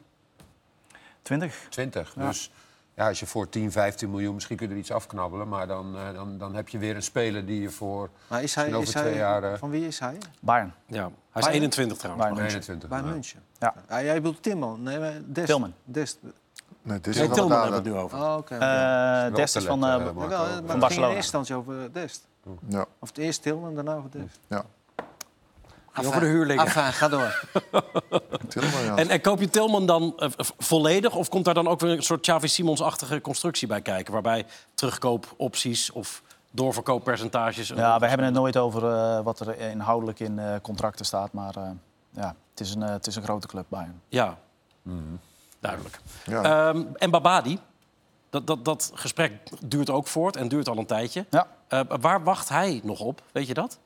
20. 1.23 1.66
20. 1.70 2.14
Dus 2.16 2.51
ja, 2.55 2.62
als 2.97 3.21
je 3.21 3.27
voor 3.27 3.49
10, 3.49 3.73
15 3.73 4.11
miljoen, 4.11 4.35
misschien 4.35 4.57
kun 4.57 4.67
je 4.69 4.73
er 4.73 4.79
iets 4.79 4.91
afknabbelen. 4.91 5.49
Maar 5.49 5.67
dan, 5.67 5.97
eh, 5.97 6.15
dan, 6.15 6.39
dan 6.39 6.55
heb 6.55 6.69
je 6.69 6.79
weer 6.79 6.97
een 6.97 7.03
speler 7.03 7.47
die 7.47 7.61
je 7.61 7.71
voor 7.71 8.11
Maar 8.29 8.43
is 8.43 8.55
hij, 8.55 8.69
over 8.69 8.83
is 8.89 8.95
hij 8.95 9.03
twee 9.03 9.15
jaar. 9.17 9.43
eh, 9.45 9.59
van 9.59 9.71
wie 9.71 9.87
is 9.87 9.99
hij? 9.99 10.19
Bayern. 10.41 10.75
Ja, 10.87 11.01
hij 11.03 11.09
is 11.09 11.13
Bayern? 11.33 11.53
21 11.55 11.97
trouwens. 11.99 12.25
Bayern 12.29 12.43
München. 12.43 12.61
21. 12.61 12.89
Bij 12.89 12.99
ja. 12.99 13.05
München. 13.05 13.43
Ja. 13.59 13.75
Ah, 13.89 14.03
jij 14.03 14.15
bedoelt 14.15 14.43
Timman. 14.43 14.83
Nee, 14.83 14.99
maar 14.99 15.13
Dest. 15.27 15.47
Tilman. 15.47 15.73
Dest. 15.85 16.19
Nee, 16.83 16.99
is 17.03 17.17
Nee, 17.17 17.27
wel 17.27 17.35
Tilman 17.37 17.53
hebben 17.61 17.71
we 17.83 17.89
het 17.89 17.95
nu 17.97 18.03
over. 18.03 18.19
Oh, 18.19 18.37
oké. 18.37 18.55
Eh 18.55 18.61
wel 18.61 19.31
Dest 19.33 19.57
is 19.57 19.65
van, 19.65 19.81
talent, 19.81 20.09
eh, 20.09 20.15
maar 20.15 20.29
Van 20.29 20.33
het 20.33 20.61
ging 20.61 20.71
in 20.73 20.79
Barcelona. 20.79 21.07
eerste 21.15 21.37
instantie 21.37 21.55
over 21.55 21.93
Dest. 21.93 22.27
Ja, 22.69 22.87
Of 22.99 23.09
het 23.09 23.19
eerst 23.19 23.43
Tilman, 23.43 23.75
daarna 23.75 23.95
over 23.95 24.11
Dest. 24.11 24.41
ja. 24.49 24.65
Over 25.99 26.21
de 26.21 26.27
huurlingen. 26.27 26.67
Ga 26.69 27.09
door. 27.09 27.45
Tilman. 28.49 28.99
En, 28.99 29.09
en 29.09 29.21
koop 29.21 29.41
je 29.41 29.51
Tilman 29.51 29.87
dan 29.87 30.15
eh, 30.19 30.29
volledig? 30.59 31.15
Of 31.15 31.29
komt 31.29 31.45
daar 31.45 31.55
dan 31.55 31.69
ook 31.69 31.81
weer 31.81 31.91
een 31.91 32.03
soort 32.03 32.21
Xavi 32.21 32.49
Simons-achtige 32.49 33.21
constructie 33.21 33.69
bij 33.69 33.83
kijken? 33.83 34.13
Waarbij 34.13 34.47
terugkoopopties 34.75 35.93
of 35.93 36.23
doorverkooppercentages... 36.51 37.69
Ja, 37.69 37.99
we 37.99 38.07
hebben 38.07 38.27
het 38.27 38.35
nooit 38.35 38.57
over 38.57 38.93
eh, 38.93 39.21
wat 39.21 39.41
er 39.41 39.59
inhoudelijk 39.59 40.21
in 40.21 40.39
eh, 40.39 40.55
contracten 40.63 41.07
staat. 41.07 41.33
Maar 41.33 41.57
eh, 41.57 41.71
ja, 42.11 42.35
het 42.51 42.61
is, 42.61 42.75
een, 42.75 42.81
het 42.81 43.07
is 43.07 43.17
een 43.17 43.23
grote 43.23 43.47
club, 43.47 43.67
Bayern. 43.69 44.01
Ja, 44.09 44.39
duidelijk. 45.61 46.01
Ja. 46.25 46.43
Ehm, 46.43 46.83
en 46.95 47.11
Babadi, 47.11 47.59
dat, 48.31 48.47
dat, 48.47 48.65
dat 48.65 48.91
gesprek 48.95 49.33
duurt 49.67 49.91
ook 49.91 50.07
voort 50.07 50.37
en 50.37 50.49
duurt 50.49 50.69
al 50.69 50.79
een 50.79 50.87
tijdje. 50.87 51.27
Ja. 51.31 51.47
Eh, 51.69 51.81
waar 52.01 52.25
wacht 52.25 52.49
hij 52.49 52.81
nog 52.83 53.01
op? 53.01 53.23
Weet 53.33 53.47
je 53.47 53.55
dat? 53.55 53.79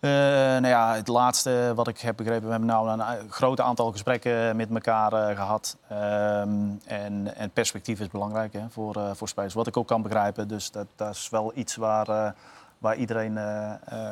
Eh, 0.00 0.10
nou 0.10 0.66
ja, 0.66 0.94
het 0.94 1.08
laatste 1.08 1.72
wat 1.74 1.88
ik 1.88 1.98
heb 1.98 2.16
begrepen, 2.16 2.44
we 2.44 2.50
hebben 2.50 2.68
nou 2.68 2.88
een 2.88 3.00
eh, 3.00 3.30
groot 3.30 3.60
aantal 3.60 3.92
gesprekken 3.92 4.56
met 4.56 4.70
elkaar 4.70 5.12
eh, 5.12 5.36
gehad. 5.36 5.76
Ehm, 5.88 6.50
en, 6.86 7.36
en 7.36 7.50
perspectief 7.50 8.00
is 8.00 8.08
belangrijk 8.08 8.52
hè, 8.52 8.70
voor, 8.70 8.96
eh, 8.96 9.10
voor 9.14 9.28
spelers, 9.28 9.54
wat 9.54 9.66
ik 9.66 9.76
ook 9.76 9.86
kan 9.86 10.02
begrijpen. 10.02 10.48
Dus 10.48 10.70
dat, 10.70 10.86
dat 10.96 11.14
is 11.14 11.28
wel 11.28 11.52
iets 11.54 11.76
waar, 11.76 12.34
waar 12.78 12.96
iedereen 12.96 13.38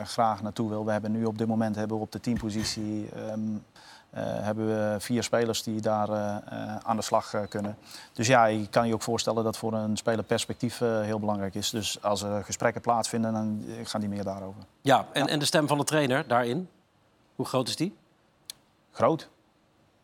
graag 0.05 0.43
naartoe 0.43 0.69
wil. 0.69 0.85
We 0.85 0.93
hebben 0.93 1.13
nu 1.13 1.25
op 1.25 1.39
dit 1.39 1.47
moment 1.47 1.77
hebben 1.77 1.97
we 1.97 2.03
op 2.03 2.13
de 2.13 2.21
teampositie 2.21 3.09
eh, 3.15 3.33
hebben 4.21 4.67
we 4.67 4.97
vier 5.01 5.23
spelers 5.23 5.63
die 5.63 5.81
daar 5.81 6.09
eh, 6.09 6.37
eh, 6.37 6.77
aan 6.83 6.97
de 6.97 7.03
slag 7.03 7.35
eh, 7.35 7.41
kunnen. 7.49 7.77
Dus 8.13 8.27
ja, 8.27 8.45
je 8.45 8.67
kan 8.69 8.87
je 8.87 8.95
ook 8.95 9.03
voorstellen 9.03 9.45
dat 9.45 9.57
voor 9.57 9.73
een 9.73 9.97
speler 9.97 10.25
perspectief 10.25 10.81
eh, 10.81 11.01
heel 11.01 11.19
belangrijk 11.21 11.55
is. 11.55 11.71
Dus 11.71 12.03
als 12.03 12.23
er 12.23 12.45
gesprekken 12.45 12.81
plaatsvinden, 12.83 13.33
dan 13.33 13.65
eh, 13.69 13.75
gaan 13.87 14.01
die 14.01 14.09
meer 14.11 14.25
daarover. 14.25 14.63
Ja, 14.81 15.07
en, 15.13 15.29
en 15.29 15.39
de 15.39 15.45
stem 15.45 15.67
van 15.69 15.79
de 15.79 15.85
trainer 15.85 16.27
daarin? 16.29 16.69
Hoe 17.37 17.47
groot 17.47 17.69
is 17.69 17.77
die? 17.77 17.97
Groot. 18.91 19.29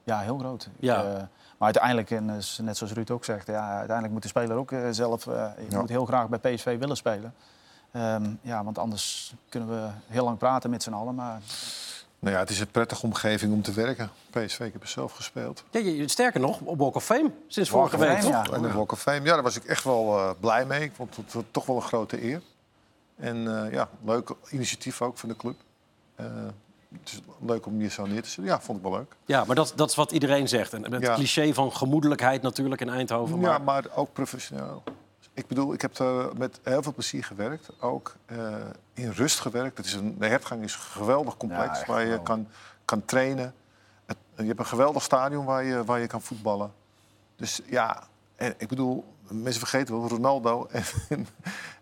Ja, 0.04 0.18
heel 0.20 0.38
groot. 0.38 0.64
Ik, 0.64 0.70
Ja. 0.84 1.04
eh, 1.04 1.12
maar 1.14 1.28
uiteindelijk, 1.58 2.10
en 2.10 2.30
is 2.30 2.58
net 2.62 2.76
zoals 2.76 2.92
Ruud 2.92 3.10
ook 3.10 3.24
zegt, 3.24 3.46
ja, 3.46 3.68
uiteindelijk 3.68 4.12
moet 4.12 4.22
de 4.22 4.28
speler 4.28 4.56
ook 4.56 4.72
eh, 4.72 4.80
zelf... 4.90 5.26
eh, 5.26 5.50
je 5.58 5.66
Ja. 5.70 5.78
moet 5.80 5.88
heel 5.88 6.06
graag 6.06 6.28
bij 6.28 6.38
PSV 6.54 6.78
willen 6.78 6.96
spelen. 6.96 7.34
Ehm, 7.92 8.30
ja, 8.42 8.64
want 8.64 8.78
anders 8.78 9.34
kunnen 9.48 9.68
we 9.68 9.88
heel 10.06 10.24
lang 10.24 10.38
praten 10.38 10.70
met 10.70 10.82
z'n 10.82 10.92
allen. 10.92 11.14
Maar 11.14 11.40
Nou 12.20 12.34
ja, 12.34 12.40
het 12.40 12.50
is 12.50 12.60
een 12.60 12.70
prettige 12.70 13.02
omgeving 13.02 13.52
om 13.52 13.62
te 13.62 13.72
werken. 13.72 14.10
PSV, 14.30 14.60
ik 14.60 14.72
heb 14.72 14.82
er 14.82 14.88
zelf 14.88 15.12
gespeeld. 15.12 15.64
Ja, 15.70 15.80
je, 15.80 16.08
sterker 16.08 16.40
nog, 16.40 16.60
op 16.60 16.78
Walk 16.78 16.94
of 16.94 17.04
Fame 17.04 17.30
sinds 17.46 17.70
vorige 17.70 17.98
week, 17.98 18.18
Fame, 18.18 18.28
ja. 18.28 18.46
En 18.52 18.62
de 18.62 18.72
Walk 18.72 18.92
of 18.92 19.00
Fame, 19.00 19.24
ja, 19.24 19.34
daar 19.34 19.42
was 19.42 19.56
ik 19.56 19.64
echt 19.64 19.84
wel 19.84 20.18
eh, 20.18 20.30
blij 20.40 20.66
mee. 20.66 20.82
Ik 20.82 20.92
vond 20.94 21.16
het, 21.16 21.44
toch 21.50 21.66
wel 21.66 21.76
een 21.76 21.82
grote 21.82 22.24
eer. 22.24 22.42
En 23.16 23.64
eh, 23.64 23.72
ja, 23.72 23.88
leuk 24.04 24.30
initiatief 24.50 25.02
ook 25.02 25.18
van 25.18 25.28
de 25.28 25.36
club. 25.36 25.56
Eh, 26.14 26.26
het 26.98 27.08
is 27.12 27.20
leuk 27.46 27.66
om 27.66 27.80
je 27.80 27.88
zo 27.88 28.06
neer 28.06 28.22
te 28.22 28.28
zetten. 28.28 28.44
Ja, 28.44 28.60
vond 28.60 28.78
ik 28.78 28.84
wel 28.84 28.92
leuk. 28.92 29.16
Ja, 29.24 29.44
maar 29.44 29.56
dat, 29.56 29.72
dat 29.76 29.88
is 29.90 29.94
wat 29.96 30.12
iedereen 30.12 30.48
zegt. 30.48 30.72
En 30.72 30.92
het 30.92 31.02
Ja. 31.02 31.14
cliché 31.14 31.54
van 31.54 31.72
gemoedelijkheid 31.72 32.42
natuurlijk 32.42 32.80
in 32.80 32.88
Eindhoven. 32.88 33.40
Ja, 33.40 33.48
Maar... 33.48 33.62
maar 33.62 33.84
ook 33.94 34.12
professioneel. 34.12 34.82
Ik 35.40 35.46
bedoel, 35.46 35.72
ik 35.72 35.80
heb 35.80 35.98
er 35.98 36.36
met 36.36 36.60
heel 36.62 36.82
veel 36.82 36.92
plezier 36.92 37.24
gewerkt. 37.24 37.70
Ook 37.80 38.14
eh, 38.26 38.54
in 38.92 39.10
rust 39.10 39.40
gewerkt. 39.40 39.76
Het 39.76 39.86
is 39.86 39.92
een, 39.92 40.18
de 40.18 40.26
hertgang 40.26 40.62
is 40.62 40.74
geweldig 40.74 41.36
complex, 41.36 41.78
Ja, 41.78 41.86
waar 41.86 42.06
je 42.06 42.22
kan, 42.22 42.48
kan 42.84 43.04
trainen. 43.04 43.54
Het, 44.06 44.16
je 44.36 44.44
hebt 44.44 44.58
een 44.58 44.66
geweldig 44.66 45.02
stadion 45.02 45.44
waar 45.44 45.64
je, 45.64 45.84
waar 45.84 46.00
je 46.00 46.06
kan 46.06 46.22
voetballen. 46.22 46.72
Dus 47.36 47.60
ja, 47.66 48.02
en 48.36 48.54
ik 48.58 48.68
bedoel, 48.68 49.04
mensen 49.28 49.60
vergeten 49.60 49.98
wel, 49.98 50.08
Ronaldo 50.08 50.66
en, 50.70 50.82
en, 51.08 51.26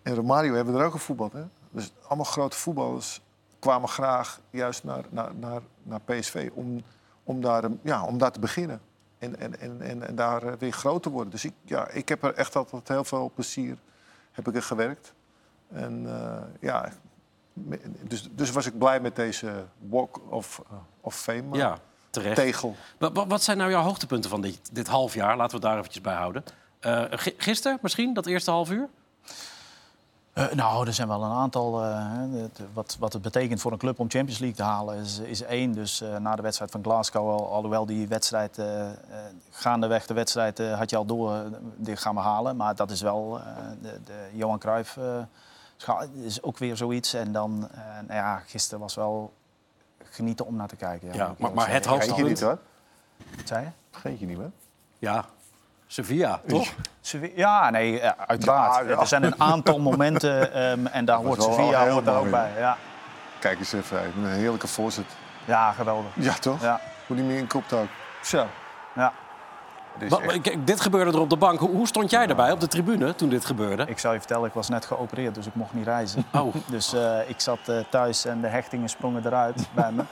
en 0.02 0.14
Romario 0.14 0.54
hebben 0.54 0.74
er 0.74 0.84
ook 0.84 0.92
gevoetbald. 0.92 1.32
Hè? 1.32 1.44
Dus 1.70 1.92
allemaal 2.06 2.24
grote 2.24 2.56
voetballers 2.56 3.20
kwamen 3.58 3.88
graag 3.88 4.40
juist 4.50 4.84
naar, 4.84 5.04
naar, 5.10 5.34
naar, 5.34 5.60
naar 5.82 6.00
PSV 6.00 6.50
om, 6.54 6.82
om, 7.24 7.40
daar, 7.40 7.64
ja, 7.82 8.04
om 8.04 8.18
daar 8.18 8.32
te 8.32 8.40
beginnen. 8.40 8.80
En, 9.18 9.38
en, 9.40 9.60
en, 9.60 9.80
en, 9.82 10.06
en 10.08 10.14
daar 10.14 10.42
eh, 10.42 10.52
weer 10.58 10.72
groot 10.72 11.02
te 11.02 11.10
worden. 11.10 11.30
Dus 11.30 11.44
ik, 11.44 11.52
ja, 11.64 11.88
ik 11.88 12.08
heb 12.08 12.22
er 12.22 12.34
echt 12.34 12.56
altijd 12.56 12.88
heel 12.88 13.04
veel 13.04 13.30
plezier 13.34 13.76
heb 14.32 14.48
ik 14.48 14.54
er 14.54 14.62
gewerkt. 14.62 15.12
En 15.68 16.02
eh, 16.06 16.42
ja, 16.60 16.92
dus, 18.02 18.28
dus 18.32 18.50
was 18.50 18.66
ik 18.66 18.78
blij 18.78 19.00
met 19.00 19.16
deze 19.16 19.64
Walk 19.78 20.20
of, 20.32 20.62
eh, 20.70 20.76
of 21.00 21.14
Fame 21.16 21.56
Ja, 21.56 21.78
terecht. 22.10 22.36
tegel. 22.36 22.76
Wa- 22.98 23.12
wa- 23.12 23.26
Wat 23.26 23.42
zijn 23.42 23.58
nou 23.58 23.70
jouw 23.70 23.82
hoogtepunten 23.82 24.30
van 24.30 24.40
dit, 24.40 24.74
dit 24.74 24.86
half 24.88 25.14
jaar? 25.14 25.36
Laten 25.36 25.50
we 25.50 25.54
het 25.56 25.62
daar 25.72 25.78
eventjes 25.78 26.02
bij 26.02 26.14
houden. 26.14 26.44
Gi- 27.18 27.34
gisteren 27.36 27.78
misschien, 27.82 28.14
dat 28.14 28.26
eerste 28.26 28.50
half 28.50 28.70
uur? 28.70 28.88
Eh, 30.38 30.52
nou, 30.54 30.86
er 30.86 30.92
zijn 30.94 31.08
wel 31.08 31.22
een 31.24 31.30
aantal. 31.32 31.82
eh, 31.84 32.06
het- 32.32 32.60
wat, 32.72 32.96
wat 32.98 33.12
het 33.12 33.22
betekent 33.22 33.60
voor 33.60 33.72
een 33.72 33.78
club 33.78 33.98
om 33.98 34.10
Champions 34.10 34.38
League 34.38 34.56
te 34.56 34.62
halen 34.62 34.96
is, 34.96 35.18
is 35.18 35.42
één. 35.42 35.72
Dus 35.72 36.00
eh, 36.00 36.16
na 36.16 36.36
de 36.36 36.42
wedstrijd 36.42 36.70
van 36.70 36.82
Glasgow, 36.82 37.28
al, 37.30 37.52
alhoewel 37.52 37.86
die 37.86 38.08
wedstrijd 38.08 38.58
eh, 38.58 38.90
eh, 38.90 38.94
gaandeweg 39.50 40.06
de 40.06 40.14
wedstrijd 40.14 40.60
eh, 40.60 40.78
had 40.78 40.90
je 40.90 40.96
al 40.96 41.04
door, 41.04 41.44
dit 41.76 41.98
gaan 41.98 42.14
we 42.14 42.20
halen. 42.20 42.56
Maar 42.56 42.74
dat 42.74 42.90
is 42.90 43.00
wel 43.00 43.38
eh, 43.38 43.44
de, 43.82 44.00
de 44.04 44.28
Johan 44.32 44.58
Cruijff 44.58 44.96
eh, 44.96 46.00
is 46.12 46.42
ook 46.42 46.58
weer 46.58 46.76
zoiets. 46.76 47.14
En 47.14 47.32
dan, 47.32 47.68
eh, 47.72 47.78
nou 48.06 48.14
ja, 48.20 48.38
gisteren 48.46 48.80
was 48.80 48.94
wel 48.94 49.32
genieten 50.04 50.46
om 50.46 50.56
naar 50.56 50.68
te 50.68 50.76
kijken. 50.76 51.12
Ja, 51.14 51.34
maar- 51.38 51.52
maar 51.54 51.70
het. 51.70 51.86
Vergeet 51.86 52.16
je 52.16 52.24
niet 52.24 52.40
hoor. 52.40 52.58
Wat 53.36 53.48
zei 53.48 53.64
je? 53.64 53.70
Vergeet 53.90 54.18
je 54.20 54.26
niet 54.26 54.36
hoor. 54.36 54.50
Ja, 54.98 55.24
Sevilla, 55.90 56.40
toch? 56.46 56.68
Ja, 57.34 57.70
nee, 57.70 57.92
ja, 58.00 58.14
uiteraard. 58.26 58.84
Ja, 58.84 58.90
ja. 58.90 59.00
Er 59.00 59.06
zijn 59.06 59.22
een 59.22 59.40
aantal 59.40 59.78
momenten 59.80 60.52
ehm, 60.54 60.86
en 60.86 61.04
daar 61.04 61.16
hoort 61.16 61.42
Sevilla 61.42 61.88
hoort 61.88 62.04
daar 62.04 62.16
ook 62.18 62.30
bij. 62.30 62.50
Ja, 62.58 62.76
Kijk 63.38 63.58
eens 63.58 63.72
even, 63.72 64.12
een 64.16 64.26
heerlijke 64.26 64.66
voorzet. 64.66 65.04
ja 65.44 65.72
geweldig. 65.72 66.10
Ja, 66.14 66.32
toch? 66.32 66.62
Ja, 66.62 66.80
Hoe 67.06 67.16
die 67.16 67.24
meer 67.24 67.38
in 67.38 67.46
kopt 67.46 67.72
ook. 67.72 67.88
zo. 68.22 68.46
Ja. 68.94 69.12
Dus 69.98 70.18
echt- 70.18 70.40
kijk, 70.40 70.66
dit 70.66 70.80
gebeurde 70.80 71.10
er 71.12 71.20
op 71.20 71.30
de 71.30 71.36
bank. 71.36 71.58
Hoe, 71.58 71.70
hoe 71.70 71.86
stond 71.86 72.10
jij 72.10 72.26
erbij 72.26 72.52
op 72.52 72.60
de 72.60 72.66
tribune 72.68 73.14
toen 73.14 73.28
dit 73.28 73.44
gebeurde? 73.44 73.84
Ik 73.86 73.98
zou 73.98 74.12
je 74.14 74.18
vertellen, 74.20 74.46
ik 74.48 74.52
was 74.52 74.68
net 74.68 74.84
geopereerd, 74.86 75.34
dus 75.34 75.46
ik 75.46 75.54
mocht 75.54 75.74
niet 75.74 75.84
reizen. 75.84 76.24
Oh. 76.32 76.54
Dus 76.66 76.92
eh, 76.92 77.18
ik 77.28 77.40
zat 77.40 77.58
eh, 77.68 77.78
thuis 77.90 78.24
en 78.24 78.40
de 78.40 78.46
hechtingen 78.46 78.88
sprongen 78.88 79.26
eruit 79.26 79.68
bij 79.74 79.92
me. 79.92 80.02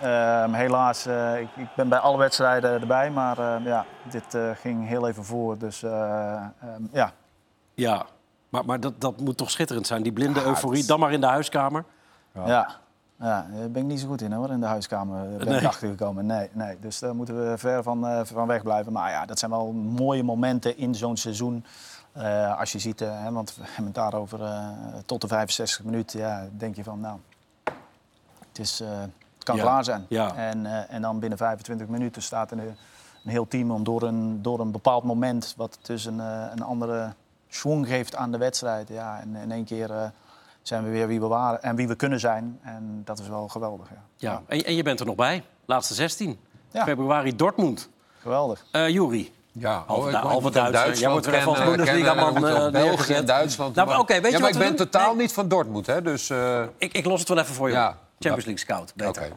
Ehm, 0.00 0.52
helaas, 0.52 1.06
eh, 1.06 1.40
ik, 1.40 1.48
ik 1.56 1.66
ben 1.76 1.88
bij 1.88 1.98
alle 1.98 2.18
wedstrijden 2.18 2.80
erbij, 2.80 3.10
maar 3.10 3.62
ja, 3.64 3.84
dit 4.10 4.36
ging 4.60 4.88
heel 4.88 5.08
even 5.08 5.24
voor. 5.24 5.58
Dus 5.58 5.82
eh, 5.82 6.32
ehm, 6.34 6.82
ja, 6.92 7.12
Ja, 7.74 8.04
maar, 8.48 8.64
maar 8.64 8.80
dat, 8.80 9.00
dat 9.00 9.20
moet 9.20 9.36
toch 9.36 9.50
schitterend 9.50 9.86
zijn, 9.86 10.02
die 10.02 10.12
blinde 10.12 10.40
Ja, 10.40 10.46
euforie. 10.46 10.78
het 10.78 10.88
Dan 10.88 11.00
maar 11.00 11.12
in 11.12 11.20
de 11.20 11.26
huiskamer. 11.26 11.84
ja. 12.34 12.46
ja. 12.46 12.80
Daar 13.22 13.46
ben 13.70 13.82
ik 13.82 13.88
niet 13.88 14.00
zo 14.00 14.06
goed 14.08 14.20
in 14.20 14.32
hoor, 14.32 14.50
in 14.50 14.60
de 14.60 14.66
huiskamer 14.66 15.36
ben 15.36 15.48
Nee. 15.48 15.58
ik 15.60 15.66
achtergekomen. 15.66 16.26
Nee, 16.26 16.48
nee, 16.52 16.76
dus 16.80 16.98
daar 16.98 17.14
moeten 17.14 17.50
we 17.50 17.58
ver 17.58 17.82
van, 17.82 18.06
eh, 18.06 18.20
van 18.24 18.46
weg 18.46 18.62
blijven. 18.62 18.92
Maar 18.92 19.10
ja, 19.10 19.26
dat 19.26 19.38
zijn 19.38 19.50
wel 19.50 19.72
mooie 19.72 20.22
momenten 20.22 20.76
in 20.78 20.94
zo'n 20.94 21.16
seizoen. 21.16 21.64
Eh, 22.12 22.58
als 22.58 22.72
je 22.72 22.78
ziet, 22.78 23.00
eh, 23.00 23.22
hè, 23.22 23.32
want 23.32 23.54
we 23.56 23.62
hebben 23.64 23.84
het 23.84 23.94
daarover 23.94 24.40
tot 25.06 25.20
de 25.20 25.28
65 25.28 25.84
minuten, 25.84 26.20
ja, 26.20 26.48
denk 26.56 26.76
je 26.76 26.84
van 26.84 27.00
nou, 27.00 27.18
het, 28.48 28.58
is, 28.58 28.78
het 28.78 29.44
kan 29.44 29.56
Ja, 29.56 29.62
klaar 29.62 29.84
zijn. 29.84 30.06
ja. 30.08 30.34
En, 30.34 30.88
en 30.88 31.02
dan 31.02 31.18
binnen 31.18 31.38
25 31.38 31.86
minuten 31.88 32.22
staat 32.22 32.50
er 32.50 32.58
een, 32.58 32.76
een 33.24 33.30
heel 33.30 33.48
team 33.48 33.70
om 33.70 33.84
door 33.84 34.02
een, 34.02 34.42
door 34.42 34.60
een 34.60 34.70
bepaald 34.70 35.04
moment, 35.04 35.54
wat 35.56 35.78
dus 35.82 36.04
een, 36.04 36.18
een 36.52 36.62
andere 36.62 37.12
schwung 37.48 37.86
geeft 37.86 38.16
aan 38.16 38.32
de 38.32 38.38
wedstrijd. 38.38 38.88
Ja, 38.88 39.20
en 39.20 39.36
in 39.36 39.50
één 39.52 39.64
keer 39.64 40.12
zijn 40.62 40.84
we 40.84 40.90
weer 40.90 41.06
wie 41.06 41.20
we 41.20 41.26
waren 41.26 41.62
en 41.62 41.76
wie 41.76 41.88
we 41.88 41.94
kunnen 41.94 42.20
zijn. 42.20 42.58
En 42.62 43.02
dat 43.04 43.18
is 43.18 43.28
wel 43.28 43.48
geweldig. 43.48 43.88
Ja. 43.90 44.02
Ja. 44.16 44.42
En, 44.46 44.64
en 44.64 44.74
je 44.74 44.82
bent 44.82 45.00
er 45.00 45.06
nog 45.06 45.14
bij, 45.14 45.42
laatste 45.66 45.94
16. 45.94 46.38
Ja. 46.70 46.84
Februari 46.84 47.36
Dortmund. 47.36 47.88
geweldig. 48.22 48.64
Eh 48.72 48.88
Juri. 48.88 49.32
Ja, 49.54 49.84
Halve- 49.86 50.08
oh, 50.08 50.14
halve. 50.22 50.50
Duitsland 50.50 50.98
Jij 50.98 51.10
wordt 51.10 51.26
weer 51.26 51.44
als 51.46 51.58
kennen, 51.58 51.76
Bundesliga-man, 51.76 52.46
eh, 52.46 52.70
België 52.70 53.12
en 53.14 53.26
Duitsland. 53.26 53.74
Nou, 53.74 53.98
oké, 53.98 54.12
weet 54.20 54.24
je 54.24 54.30
ja, 54.30 54.32
maar 54.32 54.40
wat 54.40 54.50
ik 54.50 54.58
ben 54.68 54.76
doen? 54.76 54.86
totaal 54.90 55.12
Nee. 55.14 55.16
niet 55.22 55.32
van 55.32 55.48
Dortmund, 55.48 55.86
hè, 55.86 56.02
dus... 56.02 56.30
eh, 56.30 56.62
Ik, 56.78 56.92
ik 56.92 57.04
los 57.04 57.20
het 57.20 57.28
wel 57.28 57.38
even 57.38 57.54
voor 57.54 57.68
je. 57.68 57.74
Ja. 57.74 57.88
Champions 58.18 58.44
League 58.44 58.58
scout, 58.58 58.92
beter. 58.96 59.22
Oké. 59.22 59.32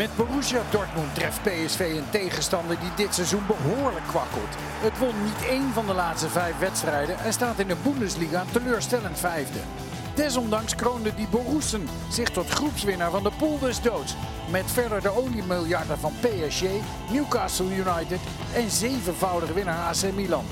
Met 0.00 0.16
Borussia 0.16 0.62
Dortmund 0.70 1.14
treft 1.14 1.42
PSV 1.42 1.80
een 1.96 2.10
tegenstander 2.10 2.80
die 2.80 2.90
dit 2.96 3.14
seizoen 3.14 3.46
behoorlijk 3.46 4.06
kwakkelt. 4.06 4.54
Het 4.58 4.98
won 4.98 5.24
niet 5.24 5.48
één 5.48 5.72
van 5.72 5.86
de 5.86 5.92
laatste 5.92 6.28
vijf 6.28 6.58
wedstrijden 6.58 7.18
en 7.18 7.32
staat 7.32 7.58
in 7.58 7.68
de 7.68 7.76
Bundesliga 7.82 8.44
teleurstellend 8.52 9.18
vijfde. 9.18 9.58
Desondanks 10.14 10.74
kroonde 10.74 11.14
die 11.14 11.28
Borussen 11.28 11.88
zich 12.10 12.28
tot 12.28 12.48
groepswinnaar 12.48 13.10
van 13.10 13.22
de 13.22 13.30
pool 13.38 13.58
des 13.58 13.80
doods. 13.82 14.14
Met 14.50 14.70
verder 14.70 15.02
de 15.02 15.16
oliemiljarden 15.16 15.98
van 15.98 16.12
PSG, 16.20 16.62
Newcastle 17.10 17.76
United 17.76 18.20
en 18.54 18.70
zevenvoudige 18.70 19.52
winnaar 19.52 19.88
AC 19.88 20.12
Milan. 20.12 20.44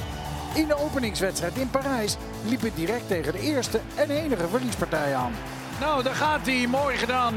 In 0.54 0.66
de 0.66 0.78
openingswedstrijd 0.78 1.56
in 1.56 1.70
Parijs 1.70 2.16
liep 2.44 2.60
het 2.60 2.76
direct 2.76 3.08
tegen 3.08 3.32
de 3.32 3.40
eerste 3.40 3.80
en 3.94 4.10
enige 4.10 4.48
verliespartij 4.48 5.14
aan. 5.14 5.32
Nou, 5.80 6.02
daar 6.02 6.14
gaat 6.14 6.46
hij. 6.46 6.66
Mooi 6.66 6.96
gedaan. 6.96 7.34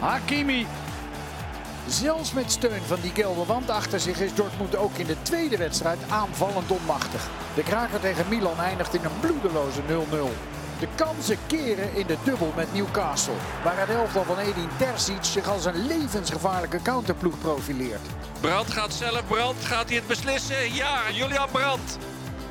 Hakimi 0.00 0.66
Zelfs 1.90 2.32
met 2.32 2.52
steun 2.52 2.82
van 2.86 3.00
die 3.00 3.10
gelbe 3.14 3.44
wand 3.44 3.70
achter 3.70 4.00
zich 4.00 4.20
is 4.20 4.34
Dortmund 4.34 4.76
ook 4.76 4.96
in 4.96 5.06
de 5.06 5.22
tweede 5.22 5.56
wedstrijd 5.56 5.98
aanvallend 6.08 6.70
onmachtig. 6.70 7.28
De 7.54 7.62
kraker 7.62 8.00
tegen 8.00 8.28
Milan 8.28 8.58
eindigt 8.58 8.94
in 8.94 9.04
een 9.04 9.20
bloedeloze 9.20 9.80
0-0. 9.80 9.84
De 10.80 10.88
kansen 10.94 11.38
keren 11.46 11.94
in 11.94 12.06
de 12.06 12.16
dubbel 12.24 12.52
met 12.56 12.72
Newcastle, 12.72 13.34
waar 13.64 13.78
het 13.78 13.88
elftal 13.88 14.24
van 14.24 14.38
Edin 14.38 14.68
Terzic 14.78 15.24
zich 15.24 15.48
als 15.48 15.64
een 15.64 15.86
levensgevaarlijke 15.86 16.82
counterploeg 16.82 17.38
profileert. 17.38 18.06
Brandt 18.40 18.72
gaat 18.72 18.92
zelf, 18.92 19.26
Brandt 19.26 19.64
gaat 19.64 19.86
hij 19.86 19.96
het 19.96 20.06
beslissen? 20.06 20.74
Ja, 20.74 21.10
Julian 21.12 21.48
Brandt. 21.52 21.98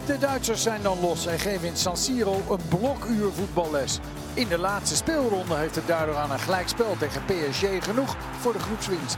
De 0.05 0.17
Duitsers 0.17 0.61
zijn 0.61 0.81
dan 0.81 0.99
los 0.99 1.25
en 1.25 1.39
geven 1.39 1.67
in 1.67 1.77
San 1.77 1.97
Siro 1.97 2.41
een 2.49 2.67
blokuur 2.69 3.31
voetballes. 3.31 3.99
In 4.39 4.47
de 4.47 4.57
laatste 4.57 4.95
speelronde 4.95 5.55
heeft 5.55 5.75
het 5.75 5.87
daardoor 5.87 6.15
aan 6.15 6.31
een 6.31 6.39
gelijkspel 6.39 6.95
tegen 6.99 7.21
PSG 7.25 7.65
genoeg 7.79 8.15
voor 8.39 8.53
de 8.53 8.59
groepswinst. 8.59 9.17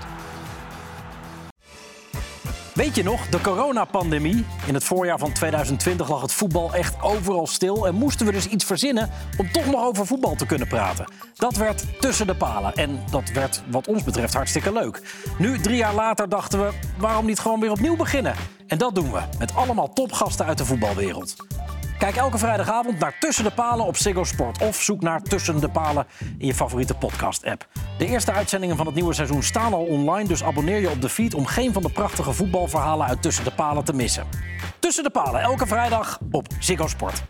Weet 2.73 2.95
je 2.95 3.03
nog, 3.03 3.27
de 3.27 3.41
coronapandemie? 3.41 4.45
In 4.67 4.73
het 4.73 4.83
voorjaar 4.83 5.19
van 5.19 5.33
2020 5.33 6.09
lag 6.09 6.21
het 6.21 6.33
voetbal 6.33 6.73
echt 6.73 7.01
overal 7.01 7.47
stil... 7.47 7.87
en 7.87 7.95
moesten 7.95 8.25
we 8.25 8.31
dus 8.31 8.47
iets 8.47 8.65
verzinnen 8.65 9.09
om 9.37 9.51
toch 9.51 9.65
nog 9.65 9.83
over 9.83 10.05
voetbal 10.05 10.35
te 10.35 10.45
kunnen 10.45 10.67
praten. 10.67 11.05
Dat 11.35 11.55
werd 11.55 12.01
tussen 12.01 12.27
de 12.27 12.35
palen 12.35 12.73
en 12.73 13.03
dat 13.11 13.29
werd 13.29 13.63
wat 13.67 13.87
ons 13.87 14.03
betreft 14.03 14.33
hartstikke 14.33 14.73
leuk. 14.73 15.01
Nu, 15.37 15.59
drie 15.59 15.77
jaar 15.77 15.95
later, 15.95 16.29
dachten 16.29 16.59
we, 16.59 16.73
waarom 16.97 17.25
niet 17.25 17.39
gewoon 17.39 17.59
weer 17.59 17.71
opnieuw 17.71 17.95
beginnen? 17.95 18.35
En 18.67 18.77
dat 18.77 18.95
doen 18.95 19.11
we, 19.11 19.21
met 19.39 19.55
allemaal 19.55 19.93
topgasten 19.93 20.45
uit 20.45 20.57
de 20.57 20.65
voetbalwereld. 20.65 21.35
Kijk 22.01 22.15
elke 22.15 22.37
vrijdagavond 22.37 22.99
naar 22.99 23.15
Tussen 23.19 23.43
de 23.43 23.51
Palen 23.51 23.85
op 23.85 23.97
Ziggo 23.97 24.23
Sport... 24.23 24.61
of 24.61 24.75
zoek 24.81 25.01
naar 25.01 25.21
Tussen 25.21 25.59
de 25.59 25.69
Palen 25.69 26.07
in 26.37 26.45
je 26.47 26.53
favoriete 26.53 26.93
podcast-app. 26.93 27.67
De 27.97 28.05
eerste 28.05 28.31
uitzendingen 28.31 28.77
van 28.77 28.85
het 28.85 28.95
nieuwe 28.95 29.13
seizoen 29.13 29.43
staan 29.43 29.73
al 29.73 29.83
online... 29.85 30.27
dus 30.27 30.43
abonneer 30.43 30.79
je 30.79 30.89
op 30.89 31.01
de 31.01 31.09
feed 31.09 31.33
om 31.33 31.45
geen 31.45 31.73
van 31.73 31.81
de 31.81 31.89
prachtige 31.89 32.33
voetbalverhalen... 32.33 33.07
uit 33.07 33.21
Tussen 33.21 33.43
de 33.43 33.51
Palen 33.51 33.83
te 33.83 33.93
missen. 33.93 34.27
Tussen 34.79 35.03
de 35.03 35.09
Palen, 35.09 35.41
elke 35.41 35.67
vrijdag 35.67 36.19
op 36.31 36.47
Ziggo 36.59 36.87
Sport. 36.87 37.23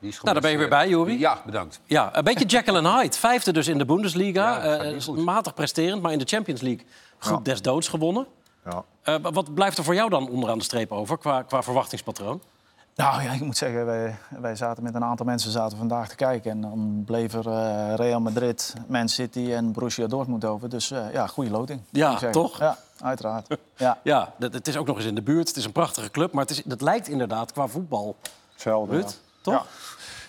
die 0.00 0.08
is 0.10 0.20
Nou, 0.20 0.32
daar 0.32 0.42
ben 0.42 0.50
je 0.50 0.58
weer 0.58 0.68
bij, 0.68 0.88
Jori. 0.88 1.18
Ja, 1.18 1.42
bedankt. 1.46 1.80
Ja, 1.84 2.16
een 2.16 2.24
beetje 2.24 2.44
Jekyll 2.44 2.76
and 2.76 3.00
Hyde. 3.00 3.16
Vijfde 3.16 3.52
dus 3.52 3.68
in 3.68 3.78
de 3.78 3.84
Bundesliga. 3.84 4.64
Ja, 4.64 4.78
Eh, 4.78 5.00
goed. 5.02 5.24
matig 5.24 5.54
presterend, 5.54 6.02
maar 6.02 6.12
in 6.12 6.18
de 6.18 6.24
Champions 6.24 6.60
League 6.60 6.86
groep 7.18 7.44
des 7.44 7.62
doods 7.62 7.88
gewonnen. 7.88 8.26
Ja. 8.70 8.84
Eh, 9.02 9.14
wat 9.32 9.54
blijft 9.54 9.78
er 9.78 9.84
voor 9.84 9.94
jou 9.94 10.10
dan 10.10 10.28
onderaan 10.30 10.58
de 10.58 10.64
streep 10.64 10.92
over 10.92 11.18
qua, 11.18 11.42
qua 11.42 11.62
verwachtingspatroon? 11.62 12.40
Nou 12.94 13.22
ja, 13.22 13.32
ik 13.32 13.40
moet 13.40 13.56
zeggen, 13.56 13.86
wij, 13.86 14.16
wij 14.28 14.56
zaten 14.56 14.82
met 14.82 14.94
een 14.94 15.04
aantal 15.04 15.26
mensen 15.26 15.50
zaten 15.50 15.78
vandaag 15.78 16.08
te 16.08 16.14
kijken. 16.16 16.50
En 16.50 16.60
dan 16.60 17.02
bleef 17.06 17.32
er 17.34 17.48
eh, 17.48 17.94
Real 17.94 18.20
Madrid, 18.20 18.74
Man 18.88 19.08
City 19.08 19.52
en 19.52 19.72
Borussia 19.72 20.06
Dortmund 20.06 20.44
over. 20.44 20.68
Dus 20.68 20.90
eh, 20.90 21.12
ja, 21.12 21.26
goede 21.26 21.50
loting. 21.50 21.80
Ja, 21.90 22.30
toch? 22.30 22.58
Ja, 22.58 22.78
uiteraard. 23.00 23.46
Ja. 23.76 23.98
Ja, 24.02 24.32
dat- 24.38 24.52
het 24.52 24.68
is 24.68 24.76
ook 24.76 24.86
nog 24.86 24.96
eens 24.96 25.04
in 25.06 25.14
de 25.14 25.22
buurt. 25.22 25.48
Het 25.48 25.56
is 25.56 25.64
een 25.64 25.72
prachtige 25.72 26.10
club, 26.10 26.32
maar 26.32 26.42
het, 26.42 26.50
is, 26.50 26.62
het 26.68 26.80
lijkt 26.80 27.08
inderdaad 27.08 27.52
qua 27.52 27.66
voetbal. 27.66 28.16
Hetzelfde. 28.52 28.96
ja. 28.96 29.04
Toch? 29.40 29.54
Ja. 29.54 29.62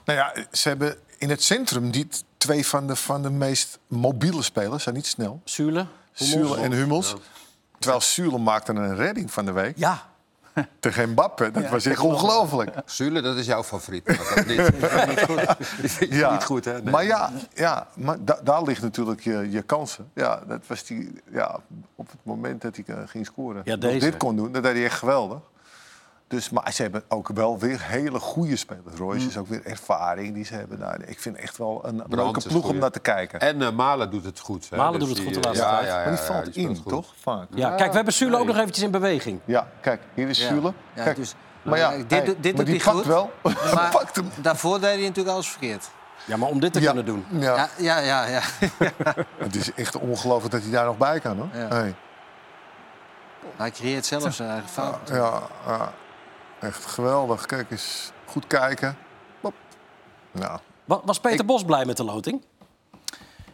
Nou 0.05 0.19
ja, 0.19 0.43
ze 0.51 0.67
hebben 0.67 0.95
in 1.17 1.29
het 1.29 1.43
centrum 1.43 1.91
die 1.91 2.07
twee 2.37 2.67
van 2.67 2.87
de, 2.87 2.95
van 2.95 3.21
de 3.21 3.29
meest 3.29 3.79
mobiele 3.87 4.41
spelers, 4.41 4.83
zijn 4.83 4.95
niet 4.95 5.07
snel. 5.07 5.41
Zule, 5.43 5.85
Zule 6.11 6.57
en 6.57 6.71
Hummels. 6.71 7.15
Terwijl 7.79 8.01
Zule 8.01 8.37
maakte 8.37 8.71
een 8.73 8.95
redding 8.95 9.31
van 9.31 9.45
de 9.45 9.51
week 9.51 9.77
Ja, 9.77 10.01
tegen 10.79 11.09
Mbappe. 11.09 11.51
Dat 11.51 11.69
was 11.69 11.85
echt 11.85 11.99
ongelooflijk. 11.99 12.71
Zule, 12.85 13.21
dat 13.21 13.35
is 13.37 13.45
jouw 13.45 13.63
favoriet. 13.63 14.07
Maar 14.07 14.31
dat 14.35 14.45
niet. 14.45 14.57
Die 15.81 15.89
vind 15.89 16.11
je 16.11 16.17
Ja. 16.17 16.31
niet 16.31 16.43
goed, 16.43 16.65
hè? 16.65 16.73
Nee. 16.81 16.91
Maar 16.91 17.05
ja, 17.05 17.31
ja 17.53 17.87
maar 17.93 18.17
da- 18.19 18.39
daar 18.43 18.63
ligt 18.63 18.81
natuurlijk 18.81 19.21
je, 19.21 19.51
je 19.51 19.61
kansen. 19.61 20.09
Ja, 20.13 20.41
dat 20.47 20.61
was 20.67 20.83
die, 20.83 21.21
ja, 21.31 21.59
op 21.95 22.07
het 22.11 22.19
moment 22.23 22.61
dat 22.61 22.75
hij 22.75 22.95
eh, 22.95 23.01
ging 23.05 23.25
scoren. 23.25 23.61
Ja, 23.65 23.75
deze. 23.75 23.99
dit 23.99 24.17
kon 24.17 24.35
doen, 24.35 24.51
dat 24.51 24.63
deed 24.63 24.73
hij 24.73 24.83
echt 24.83 24.97
geweldig. 24.99 25.39
Dus, 26.27 26.49
maar 26.49 26.71
ze 26.73 26.81
hebben 26.81 27.03
ook 27.07 27.27
wel 27.33 27.59
weer 27.59 27.81
hele 27.81 28.19
goede 28.19 28.55
spelers. 28.55 28.97
Royce 28.97 29.21
Mm. 29.21 29.27
is 29.29 29.37
ook 29.37 29.47
weer 29.47 29.65
ervaring 29.65 30.33
die 30.33 30.45
ze 30.45 30.53
hebben. 30.53 30.79
Nou, 30.79 31.03
ik 31.05 31.19
vind 31.19 31.35
echt 31.35 31.57
wel 31.57 31.81
een 31.85 31.95
Brandt 31.95 32.15
leuke 32.15 32.47
ploeg 32.47 32.69
om 32.69 32.77
naar 32.77 32.91
te 32.91 32.99
kijken. 32.99 33.39
En 33.39 33.61
eh, 33.61 33.71
Malen 33.71 34.11
doet 34.11 34.25
het 34.25 34.39
goed. 34.39 34.69
Hè? 34.69 34.77
Malen 34.77 34.99
Dus 34.99 35.07
doet 35.07 35.17
het 35.17 35.25
die, 35.25 35.35
goed 35.35 35.43
de 35.43 35.49
eh, 35.49 35.55
laatste 35.55 35.65
ja, 35.65 35.71
tijd. 35.77 35.87
Ja, 35.87 35.97
ja, 35.97 36.03
maar 36.09 36.15
die 36.17 36.25
ja, 36.25 36.33
valt 36.43 36.55
in, 36.55 36.75
goed. 36.75 36.87
toch? 36.87 37.13
Vaak. 37.21 37.47
ja. 37.53 37.69
kijk, 37.75 37.89
we 37.89 37.95
hebben 37.95 38.13
Zule 38.13 38.37
ook 38.37 38.45
nog 38.45 38.55
eventjes 38.57 38.83
in 38.83 38.91
beweging. 38.91 39.39
Ja, 39.45 39.67
kijk, 39.81 40.01
hier 40.13 40.29
is 40.29 40.47
Zule. 40.47 40.73
Ja, 40.93 41.03
Kijk, 41.03 41.15
dus, 41.15 41.33
maar 41.61 41.77
ja, 41.77 41.91
dit, 41.97 42.11
hey, 42.11 42.23
doet- 42.23 42.43
dit 42.43 42.55
maar 42.55 42.65
doet 42.65 42.73
die 42.75 42.83
hij 42.83 42.93
pakt 42.93 42.97
goed. 42.97 43.05
wel. 43.05 43.31
Hij 43.41 43.73
Maar 43.75 43.89
pakt 43.99 44.15
hem. 44.15 44.29
daarvoor 44.41 44.79
deed 44.79 44.93
hij 44.95 44.99
natuurlijk 45.01 45.29
alles 45.35 45.49
verkeerd. 45.49 45.89
Ja, 46.25 46.37
maar 46.37 46.49
om 46.49 46.59
dit 46.59 46.73
te 46.73 46.79
Ja, 46.79 46.85
kunnen 46.85 47.05
doen. 47.05 47.25
ja. 47.29 47.55
Ja, 47.77 47.99
ja, 47.99 47.99
ja. 47.99 48.25
ja. 48.27 48.41
Het 49.37 49.55
is 49.55 49.73
echt 49.73 49.95
ongelooflijk 49.95 50.51
dat 50.53 50.61
hij 50.61 50.71
daar 50.71 50.85
nog 50.85 50.97
bij 50.97 51.19
kan. 51.19 51.37
Hoor. 51.37 51.47
Hey. 51.51 51.95
Hij 53.55 53.71
creëert 53.71 54.05
zelf 54.05 54.33
zijn 54.33 54.49
eigen 54.49 54.69
fout. 54.69 55.09
Ja, 55.09 55.41
ja, 55.67 55.91
echt 56.59 56.85
geweldig. 56.85 57.45
Kijk 57.45 57.71
eens, 57.71 58.11
goed 58.25 58.47
kijken. 58.47 58.97
Hop. 59.41 59.53
Nou, 60.31 60.59
Wa- 60.85 61.01
Was 61.05 61.19
Peter 61.19 61.45
Bos 61.45 61.63
blij 61.63 61.85
met 61.85 61.97
de 61.97 62.03
loting? 62.03 62.41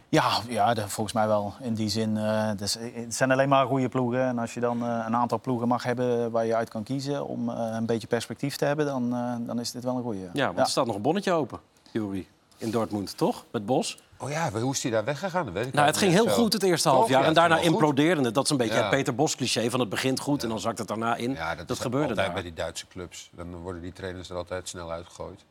Ja, 0.08 0.30
ja 0.48 0.74
volgens 0.74 1.12
mij 1.12 1.26
wel. 1.26 1.54
In 1.60 1.74
die 1.74 1.88
zin, 1.88 2.16
eh, 2.16 2.50
dus, 2.56 2.76
het 2.94 3.14
zijn 3.14 3.30
alleen 3.30 3.48
maar 3.48 3.66
goede 3.66 3.88
ploegen. 3.88 4.20
En 4.26 4.38
als 4.38 4.54
je 4.54 4.60
dan 4.60 4.82
eh, 4.82 5.04
een 5.06 5.16
aantal 5.16 5.40
ploegen 5.40 5.68
mag 5.68 5.82
hebben 5.82 6.30
waar 6.30 6.46
je 6.46 6.54
uit 6.54 6.68
kan 6.68 6.82
kiezen... 6.82 7.26
om 7.26 7.48
eh, 7.50 7.56
een 7.72 7.86
beetje 7.86 8.06
perspectief 8.06 8.56
te 8.56 8.64
hebben, 8.64 8.86
dan, 8.86 9.14
eh, 9.14 9.34
dan 9.46 9.60
is 9.60 9.70
dit 9.70 9.84
wel 9.84 9.96
een 9.96 10.02
goede. 10.02 10.28
Ja, 10.32 10.46
want 10.46 10.58
er 10.58 10.66
staat 10.66 10.86
nog 10.86 10.96
een 10.96 11.02
bonnetje 11.02 11.32
open, 11.32 11.60
Jury. 11.90 12.26
In 12.58 12.70
Dortmund, 12.70 13.16
toch? 13.16 13.44
Met 13.50 13.66
Bos. 13.66 13.98
Oh 14.18 14.30
ja, 14.30 14.50
hoe 14.52 14.72
is 14.72 14.82
hij 14.82 14.90
daar 14.92 15.04
weggegaan? 15.04 15.44
Dat 15.44 15.54
weet 15.54 15.66
ik 15.66 15.72
Nou, 15.72 15.86
het 15.86 15.96
ging 15.96 16.12
heel 16.12 16.28
goed 16.28 16.52
het 16.52 16.62
eerste 16.62 16.88
half 16.88 17.08
jaar. 17.08 17.20
Ja, 17.22 17.26
en 17.28 17.34
daarna 17.34 17.58
implodeerde 17.58 18.22
het. 18.22 18.34
Dat 18.34 18.44
is 18.44 18.50
een 18.50 18.56
beetje 18.56 18.74
Ja. 18.74 18.80
het 18.80 18.90
Peter 18.90 19.14
Bos 19.14 19.36
cliché 19.36 19.70
van 19.70 19.80
het 19.80 19.88
begint 19.88 20.20
goed 20.20 20.42
en 20.42 20.48
dan 20.48 20.60
zakt 20.60 20.78
het 20.78 20.88
daarna 20.88 21.16
in. 21.16 21.32
Ja, 21.32 21.54
dat 21.54 21.80
gebeurde 21.80 22.08
altijd 22.08 22.26
daar. 22.26 22.34
bij 22.34 22.42
die 22.42 22.54
Duitse 22.54 22.86
clubs. 22.88 23.30
Dan 23.36 23.54
worden 23.56 23.82
die 23.82 23.92
trainers 23.92 24.30
er 24.30 24.36
altijd 24.36 24.68
snel 24.68 24.90
uitgegooid. 24.92 25.44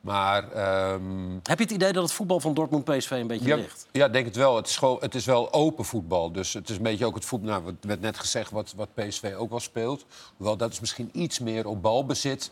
Maar 0.00 0.52
ehm, 0.52 1.02
Heb 1.42 1.58
je 1.58 1.64
het 1.64 1.70
idee 1.72 1.92
dat 1.92 2.02
het 2.02 2.12
voetbal 2.12 2.40
van 2.40 2.54
Dortmund 2.54 2.84
PSV 2.84 3.10
een 3.10 3.26
beetje 3.26 3.46
ja, 3.48 3.56
ligt? 3.56 3.86
ja, 3.92 4.06
ik 4.06 4.12
denk 4.12 4.24
het 4.26 4.36
wel. 4.36 4.56
Het 4.56 4.66
is, 4.66 4.76
gewoon, 4.76 4.96
het 5.00 5.14
is 5.14 5.24
wel 5.24 5.52
open 5.52 5.84
voetbal. 5.84 6.32
Dus 6.32 6.52
het 6.52 6.68
is 6.68 6.76
een 6.76 6.82
beetje 6.82 7.06
ook 7.06 7.14
het 7.14 7.24
voetbal. 7.24 7.50
Nou, 7.50 7.62
wat 7.62 7.74
werd 7.80 8.00
net 8.00 8.18
gezegd 8.18 8.50
wat, 8.50 8.72
wat 8.76 8.88
PSV 8.94 9.34
ook 9.36 9.50
wel 9.50 9.60
speelt. 9.60 10.04
Hoewel 10.36 10.56
dat 10.56 10.72
is 10.72 10.80
misschien 10.80 11.08
iets 11.12 11.38
meer 11.38 11.66
op 11.66 11.82
balbezit 11.82 12.50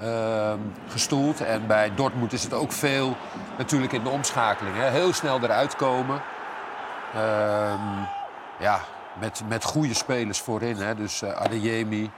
ehm, 0.00 0.58
gestoeld. 0.88 1.40
En 1.40 1.66
bij 1.66 1.94
Dortmund 1.94 2.32
is 2.32 2.42
het 2.42 2.52
ook 2.52 2.72
veel 2.72 3.16
natuurlijk 3.58 3.92
in 3.92 4.02
de 4.02 4.08
omschakeling. 4.08 4.76
Hè. 4.76 4.88
Heel 4.90 5.12
snel 5.12 5.40
eruit 5.42 5.76
komen. 5.76 6.20
Ehm, 7.14 7.80
ja, 8.58 8.80
met, 9.20 9.42
met 9.48 9.64
goede 9.64 9.94
spelers 9.94 10.40
voorin. 10.40 10.76
Hè. 10.76 10.94
Dus 10.94 11.22
eh 11.22 11.30
Adeyemi 11.32 12.10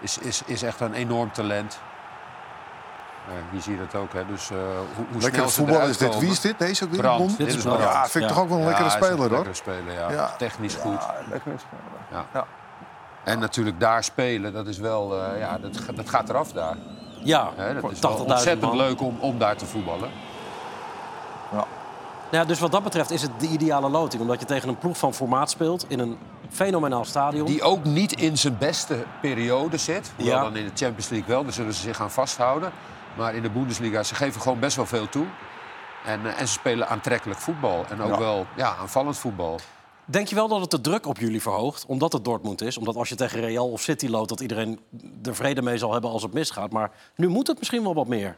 is, 0.00 0.18
is, 0.18 0.42
is 0.46 0.62
echt 0.62 0.80
een 0.80 0.94
enorm 0.94 1.32
talent. 1.32 1.80
Eh, 3.28 3.34
hier 3.50 3.60
zie 3.60 3.72
je 3.72 3.78
dat 3.78 3.94
ook. 3.94 4.12
Hè. 4.12 4.26
Dus, 4.26 4.50
eh, 4.50 4.56
hoe, 4.96 5.04
hoe 5.12 5.20
ze 5.20 5.48
voetbal 5.48 5.88
is 5.88 5.96
dit. 5.98 6.18
Wie 6.18 6.30
is 6.30 6.40
dit? 6.40 6.58
Deze 6.58 6.84
ook 6.84 6.90
weer? 6.90 7.00
Brandt. 7.00 7.18
Bond? 7.18 7.36
Dit 7.36 7.54
is 7.54 7.62
Brandt. 7.62 7.82
Ja, 7.82 8.06
vind 8.06 8.14
ik 8.14 8.22
Ja. 8.22 8.28
toch 8.28 8.38
ook 8.38 8.48
wel 8.48 8.58
een 8.58 8.64
lekkere 8.64 8.84
Ja, 8.88 8.90
speler, 8.94 9.16
hoor. 9.18 9.28
lekkere 9.30 9.54
speler, 9.54 9.92
ja. 9.92 10.10
Ja. 10.10 10.30
Technisch 10.38 10.74
goed. 10.74 11.02
Ja, 11.02 11.14
lekkere 11.30 11.58
speler. 11.58 12.00
Ja. 12.10 12.24
Ja. 12.32 12.46
En 13.24 13.38
natuurlijk 13.38 13.80
daar 13.80 14.04
spelen, 14.04 14.52
dat 14.52 14.66
is 14.66 14.78
wel, 14.78 15.22
eh, 15.24 15.38
ja, 15.38 15.58
dat, 15.58 15.78
dat 15.94 16.08
gaat 16.08 16.28
eraf 16.28 16.52
daar. 16.52 16.76
Ja, 17.22 17.50
dat 17.80 17.92
is 17.92 17.98
wel 18.00 18.16
80.000 18.18 18.20
ontzettend 18.26 18.60
man. 18.60 18.76
leuk 18.76 19.00
om, 19.00 19.16
om 19.20 19.38
daar 19.38 19.56
te 19.56 19.66
voetballen. 19.66 20.10
Ja, 22.30 22.44
dus 22.44 22.58
wat 22.60 22.72
dat 22.72 22.82
betreft 22.82 23.10
is 23.10 23.22
het 23.22 23.30
de 23.38 23.46
ideale 23.48 23.88
loting. 23.88 24.22
Omdat 24.22 24.40
je 24.40 24.46
tegen 24.46 24.68
een 24.68 24.78
ploeg 24.78 24.96
van 24.98 25.14
formaat 25.14 25.50
speelt 25.50 25.84
in 25.88 25.98
een 25.98 26.18
fenomenaal 26.50 27.04
stadion. 27.04 27.46
Die 27.46 27.62
ook 27.62 27.84
niet 27.84 28.12
in 28.20 28.38
zijn 28.38 28.58
beste 28.58 29.04
periode 29.20 29.76
zit. 29.76 30.12
Hoewel 30.16 30.34
Ja. 30.36 30.42
dan 30.42 30.56
in 30.56 30.64
de 30.64 30.70
Champions 30.74 31.08
League 31.08 31.28
wel, 31.28 31.42
daar 31.44 31.52
zullen 31.52 31.74
ze 31.74 31.80
zich 31.80 32.00
aan 32.00 32.10
vasthouden. 32.10 32.72
Maar 33.16 33.34
in 33.34 33.42
de 33.42 33.50
Bundesliga, 33.50 34.02
ze 34.02 34.14
geven 34.14 34.40
gewoon 34.40 34.58
best 34.58 34.76
wel 34.76 34.86
veel 34.86 35.08
toe. 35.08 35.26
En, 36.04 36.26
eh, 36.26 36.40
en 36.40 36.46
ze 36.46 36.52
spelen 36.52 36.88
aantrekkelijk 36.88 37.40
voetbal. 37.40 37.84
En 37.88 38.02
ook 38.02 38.10
Ja. 38.10 38.18
wel 38.18 38.46
ja, 38.56 38.74
aanvallend 38.80 39.18
voetbal. 39.18 39.60
Denk 40.10 40.28
je 40.28 40.34
wel 40.34 40.48
dat 40.48 40.60
het 40.60 40.70
de 40.70 40.80
druk 40.80 41.06
op 41.06 41.18
jullie 41.18 41.42
verhoogt, 41.42 41.86
omdat 41.86 42.12
het 42.12 42.24
Dortmund 42.24 42.60
is? 42.60 42.78
Omdat 42.78 42.96
als 42.96 43.08
je 43.08 43.14
tegen 43.14 43.40
Real 43.40 43.70
of 43.70 43.80
City 43.80 44.08
loopt, 44.08 44.28
dat 44.28 44.40
iedereen 44.40 44.80
er 45.22 45.34
vrede 45.34 45.62
mee 45.62 45.78
zal 45.78 45.92
hebben 45.92 46.10
als 46.10 46.22
het 46.22 46.32
misgaat. 46.32 46.70
Maar 46.70 46.90
nu 47.16 47.28
moet 47.28 47.46
het 47.46 47.58
misschien 47.58 47.82
wel 47.82 47.94
wat 47.94 48.06
meer. 48.06 48.36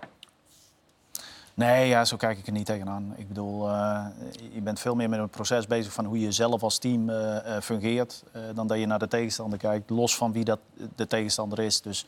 Nee, 1.54 1.88
ja, 1.88 2.04
zo 2.04 2.16
kijk 2.16 2.38
ik 2.38 2.46
er 2.46 2.52
niet 2.52 2.66
tegenaan. 2.66 3.14
Ik 3.16 3.28
bedoel, 3.28 3.68
eh, 3.68 4.06
je 4.52 4.60
bent 4.60 4.80
veel 4.80 4.94
meer 4.94 5.08
met 5.08 5.18
een 5.18 5.28
proces 5.28 5.66
bezig 5.66 5.92
van 5.92 6.04
hoe 6.04 6.20
je 6.20 6.32
zelf 6.32 6.62
als 6.62 6.78
team 6.78 7.10
eh, 7.10 7.56
eh, 7.56 7.62
fungeert. 7.62 8.22
dan 8.54 8.66
dat 8.66 8.78
je 8.78 8.86
naar 8.86 8.98
de 8.98 9.08
tegenstander 9.08 9.58
kijkt, 9.58 9.90
los 9.90 10.16
van 10.16 10.32
wie 10.32 10.44
dat 10.44 10.58
de 10.94 11.06
tegenstander 11.06 11.58
is. 11.58 11.80
Dus 11.80 12.06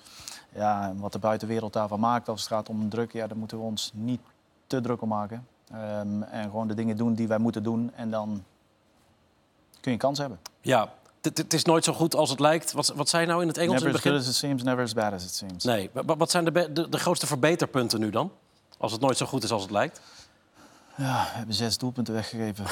ja, 0.55 0.93
wat 0.97 1.13
de 1.13 1.19
buitenwereld 1.19 1.73
daarvan 1.73 2.01
maakt 2.01 2.29
als 2.29 2.41
het 2.41 2.51
gaat 2.51 2.69
om 2.69 2.89
druk, 2.89 3.13
ja, 3.13 3.27
daar 3.27 3.39
moeten 3.39 3.59
we 3.59 3.65
ons 3.65 3.91
niet 3.95 4.21
te 4.67 4.81
druk 4.81 5.03
om 5.03 5.09
maken. 5.09 5.47
Ehm, 5.71 6.23
en 6.23 6.45
gewoon 6.45 6.69
de 6.69 6.75
dingen 6.75 6.97
doen 6.97 7.15
die 7.15 7.29
wij 7.29 7.39
moeten 7.39 7.63
doen. 7.63 7.91
En 7.95 8.11
dan 8.11 8.45
kun 9.85 9.93
je 9.93 9.99
kans 9.99 10.19
hebben. 10.19 10.39
Ja, 10.61 10.89
het- 11.23 11.55
is 11.55 11.65
nooit 11.65 11.85
zo 11.85 11.93
goed 11.93 12.15
als 12.15 12.31
het 12.31 12.41
lijkt. 12.41 12.73
Wat, 12.73 12.93
wat 12.97 13.09
zei 13.09 13.23
je 13.23 13.29
nou 13.29 13.43
in 13.43 13.49
het 13.49 13.59
Engels 13.59 13.73
Never 13.83 13.89
in 13.89 13.95
as 13.95 14.03
het 14.03 14.13
good 14.13 14.21
begin? 14.23 14.33
as 14.33 14.35
it 14.43 14.49
seems, 14.49 14.63
never 14.63 14.83
as 14.85 14.93
bad 14.95 15.13
as 15.13 15.25
it 15.25 15.35
seems. 15.35 15.65
Nee, 15.65 15.91
wa- 15.93 16.17
wat 16.17 16.31
zijn 16.31 16.45
de, 16.45 16.53
be- 16.53 16.73
de, 16.73 16.89
de 16.89 16.99
grootste 16.99 17.27
verbeterpunten 17.27 18.01
nu 18.01 18.11
dan? 18.11 18.33
Als 18.79 18.93
het 18.93 19.01
nooit 19.01 19.17
zo 19.17 19.27
goed 19.27 19.43
is 19.45 19.51
als 19.53 19.63
het 19.63 19.71
lijkt? 19.71 20.01
Ja, 20.97 21.23
we 21.25 21.37
hebben 21.37 21.55
zes 21.55 21.79
doelpunten 21.79 22.15
weggegeven. 22.15 22.65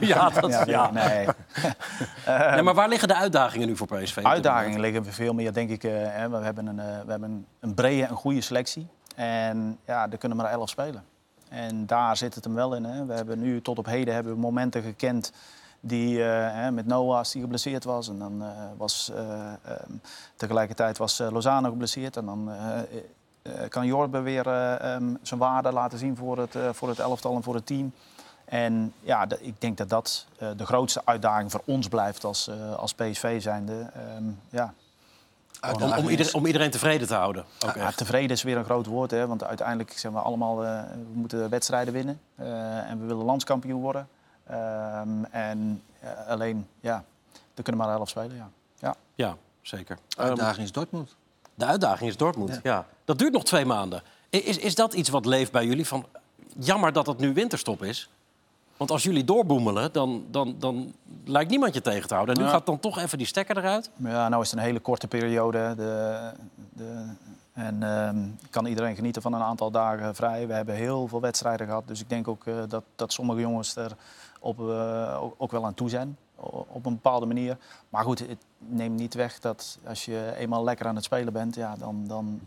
Ja, 0.08 0.30
dat, 0.30 0.50
ja, 0.50 0.64
ja, 0.66 0.90
nee. 0.90 1.26
Nee, 2.52 2.62
maar 2.62 2.74
waar 2.74 2.88
liggen 2.88 3.08
de 3.08 3.14
uitdagingen 3.14 3.66
nu 3.68 3.76
voor 3.76 3.86
PSV? 3.86 4.16
Uitdagingen 4.22 4.80
liggen 4.80 5.04
veel 5.04 5.32
meer, 5.34 5.52
denk 5.52 5.70
ik. 5.70 5.84
eh, 5.84 5.92
hè, 5.94 6.28
we 6.28 6.36
hebben, 6.36 6.66
een, 6.66 6.78
eh, 6.80 6.86
we 7.04 7.10
hebben 7.10 7.30
een, 7.30 7.46
een 7.60 7.74
brede 7.74 8.02
en 8.06 8.14
goede 8.14 8.40
selectie. 8.40 8.86
En 9.16 9.78
ja, 9.86 10.10
er 10.10 10.18
kunnen 10.18 10.38
maar 10.38 10.50
elf 10.50 10.68
spelen. 10.68 11.04
En 11.48 11.86
daar 11.86 12.16
zit 12.16 12.34
het 12.34 12.44
hem 12.44 12.54
wel 12.54 12.74
in. 12.74 12.84
Hè. 12.84 13.04
We 13.06 13.14
hebben 13.14 13.38
nu 13.38 13.62
tot 13.62 13.78
op 13.78 13.86
heden 13.86 14.14
hebben 14.14 14.32
we 14.32 14.38
momenten 14.38 14.82
gekend 14.82 15.32
die 15.86 16.24
eh, 16.24 16.52
hè, 16.52 16.70
met 16.72 16.86
Noah 16.86 17.24
die 17.24 17.40
geblesseerd 17.40 17.84
was. 17.84 18.08
En 18.08 18.18
dan 18.18 18.42
eh, 18.42 18.48
was 18.76 19.10
eh, 19.14 19.22
ehm, 19.48 19.92
tegelijkertijd 20.36 20.98
was 20.98 21.20
eh, 21.20 21.30
Lozano 21.30 21.68
geblesseerd. 21.70 22.16
En 22.16 22.24
dan 22.24 22.50
eh, 22.50 22.78
eh, 23.42 23.68
kan 23.68 23.86
Jorbe 23.86 24.20
weer 24.20 24.46
eh, 24.46 24.94
ehm, 24.94 25.14
zijn 25.22 25.40
waarde 25.40 25.72
laten 25.72 25.98
zien 25.98 26.16
voor 26.16 26.38
het, 26.38 26.54
eh, 26.54 26.68
voor 26.72 26.88
het 26.88 26.98
elftal 26.98 27.34
en 27.36 27.42
voor 27.42 27.54
het 27.54 27.66
team. 27.66 27.92
En 28.44 28.92
ja, 29.00 29.26
ik 29.40 29.60
denk 29.60 29.76
dat 29.76 29.88
dat 29.88 30.26
eh, 30.38 30.48
de 30.56 30.66
grootste 30.66 31.00
uitdaging 31.04 31.50
voor 31.50 31.62
ons 31.64 31.88
blijft 31.88 32.24
als, 32.24 32.48
eh, 32.48 32.74
als 32.74 32.94
PSV 32.94 33.42
zijnde. 33.42 33.90
Ehm, 33.94 34.24
ja. 34.50 34.74
Om, 35.74 35.82
om, 35.82 36.08
ieder- 36.08 36.34
om 36.34 36.46
iedereen 36.46 36.70
tevreden 36.70 37.06
te 37.06 37.14
houden. 37.14 37.44
Ook 37.66 37.74
Ja, 37.74 37.90
tevreden 37.90 38.30
is 38.30 38.42
weer 38.42 38.56
een 38.56 38.64
groot 38.64 38.86
woord, 38.86 39.10
hè, 39.10 39.26
want 39.26 39.44
uiteindelijk 39.44 39.92
zijn 39.98 40.12
we 40.12 40.18
allemaal, 40.18 40.64
eh, 40.64 40.80
we 40.90 41.18
moeten 41.18 41.50
wedstrijden 41.50 41.92
winnen 41.94 42.20
eh, 42.34 42.90
en 42.90 43.00
we 43.00 43.06
willen 43.06 43.24
landskampioen 43.24 43.80
worden. 43.80 44.08
Ehm, 44.46 45.24
en 45.30 45.82
eh, 46.00 46.26
alleen, 46.28 46.66
ja, 46.80 47.04
er 47.54 47.62
kunnen 47.62 47.86
maar 47.86 47.96
elf 47.96 48.08
spelen, 48.08 48.36
ja. 48.36 48.50
ja. 48.78 48.96
Ja, 49.14 49.36
zeker. 49.62 49.98
De 50.08 50.16
uitdaging 50.16 50.64
is 50.64 50.72
Dortmund. 50.72 51.16
De 51.54 51.64
uitdaging 51.64 52.10
is 52.10 52.16
Dortmund, 52.16 52.60
ja. 52.62 52.86
Dat 53.04 53.18
duurt 53.18 53.32
nog 53.32 53.44
twee 53.44 53.64
maanden. 53.64 54.02
Is, 54.28 54.58
is 54.58 54.74
dat 54.74 54.94
iets 54.94 55.08
wat 55.08 55.26
leeft 55.26 55.52
bij 55.52 55.66
jullie? 55.66 55.86
Van, 55.86 56.06
jammer 56.58 56.92
dat 56.92 57.06
het 57.06 57.18
nu 57.18 57.32
winterstop 57.32 57.82
is. 57.82 58.10
Want 58.76 58.90
als 58.90 59.02
jullie 59.02 59.24
doorboemelen, 59.24 59.92
dan, 59.92 60.24
dan, 60.30 60.56
dan 60.58 60.94
lijkt 61.24 61.50
niemand 61.50 61.74
je 61.74 61.80
tegen 61.80 62.08
te 62.08 62.14
houden. 62.14 62.34
En 62.34 62.40
nu 62.40 62.46
Ja. 62.46 62.52
gaat 62.54 62.66
dan 62.66 62.80
toch 62.80 62.98
even 62.98 63.18
die 63.18 63.26
stekker 63.26 63.56
eruit. 63.56 63.90
Maar 63.96 64.12
ja, 64.12 64.28
nou 64.28 64.42
is 64.42 64.50
het 64.50 64.58
een 64.58 64.64
hele 64.64 64.80
korte 64.80 65.08
periode. 65.08 65.74
De, 65.76 66.30
de, 66.72 67.04
en 67.52 67.82
ehm, 67.82 68.16
kan 68.50 68.66
iedereen 68.66 68.94
genieten 68.94 69.22
van 69.22 69.32
een 69.32 69.42
aantal 69.42 69.70
dagen 69.70 70.14
vrij. 70.14 70.46
We 70.46 70.52
hebben 70.52 70.74
heel 70.74 71.08
veel 71.08 71.20
wedstrijden 71.20 71.66
gehad. 71.66 71.82
Dus 71.86 72.00
ik 72.00 72.08
denk 72.08 72.28
ook 72.28 72.46
eh, 72.46 72.54
dat, 72.68 72.84
dat 72.96 73.12
sommige 73.12 73.40
jongens 73.40 73.76
er 73.76 73.90
op, 74.46 74.60
eh, 74.70 75.22
ook, 75.38 75.50
wel 75.50 75.64
aan 75.64 75.74
toe 75.74 75.88
zijn. 75.88 76.16
Op 76.68 76.86
een 76.86 76.92
bepaalde 76.94 77.26
manier. 77.26 77.56
Maar 77.88 78.04
goed, 78.04 78.18
het 78.18 78.44
neemt 78.58 78.98
niet 78.98 79.14
weg 79.14 79.38
dat 79.40 79.78
als 79.86 80.04
je 80.04 80.32
eenmaal 80.36 80.64
lekker 80.64 80.86
aan 80.86 80.94
het 80.94 81.04
spelen 81.04 81.32
bent... 81.32 81.54
Ja, 81.54 81.76
dan, 81.76 82.04
dan 82.06 82.40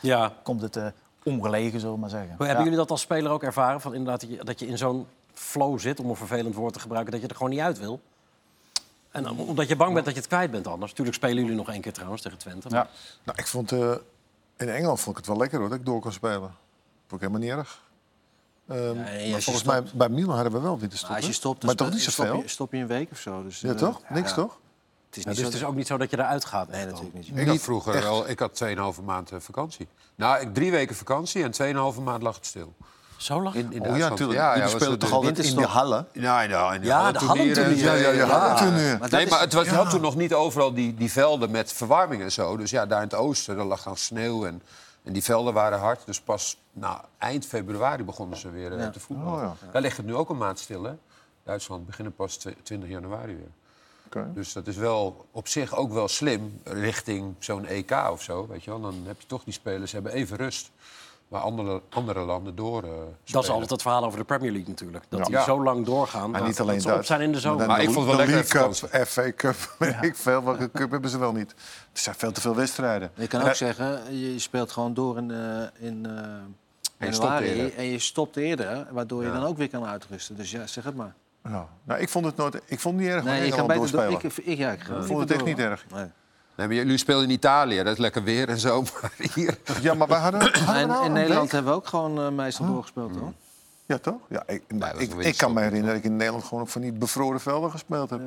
Ja. 0.00 0.32
komt 0.42 0.60
het 0.60 0.76
eh, 0.76 0.86
ongelegen, 1.24 1.80
zullen 1.80 1.94
we 1.94 2.00
maar 2.00 2.10
zeggen. 2.10 2.28
Hoe 2.36 2.46
hebben 2.46 2.56
Ja. 2.56 2.62
jullie 2.62 2.78
dat 2.78 2.90
als 2.90 3.00
speler 3.00 3.32
ook 3.32 3.42
ervaren? 3.42 3.80
Van 3.80 3.94
inderdaad, 3.94 4.20
dat 4.20 4.30
je, 4.30 4.44
dat 4.44 4.58
je 4.60 4.66
in 4.66 4.78
zo'n 4.78 5.06
flow 5.32 5.78
zit, 5.78 6.00
om 6.00 6.08
een 6.10 6.16
vervelend 6.16 6.54
woord 6.54 6.72
te 6.72 6.80
gebruiken, 6.80 7.12
dat 7.12 7.20
je 7.22 7.28
er 7.28 7.34
gewoon 7.36 7.50
niet 7.50 7.60
uit 7.60 7.78
wil? 7.78 8.00
En 9.10 9.30
om- 9.30 9.40
omdat 9.40 9.68
je 9.68 9.76
bang 9.76 9.92
bent 9.92 10.04
dat 10.04 10.14
je 10.14 10.20
het 10.20 10.28
kwijt 10.28 10.50
bent 10.50 10.66
anders. 10.66 10.90
Natuurlijk 10.90 11.16
spelen 11.16 11.42
jullie 11.42 11.56
nog 11.56 11.68
één 11.70 11.80
keer 11.80 11.92
trouwens 11.92 12.22
tegen 12.22 12.38
Twente. 12.38 12.68
Ja. 12.68 12.88
Nou, 13.24 13.38
ik 13.38 13.46
vond, 13.46 13.72
eh, 13.72 13.92
in 14.56 14.68
Engeland 14.68 15.00
vond 15.00 15.10
ik 15.10 15.16
het 15.16 15.26
wel 15.26 15.36
lekker 15.36 15.58
hoor, 15.60 15.68
dat 15.68 15.78
ik 15.78 15.84
door 15.84 16.00
kon 16.00 16.12
spelen. 16.12 16.54
Vond 17.06 17.22
ik 17.22 17.28
helemaal 17.28 17.40
niet 17.40 17.50
erg. 17.50 17.88
Ehm, 18.70 18.98
en 19.00 19.30
maar 19.30 19.40
volgens 19.42 19.64
mij, 19.64 19.82
bij 19.94 20.08
Milan 20.08 20.34
hadden 20.34 20.52
we 20.52 20.60
wel 20.60 20.78
winterstop. 20.78 21.08
Nou, 21.08 21.20
als 21.20 21.30
je 21.30 21.36
stopt, 21.36 21.64
maar 21.64 21.74
toch 21.74 21.90
niet 21.90 22.00
stop 22.00 22.12
zoveel? 22.26 22.36
je, 22.42 22.48
stop 22.48 22.72
je 22.72 22.78
een 22.78 22.86
week 22.86 23.08
of 23.12 23.18
zo. 23.18 23.42
Dus, 23.42 23.60
Ja, 23.60 23.68
eh, 23.70 23.74
toch? 23.76 24.00
Niks 24.08 24.28
ja. 24.28 24.34
toch? 24.34 24.58
Het 25.06 25.16
is 25.18 25.22
Ja, 25.22 25.28
niet 25.28 25.38
dus 25.38 25.46
zo 25.46 25.52
het 25.52 25.60
is 25.62 25.68
ook 25.68 25.74
niet 25.74 25.86
zo 25.86 25.96
dat 25.96 26.10
je 26.10 26.18
eruit 26.18 26.44
gaat. 26.44 26.68
Nee, 26.68 26.84
natuurlijk 26.86 27.14
niet. 27.14 27.30
Ik 27.34 27.46
had 27.48 27.60
vroeger 27.60 27.94
echt. 27.94 28.02
wel, 28.04 28.28
ik 28.28 28.38
had 28.38 28.54
2,5 28.54 29.02
maand 29.04 29.30
eh, 29.32 29.38
vakantie. 29.40 29.88
Nou, 30.14 30.40
ik 30.40 30.54
drie 30.54 30.70
weken 30.70 30.96
vakantie 30.96 31.42
en 31.42 31.52
2,5 31.94 32.00
maand 32.02 32.22
lag 32.22 32.34
het 32.34 32.46
stil. 32.46 32.72
Zo 33.16 33.42
lang? 33.42 33.54
In, 33.54 33.72
in 33.72 33.86
Oh 33.90 33.96
ja, 33.96 34.08
natuurlijk. 34.08 34.38
Ja, 34.38 34.54
ja, 34.56 34.62
was 34.62 34.72
toch 34.72 34.96
de- 34.96 35.06
altijd 35.06 35.38
in 35.38 35.56
de 35.56 35.66
hallen? 35.66 36.06
Ja, 36.12 36.40
ja, 36.40 36.72
in 36.74 36.80
de 36.80 36.86
Ja. 36.86 37.08
Ja, 37.08 37.92
ja, 37.94 38.10
ja. 38.10 38.26
Maar 38.98 39.10
Nee, 39.10 39.26
maar 39.28 39.40
het 39.40 39.52
was, 39.52 39.64
je 39.66 39.74
had 39.74 39.90
toen 39.90 40.00
nog 40.00 40.16
niet 40.16 40.34
overal 40.34 40.74
die, 40.74 40.94
die 40.94 41.12
velden 41.12 41.50
met 41.50 41.72
verwarming 41.72 42.22
en 42.22 42.32
zo. 42.32 42.56
Dus 42.56 42.70
ja, 42.70 42.86
daar 42.86 43.02
in 43.02 43.08
het 43.08 43.14
oosten, 43.16 43.56
daar 43.56 43.64
lag 43.64 43.82
dan 43.82 43.96
sneeuw 43.96 44.46
en, 44.46 44.62
en 45.02 45.12
die 45.12 45.24
velden 45.24 45.54
waren 45.54 45.78
hard. 45.78 46.06
Dus 46.06 46.20
pas 46.20 46.62
nou, 46.72 47.00
eind 47.18 47.46
februari 47.46 48.04
begonnen 48.04 48.38
ze 48.38 48.50
weer 48.50 48.78
eh, 48.78 48.88
te 48.88 49.00
voetballen. 49.00 49.50
Oh, 49.50 49.56
ja. 49.60 49.70
Daar 49.72 49.82
ligt 49.82 49.96
het 49.96 50.06
nu 50.06 50.14
ook 50.14 50.30
een 50.30 50.38
maand 50.38 50.58
stil, 50.58 50.82
hè? 50.82 50.92
Duitsland 51.42 51.86
beginnen 51.86 52.14
pas 52.14 52.36
tw- 52.36 52.48
20 52.62 52.88
januari 52.88 53.34
weer. 53.36 53.50
Dus 54.34 54.52
dat 54.52 54.66
is 54.66 54.76
wel 54.76 55.26
op 55.30 55.48
zich 55.48 55.76
ook 55.76 55.92
wel 55.92 56.08
slim 56.08 56.60
richting 56.64 57.34
zo'n 57.38 57.66
EK 57.66 57.90
of 58.10 58.22
zo. 58.22 58.46
Weet 58.46 58.64
je 58.64 58.70
wel? 58.70 58.80
Dan 58.80 59.02
heb 59.06 59.20
je 59.20 59.26
toch 59.26 59.44
die 59.44 59.52
spelers 59.52 59.92
hebben 59.92 60.12
even 60.12 60.36
rust. 60.36 60.70
Waar 61.30 61.40
andere, 61.40 61.82
andere 61.90 62.20
landen 62.20 62.54
door 62.56 62.82
eh, 62.82 62.90
Dat 63.24 63.42
is 63.42 63.50
altijd 63.50 63.70
het 63.70 63.82
verhaal 63.82 64.04
over 64.04 64.18
de 64.18 64.24
Premier 64.24 64.50
League 64.50 64.68
natuurlijk. 64.68 65.04
Dat 65.08 65.18
Ja. 65.18 65.24
die 65.24 65.34
Ja. 65.34 65.44
zo 65.44 65.62
lang 65.62 65.86
doorgaan. 65.86 66.30
Maar 66.30 66.38
dat- 66.40 66.48
niet 66.48 66.60
alleen 66.60 66.82
dat 66.82 66.96
ze 66.98 67.02
zijn 67.04 67.20
in 67.20 67.32
de 67.32 67.40
zomer. 67.40 67.66
Maar 67.66 67.76
de- 67.78 67.82
ik 67.82 67.90
vond 67.90 68.06
het 68.06 68.16
wel 68.16 68.26
de 68.26 68.32
lekker 68.32 68.54
League 68.60 68.88
Cup, 68.90 69.06
FA 69.08 69.32
Cup, 69.36 69.74
weet 69.78 69.96
ik 70.10 70.16
veel. 70.16 70.44
Welke 70.44 70.70
cup 70.70 70.90
hebben 70.90 71.10
ze 71.10 71.18
wel 71.18 71.32
niet? 71.32 71.50
Er 71.92 71.98
zijn 72.00 72.14
veel 72.16 72.32
te 72.32 72.40
veel 72.40 72.54
wedstrijden. 72.54 73.10
Je 73.14 73.26
kan 73.26 73.40
En 73.40 73.48
ook 73.48 73.54
zeggen, 73.54 74.18
je 74.18 74.38
speelt 74.38 74.72
gewoon 74.72 74.94
door 74.94 75.16
in, 75.16 75.30
eh, 75.30 75.86
in 75.88 76.06
eh, 76.06 76.12
je 77.08 77.12
stopt 77.12 77.28
januari 77.28 77.46
eerder. 77.46 77.76
en 77.78 77.84
je 77.84 77.98
stopt 77.98 78.36
eerder, 78.36 78.86
waardoor 78.90 79.22
je 79.22 79.28
Ja. 79.28 79.34
dan 79.34 79.44
ook 79.44 79.56
weer 79.56 79.68
kan 79.70 79.84
uitrusten. 79.84 80.36
Dus 80.36 80.50
ja, 80.50 80.66
zeg 80.66 80.84
het 80.84 80.96
maar. 80.96 81.14
Ja. 81.44 81.68
Nou, 81.84 82.00
ik 82.00 82.08
vond 82.08 82.24
het 82.24 82.36
nooit. 82.36 82.54
Ik 82.66 82.80
vond 82.80 82.94
het 82.94 83.04
niet 83.04 83.12
erg 83.14 83.22
om 83.22 83.28
Nee, 83.28 83.44
je 83.44 83.50
kan 83.50 83.66
beter 83.66 83.76
doorspelen. 83.80 84.12
ik, 84.12 84.22
ik, 84.22 84.58
ja, 84.58 84.70
ik, 84.70 84.80
Ik 84.80 85.04
vond 85.04 85.20
het 85.20 85.30
echt 85.30 85.44
niet 85.44 85.58
erg. 85.58 85.84
Nee. 85.94 86.04
Nee, 86.54 86.66
maar 86.66 86.76
jullie 86.76 86.98
spelen 86.98 87.22
in 87.22 87.30
Italië, 87.30 87.76
dat 87.76 87.92
is 87.92 87.98
lekker 87.98 88.22
weer 88.22 88.48
en 88.48 88.58
zo. 88.58 88.82
Maar 89.02 89.12
hier... 89.34 89.58
Ja, 89.80 89.94
maar 89.94 90.08
wij 90.08 90.18
hadden. 90.18 90.40
hadden 90.40 90.66
we 90.66 90.80
En 90.80 90.88
nou 90.88 91.04
in 91.04 91.12
Nederland 91.12 91.42
week? 91.42 91.52
hebben 91.52 91.72
we 91.72 91.78
ook 91.78 91.86
gewoon 91.86 92.20
eh, 92.20 92.28
meestal 92.28 92.66
doorgespeeld, 92.66 93.16
hoor. 93.16 93.32
Ja, 93.86 93.98
toch? 93.98 94.20
Ja, 94.28 94.42
ik, 94.46 94.62
nou, 94.68 94.98
ik, 94.98 95.36
kan 95.36 95.52
me 95.52 95.60
herinneren 95.60 95.94
dat 95.94 96.04
ik 96.04 96.10
in 96.10 96.16
Nederland 96.16 96.44
gewoon 96.44 96.62
op 96.62 96.68
van 96.68 96.80
die 96.80 96.92
bevroren 96.92 97.40
velden 97.40 97.70
gespeeld 97.70 98.10
heb. 98.10 98.20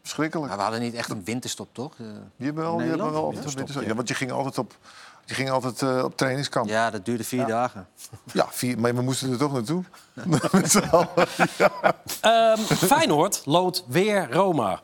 Verschrikkelijk. 0.00 0.48
Maar 0.48 0.56
we 0.56 0.62
hadden 0.62 0.80
niet 0.80 0.94
echt 0.94 1.10
een 1.10 1.24
winterstop, 1.24 1.68
toch? 1.72 1.94
Eh, 1.98 2.06
Jawel, 2.36 2.80
je 2.82 2.96
wel 2.96 3.14
altijd 3.14 3.44
een 3.44 3.54
winterstop. 3.54 3.86
Ja, 3.86 3.94
want 3.94 4.08
je 4.08 4.14
ging 4.14 4.30
altijd 4.30 4.58
op, 4.58 4.76
je 5.24 5.34
ging 5.34 5.50
altijd, 5.50 5.82
eh, 5.82 6.04
op 6.04 6.16
trainingskamp. 6.16 6.68
Ja. 6.68 6.84
Ja, 6.84 6.90
dat 6.90 7.04
duurde 7.04 7.24
vier 7.24 7.46
dagen. 7.46 7.86
vier, 8.34 8.78
maar 8.78 8.94
we 8.94 9.02
moesten 9.02 9.30
er 9.30 9.38
toch 9.38 9.52
naartoe. 9.52 9.84
Allen. 10.90 11.08
Ehm, 12.20 12.56
Feyenoord 12.58 13.42
loodt 13.44 13.84
weer 13.86 14.32
Roma. 14.32 14.80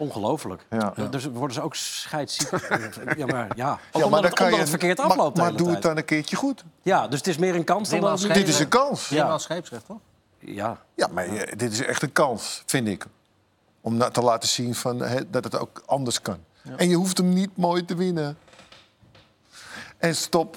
Ongelooflijk. 0.00 0.66
Ja. 0.70 0.92
Dus 1.10 1.24
worden 1.24 1.54
ze 1.54 1.60
ook 1.62 1.74
scheidsziek. 1.74 2.50
ja, 3.16 3.26
maar 3.26 3.48
ja. 3.56 3.72
Ook 3.72 3.78
Ja, 4.00 4.04
omdat, 4.04 4.10
dan 4.10 4.24
het, 4.24 4.34
kan 4.34 4.44
omdat 4.46 4.50
je- 4.50 4.56
het 4.56 4.68
verkeerd 4.68 4.98
maar- 4.98 5.06
afloopt 5.06 5.34
de 5.36 5.40
Maar, 5.42 5.50
hele 5.50 5.62
doe 5.62 5.72
het 5.72 5.82
dan 5.82 5.96
een 5.96 6.04
keertje 6.04 6.36
goed. 6.36 6.64
Ja, 6.82 7.08
dus 7.08 7.18
het 7.18 7.28
is 7.28 7.38
meer 7.38 7.54
een 7.54 7.64
kans 7.64 7.88
dan 7.88 8.04
het 8.04 8.18
schelen. 8.18 8.36
Dit 8.36 8.48
is 8.48 8.58
een 8.58 8.68
kans. 8.68 9.08
Helemaal 9.08 9.38
scheepsrecht, 9.38 9.86
toch? 9.86 9.98
Ja, 10.38 10.78
Ja, 10.94 11.06
maar 11.12 11.24
eh, 11.26 11.52
dit 11.56 11.72
is 11.72 11.80
echt 11.80 12.02
een 12.02 12.12
kans, 12.12 12.62
vind 12.66 12.88
ik. 12.88 13.06
Om 13.80 13.96
na- 13.96 14.10
te 14.10 14.20
laten 14.22 14.48
zien 14.48 14.74
van, 14.74 15.00
hè, 15.00 15.30
dat 15.30 15.44
het 15.44 15.58
ook 15.58 15.82
anders 15.86 16.22
kan. 16.22 16.38
En 16.76 16.88
je 16.88 16.94
hoeft 16.96 17.16
hem 17.18 17.32
niet 17.32 17.56
mooi 17.56 17.84
te 17.84 17.94
winnen. 17.94 18.38
En 19.98 20.16
stop 20.16 20.56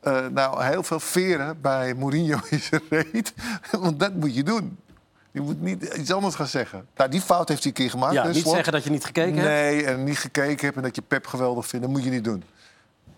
eh, 0.00 0.26
nou 0.26 0.64
heel 0.64 0.82
veel 0.82 1.00
veren 1.00 1.60
bij 1.60 1.94
Mourinho 1.94 2.38
in 2.50 2.60
zijn 2.60 2.82
reet. 2.90 3.32
Want 3.70 4.00
dat 4.00 4.14
moet 4.14 4.34
je 4.34 4.42
doen. 4.42 4.78
Je 5.32 5.40
moet 5.40 5.60
niet 5.60 5.82
iets 5.84 6.12
anders 6.12 6.34
gaan 6.34 6.46
zeggen. 6.46 6.86
Nou, 6.96 7.10
die 7.10 7.20
fout 7.20 7.48
heeft 7.48 7.62
hij 7.62 7.68
een 7.72 7.76
keer 7.76 7.90
gemaakt. 7.90 8.14
ja 8.14 8.22
hè, 8.22 8.28
niet 8.28 8.40
Slot? 8.42 8.54
zeggen 8.54 8.72
dat 8.72 8.84
je 8.84 8.90
niet 8.90 9.04
gekeken 9.04 9.34
hebt. 9.34 9.48
Nee, 9.48 9.84
en 9.84 10.04
niet 10.04 10.18
gekeken 10.18 10.64
hebt 10.64 10.76
en 10.76 10.82
dat 10.82 10.94
je 10.96 11.02
Pep 11.02 11.26
geweldig 11.26 11.66
vindt. 11.66 11.86
Dat 11.86 11.94
moet 11.94 12.04
je 12.04 12.10
niet 12.10 12.24
doen. 12.24 12.44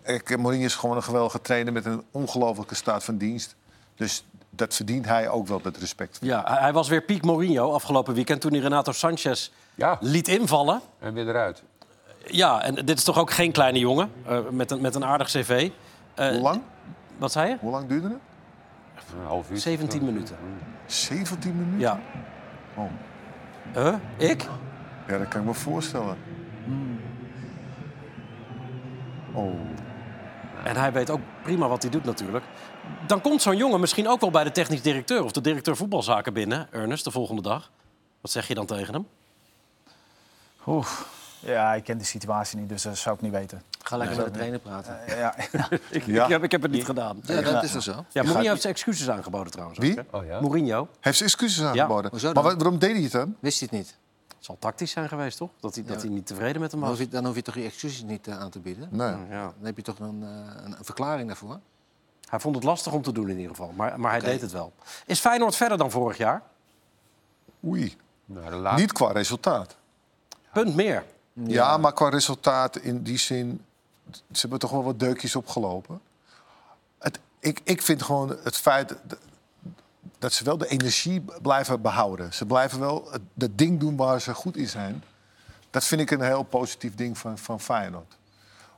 Ik, 0.03 0.37
Mourinho 0.37 0.65
is 0.65 0.75
gewoon 0.75 0.95
een 0.95 1.03
geweldige 1.03 1.41
trainer 1.41 1.73
met 1.73 1.85
een 1.85 2.03
ongelofelijke 2.11 2.75
staat 2.75 3.03
van 3.03 3.17
dienst. 3.17 3.55
Dus 3.95 4.25
dat 4.49 4.75
verdient 4.75 5.05
hij 5.05 5.29
ook 5.29 5.47
wel, 5.47 5.61
dat 5.61 5.77
respect. 5.77 6.17
Ja, 6.21 6.43
hij- 6.59 6.73
was 6.73 6.87
weer 6.89 7.01
piek 7.01 7.23
Mourinho 7.23 7.71
afgelopen 7.71 8.13
weekend 8.13 8.41
toen 8.41 8.51
hij 8.51 8.59
Renato 8.61 8.91
Sanchez 8.91 9.49
Ja, 9.75 9.97
liet 10.01 10.27
invallen. 10.27 10.81
en 10.99 11.13
weer 11.13 11.27
eruit. 11.27 11.63
Ja, 12.25 12.61
en 12.63 12.75
dit 12.85 12.97
is 12.97 13.03
toch 13.03 13.17
ook 13.19 13.31
geen 13.31 13.51
kleine 13.51 13.79
jongen 13.79 14.11
eh, 14.27 14.39
met, 14.51 14.71
een, 14.71 14.81
met 14.81 14.95
een 14.95 15.05
aardig 15.05 15.27
cv. 15.27 15.69
Eh, 16.13 16.27
Hoe 16.29 16.39
lang? 16.39 16.61
Wat 17.17 17.31
zei 17.31 17.49
je? 17.49 17.57
Hoe 17.59 17.71
lang 17.71 17.87
duurde 17.87 18.07
het? 18.07 18.17
Een 19.11 19.25
half 19.25 19.51
uur. 19.51 19.57
17 19.57 20.05
minuten. 20.05 20.37
17 20.85 21.55
minuten? 21.55 21.79
Ja. 21.79 21.99
Oh. 22.75 22.91
Huh? 23.73 23.95
Ik? 24.17 24.47
Ja, 25.07 25.17
dat 25.17 25.27
kan 25.27 25.41
ik 25.41 25.47
me 25.47 25.53
voorstellen. 25.53 26.17
Oh. 29.33 29.59
En 30.63 30.75
hij 30.75 30.91
weet 30.91 31.09
ook 31.09 31.21
prima 31.43 31.67
wat 31.67 31.81
hij 31.81 31.91
doet 31.91 32.03
natuurlijk. 32.03 32.45
Dan 33.07 33.21
komt 33.21 33.41
zo'n 33.41 33.57
jongen 33.57 33.79
misschien 33.79 34.07
ook 34.07 34.21
wel 34.21 34.31
bij 34.31 34.43
de 34.43 34.51
technisch 34.51 34.81
directeur... 34.81 35.23
of 35.23 35.31
de 35.31 35.41
directeur 35.41 35.75
voetbalzaken 35.75 36.33
binnen, 36.33 36.67
Ernest, 36.71 37.03
de 37.03 37.11
volgende 37.11 37.41
dag. 37.41 37.71
Wat 38.21 38.31
zeg 38.31 38.47
je 38.47 38.53
dan 38.53 38.65
tegen 38.65 38.93
hem? 38.93 39.07
Oeh. 40.67 40.87
Ja, 41.45 41.73
ik 41.73 41.83
ken 41.83 41.97
die 41.97 42.05
situatie 42.05 42.59
niet, 42.59 42.69
dus 42.69 42.81
dat 42.81 42.97
zou 42.97 43.15
ik 43.15 43.21
niet 43.21 43.31
weten. 43.31 43.61
Ga 43.83 43.97
lekker 43.97 44.17
met 44.17 44.25
de 44.25 44.31
trainer 44.31 44.59
praten. 44.59 45.05
Eh, 45.07 45.17
ja, 45.17 45.35
Ik, 45.89 46.05
Ja. 46.05 46.23
ik, 46.23 46.29
heb, 46.29 46.43
ik 46.43 46.51
heb 46.51 46.61
het 46.61 46.71
niet 46.71 46.85
gedaan. 46.85 47.19
Ja, 47.23 47.41
dat 47.41 47.63
is 47.63 47.71
toch 47.71 47.83
zo? 47.83 48.05
Ja, 48.09 48.23
Mourinho 48.23 48.49
heeft 48.49 48.61
zijn 48.61 48.73
excuses 48.73 49.09
aangeboden 49.09 49.51
trouwens. 49.51 49.79
Wie? 49.79 49.93
hè? 49.93 50.01
Oh 50.17 50.25
ja? 50.25 50.39
Mourinho. 50.39 50.87
Heeft 50.99 51.17
ze 51.17 51.23
excuses 51.23 51.63
aangeboden? 51.65 52.11
Maar 52.13 52.21
dan? 52.33 52.43
wa- 52.43 52.55
waarom 52.55 52.79
deed 52.79 52.91
hij 52.93 53.01
het 53.01 53.11
dan? 53.11 53.35
Wist 53.39 53.59
hij 53.59 53.67
het 53.71 53.79
niet? 53.79 53.97
Het 54.27 54.45
zal 54.45 54.55
tactisch 54.59 54.91
zijn 54.91 55.07
geweest, 55.07 55.37
toch? 55.37 55.49
Dat 55.59 55.75
hij, 55.75 55.83
dat 55.83 56.01
hij 56.01 56.09
niet 56.11 56.25
tevreden 56.27 56.61
met 56.61 56.71
hem 56.71 56.79
Dan 56.79 56.89
was. 56.89 56.97
hoef 56.99 57.07
je, 57.07 57.13
dan 57.13 57.25
hoef 57.25 57.35
je 57.35 57.41
toch 57.41 57.55
je 57.55 57.63
excuses 57.63 58.03
niet 58.03 58.27
eh, 58.27 58.39
aan 58.39 58.49
te 58.49 58.59
bieden? 58.59 58.87
Nee. 58.91 59.15
Ja. 59.29 59.41
Dan 59.43 59.53
heb 59.65 59.75
je 59.75 59.81
toch 59.83 59.99
een, 59.99 60.23
eh, 60.23 60.63
een, 60.63 60.71
een 60.77 60.85
verklaring 60.85 61.27
daarvoor? 61.27 61.59
Hij 62.29 62.39
vond 62.39 62.55
het 62.55 62.63
lastig 62.63 62.93
om 62.93 63.01
te 63.01 63.11
doen 63.11 63.29
in 63.29 63.35
ieder 63.37 63.55
geval, 63.55 63.71
maar, 63.75 63.99
maar 63.99 64.11
hij 64.11 64.19
deed 64.19 64.41
het 64.41 64.51
wel. 64.51 64.73
Is 65.05 65.19
Feyenoord 65.19 65.55
verder 65.55 65.77
dan 65.77 65.91
vorig 65.91 66.17
jaar? 66.17 66.41
Oei. 67.65 67.97
Nou, 68.25 68.49
de 68.49 68.55
laatste... 68.55 68.81
Niet 68.81 68.91
qua 68.91 69.11
resultaat. 69.11 69.75
Punt 70.53 70.75
meer. 70.75 71.03
Ja. 71.33 71.77
maar 71.77 71.93
qua 71.93 72.09
resultaat 72.09 72.77
in 72.77 73.03
die 73.03 73.17
zin... 73.17 73.65
Ze 74.11 74.39
hebben 74.41 74.59
toch 74.59 74.71
wel 74.71 74.83
wat 74.83 74.99
deukjes 74.99 75.35
opgelopen. 75.35 76.01
Het, 76.99 77.19
ik, 77.39 77.61
ik 77.63 77.81
vind 77.81 78.03
gewoon 78.03 78.37
het 78.43 78.57
feit 78.57 78.89
dat- 79.03 79.17
dat 80.19 80.33
ze 80.33 80.43
wel 80.43 80.57
de 80.57 80.67
energie 80.67 81.23
blijven 81.41 81.81
behouden. 81.81 82.33
Ze 82.33 82.45
blijven 82.45 82.79
wel 82.79 83.07
het, 83.11 83.21
het 83.37 83.57
ding 83.57 83.79
doen 83.79 83.95
waar 83.95 84.21
ze 84.21 84.33
goed 84.33 84.57
in 84.57 84.69
zijn. 84.69 85.03
Dat 85.69 85.83
vind 85.83 86.01
ik 86.01 86.11
een 86.11 86.21
heel 86.21 86.43
positief 86.43 86.95
ding 86.95 87.17
van, 87.17 87.37
van 87.37 87.59
Feyenoord. 87.59 88.17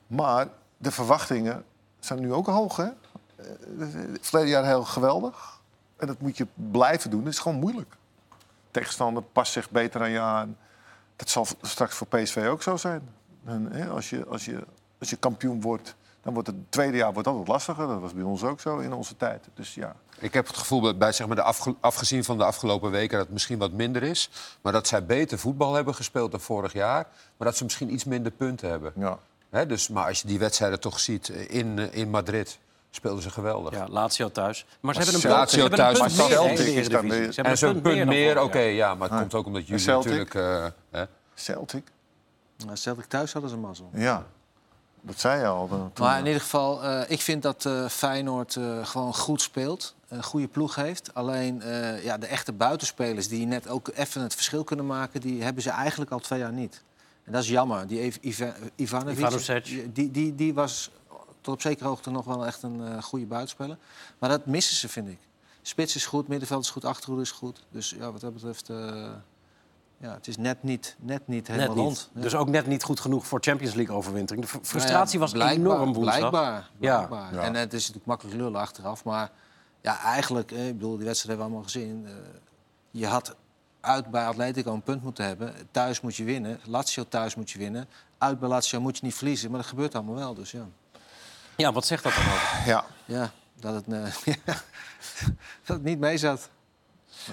Maar 0.08 0.48
de 0.78 0.92
verwachtingen 0.92 1.64
zijn 2.00 2.20
nu 2.20 2.34
ook 2.34 2.48
hoog, 2.48 2.76
hè? 2.76 2.84
Eh, 3.36 3.88
verleden 4.22 4.50
jaar 4.50 4.66
heel 4.66 4.84
geweldig. 4.84 5.60
En 5.98 6.08
dat 6.08 6.20
moet 6.22 6.38
je 6.38 6.48
blijven 6.54 7.10
doen. 7.10 7.24
Dat 7.24 7.34
is 7.34 7.40
gewoon 7.40 7.60
moeilijk. 7.60 7.96
Tegenstander 8.72 9.24
past 9.24 9.52
zich 9.52 9.70
beter 9.70 10.02
aan 10.02 10.10
je 10.10 10.20
aan. 10.20 10.58
Dat 11.16 11.30
zal 11.30 11.48
straks 11.62 11.96
voor 11.96 12.08
PSV 12.08 12.48
ook 12.50 12.62
zo 12.64 12.78
zijn. 12.78 13.10
En, 13.46 13.72
hè, 13.72 13.88
als, 13.88 14.10
je, 14.10 14.26
als, 14.26 14.46
je, 14.46 14.64
als 15.00 15.10
je 15.10 15.16
kampioen 15.16 15.62
wordt, 15.62 15.96
dan 16.22 16.34
wordt 16.34 16.48
het 16.48 16.72
tweede 16.72 16.98
jaar 16.98 17.14
wordt 17.14 17.28
altijd 17.28 17.48
lastiger. 17.48 17.88
Dat 17.88 18.00
was 18.00 18.14
bij 18.14 18.24
ons 18.24 18.44
ook 18.44 18.60
zo 18.60 18.78
in 18.78 18.94
onze 18.94 19.18
tijd. 19.18 19.48
Dus 19.54 19.74
ja, 19.74 19.96
Ik 20.20 20.34
heb 20.34 20.48
het 20.48 20.58
gevoel, 20.58 20.82
bij, 20.82 20.98
bij, 20.98 21.12
zeg 21.12 21.28
maar, 21.28 21.36
de 21.36 21.42
afge- 21.42 21.76
afgezien 21.80 22.24
van 22.24 22.38
de 22.38 22.44
afgelopen 22.44 22.92
weken... 22.92 23.12
dat 23.18 23.26
het 23.26 23.34
misschien 23.34 23.58
wat 23.58 23.72
minder 23.72 24.04
is. 24.04 24.30
Maar 24.62 24.74
dat 24.74 24.88
zij 24.88 25.06
beter 25.06 25.40
voetbal 25.40 25.74
hebben 25.74 25.96
gespeeld 25.96 26.32
dan 26.32 26.40
vorig 26.42 26.74
jaar. 26.74 27.08
Maar 27.38 27.48
dat 27.48 27.58
ze 27.58 27.64
misschien 27.64 27.94
iets 27.94 28.04
minder 28.04 28.32
punten 28.32 28.70
hebben. 28.70 28.94
ja. 28.96 29.20
Hè, 29.50 29.66
dus, 29.66 29.88
maar 29.90 30.08
als 30.08 30.22
je 30.22 30.28
die 30.28 30.40
wedstrijden 30.40 30.80
toch 30.80 31.00
ziet 31.00 31.30
eh, 31.30 31.50
in, 31.50 31.80
eh, 31.80 31.94
in 31.94 32.10
Madrid... 32.10 32.60
speelden 32.96 33.24
ze 33.24 33.30
geweldig. 33.30 33.74
Ja, 33.74 33.88
Lazio 33.90 34.32
thuis. 34.32 34.66
Maar 34.80 34.94
ze 34.96 35.02
hebben 35.02 35.22
een 35.24 35.30
Lazio 35.30 35.68
punt, 35.68 35.78
ze 35.78 35.84
hebben 35.86 35.98
thuis, 35.98 36.00
een 36.00 36.18
maar 36.18 36.30
meer 36.30 36.38
Celtic 36.38 36.76
is 36.76 36.90
dan 36.90 37.10
Ze 37.10 37.16
en 37.16 37.34
hebben 37.36 37.58
zo'n 37.58 37.82
punt 37.82 37.98
dan 37.98 38.08
meer, 38.08 38.42
oké, 38.42 38.60
ja. 38.60 38.96
Maar 38.96 39.10
het 39.10 39.20
komt 39.20 39.34
ook 39.34 39.46
omdat 39.46 39.68
jullie 39.68 39.88
natuurlijk... 39.88 40.34
eh, 40.34 40.66
hè, 40.92 41.04
Celtic. 41.36 41.84
Nou, 42.66 42.78
Celtic 42.78 43.06
thuis 43.06 43.34
hadden 43.34 43.50
ze 43.52 43.58
mazzel. 43.58 43.90
Ja, 43.94 44.26
dat 45.02 45.20
zei 45.20 45.40
je 45.40 45.48
al. 45.48 45.68
toen. 45.68 45.92
Maar 46.00 46.20
in 46.20 46.26
ieder 46.26 46.42
geval, 46.42 46.84
eh, 46.84 47.02
ik 47.08 47.22
vind 47.22 47.42
dat 47.42 47.66
eh, 47.66 47.88
Feyenoord 47.90 48.56
eh, 48.56 48.86
gewoon 48.86 49.14
goed 49.16 49.42
speelt. 49.42 49.96
Een 50.08 50.24
goede 50.24 50.48
ploeg 50.48 50.76
heeft. 50.76 51.14
Alleen 51.14 51.62
eh, 51.62 52.04
ja, 52.04 52.18
de 52.18 52.26
echte 52.26 52.52
buitenspelers 52.52 53.28
die 53.28 53.46
net 53.46 53.68
ook 53.68 53.90
even 53.96 54.22
het 54.22 54.34
verschil 54.36 54.64
kunnen 54.64 54.86
maken... 54.86 55.22
die 55.22 55.44
hebben 55.44 55.64
ze 55.64 55.70
eigenlijk 55.70 56.12
al 56.12 56.20
twee 56.20 56.40
jaar 56.40 56.54
niet. 56.54 56.84
En 57.24 57.32
dat 57.32 57.44
is 57.44 57.50
jammer. 57.50 57.88
Die 57.88 58.14
Ivanovic, 58.22 58.72
Ivanovic. 58.76 59.96
die, 59.96 60.12
die, 60.12 60.36
die 60.36 60.54
was 60.54 60.92
tot 61.46 61.54
op 61.54 61.62
zekere 61.62 61.88
hoogte 61.88 62.12
nog 62.12 62.26
wel 62.26 62.46
echt 62.46 62.64
een 62.64 62.88
eh, 62.88 63.04
goede 63.04 63.26
buitenspeler. 63.26 63.78
Maar 64.20 64.30
dat 64.30 64.46
missen 64.46 64.76
ze, 64.76 64.90
vind 64.90 65.08
ik. 65.08 65.20
Spits 65.62 65.96
is 65.96 66.06
goed, 66.06 66.28
middenveld 66.28 66.64
is 66.64 66.70
goed, 66.70 66.86
achterhoede 66.86 67.22
is 67.24 67.32
goed. 67.32 67.66
Dus 67.70 67.90
ja, 67.90 68.12
wat 68.12 68.22
dat 68.22 68.34
betreft... 68.34 68.70
eh, 68.70 69.12
ja, 69.98 70.14
het 70.14 70.28
is 70.28 70.38
net 70.38 70.64
niet, 70.64 70.96
net 71.00 71.28
niet 71.28 71.48
helemaal 71.48 71.68
Net 71.68 71.76
niet. 71.78 71.86
rond. 71.86 72.10
Ja. 72.14 72.22
Dus 72.22 72.36
ook 72.36 72.50
net 72.50 72.68
niet 72.68 72.84
goed 72.84 73.00
genoeg 73.00 73.28
voor 73.28 73.40
Champions 73.42 73.74
League 73.74 73.96
overwintering. 73.96 74.46
De 74.46 74.60
frustratie 74.62 75.20
Nou 75.20 75.32
ja, 75.32 75.40
was 75.40 75.52
enorm 75.56 75.94
woensdag. 75.94 76.18
Blijkbaar. 76.18 76.70
Ja. 76.80 76.96
blijkbaar. 76.98 77.34
Ja. 77.34 77.42
En 77.42 77.54
het 77.54 77.74
is 77.74 77.80
natuurlijk 77.80 78.06
makkelijk 78.06 78.38
lullen 78.38 78.60
achteraf. 78.62 79.04
Maar 79.04 79.32
ja, 79.82 80.00
eigenlijk, 80.00 80.52
eh, 80.52 80.68
ik 80.68 80.74
bedoel, 80.74 80.96
die 80.98 81.06
wedstrijd 81.06 81.38
hebben 81.38 81.38
we 81.38 81.44
allemaal 81.44 81.64
gezien. 81.64 82.08
je 82.92 83.08
had 83.08 83.36
uit 83.82 84.12
bij 84.12 84.26
Atletico 84.26 84.74
een 84.74 84.82
punt 84.82 85.04
moeten 85.04 85.26
hebben. 85.26 85.54
Thuis 85.72 86.02
moet 86.02 86.16
je 86.16 86.24
winnen. 86.24 86.60
Lazio 86.66 87.06
thuis 87.10 87.36
moet 87.36 87.52
je 87.52 87.58
winnen. 87.58 87.88
Uit 88.18 88.40
bij 88.40 88.50
Lazio 88.50 88.80
moet 88.82 88.98
je 88.98 89.06
niet 89.06 89.16
verliezen. 89.16 89.50
Maar 89.52 89.60
dat 89.60 89.70
gebeurt 89.70 89.96
allemaal 89.96 90.16
wel. 90.16 90.34
Dus 90.34 90.52
ja, 90.52 90.68
Ja, 91.58 91.72
wat 91.72 91.86
zegt 91.86 92.04
dat 92.04 92.14
dan 92.14 92.24
over? 92.24 92.62
Ja, 92.66 92.86
ja 93.06 93.32
dat, 93.60 93.74
het, 93.74 93.86
eh, 93.88 94.34
dat 95.66 95.76
het 95.78 95.84
niet 95.84 96.00
mee 96.00 96.18
zat. 96.18 96.50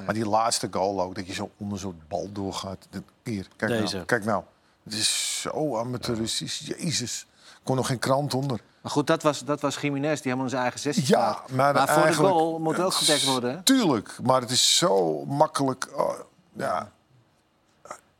maar 0.04 0.14
die 0.14 0.28
laatste 0.28 0.68
goal 0.70 1.02
ook, 1.02 1.14
dat 1.14 1.26
je 1.26 1.32
zo 1.32 1.50
onder 1.56 1.78
zo'n 1.78 2.02
bal 2.08 2.32
doorgaat. 2.32 2.88
Hier, 3.22 3.48
kijk 3.56 3.70
Deze. 3.70 3.94
nou. 3.94 4.06
Kijk 4.06 4.24
nou. 4.24 4.42
Het 4.84 4.94
is 4.94 5.40
zo 5.40 5.76
amateuristisch. 5.78 6.58
Jezus. 6.58 7.26
Kon 7.62 7.76
nog 7.76 7.86
geen 7.86 7.98
krant 7.98 8.34
onder. 8.34 8.60
Maar 8.80 8.92
goed, 8.92 9.06
dat 9.06 9.22
was, 9.22 9.44
dat 9.44 9.60
was 9.60 9.76
Jiménez 9.76 10.14
die 10.14 10.22
helemaal 10.22 10.44
in 10.44 10.50
zijn 10.50 10.62
eigen 10.62 10.80
zesje 10.80 11.00
Ja, 11.00 11.32
staat. 11.32 11.50
maar 11.50 11.88
voor 11.88 12.06
de 12.06 12.12
goal 12.14 12.58
moet 12.58 12.80
ook 12.80 12.92
gedekt 12.92 13.24
worden. 13.24 13.64
Tuurlijk, 13.64 14.18
maar 14.22 14.40
het 14.40 14.50
is 14.50 14.76
zo 14.76 15.24
makkelijk. 15.24 15.88
oh, 15.96 16.12
ja, 16.52 16.92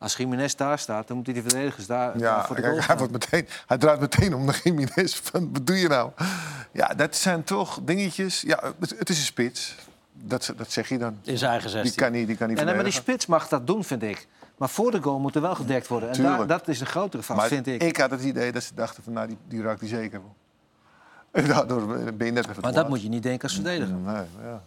Als 0.03 0.17
Jiménez 0.17 0.55
daar 0.55 0.79
staat, 0.79 1.07
dan 1.07 1.17
moeten 1.17 1.35
die 1.35 1.43
verdedigers 1.43 1.87
daar 1.87 2.19
ja 2.19 2.45
voor 2.47 2.57
de 2.57 2.63
kijk, 2.63 2.75
goal 2.75 2.87
hij, 2.87 2.97
wordt 2.97 3.13
meteen, 3.13 3.49
hij 3.67 3.79
draait 3.79 4.01
meteen 4.01 4.35
om 4.35 4.45
naar 4.45 4.61
Jiménez. 4.65 5.15
Van, 5.23 5.53
wat 5.53 5.67
doe 5.67 5.79
je 5.79 5.89
nou? 5.89 6.11
Ja, 6.73 6.87
dat 6.89 7.17
zijn 7.17 7.45
toch 7.45 7.79
dingetjes. 7.83 8.41
Ja, 8.41 8.61
het, 8.81 8.95
het 8.99 9.09
is 9.09 9.19
een 9.19 9.25
spits. 9.25 9.75
Dat, 10.13 10.53
dat 10.57 10.73
zeg 10.73 10.89
je 10.89 10.99
dan. 10.99 11.19
In 11.23 11.39
zijn 11.39 11.51
eigen 11.51 11.71
Die 11.71 11.79
16. 11.81 12.03
kan 12.03 12.13
niet, 12.13 12.27
die 12.27 12.37
kan 12.37 12.49
niet 12.49 12.59
Ja, 12.59 12.65
nee, 12.65 12.75
maar 12.75 12.85
die 12.85 12.93
spits 12.93 13.27
mag 13.27 13.49
dat 13.49 13.67
doen, 13.67 13.85
vind 13.85 14.03
ik. 14.03 14.27
Maar 14.57 14.69
voor 14.69 14.91
de 14.91 15.03
goal 15.03 15.19
moet 15.19 15.35
er 15.35 15.41
wel 15.41 15.55
gedekt 15.55 15.87
worden. 15.89 16.11
En 16.11 16.23
daar, 16.23 16.47
dat 16.47 16.69
is 16.69 16.81
een 16.81 16.87
grotere 16.87 17.23
fout, 17.23 17.43
vind 17.47 17.67
ik. 17.67 17.97
had 17.97 18.11
het 18.11 18.23
idee 18.23 18.53
dat 18.53 18.63
ze 18.63 18.75
dachten 18.75 19.03
van, 19.03 19.13
nou, 19.13 19.27
die, 19.27 19.37
die 19.49 19.63
raakt 19.63 19.81
hij 19.81 19.89
zeker 19.89 20.21
wel. 20.21 20.35
En 21.43 21.47
daardoor 21.49 21.87
ben 22.15 22.27
je 22.27 22.33
net 22.33 22.49
even 22.49 22.63
Maar 22.63 22.73
dat 22.73 22.75
laat. 22.75 22.89
moet 22.89 23.03
je 23.03 23.09
niet 23.09 23.23
denken 23.23 23.43
als 23.43 23.55
verdediger. 23.55 23.95
Nee, 23.95 24.23
ja. 24.43 24.63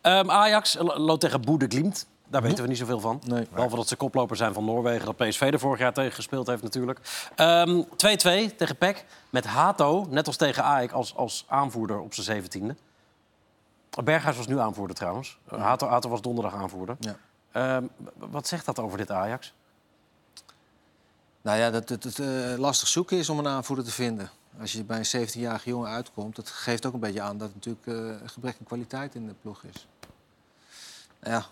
Ehm, 0.00 0.30
Ajax 0.30 0.74
lo- 0.78 0.98
loopt 0.98 1.20
tegen 1.20 1.40
Boede 1.40 1.66
Glimt. 1.68 2.06
Daar 2.34 2.42
weten 2.42 2.62
we 2.62 2.68
niet 2.68 2.78
zoveel 2.78 3.00
van. 3.00 3.20
Nee. 3.26 3.46
Behalve 3.52 3.76
dat 3.76 3.88
ze 3.88 3.96
koploper 3.96 4.36
zijn 4.36 4.52
van 4.52 4.64
Noorwegen. 4.64 5.04
Dat 5.04 5.16
PSV 5.16 5.40
er 5.40 5.58
vorig 5.58 5.78
jaar 5.78 5.92
tegen 5.92 6.12
gespeeld 6.12 6.46
heeft 6.46 6.62
natuurlijk. 6.62 7.00
Ehm, 7.34 7.82
2-2 7.96 8.54
tegen 8.56 8.76
PEC. 8.76 9.04
Met 9.30 9.44
Hato, 9.44 10.06
net 10.10 10.26
als 10.26 10.36
tegen 10.36 10.64
Ajax, 10.64 10.92
als, 10.92 11.16
als 11.16 11.44
aanvoerder 11.48 12.00
op 12.00 12.14
zijn 12.14 12.26
zeventiende. 12.26 12.76
Berghuis 14.04 14.36
was 14.36 14.46
nu 14.46 14.58
aanvoerder 14.58 14.96
trouwens. 14.96 15.38
Hato, 15.48 15.86
Hato 15.86 16.08
was 16.08 16.20
donderdag 16.20 16.54
aanvoerder. 16.54 16.96
Ja. 17.00 17.16
Ehm, 17.52 17.84
wat 18.14 18.46
zegt 18.46 18.66
dat 18.66 18.78
over 18.78 18.98
dit 18.98 19.10
Ajax? 19.10 19.52
Nou 21.42 21.58
ja, 21.58 21.70
dat 21.70 21.88
het, 21.88 22.04
het 22.04 22.18
eh, 22.18 22.58
lastig 22.58 22.88
zoeken 22.88 23.18
is 23.18 23.28
om 23.28 23.38
een 23.38 23.48
aanvoerder 23.48 23.84
te 23.84 23.92
vinden. 23.92 24.30
Als 24.60 24.72
je 24.72 24.84
bij 24.84 24.98
een 24.98 25.28
17-jarige 25.28 25.68
jongen 25.68 25.90
uitkomt, 25.90 26.36
dat 26.36 26.48
geeft 26.48 26.86
ook 26.86 26.92
een 26.94 27.00
beetje 27.00 27.22
aan 27.22 27.38
dat 27.38 27.48
er 27.48 27.54
natuurlijk 27.54 27.86
eh, 27.86 28.22
een 28.22 28.28
gebrek 28.28 28.56
aan 28.58 28.66
kwaliteit 28.66 29.14
in 29.14 29.26
de 29.26 29.34
ploeg 29.42 29.62
is. 29.62 29.86
Nou 31.20 31.34
ja, 31.34 31.46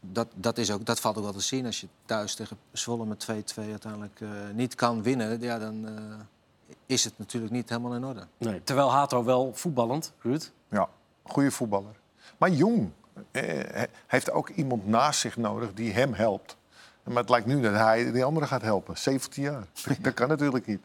dat, 0.00 0.28
dat, 0.34 0.58
is 0.58 0.70
ook, 0.70 0.86
dat 0.86 1.00
valt 1.00 1.16
ook 1.16 1.22
wel 1.22 1.32
te 1.32 1.40
zien. 1.40 1.66
Als 1.66 1.80
je 1.80 1.88
thuis 2.04 2.34
tegen 2.34 2.58
Zwolle 2.72 3.06
met 3.06 3.26
2-2 3.30 3.34
uiteindelijk 3.56 4.20
eh, 4.20 4.28
niet 4.52 4.74
kan 4.74 5.02
winnen, 5.02 5.40
ja, 5.40 5.58
dan 5.58 5.86
eh, 5.86 6.72
is 6.86 7.04
het 7.04 7.18
natuurlijk 7.18 7.52
niet 7.52 7.68
helemaal 7.68 7.94
in 7.94 8.04
orde. 8.04 8.26
Nee. 8.38 8.64
Terwijl 8.64 8.92
Hato 8.92 9.24
wel 9.24 9.54
voetballend, 9.54 10.12
Ruud. 10.18 10.50
Ja, 10.68 10.88
goede 11.22 11.50
voetballer. 11.50 11.96
Maar 12.38 12.50
jong. 12.50 12.90
Eh, 13.30 13.82
heeft 14.06 14.30
ook 14.30 14.48
iemand 14.48 14.86
naast 14.86 15.20
zich 15.20 15.36
nodig 15.36 15.74
die 15.74 15.92
hem 15.92 16.14
helpt. 16.14 16.56
Maar 17.02 17.16
het 17.16 17.28
lijkt 17.28 17.46
nu 17.46 17.60
dat 17.60 17.74
hij 17.74 18.12
die 18.12 18.24
andere 18.24 18.46
gaat 18.46 18.62
helpen. 18.62 18.98
17 18.98 19.42
jaar. 19.42 19.66
dat 20.00 20.14
kan 20.14 20.28
natuurlijk 20.28 20.66
niet. 20.66 20.80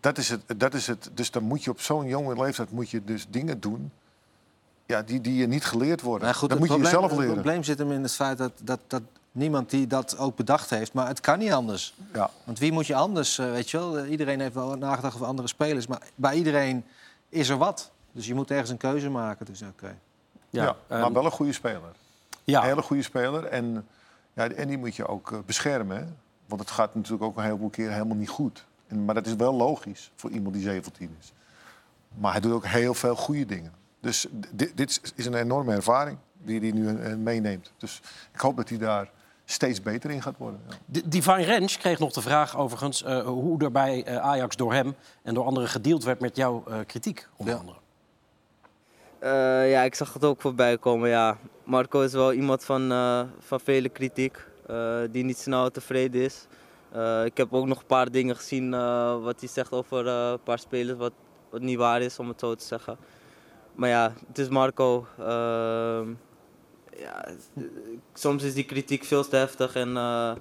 Dat 0.00 0.18
is 0.18 0.28
het, 0.28 0.42
dat 0.56 0.74
is 0.74 0.86
het. 0.86 1.10
Dus 1.14 1.30
dan 1.30 1.42
moet 1.42 1.64
je 1.64 1.70
op 1.70 1.80
zo'n 1.80 2.06
jonge 2.06 2.42
leeftijd 2.42 2.70
moet 2.70 2.90
je 2.90 3.04
dus 3.04 3.26
dingen 3.28 3.60
doen... 3.60 3.92
Ja, 4.86 5.02
die, 5.02 5.20
die 5.20 5.34
je 5.34 5.46
niet 5.46 5.64
geleerd 5.64 6.00
worden. 6.00 6.34
Goed, 6.34 6.48
dat 6.48 6.50
het 6.50 6.58
moet 6.58 6.68
je 6.68 6.74
probleem, 6.74 6.92
jezelf 6.92 7.10
leren. 7.10 7.34
Het 7.34 7.42
probleem 7.42 7.62
zit 7.62 7.78
hem 7.78 7.92
in 7.92 8.02
het 8.02 8.12
feit 8.12 8.38
dat, 8.38 8.52
dat, 8.62 8.80
dat 8.86 9.02
niemand 9.32 9.70
die 9.70 9.86
dat 9.86 10.18
ook 10.18 10.36
bedacht 10.36 10.70
heeft. 10.70 10.92
Maar 10.92 11.06
het 11.06 11.20
kan 11.20 11.38
niet 11.38 11.52
anders. 11.52 11.94
Ja. 12.12 12.30
Want 12.44 12.58
wie 12.58 12.72
moet 12.72 12.86
je 12.86 12.94
anders, 12.94 13.38
eh, 13.38 13.50
weet 13.50 13.70
je 13.70 13.78
wel? 13.78 14.04
Iedereen 14.04 14.40
heeft 14.40 14.54
wel 14.54 14.76
nagedacht 14.76 15.14
over 15.14 15.26
andere 15.26 15.48
spelers. 15.48 15.86
Maar 15.86 16.02
bij 16.14 16.34
iedereen 16.34 16.84
is 17.28 17.48
er 17.48 17.56
wat. 17.56 17.90
Dus 18.12 18.26
je 18.26 18.34
moet 18.34 18.50
ergens 18.50 18.70
een 18.70 18.76
keuze 18.76 19.10
maken. 19.10 19.46
Dus 19.46 19.62
oké. 19.62 19.96
Ja, 20.50 20.76
ehm, 20.88 21.00
maar 21.00 21.12
wel 21.12 21.24
een 21.24 21.30
goede 21.30 21.52
speler. 21.52 21.92
Ja. 22.44 22.60
Een 22.60 22.68
hele 22.68 22.82
goede 22.82 23.02
speler. 23.02 23.44
En, 23.44 23.86
ja, 24.32 24.48
en 24.48 24.68
die 24.68 24.78
moet 24.78 24.96
je 24.96 25.06
ook 25.06 25.32
eh, 25.32 25.38
beschermen. 25.46 25.96
Hè? 25.96 26.04
Want 26.46 26.60
het 26.60 26.70
gaat 26.70 26.94
natuurlijk 26.94 27.22
ook 27.22 27.36
een 27.36 27.42
heleboel 27.44 27.70
keren 27.70 27.92
helemaal 27.92 28.16
niet 28.16 28.28
goed. 28.28 28.64
En, 28.86 29.04
maar 29.04 29.14
dat 29.14 29.26
is 29.26 29.34
wel 29.34 29.54
logisch 29.54 30.10
voor 30.14 30.30
iemand 30.30 30.54
die 30.54 30.62
17 30.62 31.16
is. 31.20 31.32
Maar 32.14 32.32
hij 32.32 32.40
doet 32.40 32.52
ook 32.52 32.66
heel 32.66 32.94
veel 32.94 33.16
goede 33.16 33.46
dingen. 33.46 33.72
Dus 34.04 34.26
dit, 34.50 34.76
dit 34.76 35.12
is 35.14 35.26
een 35.26 35.34
enorme 35.34 35.74
ervaring 35.74 36.18
die 36.38 36.60
hij 36.60 36.70
nu 36.70 36.88
eh, 36.98 37.14
meeneemt. 37.14 37.72
Dus 37.78 38.00
ik 38.32 38.40
hoop 38.40 38.56
dat 38.56 38.68
hij 38.68 38.78
daar 38.78 39.10
steeds 39.44 39.82
beter 39.82 40.10
in 40.10 40.22
gaat 40.22 40.36
worden. 40.38 40.60
Ja. 40.92 41.00
Divine 41.04 41.42
Rens 41.44 41.78
kreeg 41.78 41.98
nog 41.98 42.12
de 42.12 42.20
vraag 42.22 42.56
overigens 42.56 43.02
eh, 43.02 43.20
hoe 43.26 43.62
er 43.62 43.70
bij 43.72 44.04
eh, 44.04 44.16
Ajax 44.16 44.56
door 44.56 44.72
hem 44.72 44.94
en 45.22 45.34
door 45.34 45.44
anderen 45.44 45.68
gedeeld 45.68 46.04
werd 46.04 46.20
met 46.20 46.36
jouw 46.36 46.64
eh, 46.68 46.78
kritiek, 46.86 47.28
onder 47.36 47.54
Ja. 47.54 47.60
andere. 47.60 47.78
Eh, 49.18 49.70
ja, 49.70 49.82
ik 49.82 49.94
zag 49.94 50.12
het 50.12 50.24
ook 50.24 50.40
voorbij 50.40 50.78
komen. 50.78 51.08
Ja. 51.08 51.38
Marco 51.64 52.00
is 52.00 52.12
wel 52.12 52.32
iemand 52.32 52.64
van, 52.64 52.92
eh, 52.92 53.22
van 53.38 53.60
vele 53.60 53.88
kritiek, 53.88 54.38
eh, 54.66 54.98
die 55.10 55.24
niet 55.24 55.38
snel 55.38 55.70
tevreden 55.70 56.22
is. 56.22 56.46
Eh, 56.92 57.24
ik 57.24 57.36
heb 57.36 57.52
ook 57.52 57.66
nog 57.66 57.78
een 57.78 57.86
paar 57.86 58.10
dingen 58.10 58.36
gezien 58.36 58.74
eh, 58.74 59.22
wat 59.22 59.40
hij 59.40 59.48
zegt 59.48 59.72
over 59.72 60.06
eh, 60.06 60.30
een 60.30 60.42
paar 60.42 60.58
spelers, 60.58 60.98
wat, 60.98 61.12
wat 61.50 61.60
niet 61.60 61.76
waar 61.78 62.02
is 62.02 62.18
om 62.18 62.28
het 62.28 62.40
zo 62.40 62.54
te 62.54 62.64
zeggen. 62.64 62.96
Maar 63.74 63.88
ja, 63.88 64.12
het 64.26 64.38
is 64.38 64.48
Marco. 64.48 65.06
Ehm, 65.18 66.14
ja, 66.96 67.28
soms 68.14 68.42
is 68.42 68.54
die 68.54 68.64
kritiek 68.64 69.04
veel 69.04 69.28
te 69.28 69.36
heftig 69.36 69.74
en 69.74 69.96
eh, 69.96 70.32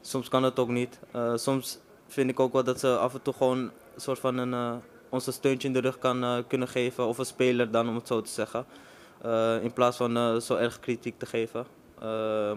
soms 0.00 0.28
kan 0.28 0.42
het 0.42 0.58
ook 0.58 0.68
niet. 0.68 0.98
Eh, 1.12 1.36
soms 1.36 1.78
vind 2.06 2.30
ik 2.30 2.40
ook 2.40 2.52
wel 2.52 2.64
dat 2.64 2.80
ze 2.80 2.96
af 2.96 3.14
en 3.14 3.22
toe 3.22 3.34
gewoon 3.34 3.58
een 3.58 4.00
soort 4.00 4.18
van 4.18 4.36
een, 4.36 4.52
eh, 4.54 4.74
ons 5.08 5.32
steuntje 5.32 5.68
in 5.68 5.74
de 5.74 5.80
rug 5.80 5.98
kan, 5.98 6.44
kunnen 6.46 6.68
geven. 6.68 7.06
Of 7.06 7.18
een 7.18 7.26
speler 7.26 7.70
dan, 7.70 7.88
om 7.88 7.94
het 7.94 8.06
zo 8.06 8.20
te 8.20 8.30
zeggen. 8.30 8.66
In 9.62 9.72
plaats 9.72 9.96
van 9.96 10.42
zo 10.42 10.54
erg 10.56 10.80
kritiek 10.80 11.18
te 11.18 11.26
geven. 11.26 11.66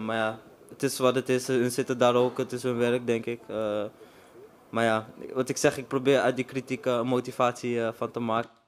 Maar 0.04 0.16
ja, 0.16 0.38
het 0.68 0.82
is 0.82 0.98
wat 0.98 1.14
het 1.14 1.28
is. 1.28 1.44
Ze 1.44 1.70
zitten 1.70 1.98
daar 1.98 2.14
ook. 2.14 2.38
Het 2.38 2.52
is 2.52 2.62
hun 2.62 2.78
werk, 2.78 3.06
denk 3.06 3.26
ik. 3.26 3.40
Maar 4.70 4.84
ja, 4.84 5.06
wat 5.34 5.48
ik 5.48 5.56
zeg, 5.56 5.78
ik 5.78 5.88
probeer 5.88 6.20
uit 6.20 6.36
die 6.36 6.44
kritiek 6.44 6.84
motivatie 6.84 7.80
van 7.92 8.10
te 8.10 8.20
maken. 8.20 8.61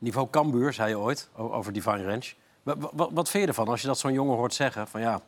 Niveau 0.00 0.28
Cambuur, 0.30 0.72
zei 0.72 0.88
je 0.88 0.98
ooit, 0.98 1.28
over 1.36 1.72
Divine 1.72 2.02
Rens. 2.02 2.36
Wa- 2.62 2.76
wa- 2.78 3.08
Wat, 3.12 3.28
vind 3.30 3.42
je 3.42 3.48
ervan 3.48 3.68
als 3.68 3.80
je 3.80 3.86
dat 3.86 3.98
zo'n 3.98 4.12
jongen 4.12 4.36
hoort 4.36 4.54
zeggen? 4.54 4.88
Van 4.88 5.00
ja, 5.00 5.20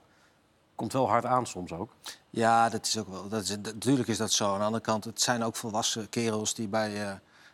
komt 0.74 0.92
wel 0.92 1.08
hard 1.08 1.24
aan 1.24 1.46
soms 1.46 1.72
ook. 1.72 1.90
Ja, 2.30 2.68
dat 2.68 2.86
is 2.86 2.98
ook 2.98 3.08
wel. 3.08 3.28
Dat 3.28 3.42
is, 3.42 3.56
natuurlijk 3.56 4.08
is 4.08 4.16
dat 4.16 4.32
zo. 4.32 4.52
Aan 4.52 4.58
de 4.58 4.64
andere 4.64 4.82
kant, 4.82 5.04
het 5.04 5.20
zijn 5.20 5.42
ook 5.44 5.56
volwassen 5.56 6.08
kerels 6.08 6.54
die 6.54 6.68
bij 6.68 7.02
eh, 7.08 7.12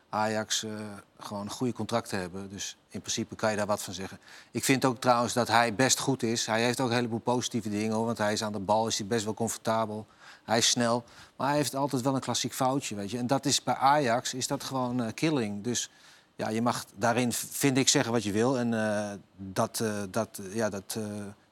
Ajax 0.09 0.63
eh, 0.65 0.71
gewoon 1.19 1.51
goede 1.51 1.73
contracten 1.73 2.19
hebben. 2.21 2.51
Dus 2.51 2.77
in 2.89 3.01
principe 3.01 3.35
kan 3.37 3.51
je 3.51 3.57
daar 3.57 3.67
wat 3.67 3.83
van 3.83 3.95
zeggen. 3.95 4.19
Ik 4.51 4.65
vind 4.65 4.85
ook 4.85 5.01
trouwens 5.01 5.33
dat 5.33 5.49
hij 5.49 5.75
best 5.75 5.99
goed 6.01 6.23
is. 6.23 6.47
Hij 6.47 6.63
heeft 6.63 6.81
ook 6.81 6.89
een 6.89 6.95
heleboel 6.95 7.19
positieve 7.19 7.69
dingen, 7.69 7.95
hoor, 7.97 8.07
want 8.07 8.19
hij 8.19 8.33
is 8.33 8.43
aan 8.43 8.53
de 8.53 8.59
bal, 8.59 8.87
is 8.87 8.99
hij 8.99 9.07
best 9.07 9.25
wel 9.25 9.35
comfortabel. 9.35 10.07
Hij 10.45 10.59
is 10.59 10.69
snel, 10.69 11.05
maar 11.37 11.49
hij 11.49 11.57
heeft 11.57 11.75
altijd 11.75 12.03
wel 12.03 12.15
een 12.15 12.21
klassiek 12.21 12.53
foutje, 12.55 12.95
weet 12.95 13.11
je. 13.11 13.19
En 13.19 13.27
dat 13.27 13.47
is 13.47 13.63
bij 13.63 13.75
Ajax 13.75 14.35
is 14.35 14.47
dat 14.47 14.65
gewoon 14.65 15.03
eh, 15.03 15.13
killing. 15.15 15.65
Dus 15.65 15.91
ja, 16.39 16.49
je 16.49 16.63
mag 16.63 16.85
daarin, 16.97 17.33
vind 17.33 17.77
ik, 17.79 17.89
zeggen 17.89 18.13
wat 18.13 18.23
je 18.23 18.33
wil. 18.33 18.59
En 18.59 18.75
eh, 18.75 19.11
dat, 19.37 19.81
eh, 19.81 19.93
dat, 20.11 20.41
ja, 20.53 20.69
dat 20.69 20.95
eh, 20.99 21.05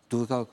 doe 0.08 0.22
ik 0.24 0.30
ook. 0.30 0.50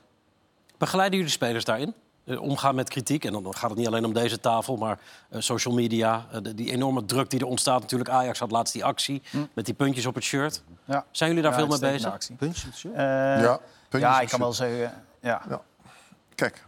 Begeleiden 0.78 1.16
jullie 1.18 1.32
spelers 1.32 1.64
daarin? 1.64 1.94
Omgaan 2.38 2.74
met 2.74 2.88
kritiek. 2.88 3.24
En 3.24 3.32
dan 3.32 3.54
gaat 3.56 3.70
het 3.70 3.78
niet 3.78 3.86
alleen 3.86 4.04
om 4.04 4.12
deze 4.12 4.40
tafel, 4.40 4.76
maar 4.76 4.98
eh, 5.28 5.40
social 5.40 5.74
media. 5.74 6.26
de- 6.42 6.54
die 6.54 6.70
enorme 6.70 7.04
druk 7.04 7.30
die 7.30 7.40
er 7.40 7.46
ontstaat. 7.46 7.80
Natuurlijk, 7.80 8.10
Ajax 8.10 8.38
had 8.38 8.50
laatst 8.50 8.72
die 8.72 8.84
actie 8.84 9.22
met 9.52 9.64
die 9.64 9.74
puntjes 9.74 10.06
op 10.06 10.14
het 10.14 10.24
shirt. 10.24 10.62
Ja. 10.84 11.04
Zijn 11.10 11.28
jullie 11.28 11.44
daar 11.44 11.52
Ja, 11.52 11.58
veel 11.66 11.78
mee 11.78 11.92
bezig? 11.92 12.12
actie. 12.12 12.36
Puntjes, 12.36 12.82
joh. 12.82 12.92
Eh, 12.92 12.98
Ja, 13.42 13.60
puntjes 13.88 14.10
ja, 14.12 14.16
op 14.16 14.22
ik 14.22 14.28
kan 14.28 14.40
wel 14.40 14.54
shirt. 14.54 14.70
zeggen... 14.70 15.02
Ja. 15.20 15.42
Ja. 15.48 15.60
Kijk, 16.34 16.64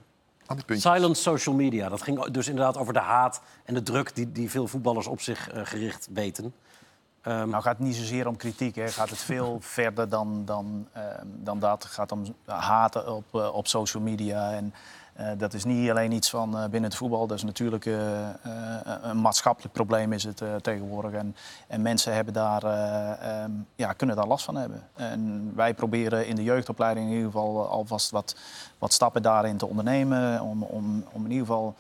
aan 0.46 0.56
die 0.56 0.64
puntjes. 0.64 0.92
Silent 0.92 1.16
social 1.16 1.54
media. 1.54 1.88
Dat 1.88 2.02
ging 2.02 2.24
dus 2.24 2.48
inderdaad 2.48 2.76
over 2.76 2.92
de 2.92 2.98
haat 2.98 3.40
en 3.64 3.74
de 3.74 3.82
druk 3.82 4.14
die, 4.14 4.32
die 4.32 4.50
veel 4.50 4.66
voetballers 4.66 5.06
op 5.06 5.20
zich 5.20 5.48
gericht 5.52 6.08
weten. 6.12 6.54
Ehm, 7.26 7.48
Nou 7.48 7.62
gaat 7.62 7.78
het 7.78 7.86
niet 7.86 7.96
zozeer 7.96 8.28
om 8.28 8.36
kritiek, 8.36 8.74
hè. 8.74 8.88
gaat 8.88 9.10
het 9.10 9.18
veel 9.18 9.58
verder 9.78 10.08
dan, 10.08 10.42
dan, 10.44 10.88
ehm, 10.92 11.26
dan 11.26 11.58
dat. 11.58 11.82
Het 11.82 11.92
gaat 11.92 12.12
om 12.12 12.24
haten 12.44 13.14
op, 13.14 13.24
eh, 13.34 13.54
op 13.54 13.66
social 13.66 14.02
media. 14.02 14.52
En 14.52 14.74
eh, 15.16 15.28
dat 15.38 15.54
is 15.54 15.64
niet 15.64 15.90
alleen 15.90 16.12
iets 16.12 16.30
van 16.30 16.56
eh, 16.56 16.62
binnen 16.62 16.90
het 16.90 16.94
voetbal. 16.94 17.26
Dat 17.26 17.36
is 17.36 17.44
natuurlijk 17.44 17.84
een 19.02 19.20
maatschappelijk 19.20 19.74
probleem 19.74 20.12
is 20.12 20.24
het, 20.24 20.42
tegenwoordig. 20.62 21.12
En, 21.12 21.36
en 21.66 21.82
mensen 21.82 22.14
hebben 22.14 22.34
daar, 22.34 22.64
eh, 22.64 23.42
ehm, 23.42 23.50
ja, 23.74 23.92
kunnen 23.92 24.16
daar 24.16 24.26
last 24.26 24.44
van 24.44 24.56
hebben. 24.56 24.82
En 24.94 25.52
wij 25.54 25.74
proberen 25.74 26.26
in 26.26 26.36
de 26.36 26.42
jeugdopleiding 26.42 27.06
in 27.06 27.12
ieder 27.12 27.30
geval 27.30 27.68
alvast 27.68 28.10
wat, 28.10 28.36
wat 28.78 28.92
stappen 28.92 29.22
daarin 29.22 29.56
te 29.56 29.66
ondernemen. 29.66 30.40
Om, 30.40 30.62
om, 30.62 31.04
om 31.12 31.24
in 31.24 31.30
ieder 31.30 31.46
geval 31.46 31.74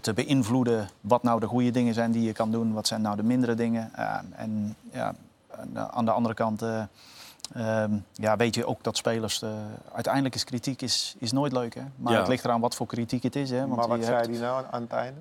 te 0.00 0.12
beïnvloeden 0.14 0.88
wat 1.00 1.22
nou 1.22 1.40
de 1.40 1.46
goede 1.46 1.70
dingen 1.70 1.94
zijn 1.94 2.12
die 2.12 2.22
je 2.22 2.32
kan 2.32 2.50
doen, 2.50 2.72
wat 2.72 2.86
zijn 2.86 3.02
nou 3.02 3.16
de 3.16 3.22
mindere 3.22 3.54
dingen. 3.54 3.90
Ja, 3.96 4.24
en 4.36 4.76
ja, 4.92 5.14
aan- 5.50 5.78
aan 5.92 6.04
de 6.04 6.10
andere 6.10 6.34
kant 6.34 6.62
eh, 6.62 6.82
ehm, 7.54 7.92
ja, 8.12 8.36
weet 8.36 8.54
je 8.54 8.66
ook 8.66 8.82
dat 8.84 8.96
spelers... 8.96 9.42
eh, 9.42 9.50
uiteindelijk 9.92 10.34
is 10.34 10.44
kritiek 10.44 10.82
is, 10.82 11.14
is 11.18 11.32
nooit 11.32 11.52
leuk, 11.52 11.74
hè? 11.74 11.82
maar 11.96 12.12
Ja. 12.12 12.18
het 12.18 12.28
ligt 12.28 12.44
eraan 12.44 12.60
wat 12.60 12.74
voor 12.74 12.86
kritiek 12.86 13.22
het 13.22 13.36
is. 13.36 13.50
Hè? 13.50 13.58
Want 13.60 13.76
Maar 13.76 13.88
wat 13.88 13.98
je 13.98 14.04
zei 14.04 14.16
hebt- 14.16 14.28
hij 14.30 14.38
nou 14.38 14.64
aan 14.70 14.82
het 14.82 14.92
einde? 14.92 15.20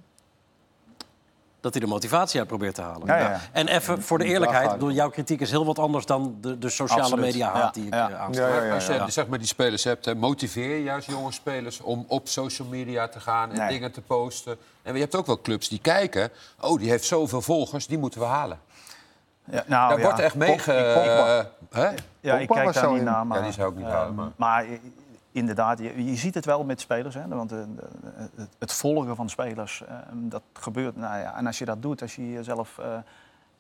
Dat 1.62 1.74
hij 1.74 1.82
de 1.82 1.88
motivatie 1.88 2.40
uit 2.40 2.48
probeert 2.48 2.76
te 2.76 2.82
halen. 2.82 3.08
Ja, 3.08 3.18
ja. 3.18 3.40
En 3.52 3.68
even 3.68 4.02
voor 4.02 4.18
de 4.18 4.26
eerlijkheid, 4.26 4.72
bedoel, 4.72 4.92
jouw 4.92 5.10
kritiek 5.10 5.40
is 5.42 5.52
heel 5.52 5.66
wat 5.66 5.80
anders 5.80 6.06
dan 6.06 6.38
de, 6.42 6.58
de 6.58 6.70
sociale 6.70 7.02
Absoluut. 7.02 7.26
media 7.26 7.48
haat 7.52 7.62
Ja, 7.76 7.82
die 7.82 7.86
ik 7.86 7.94
ja. 7.94 8.10
eh, 8.10 8.20
aanspreek. 8.22 8.50
Ja, 8.50 8.56
ja, 8.56 8.64
ja. 8.64 8.74
Als 8.74 8.86
je 8.86 9.04
zeg 9.08 9.28
maar, 9.28 9.38
die 9.40 9.48
spelers 9.48 9.84
hebt, 9.84 10.06
hè, 10.06 10.16
motiveer 10.16 10.76
je 10.76 10.84
juist 10.84 11.08
jonge 11.10 11.32
spelers 11.32 11.82
om 11.82 12.06
op 12.08 12.28
social 12.28 12.68
media 12.68 13.08
te 13.08 13.20
gaan 13.20 13.50
en 13.52 13.58
Nee. 13.58 13.68
dingen 13.68 13.92
te 13.92 14.02
posten. 14.02 14.58
En 14.82 14.94
je 14.94 15.00
hebt 15.00 15.16
ook 15.16 15.26
wel 15.26 15.42
clubs 15.42 15.70
die 15.70 15.80
kijken, 15.82 16.30
oh, 16.60 16.80
die 16.80 16.90
heeft 16.90 17.06
zoveel 17.06 17.42
volgers, 17.42 17.88
die 17.88 17.98
moeten 17.98 18.20
we 18.20 18.26
halen. 18.26 18.60
Ja, 19.52 19.64
nou, 19.68 19.90
Daar 19.90 19.98
ja. 19.98 20.04
wordt 20.04 20.20
echt 20.20 20.36
mee 20.36 20.60
ge... 20.60 21.46
Ja, 22.22 22.38
ik 22.38 22.48
kijk 22.48 22.64
daar 22.64 22.74
zo 22.84 22.90
niet 22.90 23.00
in. 23.00 23.04
naar. 23.06 23.28
Maar, 23.28 23.38
Ja, 23.38 23.44
die 23.44 23.54
zou 23.54 23.70
ik 23.72 23.76
niet 23.78 23.86
ehm, 23.86 23.96
halen, 23.96 24.34
maar- 24.36 24.66
inderdaad, 25.40 25.80
je, 25.80 26.06
je 26.06 26.16
ziet 26.16 26.34
het 26.36 26.46
wel 26.46 26.64
met 26.64 26.82
spelers. 26.82 27.16
Hè, 27.16 27.28
want 27.28 27.50
de, 27.50 27.66
de- 27.76 27.88
het, 28.36 28.50
het 28.60 28.74
volgen 28.74 29.16
van 29.16 29.30
spelers, 29.30 29.84
ehm, 29.88 30.30
dat 30.30 30.42
gebeurt. 30.54 30.96
Nou 30.96 31.20
ja, 31.20 31.38
en 31.38 31.46
als 31.48 31.58
je 31.58 31.66
dat 31.66 31.82
doet, 31.82 32.02
als 32.02 32.16
je 32.16 32.32
jezelf 32.32 32.78
eh, 32.78 32.86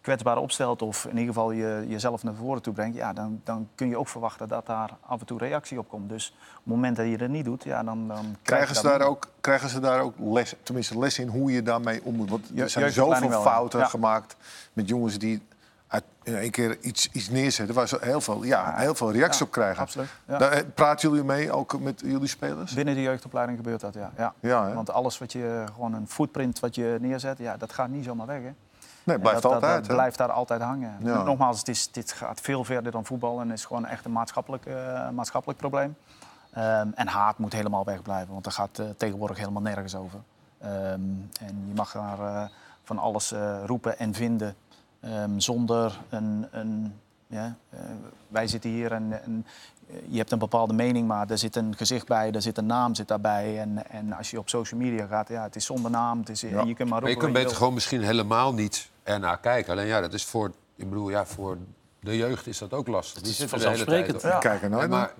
kwetsbaar 0.01 0.37
opstelt... 0.37 0.81
of 0.81 1.03
in 1.05 1.17
ieder 1.17 1.33
geval 1.33 1.51
je, 1.51 1.85
jezelf 1.87 2.23
naar 2.23 2.33
voren 2.33 2.61
toe 2.61 2.73
brengt... 2.73 2.95
Ja, 2.95 3.13
dan, 3.13 3.41
dan 3.43 3.67
kun 3.75 3.89
je 3.89 3.97
ook 3.97 4.07
verwachten 4.07 4.47
dat 4.47 4.65
daar 4.65 4.97
af 5.01 5.19
en 5.19 5.25
toe 5.25 5.37
reactie 5.37 5.79
op 5.79 5.89
komt. 5.89 6.09
Dus 6.09 6.33
op 6.51 6.55
het 6.63 6.73
moment 6.73 6.95
dat 6.95 7.05
je 7.07 7.17
dat 7.17 7.29
niet 7.29 7.45
doet, 7.45 7.63
ja, 7.63 7.83
dan, 7.83 8.07
dan 8.07 8.17
krijg 8.17 8.35
Krijgen 8.41 8.75
ze, 8.75 8.81
daar 8.81 9.01
ook, 9.01 9.27
krijgen 9.41 9.69
ze 9.69 9.79
daar 9.79 10.01
ook 10.01 10.13
les, 10.19 10.55
tenminste 10.63 10.99
les 10.99 11.19
in 11.19 11.27
hoe 11.27 11.51
je 11.51 11.61
daarmee 11.63 12.01
om 12.03 12.15
moet? 12.15 12.29
Want 12.29 12.51
er 12.59 12.69
zijn 12.69 12.91
zoveel 12.91 13.41
fouten 13.41 13.79
Ja. 13.79 13.85
gemaakt 13.85 14.35
met 14.73 14.87
jongens 14.89 15.17
die 15.17 15.41
uit, 15.89 16.03
in 16.23 16.35
één 16.35 16.51
keer 16.51 16.77
iets, 16.79 17.09
iets 17.11 17.29
neerzetten... 17.29 17.75
waar 17.75 17.87
ze 17.87 17.97
heel 18.01 18.21
veel, 18.21 18.43
ja, 18.43 18.73
heel 18.75 18.95
veel 18.95 19.11
reacties 19.11 19.39
Ja, 19.39 19.45
op 19.45 19.51
krijgen. 19.51 19.81
absoluut, 19.81 20.09
ja. 20.27 20.37
Daar, 20.37 20.51
eh, 20.51 20.63
praten 20.75 21.09
jullie 21.09 21.23
mee, 21.23 21.51
ook 21.51 21.79
met 21.79 22.01
jullie 22.05 22.27
spelers? 22.27 22.73
Binnen 22.73 22.95
de 22.95 23.01
jeugdopleiding 23.01 23.57
gebeurt 23.57 23.81
dat, 23.81 23.93
ja. 23.93 24.33
ja. 24.39 24.73
Want 24.73 24.89
alles 24.91 25.17
wat 25.17 25.31
je, 25.31 25.63
gewoon 25.73 25.93
een 25.93 26.07
footprint 26.07 26.59
wat 26.59 26.75
je 26.75 26.97
neerzet, 27.01 27.37
ja, 27.37 27.57
dat 27.57 27.73
gaat 27.73 27.89
niet 27.89 28.03
zomaar 28.03 28.27
weg. 28.27 28.37
Hè. 28.41 28.53
Nee, 29.03 29.17
het 29.17 29.21
blijft 29.21 29.41
dat, 29.41 29.51
dat- 29.51 29.61
altijd, 29.61 29.79
dat 29.79 29.87
hè? 29.87 29.93
blijft 29.93 30.17
daar 30.17 30.31
altijd 30.31 30.61
hangen. 30.61 30.95
Nogmaals, 31.01 31.63
dit 31.91 32.11
gaat 32.11 32.41
veel 32.41 32.63
verder 32.63 32.91
dan 32.91 33.05
voetbal 33.05 33.41
en 33.41 33.51
is 33.51 33.65
gewoon 33.65 33.85
echt 33.85 34.05
een 34.05 34.11
maatschappelijk, 34.11 34.65
eh, 34.65 35.09
maatschappelijk 35.09 35.59
probleem. 35.59 35.95
Ehm, 36.53 36.87
en 36.95 37.07
haat 37.07 37.37
moet 37.37 37.53
helemaal 37.53 37.85
wegblijven, 37.85 38.31
want 38.31 38.43
daar 38.43 38.53
gaat 38.53 38.79
eh, 38.79 38.85
tegenwoordig 38.97 39.37
helemaal 39.37 39.61
nergens 39.61 39.95
over. 39.95 40.19
Ehm, 40.57 40.73
en 41.39 41.63
je 41.67 41.73
mag 41.75 41.91
daar 41.91 42.51
van 42.83 42.97
alles 42.97 43.33
roepen 43.65 43.99
en 43.99 44.13
vinden 44.13 44.55
ehm, 44.99 45.39
zonder 45.39 45.99
een. 46.09 46.47
een 46.51 46.93
ja, 47.27 47.55
eh, 47.69 47.79
wij 48.27 48.47
zitten 48.47 48.69
hier 48.69 48.91
en, 48.91 49.23
en 49.23 49.45
eh, 49.89 49.95
je 50.07 50.17
hebt 50.17 50.31
een 50.31 50.39
bepaalde 50.39 50.73
mening, 50.73 51.07
maar 51.07 51.29
er 51.29 51.37
zit 51.37 51.55
een 51.55 51.75
gezicht 51.75 52.07
bij, 52.07 52.31
er 52.31 52.41
zit 52.41 52.57
een 52.57 52.65
naam 52.65 52.95
zit 52.95 53.07
daarbij. 53.07 53.59
En, 53.59 53.89
en 53.89 54.13
als 54.13 54.31
je 54.31 54.39
op 54.39 54.49
social 54.49 54.79
media 54.79 55.05
gaat, 55.05 55.27
ja, 55.27 55.43
het 55.43 55.55
is 55.55 55.65
zonder 55.65 55.91
naam. 55.91 56.19
Het 56.19 56.29
is, 56.29 56.41
Je 56.41 56.47
kunt 56.49 56.57
maar 56.63 56.75
roepen. 56.75 57.01
Maar 57.01 57.09
je 57.09 57.17
kunt 57.17 57.33
beter 57.33 57.55
gewoon 57.55 57.73
misschien 57.73 58.01
helemaal 58.03 58.53
niet 58.53 58.89
ernaar 59.03 59.39
kijken. 59.39 59.71
Alleen 59.71 59.85
ja, 59.87 60.01
dat 60.01 60.13
is 60.13 60.25
voor, 60.25 60.51
ik 60.75 60.89
bedoel, 60.89 61.09
ja, 61.09 61.25
voor 61.25 61.57
de 61.99 62.17
jeugd 62.17 62.47
is 62.47 62.57
dat 62.57 62.73
ook 62.73 62.87
lastig. 62.87 63.21
Die 63.21 63.31
is 63.31 63.37
zitten 63.37 63.57
de 63.59 63.63
hele 63.63 63.75
vanzelfsprekend. 63.77 64.21
tijd 64.21 64.33
op- 64.35 64.43
Ik 64.43 64.49
kijk 64.49 64.61
nooit 64.71 64.89
Nee, 64.89 64.99
naar. 64.99 64.99
maar, 64.99 65.13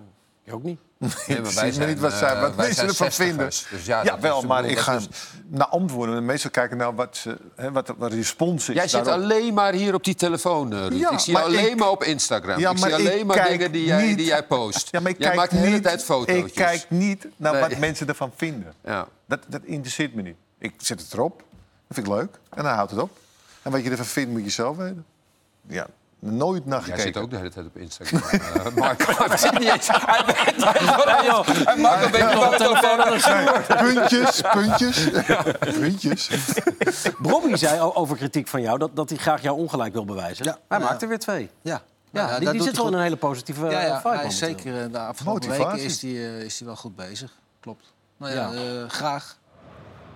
Ik 0.50 0.56
ook 0.56 0.64
niet. 0.64 0.80
nee, 1.28 1.42
maar 1.42 1.54
wij 1.54 1.72
zijn, 1.72 1.90
niet 1.90 2.00
wat, 2.00 2.12
eh, 2.12 2.18
zij, 2.18 2.40
wat 2.40 2.56
wij 2.56 2.66
mensen 2.66 2.88
ervan 2.88 3.12
vinden. 3.12 3.46
Dus 3.46 3.66
ja, 3.86 4.20
wel, 4.20 4.42
maar 4.42 4.66
ik 4.66 4.78
ga 4.78 4.94
is- 4.96 5.08
naar 5.48 5.68
antwoorden. 5.68 6.16
De 6.16 6.22
meesten 6.22 6.52
kijken 6.52 6.78
naar 6.78 6.96
wat, 6.96 7.18
ze, 7.18 7.38
hè, 7.56 7.72
wat, 7.72 7.94
wat 7.98 8.10
de 8.10 8.16
respons 8.16 8.70
is. 8.70 8.76
Jij 8.76 8.88
zit 8.88 9.06
daarop. 9.06 9.24
alleen 9.24 9.54
maar 9.54 9.74
hier 9.74 9.94
op 9.94 10.04
die 10.04 10.16
telefoon, 10.16 10.74
eh, 10.74 10.80
Ruud. 10.88 11.00
Ja, 11.00 11.12
ik 11.12 11.20
zie 11.20 11.34
maar 11.34 11.44
alleen 11.44 11.70
ik- 11.72 11.76
maar 11.80 11.90
op 11.90 12.04
Instagram. 12.04 12.60
Ja, 12.60 12.72
ik 12.72 12.78
zie 12.78 12.94
alleen 12.94 13.20
ik 13.20 13.26
maar 13.26 13.48
dingen 13.48 13.72
die 13.72 13.86
jij, 13.86 14.06
niet- 14.08 14.18
die 14.18 14.26
jij 14.26 14.44
post. 14.44 14.88
Ja, 14.92 15.00
maar 15.00 15.12
ik 15.12 15.18
jij 15.18 15.26
kijk 15.28 15.40
maakt 15.40 15.52
de 15.52 15.58
hele 15.58 15.72
niet- 15.74 15.84
tijd 15.84 16.04
foto's. 16.04 16.36
Ik 16.36 16.54
kijk 16.54 16.86
niet 16.90 17.28
naar 17.36 17.52
Nee. 17.54 17.62
wat 17.62 17.78
mensen 17.78 18.08
ervan 18.08 18.32
vinden. 18.36 18.74
Ja. 18.84 19.08
Dat, 19.26 19.40
dat 19.48 19.62
interesseert 19.64 20.14
me 20.14 20.22
niet. 20.22 20.36
Ik 20.60 20.74
zet 20.78 21.02
het 21.02 21.14
erop. 21.14 21.38
Dat 21.88 21.98
vind 21.98 22.08
ik 22.08 22.14
leuk. 22.14 22.40
En 22.50 22.64
dan 22.64 22.74
houdt 22.74 22.92
het 22.92 23.00
op. 23.00 23.18
En 23.62 23.72
wat 23.72 23.84
je 23.84 23.90
ervan 23.90 24.06
vindt, 24.06 24.32
moet 24.32 24.44
je 24.44 24.50
zelf 24.50 24.78
weten. 24.78 25.06
Ja, 25.68 25.88
nooit 26.20 26.66
naar 26.66 26.78
Jij 26.80 26.86
gekeken. 26.88 27.14
zit 27.14 27.18
ook 27.24 27.30
de 27.30 27.36
hele 27.38 27.50
tijd 27.50 27.66
op 27.66 27.78
Instagram. 27.78 28.22
Marco, 28.76 29.26
hij 29.28 29.38
zit 29.38 29.60
niet 29.60 29.70
eens. 29.70 29.88
Hij 30.06 30.24
weet 30.26 31.66
Hij 31.66 31.78
maakt 31.78 32.06
een 32.06 32.12
beetje 32.12 32.36
wat 32.38 32.68
over. 32.68 33.78
Puntjes, 33.78 34.42
puntjes. 34.52 35.10
puntjes. 35.80 36.30
Bobby 37.18 37.56
zei 37.56 37.80
over 37.82 38.16
kritiek 38.18 38.48
van 38.48 38.62
jou 38.62 38.78
dat, 38.78 38.96
dat 38.96 39.10
hij 39.10 39.18
graag 39.18 39.42
jou 39.42 39.58
ongelijk 39.58 39.94
wil 39.94 40.06
bewijzen. 40.06 40.46
Ja. 40.46 40.58
Hij 40.68 40.80
maakt 40.80 41.02
er 41.02 41.08
weer 41.08 41.20
twee. 41.20 41.50
Ja, 41.62 41.82
Ja, 42.12 42.40
die, 42.40 42.52
die 42.52 42.62
zit 42.62 42.72
hij 42.72 42.84
wel 42.84 42.92
in 42.92 42.98
een 42.98 43.04
hele 43.04 43.16
positieve 43.18 43.66
Ja, 43.66 43.80
eh, 43.82 43.88
ja 43.88 44.02
vibe 44.02 44.16
hij 44.16 44.26
is 44.26 44.38
zeker 44.38 44.84
eh, 44.84 44.92
de 44.92 45.00
afgelopen 45.00 45.50
weken 45.50 45.80
is 45.80 46.02
hij, 46.02 46.12
is 46.46 46.58
hij 46.60 46.68
wel 46.68 46.76
goed 46.78 46.96
bezig. 46.96 47.32
Klopt. 47.60 47.94
Nou 48.18 48.34
ja, 48.34 48.50
Ja. 48.52 48.60
eh, 48.84 48.90
graag. 48.90 49.38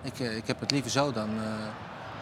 Ik, 0.02 0.18
ik 0.18 0.46
heb 0.46 0.60
het 0.60 0.70
liever 0.70 0.90
zo 0.90 1.12
dan 1.12 1.28
eh, 1.28 1.44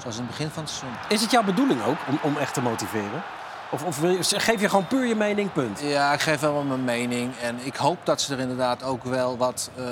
zoals 0.00 0.16
in 0.16 0.22
het 0.22 0.30
begin 0.30 0.50
van 0.50 0.62
het 0.62 0.72
seizoen. 0.72 0.98
Is 1.08 1.20
het 1.20 1.30
jouw 1.30 1.42
bedoeling 1.42 1.84
ook 1.84 1.96
om, 2.08 2.18
om 2.22 2.36
echt 2.36 2.54
te 2.54 2.60
motiveren? 2.62 3.22
Of, 3.72 3.84
of 3.84 4.00
wil 4.00 4.10
je- 4.10 4.40
geef 4.40 4.60
je 4.60 4.68
gewoon 4.68 4.86
puur 4.86 5.06
je 5.06 5.14
mening, 5.14 5.52
punt? 5.52 5.80
Ja, 5.80 6.12
ik 6.12 6.20
geef 6.20 6.40
wel 6.40 6.62
mijn 6.62 6.84
mening. 6.84 7.36
En 7.42 7.58
ik 7.62 7.76
hoop 7.76 7.98
dat 8.06 8.20
ze 8.20 8.34
er 8.34 8.40
inderdaad 8.40 8.82
ook 8.82 9.04
wel 9.04 9.36
wat 9.36 9.70
eh, 9.76 9.84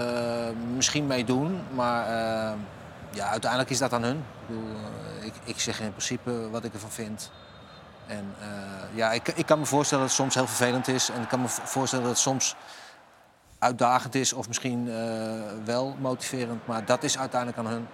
misschien 0.75 1.07
mee 1.07 1.25
doen. 1.25 1.63
Maar 1.75 2.07
eh, 2.07 2.53
ja, 3.11 3.27
uiteindelijk 3.29 3.71
is 3.71 3.79
dat 3.79 3.93
aan 3.93 4.03
hun. 4.03 4.17
Ik, 4.17 4.47
bedoel, 4.47 4.65
eh, 5.21 5.27
ik, 5.27 5.33
ik 5.45 5.61
zeg 5.61 5.81
in 5.81 5.91
principe 5.91 6.51
wat 6.51 6.65
ik 6.65 6.73
ervan 6.75 6.91
vind. 6.91 7.31
En 8.07 8.35
eh, 8.41 8.47
ja, 8.97 9.13
ik, 9.13 9.29
ik 9.29 9.47
kan 9.47 9.59
me 9.59 9.65
voorstellen 9.67 10.03
dat 10.07 10.13
het 10.13 10.21
soms 10.23 10.35
heel 10.35 10.47
vervelend 10.47 10.89
is. 10.89 11.11
En 11.11 11.23
ik 11.23 11.29
kan 11.29 11.41
me 11.41 11.49
vo- 11.49 11.63
voorstellen 11.65 12.05
dat 12.05 12.15
het 12.15 12.23
soms 12.23 12.55
uitdagend 13.59 14.15
is. 14.15 14.33
Of 14.33 14.49
misschien 14.49 14.89
eh, 14.91 14.95
wel 15.65 15.97
motiverend. 16.01 16.67
Maar 16.67 16.85
dat 16.85 17.03
is 17.03 17.19
uiteindelijk 17.19 17.59
aan 17.61 17.67
hun. 17.73 17.89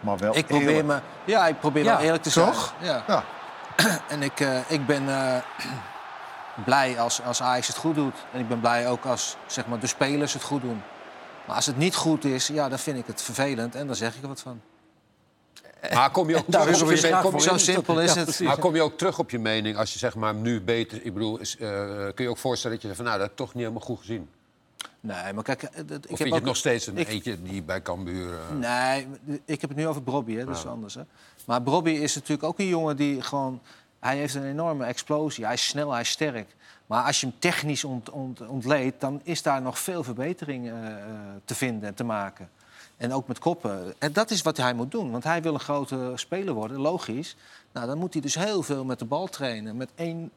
Maar 0.00 0.16
wel 0.18 0.36
Ik 0.36 0.46
probeer 0.46 0.68
eerlijk. 0.68 0.86
me, 0.86 1.00
ja, 1.24 1.46
ik 1.46 1.60
probeer 1.60 1.84
Ja, 1.84 1.96
wel 1.96 2.04
eerlijk 2.04 2.22
te 2.22 2.30
toch? 2.30 2.74
zijn. 2.80 2.90
Ja. 2.94 3.02
Ja. 3.06 3.22
En 4.08 4.22
ik, 4.22 4.40
eh, 4.40 4.70
ik 4.70 4.86
ben 4.86 5.08
eh, 5.08 5.36
blij 6.64 7.00
als, 7.00 7.22
als 7.22 7.42
Ajax 7.42 7.66
het 7.66 7.76
goed 7.76 7.94
doet. 7.94 8.14
En 8.32 8.40
ik 8.40 8.48
ben 8.48 8.60
blij 8.60 8.88
ook 8.88 9.04
als 9.04 9.36
zeg 9.46 9.66
maar, 9.66 9.80
de 9.80 9.86
spelers 9.86 10.32
het 10.32 10.42
goed 10.42 10.62
doen. 10.62 10.82
Maar 11.46 11.56
als 11.56 11.66
het 11.66 11.76
niet 11.76 11.94
goed 11.94 12.24
is, 12.24 12.46
ja, 12.46 12.68
dan 12.68 12.78
vind 12.78 12.98
ik 12.98 13.06
het 13.06 13.22
vervelend. 13.22 13.74
En 13.74 13.86
dan 13.86 13.96
zeg 13.96 14.14
ik 14.14 14.22
er 14.22 14.28
wat 14.28 14.40
van. 14.40 14.60
Maar 15.92 16.10
kom 16.10 16.28
je 16.28 16.36
ook 16.36 16.44
terug 16.50 16.82
op 16.82 16.90
je 16.90 17.18
kom 17.22 17.40
Zo 17.40 17.56
simpel 17.56 18.00
is 18.00 18.14
het. 18.14 18.40
Maar 18.40 18.58
kom 18.58 18.74
je 18.74 18.82
ook 18.82 18.98
terug 18.98 19.18
op 19.18 19.30
je 19.30 19.38
mening 19.38 19.76
als 19.76 19.92
je 19.92 19.98
zeg 19.98 20.14
maar 20.14 20.34
nu 20.34 20.60
beter... 20.60 21.04
Ik 21.04 21.12
bedoel, 21.14 21.38
is, 21.38 21.56
eh, 21.56 21.68
kun 22.14 22.24
je 22.24 22.28
ook 22.28 22.38
voorstellen 22.38 22.76
dat 22.76 22.82
je 22.82 22.94
zegt 22.94 23.00
van... 23.00 23.04
nou, 23.04 23.18
dat 23.18 23.28
heb 23.28 23.38
ik 23.38 23.44
toch 23.44 23.54
niet 23.54 23.62
helemaal 23.62 23.86
goed 23.86 23.98
gezien? 23.98 24.28
Nee, 25.00 25.32
maar 25.32 25.44
kijk, 25.44 25.62
eh, 25.62 25.82
dat- 25.86 26.04
ik 26.10 26.18
heb 26.18 26.18
je 26.18 26.26
ook- 26.26 26.34
het 26.34 26.44
nog 26.44 26.56
steeds 26.56 26.86
een 26.86 26.96
ik- 26.98 27.08
eentje 27.08 27.42
die 27.42 27.62
bij 27.62 27.82
Cambuur... 27.82 28.32
eh, 28.34 28.56
Nee, 28.56 29.06
ik 29.44 29.60
heb 29.60 29.70
het 29.70 29.78
nu 29.78 29.86
over 29.86 30.02
Brobby, 30.02 30.34
hè, 30.36 30.44
dat 30.44 30.56
is 30.56 30.66
anders. 30.66 30.94
Hè. 30.94 31.02
Maar 31.46 31.62
Brobby 31.62 31.90
is 31.90 32.14
natuurlijk 32.14 32.42
ook 32.42 32.58
een 32.58 32.66
jongen 32.66 32.96
die 32.96 33.22
gewoon... 33.22 33.60
Hij 34.00 34.16
heeft 34.16 34.34
een 34.34 34.44
enorme 34.44 34.84
explosie. 34.84 35.44
Hij 35.44 35.54
is 35.54 35.66
snel, 35.66 35.92
hij 35.92 36.00
is 36.00 36.08
sterk. 36.10 36.56
Maar 36.86 37.04
als 37.04 37.20
je 37.20 37.26
hem 37.26 37.34
technisch 37.38 37.84
ont, 37.84 38.10
ont, 38.10 38.46
ontleedt... 38.46 39.00
dan 39.00 39.20
is 39.24 39.42
daar 39.42 39.62
nog 39.62 39.78
veel 39.78 40.02
verbetering 40.04 40.68
eh, 40.70 40.74
te 41.44 41.54
vinden 41.54 41.88
en 41.88 41.94
te 41.94 42.04
maken. 42.04 42.48
En 42.96 43.12
ook 43.12 43.28
met 43.28 43.38
koppen. 43.38 43.94
En 43.98 44.12
dat 44.12 44.30
is 44.30 44.42
wat 44.42 44.56
hij 44.56 44.74
moet 44.74 44.90
doen. 44.90 45.10
Want 45.10 45.24
hij 45.24 45.42
wil 45.42 45.54
een 45.54 45.60
grote 45.60 46.12
speler 46.14 46.54
worden, 46.54 46.78
logisch. 46.80 47.36
Nou, 47.72 47.86
dan 47.86 47.98
moet 47.98 48.12
hij 48.12 48.22
dus 48.22 48.34
heel 48.34 48.62
veel 48.62 48.84
met 48.84 48.98
de 48.98 49.04
bal 49.04 49.26
trainen. 49.26 49.76
Met 49.76 49.90
één, 49.94 50.30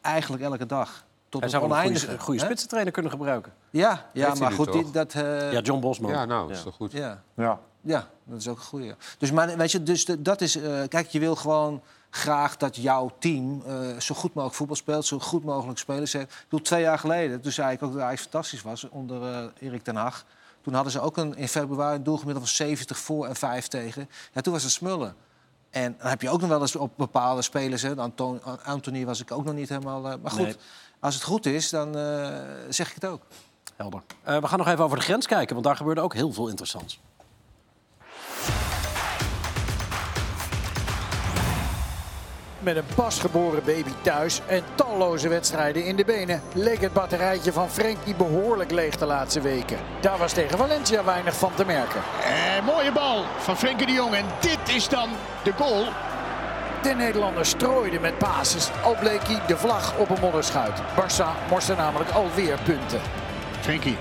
eigenlijk 0.00 0.42
elke 0.42 0.66
dag. 0.66 1.04
Tot 1.40 1.42
Hij 1.42 1.52
het 1.52 1.60
zou 1.60 1.72
een 1.72 1.78
oneindige. 1.78 2.06
goede, 2.06 2.20
goede 2.22 2.40
spitsentrainer 2.40 2.92
kunnen 2.92 3.10
gebruiken. 3.12 3.52
Ja, 3.70 4.06
ja 4.12 4.30
hij 4.30 4.38
maar 4.40 4.52
goed, 4.52 4.72
die, 4.72 4.90
dat... 4.90 5.14
eh, 5.14 5.52
Ja, 5.52 5.60
John 5.60 5.80
Bosman. 5.80 6.10
ja, 6.10 6.24
nou, 6.24 6.52
is 6.52 6.62
toch 6.62 6.74
goed. 6.74 6.92
ja. 6.92 7.22
Ja. 7.36 7.60
Ja, 7.80 8.08
dat 8.24 8.38
is 8.40 8.48
ook 8.48 8.56
een 8.56 8.62
goeie. 8.64 8.94
Dus, 9.18 9.30
maar, 9.32 9.56
weet 9.56 9.72
je, 9.72 9.82
dus 9.82 10.04
de- 10.04 10.22
dat 10.22 10.40
is... 10.40 10.56
eh, 10.56 10.82
kijk, 10.88 11.08
je 11.08 11.18
wil 11.18 11.36
gewoon 11.36 11.82
graag 12.10 12.56
dat 12.56 12.76
jouw 12.76 13.10
team 13.18 13.62
eh, 13.66 13.98
zo 13.98 14.14
goed 14.14 14.34
mogelijk 14.34 14.56
voetbal 14.56 14.76
speelt... 14.76 15.06
zo 15.06 15.18
goed 15.18 15.44
mogelijk 15.44 15.78
spelers 15.78 16.12
heeft. 16.12 16.32
Ik 16.32 16.44
bedoel, 16.48 16.64
twee 16.64 16.80
jaar 16.82 16.98
geleden, 16.98 17.40
toen 17.40 17.52
zei 17.52 17.72
ik 17.72 17.82
ook 17.82 17.92
dat 17.92 18.02
Ajax 18.02 18.20
fantastisch 18.20 18.62
was... 18.62 18.88
onder 18.88 19.22
eh, 19.32 19.44
Erik 19.68 19.82
ten 19.84 19.96
Hag. 19.96 20.24
Toen 20.62 20.74
hadden 20.74 20.92
ze 20.92 21.00
ook 21.00 21.16
een, 21.16 21.36
in 21.36 21.48
februari 21.48 21.96
een 21.96 22.02
doelgemiddelde 22.02 22.48
van 22.48 22.56
70 22.66 22.98
voor 22.98 23.26
en 23.26 23.36
5 23.36 23.66
tegen. 23.68 24.08
Ja, 24.32 24.40
toen 24.40 24.52
was 24.52 24.62
het 24.62 24.72
smullen. 24.72 25.14
En 25.70 25.94
dan 25.98 26.08
heb 26.08 26.22
je 26.22 26.30
ook 26.30 26.40
nog 26.40 26.48
wel 26.50 26.60
eens 26.60 26.76
op 26.76 26.92
bepaalde 26.96 27.42
spelers... 27.42 27.82
Hè, 27.82 27.94
Anton, 27.96 28.40
Anthony 28.64 29.04
was 29.06 29.20
ik 29.20 29.32
ook 29.32 29.44
nog 29.44 29.54
niet 29.54 29.68
helemaal... 29.68 30.10
eh, 30.10 30.14
maar 30.22 30.30
goed, 30.30 30.40
Nee. 30.42 30.56
Als 31.04 31.14
het 31.14 31.22
goed 31.22 31.46
is, 31.46 31.70
dan 31.70 31.98
eh, 31.98 32.28
zeg 32.68 32.88
ik 32.88 32.94
het 32.94 33.06
ook. 33.06 33.22
Helder. 33.76 34.02
Eh, 34.22 34.38
we 34.38 34.46
gaan 34.46 34.58
nog 34.58 34.68
even 34.68 34.84
over 34.84 34.98
de 34.98 35.04
grens 35.04 35.26
kijken, 35.26 35.54
want 35.54 35.66
daar 35.66 35.76
gebeurde 35.76 36.00
ook 36.00 36.14
heel 36.14 36.32
veel 36.32 36.48
interessants. 36.48 37.00
Met 42.58 42.76
een 42.76 42.84
pasgeboren 42.94 43.64
baby 43.64 43.90
thuis 44.02 44.40
en 44.46 44.62
talloze 44.74 45.28
wedstrijden 45.28 45.84
in 45.84 45.96
de 45.96 46.04
benen... 46.04 46.42
leek 46.54 46.80
het 46.80 46.92
batterijtje 46.92 47.52
van 47.52 47.70
Frenkie 47.70 48.14
behoorlijk 48.14 48.70
leeg 48.70 48.96
de 48.96 49.06
laatste 49.06 49.40
weken. 49.40 49.78
Daar 50.00 50.18
was 50.18 50.32
tegen 50.32 50.58
Valencia 50.58 51.04
weinig 51.04 51.36
van 51.36 51.54
te 51.54 51.64
merken. 51.64 52.00
Eh, 52.22 52.64
mooie 52.64 52.92
bal 52.92 53.24
van 53.38 53.56
Frenkie 53.56 53.86
de 53.86 53.92
Jong. 53.92 54.14
En 54.14 54.24
dit 54.40 54.74
is 54.74 54.88
dan 54.88 55.08
de 55.42 55.52
goal. 55.52 55.84
De 56.84 56.94
Nederlander 56.94 57.46
strooide 57.46 58.00
met 58.00 58.18
basis, 58.18 58.70
al 58.82 58.96
bleek 59.00 59.26
hij 59.26 59.46
de 59.46 59.56
vlag 59.56 59.96
op 59.96 60.10
een 60.10 60.20
modderschuit. 60.20 60.80
Barça 60.80 61.48
morste 61.48 61.74
namelijk 61.74 62.10
alweer 62.10 62.58
punten. 62.64 63.00
Frenkie 63.60 63.96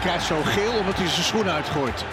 krijgt 0.00 0.24
zo 0.24 0.36
geel 0.44 0.78
omdat 0.78 0.96
hij 0.96 1.08
zijn 1.08 1.24
schoen 1.24 1.48
uitgooit. 1.48 2.04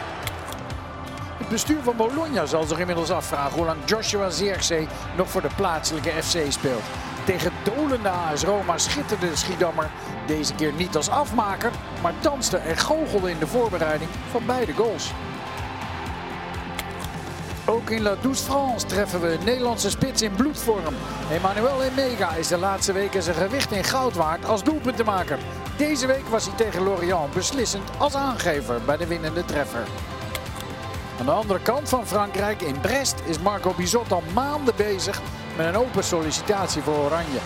Het 1.37 1.49
bestuur 1.49 1.81
van 1.83 1.95
Bologna 1.95 2.45
zal 2.45 2.63
zich 2.63 2.79
inmiddels 2.79 3.09
afvragen 3.11 3.57
hoe 3.57 3.65
lang 3.65 3.77
Joshua 3.85 4.29
Zirkzee 4.29 4.87
nog 5.17 5.29
voor 5.29 5.41
de 5.41 5.55
plaatselijke 5.55 6.09
FC 6.09 6.51
speelt. 6.51 6.83
Tegen 7.25 7.51
dolende 7.63 8.09
AS 8.09 8.43
Roma 8.43 8.77
schitterde 8.77 9.29
de 9.29 9.35
Schiedammer 9.35 9.89
deze 10.27 10.55
keer 10.55 10.73
niet 10.73 10.95
als 10.95 11.09
afmaker, 11.09 11.71
maar 12.01 12.13
danste 12.21 12.57
en 12.57 12.77
goochelde 12.77 13.29
in 13.29 13.39
de 13.39 13.47
voorbereiding 13.47 14.09
van 14.31 14.45
beide 14.45 14.73
goals. 14.73 15.11
Ook 17.69 17.89
in 17.89 18.01
La 18.01 18.15
Douce 18.21 18.43
France 18.43 18.85
treffen 18.85 19.21
we 19.21 19.37
Nederlandse 19.45 19.89
spits 19.89 20.21
in 20.21 20.31
bloedvorm. 20.35 20.95
Emmanuel 21.31 21.83
Emega 21.83 22.35
is 22.35 22.47
de 22.47 22.57
laatste 22.57 22.93
weken 22.93 23.23
zijn 23.23 23.35
gewicht 23.35 23.71
in 23.71 23.83
goud 23.83 24.15
waard 24.15 24.45
als 24.45 24.63
doelpuntenmaker. 24.63 25.37
Deze 25.77 26.07
week 26.07 26.27
was 26.27 26.45
hij 26.45 26.55
tegen 26.57 26.83
Lorient 26.83 27.33
beslissend 27.33 27.89
als 27.97 28.15
aangever 28.15 28.81
bij 28.85 28.97
de 28.97 29.07
winnende 29.07 29.45
treffer. 29.45 29.83
Aan 31.19 31.25
de 31.25 31.31
andere 31.31 31.59
kant 31.59 31.89
van 31.89 32.07
Frankrijk, 32.07 32.61
in 32.61 32.81
Brest, 32.81 33.15
is 33.25 33.39
Marco 33.39 33.73
Bizot 33.77 34.11
al 34.11 34.23
maanden 34.33 34.73
bezig 34.75 35.21
met 35.57 35.65
een 35.65 35.77
open 35.77 36.03
sollicitatie 36.03 36.81
voor 36.81 36.97
Oranje. 36.97 37.39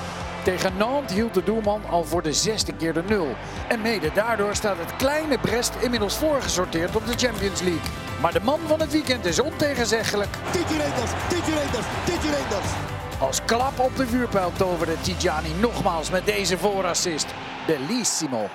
Tegen 0.44 0.78
Nantes 0.78 1.16
hield 1.16 1.34
de 1.34 1.44
doelman 1.44 1.82
al 1.90 2.04
voor 2.04 2.22
de 2.22 2.34
zesde 2.34 2.74
keer 2.74 2.94
de 2.94 3.04
nul. 3.08 3.28
En 3.68 3.82
mede 3.82 4.12
daardoor 4.14 4.56
staat 4.56 4.78
het 4.78 4.96
kleine 4.96 5.38
Brest 5.38 5.74
inmiddels 5.80 6.18
voorgesorteerd 6.18 6.96
op 6.96 7.06
de 7.06 7.28
Champions 7.28 7.62
League. 7.62 8.03
Maar 8.24 8.34
de 8.34 8.40
man 8.40 8.60
van 8.60 8.80
het 8.80 8.92
weekend 8.92 9.26
is 9.26 9.40
ontegenzeggelijk. 9.40 10.30
Titi 10.52 10.78
Reinders, 10.78 11.12
Titi 11.30 11.54
Reinders, 11.54 11.86
Titi 12.06 12.30
Reinders. 12.30 12.72
Als 13.20 13.46
klap 13.46 13.80
op 13.80 13.96
de 13.96 14.08
vuurpijl 14.08 14.52
toverde 14.52 15.02
Tijani 15.02 15.54
nogmaals 15.54 16.10
met 16.10 16.26
deze 16.26 16.58
voorassist. 16.58 17.34
Bellissimo. 17.68 18.48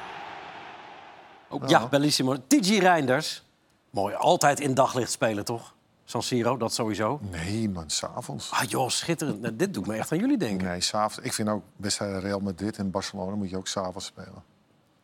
Ja, 1.66 1.88
bellissimo. 1.88 2.36
TG 2.46 2.78
Reinders. 2.78 3.44
Mooi, 3.90 4.14
altijd 4.14 4.60
in 4.60 4.74
daglicht 4.74 5.10
spelen, 5.10 5.44
toch? 5.44 5.74
San 6.04 6.22
Siro, 6.22 6.56
dat 6.56 6.74
sowieso. 6.74 7.20
Nee, 7.30 7.68
man, 7.68 7.90
s'avonds. 7.90 8.50
Ah 8.50 8.62
joh, 8.68 8.88
schitterend. 8.88 9.40
Nou, 9.40 9.56
dit 9.56 9.74
doet 9.74 9.86
me 9.86 9.96
echt 9.96 10.12
aan 10.12 10.18
jullie 10.18 10.38
denken. 10.38 10.66
Nee, 10.66 10.80
s'avonds. 10.80 11.18
Ik 11.18 11.32
vind 11.32 11.48
ook 11.48 11.62
wedstrijden 11.76 12.20
Real 12.20 12.40
Madrid 12.40 12.76
en 12.76 12.90
Barcelona 12.90 13.36
moet 13.36 13.50
je 13.50 13.56
ook 13.56 13.68
s'avonds 13.68 14.06
spelen. 14.06 14.42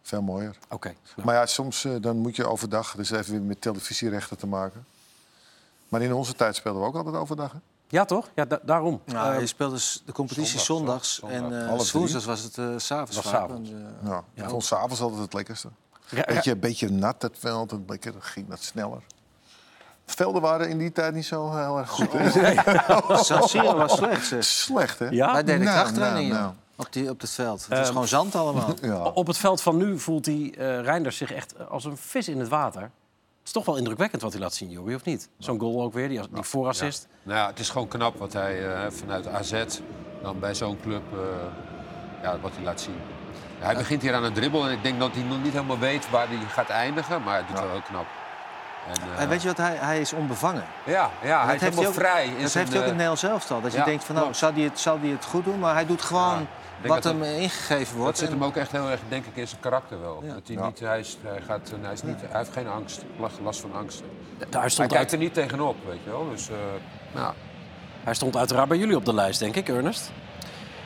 Veel 0.07 0.23
mooier. 0.23 0.57
Oké. 0.71 0.95
Maar 1.25 1.35
ja, 1.35 1.47
soms 1.47 1.85
eh, 1.85 1.93
dan 2.01 2.17
moet 2.17 2.37
je 2.37 2.47
overdag, 2.47 2.95
dus 2.95 3.11
even 3.11 3.33
weer 3.33 3.43
met 3.43 3.61
televisierechten 3.61 4.37
te 4.39 4.47
maken. 4.47 4.85
Maar 5.89 6.03
in 6.03 6.13
onze 6.13 6.35
tijd 6.35 6.57
speelden 6.57 6.83
we 6.83 6.89
ook 6.89 6.95
altijd 6.97 7.15
overdag. 7.15 7.53
Hè? 7.53 7.59
Ja, 7.89 8.05
toch? 8.05 8.29
Ja, 8.35 8.45
da- 8.45 8.61
daarom. 8.63 9.01
Eh, 9.05 9.41
je 9.41 9.47
speelde 9.47 9.79
de 10.05 10.13
competitie 10.13 10.61
zondag, 10.61 11.05
zondags 11.05 11.15
zondag. 11.15 11.61
en 11.63 11.69
eh 11.69 11.77
drie. 11.79 11.93
woensdags 11.93 12.25
was 12.25 12.41
het 12.43 12.59
eh, 12.59 12.69
s'avonds. 12.77 13.17
Was 13.17 13.29
s'avonds. 13.29 13.71
eh, 13.71 13.77
Ja, 14.05 14.19
ik 14.35 14.43
Ja. 14.43 14.49
vond 14.49 14.65
s'avonds 14.65 15.01
altijd 15.01 15.21
het 15.21 15.33
lekkerste. 15.35 15.69
Ja. 16.09 16.25
Beetje, 16.27 16.51
een 16.53 16.59
beetje 16.61 16.89
nat, 16.91 17.21
dat 17.21 17.33
veld. 17.39 17.73
Een 17.73 17.85
beetje, 17.87 18.13
dan 18.13 18.23
ging 18.23 18.49
dat 18.49 18.63
sneller. 18.63 19.03
Velden 20.07 20.43
waren 20.43 20.69
in 20.69 20.79
die 20.79 20.93
tijd 20.93 21.15
niet 21.15 21.25
zo 21.27 21.57
heel 21.57 21.79
erg 21.79 21.91
goed. 21.91 22.09
San 23.27 23.49
Siro 23.49 23.77
was 23.77 23.93
slecht, 23.97 24.27
zeg. 24.27 24.45
Slecht, 24.45 24.99
hè? 24.99 25.07
Ja? 25.09 25.33
Wij 25.33 25.43
deden 25.45 25.65
Nou, 25.65 25.77
krachttraining 25.79 26.31
nou, 26.31 26.43
nou. 26.43 26.55
Op, 26.77 26.87
die, 26.93 27.11
op 27.11 27.21
het 27.21 27.31
veld. 27.31 27.61
Het 27.61 27.69
was 27.69 27.79
Ehm, 27.79 27.89
gewoon 27.89 28.09
zand 28.09 28.35
allemaal. 28.35 28.75
Ja. 28.83 29.03
Op 29.03 29.27
het 29.27 29.37
veld 29.37 29.63
van 29.63 29.77
nu 29.77 29.99
voelt 29.99 30.25
die 30.25 30.57
eh 30.57 30.81
Reinders 30.81 31.17
zich 31.17 31.33
echt 31.33 31.69
als 31.69 31.85
een 31.85 31.97
vis 31.97 32.29
in 32.29 32.39
het 32.39 32.49
water. 32.49 32.83
Het 32.83 33.53
is 33.53 33.53
toch 33.53 33.65
wel 33.65 33.77
indrukwekkend 33.77 34.23
wat 34.23 34.33
hij 34.33 34.41
laat 34.41 34.55
zien, 34.55 34.71
Joey, 34.71 34.95
of 34.95 35.05
niet? 35.05 35.29
Zo'n 35.39 35.61
goal 35.61 35.83
ook 35.83 35.93
weer, 35.93 36.09
die, 36.09 36.21
die 36.33 36.43
voorassist. 36.43 37.07
Nou 37.23 37.39
ja, 37.39 37.47
het 37.47 37.59
is 37.59 37.71
gewoon 37.71 37.89
knap 37.89 38.19
wat 38.19 38.33
hij 38.33 38.75
eh, 38.75 38.91
vanuit 38.91 39.27
AZ 39.29 39.65
dan 40.23 40.39
bij 40.39 40.55
zo'n 40.55 40.81
club 40.83 41.03
eh, 41.13 41.19
ja, 42.23 42.39
wat 42.41 42.51
hij 42.55 42.65
laat 42.65 42.81
zien. 42.81 42.97
Hij 43.59 43.75
begint 43.77 44.03
hier 44.03 44.15
aan 44.15 44.25
een 44.25 44.33
dribbel 44.33 44.67
en 44.67 44.73
ik 44.73 44.83
denk 44.83 44.99
dat 44.99 45.11
hij 45.15 45.23
nog 45.23 45.43
niet 45.43 45.53
helemaal 45.53 45.79
weet 45.79 46.11
waar 46.11 46.29
hij 46.29 46.37
gaat 46.49 46.69
eindigen, 46.69 47.23
maar 47.23 47.35
hij 47.35 47.45
doet 47.47 47.61
wel 47.61 47.71
heel 47.71 47.83
knap. 47.83 48.07
En, 48.89 48.95
eh, 49.17 49.23
En 49.23 49.29
weet 49.29 49.43
je 49.43 49.49
wat, 49.49 49.57
hij, 49.57 49.77
hij 49.77 50.01
is 50.01 50.13
onbevangen. 50.13 50.65
ja, 50.85 51.11
ja, 51.23 51.45
hij 51.45 51.55
is 51.55 51.61
heeft 51.61 51.75
helemaal 51.75 51.93
hij 51.93 52.03
ook, 52.03 52.13
vrij. 52.13 52.25
in 52.27 52.43
Dat 52.43 52.51
zijn, 52.51 52.65
heeft 52.65 52.77
hij 52.77 52.83
ook 52.83 52.93
in 52.93 52.99
het 52.99 53.09
Nederlands 53.09 53.23
elftal. 53.23 53.61
Dat 53.61 53.73
je 53.73 53.83
denkt 53.85 54.05
van 54.05 54.15
nou, 54.15 54.35
zal 54.35 54.53
hij, 54.53 54.63
het, 54.63 54.79
zal 54.79 54.99
hij 55.01 55.09
het 55.09 55.25
goed 55.25 55.45
doen? 55.45 55.59
Maar 55.59 55.75
hij 55.75 55.87
doet 55.87 56.03
gewoon 56.03 56.47
wat 56.89 57.03
dat 57.03 57.13
hem 57.13 57.21
dat- 57.23 57.29
ingegeven 57.29 57.97
wordt. 57.97 58.11
Dat 58.11 58.19
zit 58.19 58.29
En- 58.29 58.35
hem 58.35 58.45
ook 58.45 58.57
echt 58.57 58.73
heel 58.73 58.91
erg, 58.91 59.01
denk 59.09 59.27
ik, 59.27 59.37
in 59.37 59.49
zijn 59.49 59.61
karakter 59.61 60.01
wel. 60.01 60.23
Ja. 60.27 60.33
Dat 60.35 60.43
hij, 60.47 60.57
Ja. 60.57 60.65
niet, 60.67 60.81
hij, 60.81 60.99
is, 61.01 61.19
hij, 61.23 61.41
gaat, 61.47 61.73
hij, 61.83 61.93
is 61.93 62.03
niet, 62.03 62.21
hij 62.21 62.39
heeft 62.39 62.53
geen 62.53 62.69
angst, 62.69 63.05
last- 63.43 63.61
van 63.61 63.75
angst. 63.75 64.03
Daar 64.51 64.61
Hij 64.61 64.71
stond, 64.71 64.89
kijkt 64.89 65.03
uit, 65.05 65.13
er 65.13 65.19
niet 65.19 65.35
tegenop, 65.35 65.77
weet 65.87 65.99
je 66.05 66.11
wel. 66.11 66.29
Dus, 66.31 66.49
eh, 66.49 66.57
nou, 67.15 67.35
hij 68.05 68.15
stond 68.15 68.37
uiteraard 68.37 68.69
bij 68.69 68.79
jullie 68.79 68.97
op 68.97 69.05
de 69.05 69.15
lijst, 69.15 69.39
denk 69.41 69.57
ik, 69.57 69.69
Ernest. 69.69 70.13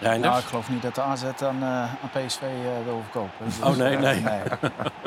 Reinders? 0.01 0.29
Nou, 0.33 0.43
ik 0.43 0.49
geloof 0.49 0.69
niet 0.69 0.83
dat 0.83 0.95
de 0.95 1.01
AZ 1.03 1.23
aan, 1.25 1.63
eh, 1.63 1.69
aan 1.69 2.11
PSV 2.13 2.41
eh, 2.43 2.49
wil 2.85 3.01
verkopen. 3.03 3.45
Dus, 3.47 3.59
Oh, 3.71 3.77
nee, 3.77 3.95
eh, 3.97 4.01
nee. 4.03 4.21
nee. 4.21 4.41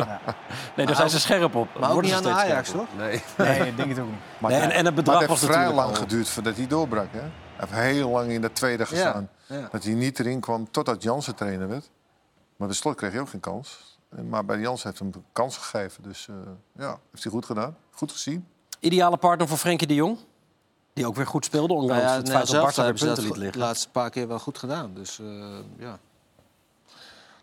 nee, 0.76 0.86
daar 0.86 0.96
zijn 0.96 1.10
ze 1.10 1.20
scherp 1.20 1.56
op. 1.56 1.68
maar 1.80 1.92
ook 1.92 2.02
niet 2.02 2.14
aan 2.14 2.24
de 2.24 2.30
Ajax, 2.30 2.70
toch? 2.72 2.86
nee. 2.98 3.22
Nee, 3.38 3.68
ik 3.68 3.78
denk 3.78 3.90
het 3.90 4.00
ook 4.00 4.06
niet. 4.06 4.16
Maar 4.38 4.52
Nee, 4.52 4.60
het- 4.60 4.70
en, 4.70 4.76
en 4.78 4.86
het 4.86 4.96
maar 4.96 5.04
bedrag 5.04 5.20
het 5.20 5.30
was 5.30 5.40
heeft 5.40 5.52
vrij 5.54 5.64
natuurlijk 5.66 5.88
lang 5.88 5.98
geduurd 6.04 6.30
voordat 6.30 6.56
hij 6.58 6.68
doorbrak. 6.68 7.08
Hè? 7.12 7.22
Hij 7.70 7.84
heeft 7.84 7.96
heel 7.98 8.10
lang 8.10 8.32
in 8.32 8.42
de 8.42 8.52
tweede 8.52 8.86
gestaan. 8.86 9.30
ja. 9.46 9.68
Dat 9.72 9.84
hij 9.84 9.94
niet 9.94 10.20
erin 10.20 10.40
kwam 10.40 10.72
totdat 10.72 11.04
Jansen 11.04 11.36
trainer 11.36 11.68
werd. 11.68 11.90
Maar 12.56 12.68
bij 12.68 12.78
slot 12.78 12.96
kreeg 12.96 13.12
hij 13.12 13.22
ook 13.22 13.30
geen 13.30 13.40
kans. 13.40 13.98
Maar 14.30 14.46
bij 14.46 14.60
Jansen 14.60 14.88
heeft 14.88 15.00
hem 15.00 15.12
een 15.14 15.24
kans 15.32 15.58
gegeven. 15.58 16.04
Dus 16.04 16.28
eh, 16.28 16.36
ja, 16.78 17.00
heeft 17.12 17.24
hij 17.24 17.32
goed 17.32 17.46
gedaan. 17.46 17.78
Goed 17.92 18.12
gezien. 18.12 18.48
Ideale 18.80 19.18
partner 19.18 19.48
voor 19.48 19.58
Frenkie 19.58 19.88
de 19.88 19.94
Jong? 19.96 20.18
Die 20.94 21.06
ook 21.08 21.16
weer 21.16 21.28
goed 21.28 21.46
speelde, 21.46 21.74
ondanks 21.74 22.04
Nou 22.04 22.14
ja, 22.14 22.20
het 22.20 22.30
feit 22.30 22.48
dat 22.52 22.62
Barca 22.62 22.84
hebben 22.84 23.02
punten 23.06 23.24
liet 23.24 23.34
de 23.34 23.40
liggen. 23.40 23.60
laatste 23.60 23.90
paar 23.90 24.10
keer 24.10 24.28
wel 24.28 24.40
goed 24.40 24.58
gedaan. 24.58 24.92
Dus 24.94 25.20
eh, 25.20 25.26
ja. 25.78 26.00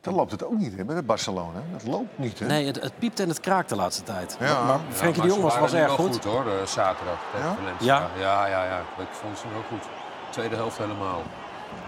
Dan 0.00 0.14
loopt 0.14 0.30
het 0.30 0.44
ook 0.44 0.58
niet 0.58 0.76
hè, 0.76 0.84
bij 0.84 1.04
Barcelona. 1.04 1.62
Dat 1.72 1.82
loopt 1.86 2.18
niet. 2.18 2.38
Hè? 2.38 2.46
Nee, 2.46 2.66
het, 2.66 2.80
het 2.82 2.98
piept 2.98 3.20
en 3.20 3.28
het 3.28 3.40
kraakt 3.40 3.68
de 3.68 3.76
laatste 3.76 4.02
tijd. 4.02 4.36
Ja. 4.40 4.64
Maar 4.64 4.80
Frenkie 4.90 5.22
de 5.22 5.28
Jong 5.28 5.42
was, 5.42 5.58
was 5.58 5.72
erg 5.72 5.96
wel 5.96 6.06
goed. 6.06 6.24
hoor, 6.24 6.46
eh, 6.50 6.66
zaterdag 6.66 7.18
tegen 7.32 7.48
Ja? 7.48 7.54
Valencia. 7.54 8.00
Ja? 8.00 8.10
Ja, 8.18 8.46
ja, 8.46 8.64
ja. 8.64 8.78
Ik 8.98 9.08
vond 9.10 9.38
ze 9.38 9.48
wel 9.48 9.62
goed. 9.68 9.88
Tweede 10.30 10.54
helft 10.56 10.78
helemaal. 10.78 11.22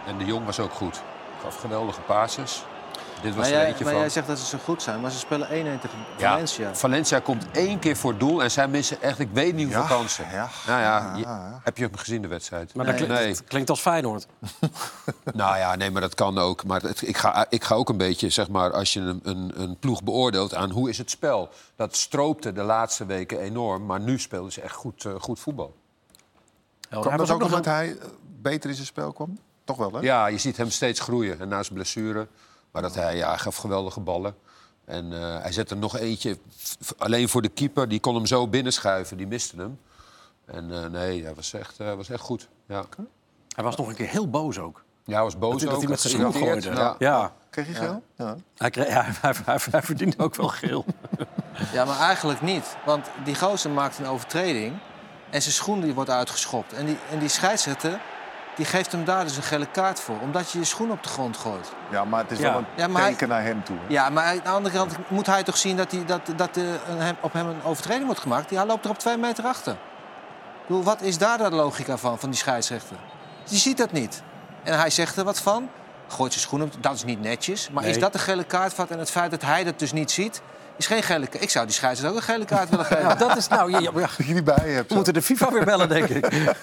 En 0.06 0.18
de 0.18 0.24
Jong 0.24 0.44
was 0.46 0.60
ook 0.60 0.72
goed. 0.72 1.02
Gaf 1.42 1.56
geweldige 1.60 2.00
passes. 2.00 2.64
Dit 3.22 3.34
was 3.34 3.44
Maar, 3.44 3.54
jij, 3.54 3.66
eentje 3.66 3.84
maar 3.84 3.92
van. 3.92 4.02
jij 4.02 4.10
zegt 4.10 4.26
dat 4.26 4.38
ze 4.38 4.46
zo 4.46 4.58
goed 4.64 4.82
zijn, 4.82 5.00
maar 5.00 5.10
ze 5.10 5.18
spelen 5.18 5.48
1-1 5.48 5.50
tegen 5.80 5.98
Ja, 6.18 6.30
Valencia. 6.30 6.74
Valencia 6.74 7.18
komt 7.18 7.46
één 7.52 7.78
keer 7.78 7.96
voor 7.96 8.18
doel 8.18 8.42
en 8.42 8.50
zij 8.50 8.68
missen 8.68 9.02
echt, 9.02 9.18
ik 9.18 9.28
weet 9.32 9.54
niet 9.54 9.64
hoeveel 9.64 9.82
Ja, 9.82 9.88
kansen. 9.88 10.24
ja. 10.30 10.48
Nou 10.66 10.80
ja, 10.80 10.98
Ja, 10.98 11.14
je- 11.16 11.20
ja. 11.22 11.60
heb 11.64 11.76
je 11.76 11.84
hem 11.84 11.96
gezien 11.96 12.22
de 12.22 12.28
wedstrijd? 12.28 12.74
Maar 12.74 12.86
dat 12.86 12.98
nee. 12.98 13.06
klinkt, 13.06 13.38
het 13.38 13.48
klinkt 13.48 13.70
als 13.70 13.80
Feyenoord. 13.80 14.26
Nou 15.34 15.56
ja, 15.58 15.74
nee, 15.76 15.90
maar 15.90 16.00
dat 16.00 16.14
kan 16.14 16.38
ook. 16.38 16.64
Maar 16.64 16.82
het, 16.82 17.02
ik, 17.08 17.16
ga, 17.16 17.46
ik 17.48 17.64
ga 17.64 17.74
ook 17.74 17.88
een 17.88 17.96
beetje, 17.96 18.30
zeg 18.30 18.48
maar, 18.48 18.72
als 18.72 18.92
je 18.92 19.00
een, 19.00 19.20
een, 19.22 19.52
een 19.56 19.76
ploeg 19.78 20.02
beoordeelt 20.02 20.54
aan 20.54 20.70
hoe 20.70 20.88
is 20.88 20.98
het 20.98 21.10
spel. 21.10 21.48
Dat 21.76 21.96
stroopte 21.96 22.52
de 22.52 22.62
laatste 22.62 23.06
weken 23.06 23.40
enorm, 23.40 23.86
maar 23.86 24.00
nu 24.00 24.18
speelden 24.18 24.52
ze 24.52 24.60
echt 24.60 24.74
goed, 24.74 25.04
eh, 25.04 25.12
goed 25.18 25.40
voetbal. 25.40 25.74
Kwam 26.88 27.16
was 27.16 27.28
dat 27.28 27.30
ook 27.30 27.38
nog 27.40 27.48
een- 27.50 27.56
dat 27.56 27.64
hij 27.64 27.96
eh, 27.98 28.06
beter 28.42 28.70
in 28.70 28.74
zijn 28.74 28.86
spel 28.86 29.12
kwam? 29.12 29.38
Toch 29.64 29.76
wel, 29.76 29.92
hè? 29.92 30.00
Ja, 30.00 30.26
je 30.26 30.38
ziet 30.38 30.56
hem 30.56 30.70
steeds 30.70 31.00
groeien 31.00 31.40
en 31.40 31.48
na 31.48 31.62
zijn 31.62 31.74
blessure. 31.74 32.26
Maar 32.70 32.82
dat 32.82 32.94
hij, 32.94 33.16
ja, 33.16 33.28
hij 33.28 33.38
gaf 33.38 33.56
geweldige 33.56 34.00
ballen. 34.00 34.34
En 34.84 35.12
eh, 35.12 35.42
hij 35.42 35.52
zette 35.52 35.74
nog 35.74 35.98
eentje, 35.98 36.38
alleen 36.98 37.28
voor 37.28 37.42
de 37.42 37.48
keeper. 37.48 37.88
Die 37.88 38.00
kon 38.00 38.14
hem 38.14 38.26
zo 38.26 38.48
binnenschuiven, 38.48 39.16
die 39.16 39.26
miste 39.26 39.56
hem. 39.56 39.78
En 40.44 40.82
eh, 40.82 40.90
nee, 40.90 41.24
hij 41.24 41.34
was 41.34 41.52
echt, 41.52 41.80
eh, 41.80 41.94
was 41.94 42.08
echt 42.08 42.20
goed. 42.22 42.48
Ja. 42.66 42.84
Hij 43.48 43.64
was 43.64 43.76
nog 43.76 43.88
een 43.88 43.94
keer 43.94 44.08
heel 44.08 44.30
boos 44.30 44.58
ook. 44.58 44.82
Ja, 45.04 45.14
hij 45.14 45.22
was 45.22 45.38
boos 45.38 45.50
Dat 45.50 45.60
hij, 45.60 45.68
dat 45.68 45.76
ook. 45.76 45.82
hij 45.82 45.90
met 45.90 46.00
zijn 46.00 46.12
schoen 46.12 46.32
gooide. 46.32 46.70
Ja. 46.70 46.94
Ja. 46.98 47.32
Kreeg 47.50 47.66
je 47.66 47.74
geel? 47.74 48.02
Ja. 48.14 48.36
Hij, 48.56 48.70
kreeg, 48.70 48.88
ja, 48.88 49.04
hij, 49.20 49.34
hij, 49.44 49.58
hij 49.70 49.82
verdiende 49.82 50.18
ook 50.18 50.34
wel 50.34 50.48
geel. 50.48 50.84
Ja, 51.72 51.84
maar 51.84 51.98
eigenlijk 51.98 52.42
niet. 52.42 52.76
Want 52.84 53.06
die 53.24 53.34
gozer 53.34 53.70
maakt 53.70 53.98
een 53.98 54.06
overtreding 54.06 54.78
en 55.30 55.42
zijn 55.42 55.54
schoen 55.54 55.80
die 55.80 55.94
wordt 55.94 56.10
uitgeschopt. 56.10 56.72
En 56.72 56.86
die, 56.86 56.98
en 57.10 57.18
die 57.18 57.28
scheidsrechter 57.28 58.00
die 58.60 58.68
geeft 58.68 58.92
hem 58.92 59.04
daar 59.04 59.24
dus 59.24 59.36
een 59.36 59.42
gele 59.42 59.66
kaart 59.66 60.00
voor. 60.00 60.20
Omdat 60.20 60.50
je 60.50 60.58
je 60.58 60.64
schoen 60.64 60.90
op 60.90 61.02
de 61.02 61.08
grond 61.08 61.36
gooit. 61.36 61.72
ja, 61.90 62.04
maar 62.04 62.22
het 62.22 62.30
is 62.30 62.38
Ja. 62.38 62.50
wel 62.50 62.58
een 62.58 62.66
Ja, 62.76 62.86
maar 62.86 63.02
hij- 63.02 63.10
teken 63.10 63.28
naar 63.28 63.42
hem 63.42 63.64
toe. 63.64 63.76
hè? 63.76 63.82
Ja, 63.88 64.10
maar 64.10 64.24
aan 64.24 64.36
de 64.44 64.48
andere 64.48 64.74
kant 64.76 64.96
moet 65.08 65.26
hij 65.26 65.42
toch 65.42 65.56
zien 65.56 65.76
dat, 65.76 65.90
hij, 65.92 66.04
dat, 66.04 66.20
dat 66.36 66.56
eh, 66.56 66.62
hem, 66.86 67.16
op 67.20 67.32
hem 67.32 67.48
een 67.48 67.62
overtreding 67.64 68.04
wordt 68.06 68.20
gemaakt. 68.20 68.50
Hij 68.50 68.66
loopt 68.66 68.84
er 68.84 68.90
op 68.90 68.98
twee 68.98 69.16
meter 69.16 69.44
achter. 69.44 69.72
Ik 69.72 70.66
bedoel, 70.66 70.82
wat 70.82 71.02
is 71.02 71.18
daar 71.18 71.38
de 71.38 71.50
logica 71.50 71.96
van, 71.96 72.18
van 72.18 72.30
die 72.30 72.38
scheidsrechter? 72.38 72.96
Die 73.48 73.58
ziet 73.58 73.76
dat 73.76 73.92
niet. 73.92 74.22
En 74.62 74.78
hij 74.78 74.90
zegt 74.90 75.16
er 75.16 75.24
wat 75.24 75.40
van. 75.40 75.68
Gooit 76.08 76.32
zijn 76.32 76.44
schoenen 76.44 76.66
op, 76.74 76.82
dat 76.82 76.94
is 76.94 77.04
niet 77.04 77.20
netjes. 77.20 77.70
Maar 77.70 77.82
Nee. 77.82 77.92
is 77.92 77.98
dat 77.98 78.14
een 78.14 78.20
gele 78.20 78.44
kaart? 78.44 78.74
van- 78.74 78.88
En 78.88 78.98
het 78.98 79.10
feit 79.10 79.30
dat 79.30 79.42
hij 79.42 79.64
dat 79.64 79.78
dus 79.78 79.92
niet 79.92 80.10
ziet, 80.10 80.42
is 80.76 80.86
geen 80.86 81.02
gele 81.02 81.26
kaart. 81.26 81.42
Ik 81.42 81.50
zou 81.50 81.66
die 81.66 81.74
scheidsrechter 81.74 82.16
ook 82.16 82.22
een 82.28 82.34
gele 82.34 82.44
kaart 82.44 82.68
willen 82.68 82.84
geven. 82.92 83.02
Ja, 83.08 83.14
dat 83.14 83.36
is 83.36 83.48
nou... 83.48 83.70
Ja, 83.70 83.78
ja, 83.78 83.90
Dat 84.00 84.14
je 84.16 84.24
die 84.24 84.42
bij 84.42 84.68
je 84.68 84.74
hebt. 84.74 84.88
we 84.88 84.94
moeten 84.94 85.14
de 85.14 85.22
FIFA 85.22 85.50
weer 85.50 85.64
bellen, 85.64 85.88
denk 85.88 86.08
ik. 86.08 86.26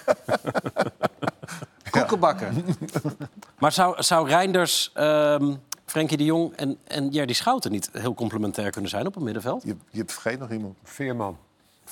Koekenbakken. 1.90 2.64
Maar 3.58 3.72
zou, 3.72 4.02
zou 4.02 4.28
Reinders, 4.28 4.90
ehm 4.94 5.54
Frenkie 5.84 6.16
de 6.16 6.24
Jong 6.24 6.52
en, 6.56 6.78
en 6.84 7.08
Jerdy 7.08 7.32
Schouten 7.32 7.70
niet 7.70 7.88
heel 7.92 8.14
complementair 8.14 8.70
kunnen 8.70 8.90
zijn 8.90 9.06
op 9.06 9.14
het 9.14 9.22
middenveld? 9.24 9.62
Je, 9.62 9.76
je 9.90 10.02
vergeet 10.06 10.38
nog 10.38 10.50
iemand. 10.50 10.76
Veerman. 10.82 11.38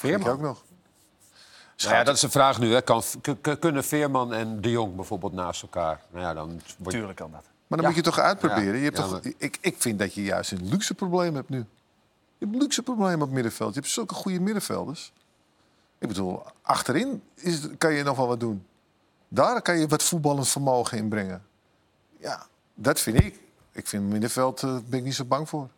Je 0.03 0.30
ook 0.30 0.40
nog. 0.40 0.64
Nou 1.82 1.94
ja, 1.94 2.05
dat 2.05 2.14
is 2.14 2.20
de 2.20 2.30
vraag 2.30 2.59
nu. 2.59 2.72
Hè. 2.72 2.82
Kan, 2.82 3.03
kunnen 3.59 3.84
Veerman 3.84 4.32
en 4.34 4.61
De 4.61 4.70
Jong 4.70 4.94
bijvoorbeeld 4.94 5.32
naast 5.32 5.62
elkaar? 5.62 6.01
Nou 6.11 6.24
ja, 6.24 6.34
dan. 6.34 6.61
Tuurlijk 6.86 7.16
kan 7.16 7.30
dat. 7.30 7.42
Maar 7.42 7.78
dan 7.78 7.80
Ja. 7.80 7.86
moet 7.86 7.94
je 7.97 8.03
toch 8.03 8.18
uitproberen. 8.18 8.76
Je 8.76 8.84
hebt 8.84 8.97
Ja, 8.97 9.03
toch, 9.03 9.12
maar- 9.12 9.32
ik, 9.38 9.59
ik 9.61 9.74
vind 9.78 9.99
dat 9.99 10.14
je 10.14 10.22
juist 10.22 10.53
een 10.53 10.68
luxe 10.68 10.94
probleem 10.94 11.34
hebt 11.34 11.49
nu. 11.49 11.59
Je 11.59 11.64
hebt 12.38 12.53
een 12.53 12.61
luxe 12.61 12.82
probleem 12.82 13.14
op 13.14 13.20
het 13.20 13.30
middenveld. 13.30 13.74
Je 13.74 13.80
hebt 13.80 13.92
zulke 13.92 14.14
goede 14.14 14.40
middenvelders. 14.40 15.12
Ik 15.99 16.09
bedoel, 16.09 16.42
achterin 16.62 17.22
is, 17.34 17.61
kan 17.78 17.92
je 17.92 18.03
nog 18.03 18.16
wel 18.16 18.26
wat 18.26 18.40
doen. 18.40 18.64
Daar 19.29 19.62
kan 19.62 19.79
je 19.79 19.87
wat 19.87 20.03
voetballend 20.03 20.49
vermogen 20.49 20.99
in 20.99 21.09
brengen. 21.09 21.47
Ja, 22.20 22.47
dat 22.74 23.01
vind 23.01 23.20
ik. 23.20 23.41
Ik 23.72 23.87
vind 23.87 24.09
middenveld 24.09 24.62
eh, 24.62 24.77
ben 24.87 24.99
ik 24.99 25.05
niet 25.05 25.14
zo 25.14 25.24
bang 25.24 25.49
voor. 25.49 25.68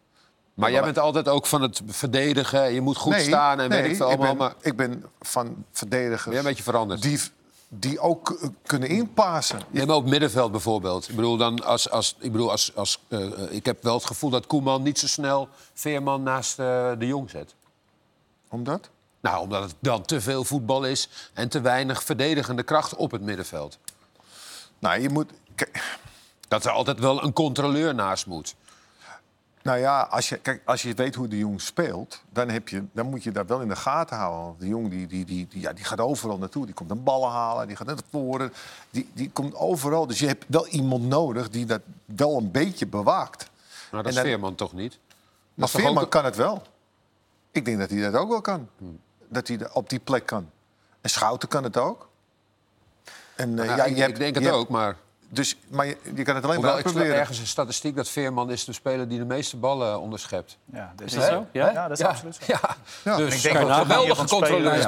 Maar 0.55 0.71
jij 0.71 0.83
bent 0.83 0.99
altijd 0.99 1.29
ook 1.29 1.47
van 1.47 1.63
het 1.63 1.81
verdedigen. 1.87 2.73
Je 2.73 2.81
moet 2.81 2.97
goed 2.97 3.13
Nee, 3.13 3.25
staan 3.25 3.61
en 3.61 3.69
nee, 3.69 3.83
weet 3.83 3.91
ik 3.91 3.97
veel 3.97 4.07
allemaal. 4.07 4.27
ben, 4.27 4.37
maar 4.37 4.55
ik 4.61 4.77
ben 4.77 5.05
van 5.21 5.65
verdedigers 5.73 6.25
ben 6.25 6.33
je 6.33 6.39
een 6.39 6.45
beetje 6.45 6.63
veranderd. 6.63 7.03
die, 7.03 7.21
die 7.69 8.01
ook 8.01 8.51
kunnen 8.67 8.89
inpassen. 8.89 9.61
Nee, 9.71 9.87
maar 9.87 9.97
ook 9.97 10.07
middenveld 10.07 10.51
bijvoorbeeld. 10.51 11.09
Ik 11.09 11.17
bedoel, 11.17 11.37
dan 11.37 11.65
als, 11.65 11.91
als, 11.91 12.17
ik, 12.19 12.33
bedoel 12.33 12.51
als, 12.51 12.77
als, 12.77 13.03
eh, 13.09 13.25
eh, 13.27 13.53
ik 13.53 13.65
heb 13.65 13.83
wel 13.83 13.95
het 13.95 14.05
gevoel 14.05 14.31
dat 14.31 14.47
Koeman 14.47 14.83
niet 14.83 14.99
zo 14.99 15.07
snel 15.07 15.49
Veerman 15.75 16.23
naast 16.23 16.57
de 16.57 16.97
Jong 16.99 17.31
zet. 17.31 17.55
Omdat? 18.49 18.91
Nou, 19.21 19.41
omdat 19.43 19.63
het 19.63 19.75
dan 19.81 20.03
te 20.03 20.21
veel 20.21 20.45
voetbal 20.45 20.85
is 20.85 21.09
en 21.35 21.49
te 21.49 21.61
weinig 21.61 22.03
verdedigende 22.03 22.63
kracht 22.63 22.95
op 22.97 23.11
het 23.11 23.23
middenveld. 23.23 23.79
Nou, 24.79 25.01
je 25.01 25.09
moet... 25.09 25.31
Dat 26.49 26.65
er 26.65 26.71
altijd 26.71 26.99
wel 26.99 27.23
een 27.23 27.33
controleur 27.33 27.95
naast 27.95 28.27
moet. 28.27 28.55
Nou 29.63 29.79
ja, 29.79 30.01
als 30.03 30.29
je, 30.29 30.37
kijk, 30.37 30.63
als 30.65 30.83
je 30.83 30.95
weet 30.95 31.15
hoe 31.15 31.29
de 31.29 31.39
jong 31.39 31.61
speelt, 31.61 32.23
dan, 32.31 32.49
heb 32.49 32.69
je, 32.69 32.85
dan 32.93 33.07
moet 33.11 33.23
je 33.23 33.33
dat 33.33 33.47
wel 33.49 33.61
in 33.61 33.69
de 33.69 33.77
gaten 33.77 34.17
houden. 34.17 34.45
Want 34.45 34.61
de 34.61 34.67
jong 34.69 34.91
die, 34.91 35.07
die, 35.07 35.25
die, 35.25 35.47
die, 35.49 35.61
ja, 35.61 35.73
die 35.73 35.85
gaat 35.85 36.01
overal 36.01 36.39
naartoe. 36.39 36.65
Die 36.65 36.75
komt 36.75 36.91
een 36.91 37.03
ballen 37.03 37.31
halen, 37.31 37.67
die 37.67 37.77
gaat 37.77 37.87
naar 37.87 37.97
voren. 38.11 38.53
Die, 38.91 39.11
die 39.15 39.31
komt 39.31 39.55
overal. 39.55 40.07
Dus 40.07 40.19
je 40.19 40.27
hebt 40.27 40.45
wel 40.49 40.67
iemand 40.67 41.03
nodig 41.05 41.49
die 41.51 41.67
dat 41.67 41.81
wel 42.05 42.37
een 42.37 42.51
beetje 42.51 42.87
bewaakt. 42.87 43.51
Maar 43.91 43.91
dat 43.91 44.03
En 44.03 44.09
is 44.09 44.15
dan- 44.15 44.25
Veerman 44.25 44.55
toch 44.55 44.73
niet? 44.73 44.99
Maar 45.55 45.69
Veerman 45.69 46.03
ook- 46.05 46.11
kan 46.11 46.25
het 46.25 46.37
wel. 46.37 46.63
Ik 47.51 47.65
denk 47.65 47.79
dat 47.79 47.91
hij 47.91 48.01
dat 48.01 48.15
ook 48.15 48.29
wel 48.29 48.41
kan. 48.41 48.69
Dat 49.29 49.49
hij 49.49 49.73
op 49.73 49.91
die 49.91 49.99
plek 49.99 50.27
kan. 50.27 50.51
En 51.01 51.11
Schouten 51.11 51.49
kan 51.49 51.65
het 51.65 51.77
ook. 51.77 52.09
En, 53.35 53.59
eh, 53.59 53.65
Ja, 53.67 53.77
ja, 53.77 53.85
ik- 53.85 53.95
je 53.95 54.01
hebt- 54.01 54.13
ik 54.13 54.19
denk 54.19 54.35
het 54.35 54.45
hebt- 54.45 54.57
ook, 54.57 54.69
maar... 54.69 54.97
Dus, 55.31 55.59
maar 55.69 55.87
je, 55.87 55.97
je 56.15 56.23
kan 56.23 56.35
het 56.35 56.45
alleen 56.45 56.57
Hoewel, 56.57 56.61
maar 56.63 56.85
uitproberen. 56.85 57.17
ergens 57.17 57.39
een 57.39 57.47
statistiek 57.47 57.97
dat 57.97 58.09
Veerman 58.09 58.51
is 58.51 58.65
de 58.65 58.73
speler 58.73 59.09
die 59.09 59.19
de 59.19 59.25
meeste 59.25 59.57
ballen 59.57 60.01
onderschept. 60.01 60.59
Ja, 60.65 60.93
Is 61.05 61.13
dat 61.15 61.25
zo? 61.25 61.47
Ja? 61.53 61.71
Ja, 61.71 61.83
dat 61.89 61.91
is 61.91 61.99
Ja, 61.99 62.09
absoluut 62.09 62.35
zo. 62.35 62.43
ja. 62.47 62.61
Ja. 63.05 63.17
Dus 63.17 63.35
Ik 63.37 63.43
denk 63.43 63.55
de 63.59 63.61
manier 63.65 63.75
geweldig 63.83 64.17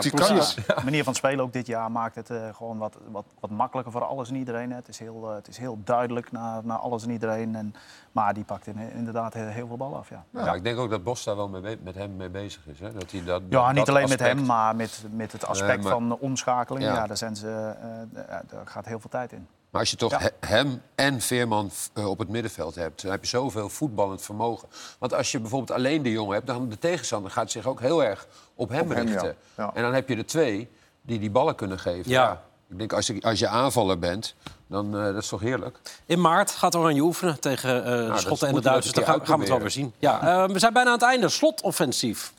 ja, 0.05 0.11
kan. 0.11 0.37
De 0.77 0.85
manier 0.85 1.05
van 1.05 1.15
spelen 1.15 1.45
ook 1.45 1.53
dit 1.53 1.67
jaar 1.67 1.91
maakt 1.91 2.15
het 2.15 2.31
eh, 2.31 2.55
gewoon 2.55 2.79
wat, 2.79 2.97
wat, 3.11 3.25
wat 3.41 3.51
makkelijker 3.51 3.93
voor 3.93 4.05
alles 4.05 4.29
en 4.29 4.37
iedereen. 4.37 4.71
hè. 4.71 4.77
Het 4.77 4.89
is 4.89 4.99
heel, 4.99 5.29
eh, 5.29 5.35
het 5.35 5.49
is 5.49 5.57
heel 5.59 5.79
duidelijk 5.85 6.33
naar, 6.33 6.61
naar 6.65 6.79
alles 6.79 7.03
en 7.05 7.11
iedereen. 7.11 7.55
En, 7.55 7.75
maar 8.13 8.35
die 8.35 8.45
pakt 8.45 8.67
in- 8.67 8.93
inderdaad 8.93 9.35
heel, 9.35 9.47
heel 9.47 9.67
veel 9.67 9.77
ballen 9.77 9.99
af. 9.99 10.09
Ja, 10.11 10.25
Ja, 10.33 10.55
ik 10.55 10.65
denk 10.65 10.79
ook 10.79 10.91
dat 10.91 11.05
Bos 11.05 11.25
daar 11.25 11.37
wel 11.37 11.49
mee, 11.49 11.79
met 11.83 11.95
hem 11.95 12.17
mee 12.17 12.29
bezig 12.31 12.67
is. 12.67 12.81
Hè? 12.81 12.93
Dat 12.93 13.11
hij 13.11 13.25
dat, 13.25 13.43
ja 13.49 13.65
dat 13.67 13.75
niet 13.75 13.89
alleen 13.89 14.09
met 14.09 14.21
hem, 14.21 14.47
maar 14.47 14.77
met, 14.77 15.03
met 15.11 15.33
het 15.33 15.47
aspect 15.47 15.83
maar- 15.83 15.93
van 15.93 16.09
de 16.09 16.19
omschakeling. 16.21 16.85
Ja. 16.85 16.95
Ja. 16.95 17.07
daar, 17.07 17.17
zijn 17.17 17.37
ze, 17.37 17.49
eh, 17.49 18.01
eh, 18.23 18.41
daar 18.49 18.67
gaat 18.67 18.87
heel 18.87 19.01
veel 19.01 19.11
tijd 19.11 19.33
in. 19.33 19.47
Maar 19.71 19.81
als 19.81 19.91
je 19.91 19.97
toch 19.97 20.11
Ja. 20.11 20.19
he- 20.19 20.47
hem 20.55 20.83
en 20.95 21.21
Veerman 21.21 21.71
eh, 21.95 22.09
op 22.09 22.19
het 22.19 22.29
middenveld 22.29 22.75
hebt... 22.75 23.03
dan 23.03 23.11
heb 23.11 23.21
je 23.23 23.29
zoveel 23.29 23.69
voetballend 23.69 24.23
vermogen. 24.23 24.69
Want 24.99 25.15
als 25.15 25.33
je 25.33 25.41
bijvoorbeeld 25.41 25.79
alleen 25.79 26.03
de 26.03 26.11
jongen 26.11 26.35
hebt... 26.35 26.47
dan 26.47 26.69
de 26.69 26.79
tegenstander 26.79 27.31
gaat 27.31 27.51
zich 27.51 27.67
ook 27.67 27.81
heel 27.81 28.05
erg 28.05 28.27
op 28.55 28.69
hem 28.69 28.81
Op 28.81 28.89
hem, 28.95 29.07
richten. 29.07 29.37
ja. 29.57 29.63
Ja. 29.65 29.71
En 29.75 29.83
dan 29.83 29.95
heb 29.95 30.09
je 30.09 30.17
er 30.17 30.27
twee 30.27 30.69
die 31.03 31.19
die 31.19 31.31
ballen 31.31 31.55
kunnen 31.55 31.79
geven. 31.79 32.11
Ja. 32.11 32.43
Ik 32.71 32.79
denk, 32.79 32.93
als 32.93 33.07
je, 33.07 33.21
als 33.23 33.39
je 33.39 33.49
aanvaller 33.49 33.99
bent, 33.99 34.35
dan 34.67 34.97
eh, 34.97 35.05
dat 35.05 35.17
is 35.17 35.29
toch 35.29 35.41
heerlijk? 35.41 35.79
In 36.07 36.21
maart 36.21 36.51
gaat 36.51 36.75
Oranje 36.77 37.01
oefenen 37.01 37.41
tegen 37.41 37.85
eh, 37.85 37.91
de 37.91 37.97
Nou, 37.97 38.09
dat 38.09 38.21
Schotten 38.21 38.49
en 38.49 38.55
de 38.55 38.61
Duitsers. 38.61 38.97
Een 38.97 39.05
gaan, 39.05 39.21
we 39.25 39.33
het 39.33 39.49
wel 39.49 39.59
weer 39.61 39.71
zien. 39.71 39.93
Ja, 39.99 40.43
eh, 40.43 40.51
we 40.53 40.59
zijn 40.59 40.73
bijna 40.73 40.89
aan 40.89 40.95
het 40.99 41.05
einde. 41.05 41.29
Slotoffensief. 41.29 42.33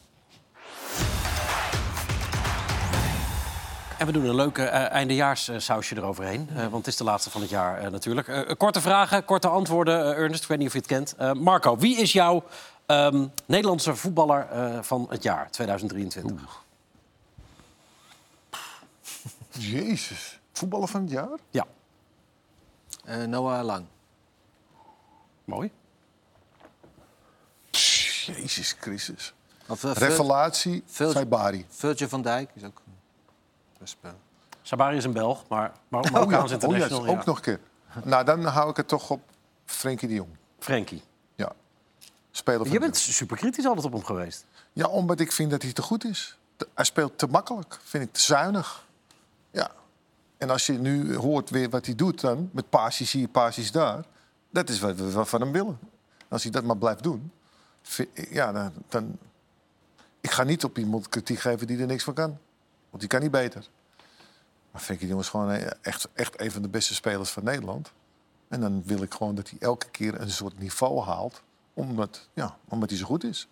En 4.01 4.07
we 4.07 4.13
doen 4.13 4.25
een 4.25 4.35
leuke 4.35 4.63
eindejaarssausje 4.65 5.95
eroverheen. 5.97 6.49
eh, 6.49 6.55
want 6.61 6.75
het 6.75 6.87
is 6.87 6.95
de 6.95 7.03
laatste 7.03 7.29
van 7.29 7.41
het 7.41 7.49
jaar 7.49 7.77
eh, 7.79 7.91
natuurlijk. 7.91 8.27
Eh, 8.27 8.55
korte 8.57 8.81
vragen, 8.81 9.25
korte 9.25 9.47
antwoorden. 9.47 10.03
Eh, 10.15 10.17
Ernest, 10.21 10.41
ik 10.41 10.47
weet 10.47 10.57
niet 10.57 10.67
of 10.67 10.73
je 10.73 10.79
het 10.79 10.87
kent. 10.87 11.15
Eh, 11.17 11.31
Marco, 11.31 11.77
wie 11.77 11.97
is 11.97 12.11
jouw 12.11 12.43
ehm, 12.85 13.27
Nederlandse 13.45 13.95
voetballer 13.95 14.47
eh, 14.49 14.77
van 14.81 15.07
het 15.09 15.23
jaar 15.23 15.51
2023? 15.51 16.63
Jezus. 19.73 20.39
Voetballer 20.51 20.87
van 20.87 21.01
het 21.01 21.11
jaar? 21.11 21.29
Ja, 21.49 21.65
Eh, 23.03 23.23
Noah 23.23 23.63
Lang. 23.63 23.85
mooi. 25.45 25.71
Jezus 28.25 28.75
Christus. 28.79 29.33
Of, 29.67 29.83
Revelatie, 29.83 30.83
Saibari. 30.91 31.65
Virgil 31.69 32.07
van 32.09 32.21
Dijk 32.21 32.49
is 32.53 32.63
ook 32.63 32.81
speler. 33.87 34.15
Sabari 34.61 34.97
is 34.97 35.03
een 35.03 35.13
Belg, 35.13 35.47
maar, 35.47 35.71
maar 35.87 35.99
Oh 35.99 36.05
ja, 36.05 36.11
Marokkaans 36.11 36.51
oh 36.51 36.59
ja, 36.59 36.67
international. 36.67 37.07
ook 37.07 37.19
ja. 37.19 37.25
nog 37.25 37.35
een 37.35 37.41
keer. 37.41 37.59
Nou, 38.03 38.25
dan 38.25 38.43
hou 38.45 38.69
ik 38.69 38.77
het 38.77 38.87
toch 38.87 39.09
op 39.09 39.21
Frenkie 39.65 40.07
de 40.07 40.13
Jong. 40.13 40.29
Frenkie. 40.59 41.03
Ja. 41.35 41.51
Speler 42.31 42.61
van 42.61 42.71
Je 42.71 42.79
bent 42.79 42.97
super 42.97 43.37
kritisch 43.37 43.65
altijd 43.65 43.85
op 43.85 43.91
hem 43.91 44.03
geweest. 44.03 44.45
Ja, 44.73 44.87
omdat 44.87 45.19
ik 45.19 45.31
vind 45.31 45.51
dat 45.51 45.61
hij 45.61 45.73
te 45.73 45.81
goed 45.81 46.05
is. 46.05 46.37
Hij 46.73 46.85
speelt 46.85 47.17
te 47.17 47.27
makkelijk, 47.27 47.79
vind 47.83 48.03
ik 48.03 48.13
te 48.13 48.21
zuinig. 48.21 48.85
Ja. 49.51 49.71
En 50.37 50.49
als 50.49 50.65
je 50.65 50.73
nu 50.73 51.15
hoort 51.15 51.49
weer 51.49 51.69
wat 51.69 51.85
hij 51.85 51.95
doet 51.95 52.21
dan, 52.21 52.49
met 52.53 52.69
paasjes 52.69 53.11
hier, 53.11 53.27
paasjes 53.27 53.71
daar... 53.71 54.03
dat 54.49 54.69
is 54.69 54.79
wat 54.79 54.95
we 54.95 55.25
van 55.25 55.41
hem 55.41 55.51
willen. 55.51 55.79
Als 56.27 56.43
hij 56.43 56.51
dat 56.51 56.63
maar 56.63 56.77
blijft 56.77 57.03
doen, 57.03 57.31
ja, 58.13 58.51
dan, 58.51 58.71
dan... 58.89 59.17
Ik 60.21 60.31
ga 60.31 60.43
niet 60.43 60.63
op 60.63 60.77
iemand 60.77 61.09
kritiek 61.09 61.39
geven 61.39 61.67
die 61.67 61.79
er 61.79 61.85
niks 61.85 62.03
van 62.03 62.13
kan. 62.13 62.37
Want 62.91 62.99
die 62.99 63.07
kan 63.07 63.21
niet 63.21 63.31
beter. 63.31 63.67
Maar 64.71 64.81
Frenkie 64.81 65.05
de 65.05 65.11
Jong 65.11 65.23
is 65.23 65.29
gewoon 65.29 65.51
eh, 65.51 65.71
echt, 65.81 66.07
echt 66.13 66.41
een 66.41 66.51
van 66.51 66.61
de 66.61 66.69
beste 66.69 66.93
spelers 66.93 67.29
van 67.29 67.43
Nederland. 67.43 67.91
En 68.47 68.61
dan 68.61 68.83
wil 68.85 69.01
ik 69.01 69.13
gewoon 69.13 69.35
dat 69.35 69.49
hij 69.49 69.59
elke 69.59 69.89
keer 69.89 70.21
een 70.21 70.31
soort 70.31 70.59
niveau 70.59 71.01
haalt... 71.01 71.41
omdat, 71.73 72.29
ja, 72.33 72.57
omdat 72.67 72.89
hij 72.89 72.99
zo 72.99 73.05
goed 73.05 73.23
is. 73.23 73.47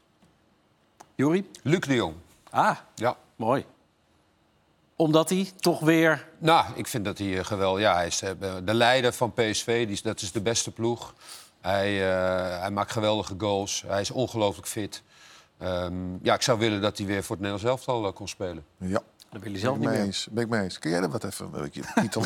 Juri? 1.15 1.49
Luc 1.63 1.79
de 1.79 1.95
Jong. 1.95 2.15
Ah, 2.49 2.77
Ja. 2.95 3.17
mooi. 3.35 3.65
Omdat 4.95 5.29
hij 5.29 5.51
toch 5.59 5.79
weer... 5.79 6.27
Nou, 6.37 6.65
ik 6.75 6.87
vind 6.87 7.05
dat 7.05 7.17
hij 7.17 7.37
eh, 7.37 7.45
geweldig... 7.45 7.81
Ja, 7.81 7.93
hij 7.93 8.07
is 8.07 8.21
eh, 8.21 8.31
de 8.63 8.73
leider 8.73 9.13
van 9.13 9.33
PSV. 9.33 9.83
Die 9.85 9.93
is, 9.93 10.01
dat 10.01 10.21
is 10.21 10.31
de 10.31 10.41
beste 10.41 10.71
ploeg. 10.71 11.13
Hij, 11.61 12.11
eh, 12.11 12.59
hij 12.59 12.71
maakt 12.71 12.91
geweldige 12.91 13.35
goals. 13.37 13.83
Hij 13.87 14.01
is 14.01 14.11
ongelooflijk 14.11 14.67
fit. 14.67 15.03
Ehm, 15.57 15.93
ja, 16.21 16.33
ik 16.33 16.41
zou 16.41 16.59
willen 16.59 16.81
dat 16.81 16.97
hij 16.97 17.07
weer 17.07 17.23
voor 17.23 17.35
het 17.35 17.45
Nederlands 17.45 17.69
elftal 17.85 18.13
kon 18.13 18.27
spelen. 18.27 18.65
Ja. 18.77 19.01
Dat 19.31 19.41
wil 19.41 19.51
je 19.51 19.57
zelf 19.57 19.77
niet 19.77 19.87
mee 19.87 19.97
meer. 19.97 20.05
eens. 20.05 20.27
ben 20.31 20.43
ik 20.43 20.49
mee 20.49 20.61
eens. 20.61 20.79
Kun 20.79 20.89
jij 20.91 21.01
er 21.01 21.09
wat 21.09 21.23
even 21.23 21.45
een 21.45 21.61
beetje 21.61 21.81
titel? 22.01 22.23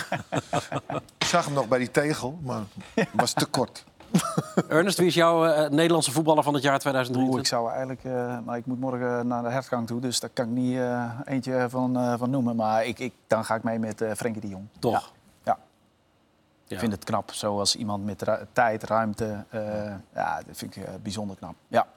ik 1.17 1.25
zag 1.25 1.45
hem 1.45 1.53
nog 1.53 1.67
bij 1.67 1.79
die 1.79 1.91
tegel, 1.91 2.39
maar 2.43 2.61
het 2.93 3.07
was 3.13 3.33
te 3.33 3.45
kort. 3.45 3.83
Ernest, 4.67 4.97
wie 4.97 5.07
is 5.07 5.13
jouw 5.13 5.45
eh, 5.45 5.69
Nederlandse 5.69 6.11
voetballer 6.11 6.43
van 6.43 6.53
het 6.53 6.63
jaar 6.63 6.71
Oeh, 6.73 6.81
2023? 6.81 7.39
ik 7.51 7.57
zou 7.57 7.69
eigenlijk, 7.69 8.03
eh, 8.03 8.45
maar 8.45 8.57
ik 8.57 8.65
moet 8.65 8.79
morgen 8.79 9.27
naar 9.27 9.43
de 9.43 9.49
hertgang 9.49 9.87
toe, 9.87 9.99
dus 10.01 10.19
daar 10.19 10.29
kan 10.29 10.45
ik 10.45 10.51
niet 10.51 10.77
eh, 10.77 11.09
eentje 11.25 11.65
van, 11.69 11.97
eh, 11.97 12.13
van 12.17 12.29
noemen. 12.29 12.55
Maar 12.55 12.85
ik, 12.85 12.99
ik, 12.99 13.13
dan 13.27 13.45
ga 13.45 13.55
ik 13.55 13.63
mee 13.63 13.79
met 13.79 14.01
eh 14.01 14.11
Frenkie 14.15 14.41
de 14.41 14.47
Jong. 14.47 14.67
Toch? 14.79 14.91
Ja. 14.93 15.01
ja. 15.43 15.57
Ja. 16.65 16.73
Ik 16.75 16.79
vind 16.79 16.91
het 16.91 17.03
knap, 17.03 17.31
zoals 17.33 17.75
iemand 17.75 18.05
met 18.05 18.21
ru- 18.21 18.45
tijd, 18.53 18.83
ruimte. 18.83 19.43
eh, 19.49 19.61
ja, 20.13 20.35
dat 20.47 20.57
vind 20.57 20.75
ik 20.75 20.83
eh, 20.83 20.93
bijzonder 21.03 21.35
knap. 21.37 21.55
Ja. 21.67 21.87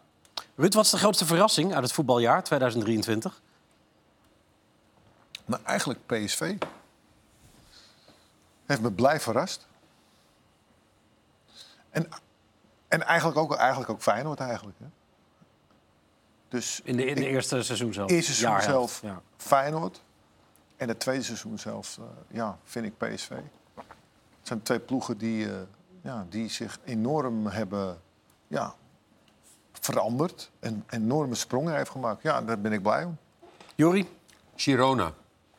Ruud, 0.57 0.75
wat 0.75 0.85
is 0.85 0.91
de 0.91 0.97
grootste 0.99 1.27
verrassing 1.27 1.75
uit 1.75 1.83
het 1.83 1.93
voetbaljaar 1.93 2.43
2023? 2.43 3.41
Maar 5.47 5.61
eigenlijk 5.65 6.07
PSV 6.07 6.57
heeft 8.67 8.81
me 8.81 8.93
blij 8.93 9.21
verrast. 9.21 9.67
En, 11.91 12.09
en 12.89 13.03
eigenlijk, 13.03 13.39
ook, 13.39 13.55
eigenlijk 13.55 13.91
ook 13.91 14.03
Feyenoord 14.03 14.41
eigenlijk. 14.41 14.79
Hè? 14.79 14.87
Dus 16.49 16.81
In 16.85 16.97
de, 16.97 17.05
in 17.07 17.15
de 17.15 17.21
ik- 17.21 17.27
eerste 17.33 17.63
seizoen 17.63 17.93
zelf. 17.93 18.11
eerste 18.11 18.33
seizoen 18.35 18.63
zelf 18.63 19.03
Ja. 19.03 19.23
Feyenoord. 19.37 20.03
En 20.77 20.89
het 20.89 21.01
tweede 21.01 21.23
seizoen 21.23 21.59
zelf, 21.59 21.99
eh, 21.99 22.05
ja, 22.29 22.59
vind 22.65 22.87
ik 22.87 22.97
PSV. 22.97 23.29
Het 23.29 24.55
zijn 24.55 24.63
twee 24.63 24.81
ploegen 24.81 25.19
die, 25.19 25.51
eh, 25.53 25.61
ja, 26.03 26.27
die 26.29 26.49
zich 26.49 26.79
enorm 26.85 27.47
hebben 27.47 28.01
ja, 28.49 28.75
veranderd. 29.73 30.51
En 30.61 30.85
enorme 30.89 31.35
sprongen 31.35 31.77
heeft 31.77 31.91
gemaakt. 31.91 32.23
Ja, 32.23 32.43
daar 32.43 32.61
ben 32.61 32.73
ik 32.73 32.83
blij 32.83 33.05
om. 33.05 33.19
Juri? 33.75 34.09
Girona. 34.57 35.13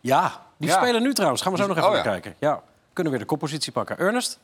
Ja, 0.08 0.42
die 0.58 0.70
Ja. 0.70 0.76
spelen 0.76 1.02
nu 1.02 1.14
trouwens. 1.14 1.42
Gaan 1.42 1.52
we 1.52 1.58
zo 1.58 1.68
nog 1.68 1.78
even 1.78 1.90
Oh, 1.90 1.96
naar 1.96 2.06
ja. 2.06 2.12
kijken. 2.12 2.36
Ja. 2.40 2.62
Kunnen 2.94 3.12
weer 3.14 3.22
de 3.22 3.28
koppositie 3.28 3.72
pakken. 3.72 3.98
Ernest? 3.98 4.40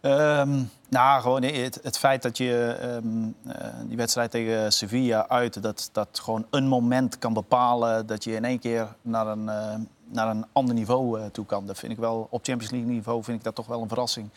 Ehm, 0.00 0.62
nou, 0.88 1.22
gewoon 1.22 1.42
het, 1.42 1.78
het 1.82 1.98
feit 1.98 2.22
dat 2.22 2.36
je 2.36 2.76
ehm, 2.80 3.56
eh, 3.56 3.68
die 3.84 3.96
wedstrijd 3.96 4.30
tegen 4.30 4.72
Sevilla 4.72 5.28
uit... 5.28 5.62
Dat, 5.62 5.88
dat 5.92 6.20
gewoon 6.22 6.46
een 6.50 6.66
moment 6.66 7.18
kan 7.18 7.32
bepalen 7.32 8.06
dat 8.06 8.24
je 8.24 8.32
in 8.34 8.44
één 8.44 8.58
keer 8.58 8.94
naar 9.02 9.26
een, 9.26 9.48
eh, 9.48 9.74
naar 10.04 10.28
een 10.28 10.46
ander 10.52 10.74
niveau 10.74 11.20
eh, 11.20 11.26
toe 11.26 11.46
kan. 11.46 11.66
Dat 11.66 11.78
vind 11.78 11.92
ik 11.92 11.98
wel, 11.98 12.26
op 12.30 12.44
Champions 12.44 12.72
League 12.72 12.90
niveau 12.90 13.22
vind 13.22 13.38
ik 13.38 13.44
dat 13.44 13.54
toch 13.54 13.66
wel 13.66 13.82
een 13.82 13.88
verrassing. 13.88 14.30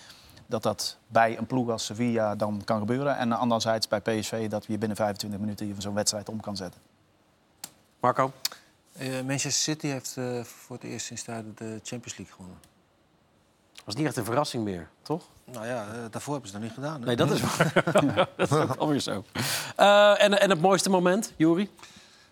Dat 0.48 0.64
dat 0.64 0.98
bij 1.08 1.38
een 1.38 1.46
ploeg 1.46 1.70
als 1.70 1.86
Sevilla 1.86 2.36
dan 2.36 2.62
kan 2.66 2.80
gebeuren. 2.80 3.18
En 3.18 3.32
anderzijds 3.32 3.88
bij 3.88 4.02
PSV 4.02 4.50
dat 4.50 4.66
je 4.68 4.78
binnen 4.78 4.98
25 4.98 5.40
minuten 5.40 5.68
je 5.68 5.74
van 5.74 5.82
zo'n 5.82 5.94
wedstrijd 5.94 6.30
om 6.30 6.40
kan 6.40 6.56
zetten. 6.56 6.82
Marco? 8.00 8.32
Eh, 9.02 9.08
Manchester 9.26 9.52
City 9.52 9.88
heeft 9.88 10.14
eh, 10.18 10.44
voor 10.44 10.76
het 10.76 10.86
eerst 10.86 11.06
sinds 11.06 11.24
tijden 11.24 11.54
de 11.56 11.80
Champions 11.84 12.18
League 12.18 12.36
gewonnen. 12.36 12.58
Was 13.86 13.96
niet 13.96 14.06
echt 14.06 14.18
een 14.18 14.26
verrassing 14.26 14.64
meer, 14.64 14.90
toch? 15.02 15.24
Nou 15.52 15.66
ja, 15.66 15.86
eh, 15.94 16.00
daarvoor 16.12 16.34
hebben 16.34 16.52
ze 16.52 16.58
dat 16.58 16.66
niet 16.68 16.74
gedaan. 16.76 17.00
hè? 17.00 17.06
Nee, 17.06 17.16
dat 17.16 17.32
is 17.32 17.42
waar. 17.46 17.74
dat 18.38 18.52
is 18.52 18.58
ook 18.58 18.76
alweer 18.76 19.00
zo. 19.00 19.24
Eh, 19.76 20.24
en, 20.24 20.40
en 20.40 20.50
het 20.50 20.62
mooiste 20.62 20.90
moment, 20.90 21.34
Juri? 21.36 21.70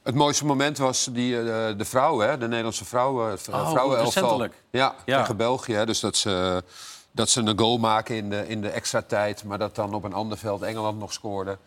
Het 0.03 0.15
mooiste 0.15 0.45
moment 0.45 0.77
was 0.77 1.07
die, 1.11 1.37
eh, 1.37 1.43
de 1.77 1.85
vrouw, 1.85 2.19
hè, 2.19 2.37
de 2.37 2.47
Nederlandse 2.47 2.85
vrouw, 2.85 3.29
eh, 3.31 3.37
v- 3.37 3.47
Oh, 3.47 3.69
vrouwenelftal. 3.71 4.47
Ja. 4.71 4.95
tegen 5.05 5.37
België. 5.37 5.73
hè. 5.73 5.85
Dus 5.85 5.99
dat 5.99 6.15
ze, 6.17 6.63
dat 7.11 7.29
ze 7.29 7.41
een 7.41 7.59
goal 7.59 7.77
maken 7.77 8.15
in 8.15 8.29
de, 8.29 8.47
in 8.47 8.61
de 8.61 8.69
extra 8.69 9.01
tijd... 9.01 9.43
maar 9.43 9.57
dat 9.57 9.75
dan 9.75 9.93
op 9.93 10.03
een 10.03 10.13
ander 10.13 10.37
veld 10.37 10.61
Engeland 10.61 10.99
nog 10.99 11.13
scoorde. 11.13 11.57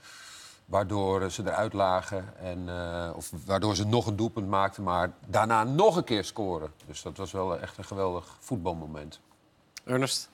Waardoor 0.64 1.30
ze 1.30 1.42
eruit 1.42 1.72
lagen. 1.72 2.36
En, 2.38 2.68
eh, 2.68 3.10
of 3.16 3.30
waardoor 3.46 3.76
ze 3.76 3.86
nog 3.86 4.06
een 4.06 4.16
doelpunt 4.16 4.48
maakten, 4.48 4.82
maar 4.82 5.12
daarna 5.26 5.64
nog 5.64 5.96
een 5.96 6.04
keer 6.04 6.24
scoren. 6.24 6.72
Dus 6.86 7.02
dat 7.02 7.16
was 7.16 7.32
wel 7.32 7.58
echt 7.58 7.78
een 7.78 7.84
geweldig 7.84 8.36
voetbalmoment. 8.40 9.20
Ernest? 9.84 10.30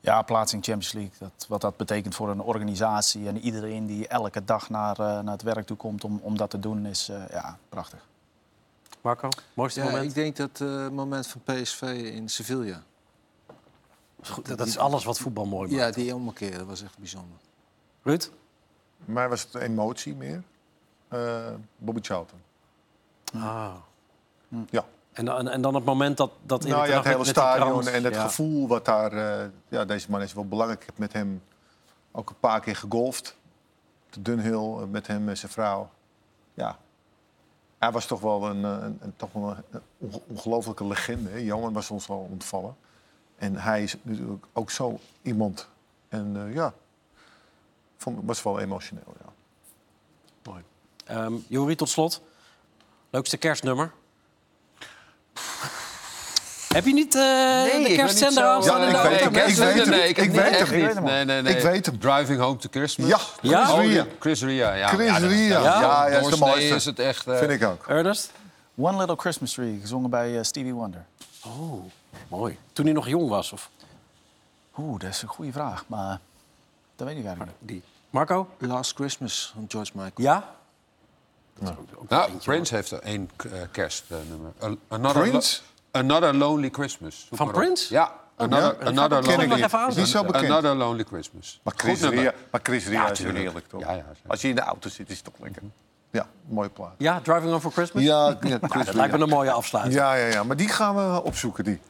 Ja, 0.00 0.22
plaatsing 0.22 0.64
Champions 0.64 0.92
League. 0.92 1.14
Dat, 1.18 1.46
wat 1.48 1.60
dat 1.60 1.76
betekent 1.76 2.14
voor 2.14 2.28
een 2.28 2.40
organisatie 2.40 3.28
en 3.28 3.38
iedereen 3.38 3.86
die 3.86 4.08
elke 4.08 4.44
dag 4.44 4.68
naar, 4.68 4.98
eh, 4.98 5.06
naar 5.06 5.32
het 5.32 5.42
werk 5.42 5.66
toe 5.66 5.76
komt 5.76 6.04
om, 6.04 6.20
om 6.22 6.36
dat 6.36 6.50
te 6.50 6.58
doen, 6.58 6.86
is 6.86 7.08
eh, 7.08 7.22
ja, 7.30 7.58
prachtig. 7.68 8.08
Marco? 9.00 9.28
Mooiste 9.54 9.80
Ja, 9.80 9.86
moment? 9.86 10.04
ik 10.04 10.14
denk 10.14 10.36
dat 10.36 10.60
eh, 10.60 10.82
het 10.82 10.92
moment 10.92 11.26
van 11.26 11.40
PSV 11.44 11.82
in 12.14 12.28
Sevilla. 12.28 12.82
Goed, 14.22 14.58
dat 14.58 14.66
is 14.66 14.78
alles 14.78 15.04
wat 15.04 15.18
voetbal 15.18 15.46
mooi 15.46 15.70
maakt. 15.70 15.96
Ja, 15.96 16.02
die 16.02 16.14
ommekeer, 16.14 16.58
dat 16.58 16.66
was 16.66 16.82
echt 16.82 16.98
bijzonder. 16.98 17.36
Ruud? 18.02 18.30
Maar 19.04 19.28
was 19.28 19.42
het 19.42 19.54
emotie 19.54 20.14
meer? 20.14 20.42
Eh 21.08 21.46
Bobby 21.76 22.00
Charlton. 22.02 22.38
Ah. 23.34 23.74
Ja. 24.70 24.84
En, 25.12 25.24
dan- 25.24 25.48
en 25.48 25.60
dan 25.62 25.74
het 25.74 25.84
moment 25.84 26.16
dat, 26.16 26.30
dat 26.42 26.62
Nou 26.64 26.74
Erik 26.80 26.90
ja, 26.90 26.96
het 26.96 27.06
hele 27.06 27.24
stadion 27.24 27.88
en 27.88 28.04
het 28.04 28.14
ja. 28.14 28.22
gevoel 28.22 28.68
wat 28.68 28.84
daar... 28.84 29.12
eh, 29.12 29.46
ja, 29.68 29.84
deze 29.84 30.10
man 30.10 30.22
is 30.22 30.32
wel 30.32 30.46
belangrijk. 30.48 30.80
Ik 30.80 30.86
heb 30.86 30.98
met 30.98 31.12
hem 31.12 31.42
ook 32.12 32.30
een 32.30 32.38
paar 32.40 32.60
keer 32.60 32.76
gegolfd. 32.76 33.36
De 34.10 34.22
Dunhill, 34.22 34.76
eh, 34.80 34.84
met 34.90 35.06
hem 35.06 35.28
en 35.28 35.36
zijn 35.36 35.52
vrouw. 35.52 35.90
Ja, 36.54 36.78
hij 37.78 37.90
was 37.92 38.06
toch 38.06 38.20
wel 38.20 38.46
een, 38.46 38.64
een, 38.64 38.98
een- 39.00 39.16
toch 39.16 39.32
wel 39.32 39.56
een 39.70 39.80
onge- 39.98 40.20
ongelofelijke 40.26 40.86
legende. 40.86 41.44
Johan 41.44 41.72
was 41.72 41.90
ons 41.90 42.08
al 42.08 42.28
ontvallen. 42.30 42.76
En 43.36 43.56
hij 43.56 43.82
is 43.82 43.96
natuurlijk 44.02 44.46
ook 44.52 44.70
zo 44.70 44.98
iemand. 45.22 45.68
En 46.08 46.50
ja, 46.52 46.72
vond, 48.02 48.18
was 48.22 48.42
wel 48.42 48.60
emotioneel, 48.60 49.14
ja. 49.24 49.32
Mooi. 50.50 50.62
Ehm 51.06 51.34
Jori, 51.48 51.74
tot 51.74 51.88
slot. 51.88 52.20
Leukste 53.10 53.36
kerstnummer? 53.36 53.92
Heb 56.74 56.84
je 56.84 56.92
niet 56.92 57.14
eh, 57.14 57.20
de 57.20 57.92
kerstzender 57.96 58.44
aan 58.44 58.62
staan 58.62 58.82
in 58.82 58.88
de 58.88 58.96
auto? 58.96 59.24
ik 59.26 59.30
weet 59.30 59.56
hem. 59.58 59.88
Nee, 59.88 60.08
ik, 60.08 60.16
Ik 60.16 60.30
weet 60.30 60.68
hem. 60.68 60.84
niet. 60.94 61.00
Nee, 61.04 61.24
nee, 61.24 61.42
nee. 61.42 61.56
Ik 61.56 61.62
weet 61.62 61.86
hem. 61.86 61.98
Driving 61.98 62.40
Home 62.40 62.56
to 62.56 62.68
Christmas. 62.70 63.08
Ja, 63.08 63.18
Ja? 63.40 63.64
Chris 63.64 63.74
Oh, 63.76 63.84
Ria. 63.84 64.06
Chris 64.18 64.42
Ria, 64.42 64.74
ja. 64.74 64.88
Chris 64.88 65.06
ja, 65.06 65.18
dat- 65.20 65.30
Ria. 65.30 65.60
ja, 65.62 65.80
Ja, 65.80 65.80
ja, 65.80 66.06
is 66.06 66.14
de 66.14 66.20
doorsnee 66.20 66.48
mooiste. 66.50 66.74
is 66.74 66.84
het 66.84 66.98
echt... 66.98 67.26
eh, 67.26 67.38
Vind 67.38 67.50
ik 67.50 67.64
ook. 67.64 67.86
Ernest? 67.88 68.32
One 68.76 68.98
Little 68.98 69.16
Christmas 69.16 69.52
Tree, 69.52 69.78
gezongen 69.80 70.10
bij 70.10 70.36
eh, 70.38 70.42
Stevie 70.44 70.74
Wonder. 70.74 71.04
Oh, 71.44 71.84
mooi. 72.28 72.58
Toen 72.72 72.84
hij 72.84 72.94
nog 72.94 73.08
jong 73.08 73.28
was? 73.28 73.52
Of? 73.52 73.70
Oeh, 74.78 75.00
dat 75.00 75.10
is 75.10 75.22
een 75.22 75.28
goede 75.28 75.52
vraag, 75.52 75.84
maar 75.86 76.18
dat 76.96 77.06
weet 77.06 77.16
ik 77.16 77.24
eigenlijk 77.24 77.56
niet. 77.60 77.68
Die. 77.68 77.82
Marco? 78.10 78.48
Last 78.58 78.94
Christmas 78.94 79.52
van 79.54 79.64
George 79.68 79.90
Michael. 79.94 80.12
Ja? 80.16 80.44
Nou, 82.08 82.32
Prince 82.44 82.74
heeft 82.74 82.90
er 82.90 83.00
één 83.02 83.30
eh, 83.36 83.50
kerstnummer. 83.70 84.52
Another, 84.88 85.22
Prince? 85.22 85.60
Lo- 85.92 86.00
Another 86.00 86.34
Lonely 86.36 86.68
Christmas. 86.72 87.26
Zoek 87.28 87.36
Van. 87.38 87.50
Prince? 87.50 87.94
Ja. 87.94 88.12
Another, 88.36 88.76
ja? 88.80 88.86
another 88.86 89.18
ik 89.18 89.26
lonely. 89.26 90.00
Is 90.02 90.10
zo 90.10 90.24
bekend. 90.24 90.44
Another 90.44 90.74
Lonely 90.74 91.04
Christmas. 91.04 91.60
Maar 91.62 91.74
Chris. 91.76 92.00
Ria, 92.02 92.32
maar 92.50 92.60
Chris 92.62 92.86
Ria 92.86 93.02
Ja, 93.04 93.10
is 93.10 93.18
heerlijk, 93.18 93.68
toch? 93.68 93.80
Ja, 93.80 93.92
ja, 93.92 94.04
zeker. 94.14 94.30
Als 94.30 94.40
je 94.40 94.48
in 94.48 94.54
de 94.54 94.60
auto 94.60 94.88
zit, 94.88 95.08
is 95.10 95.16
het 95.16 95.24
toch 95.24 95.34
lekker. 95.38 95.62
Ja, 96.10 96.26
mooie 96.48 96.68
plaat. 96.68 96.94
Ja, 96.98 97.20
Driving 97.20 97.46
Home 97.48 97.60
for 97.60 97.72
Christmas? 97.72 98.02
Ja, 98.02 98.26
ja 98.40 98.58
Nou, 98.60 98.84
dat 98.84 98.94
lijkt 98.94 99.16
me 99.16 99.22
een 99.22 99.28
mooie 99.28 99.50
afsluiting. 99.52 99.96
Ja, 99.98 100.14
ja, 100.14 100.26
ja, 100.26 100.42
maar 100.42 100.56
die 100.56 100.68
gaan 100.68 100.94
we 101.12 101.22
opzoeken, 101.22 101.64
die. 101.64 101.80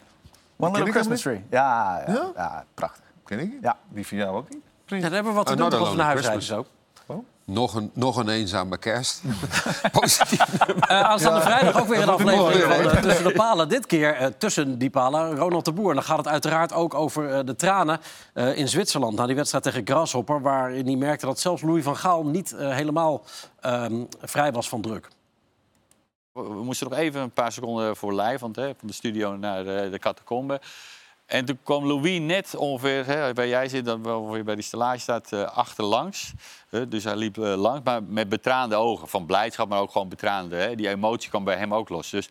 One 0.57 0.71
Little 0.77 0.91
Christmas 0.91 1.21
Tree. 1.21 1.43
Ja, 1.49 1.97
ja, 2.07 2.13
Ja? 2.13 2.31
ja, 2.35 2.65
prachtig. 2.73 3.03
Ken 3.25 3.39
ik? 3.39 3.53
Ja. 3.61 3.77
Die 3.89 4.07
van 4.07 4.17
jou 4.17 4.37
ook 4.37 4.49
niet? 4.49 4.63
Daar 4.99 5.11
hebben 5.11 5.31
we 5.31 5.37
wat 5.37 5.45
te 5.47 5.55
doen 5.55 5.65
Another 5.65 5.79
tot 5.79 5.89
we 5.89 5.95
naar 5.95 6.05
huis 6.05 6.25
rijden 6.25 6.57
ook. 6.57 6.65
Nog 7.45 7.73
een, 7.73 7.91
nog 7.93 8.17
een 8.17 8.29
eenzame 8.29 8.77
kerst. 8.77 9.21
Positief. 9.91 10.39
Eh, 10.79 11.01
aanstaande 11.01 11.39
Ja. 11.39 11.45
vrijdag 11.45 11.81
ook 11.81 11.87
weer 11.87 11.99
een 11.99 12.05
Dat 12.05 12.19
aflevering 12.19 12.67
mooi, 12.67 12.83
van 12.83 12.91
eh, 12.91 13.01
Tussen 13.01 13.23
de 13.23 13.31
Palen. 13.33 13.69
Dit 13.69 13.85
keer 13.85 14.13
eh, 14.15 14.27
tussen 14.37 14.77
die 14.77 14.89
palen 14.89 15.35
Ronald 15.35 15.65
de 15.65 15.71
Boer. 15.71 15.89
En 15.89 15.95
dan 15.95 16.03
gaat 16.03 16.17
het 16.17 16.27
uiteraard 16.27 16.73
ook 16.73 16.93
over 16.93 17.33
eh, 17.33 17.39
de 17.45 17.55
tranen 17.55 17.99
eh, 18.33 18.57
in 18.57 18.67
Zwitserland. 18.67 19.17
Na 19.17 19.25
die 19.25 19.35
wedstrijd 19.35 19.63
tegen 19.63 19.81
Grasshopper. 19.85 20.41
Waarin 20.41 20.85
hij 20.85 20.95
merkte 20.95 21.25
dat 21.25 21.39
zelfs 21.39 21.61
Louis 21.61 21.83
van 21.83 21.97
Gaal 21.97 22.23
niet 22.25 22.51
eh, 22.51 22.69
helemaal 22.69 23.23
ehm, 23.59 24.03
vrij 24.21 24.51
was 24.51 24.69
van 24.69 24.81
druk. 24.81 25.07
We 26.33 26.41
we 26.41 26.63
moesten 26.63 26.89
nog 26.89 26.97
even 26.99 27.21
een 27.21 27.31
paar 27.31 27.51
seconden 27.51 27.95
voor 27.95 28.13
live, 28.21 28.39
want 28.39 28.55
hè, 28.55 28.71
van 28.77 28.87
de 28.87 28.93
studio 28.93 29.35
naar 29.35 29.63
de, 29.63 29.87
de 29.91 29.99
catacombe. 29.99 30.61
En 31.31 31.45
toen 31.45 31.59
kwam 31.63 31.85
Louis 31.85 32.19
net 32.19 32.55
ongeveer, 32.55 33.05
hè, 33.05 33.33
waar 33.33 33.47
jij 33.47 33.69
zit, 33.69 33.85
dan 33.85 34.13
ongeveer 34.13 34.43
bij 34.43 34.55
die 34.55 34.63
stellage 34.63 34.99
staat, 34.99 35.31
eh, 35.31 35.43
achterlangs. 35.43 36.33
Dus 36.87 37.03
hij 37.03 37.15
liep 37.15 37.37
eh, 37.37 37.55
langs, 37.55 37.81
maar 37.83 38.03
met 38.03 38.29
betraande 38.29 38.75
ogen. 38.75 39.07
Van 39.07 39.25
blijdschap, 39.25 39.69
maar 39.69 39.79
ook 39.79 39.91
gewoon 39.91 40.09
betraande. 40.09 40.55
Hè. 40.55 40.75
Die 40.75 40.89
emotie 40.89 41.29
kwam 41.29 41.43
bij 41.43 41.55
hem 41.55 41.73
ook 41.73 41.89
los. 41.89 42.09
Dus 42.09 42.29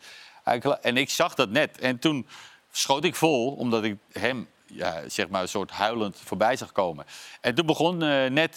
en 0.80 0.96
ik 0.96 1.10
zag 1.10 1.34
dat 1.34 1.50
net. 1.50 1.78
En 1.78 1.98
toen 1.98 2.26
schoot 2.70 3.04
ik 3.04 3.14
vol, 3.14 3.52
omdat 3.52 3.84
ik 3.84 3.96
hem 4.12 4.48
ja, 4.66 5.08
zeg 5.08 5.28
maar 5.28 5.42
een 5.42 5.48
soort 5.48 5.70
huilend 5.70 6.16
voorbij 6.24 6.56
zag 6.56 6.72
komen. 6.72 7.06
En 7.40 7.54
toen 7.54 7.66
begon 7.66 8.02
eh, 8.02 8.30
net 8.30 8.56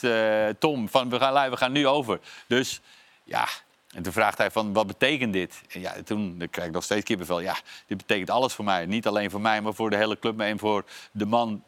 Tom 0.60 0.90
van, 0.90 1.10
we 1.10 1.20
gaan 1.20 1.50
we 1.50 1.58
gaan 1.58 1.72
nu 1.72 1.88
over. 1.88 2.20
Dus 2.48 2.82
ja, 3.24 3.48
en 3.94 4.04
toen 4.04 4.14
vraagt 4.14 4.38
hij 4.38 4.52
van, 4.52 4.74
wat 4.74 4.88
betekent 4.88 5.34
dit? 5.34 5.62
En 5.70 5.80
ja, 5.80 5.96
toen 6.06 6.48
krijg 6.50 6.68
ik 6.68 6.74
nog 6.74 6.84
steeds 6.84 7.04
kippenvel. 7.04 7.40
Ja, 7.40 7.58
dit 7.88 7.98
betekent 7.98 8.30
alles 8.30 8.54
voor 8.54 8.66
mij. 8.66 8.86
Niet 8.86 9.08
alleen 9.08 9.30
voor 9.30 9.42
mij, 9.42 9.62
maar 9.62 9.74
voor 9.74 9.90
de 9.90 9.96
hele 9.96 10.20
club. 10.20 10.40
En 10.40 10.60
voor 10.60 10.86
de 11.12 11.26
man 11.26 11.64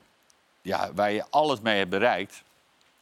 ja, 0.61 0.91
waar 0.93 1.11
je 1.11 1.25
alles 1.29 1.61
mee 1.61 1.77
hebt 1.77 1.89
bereikt. 1.89 2.43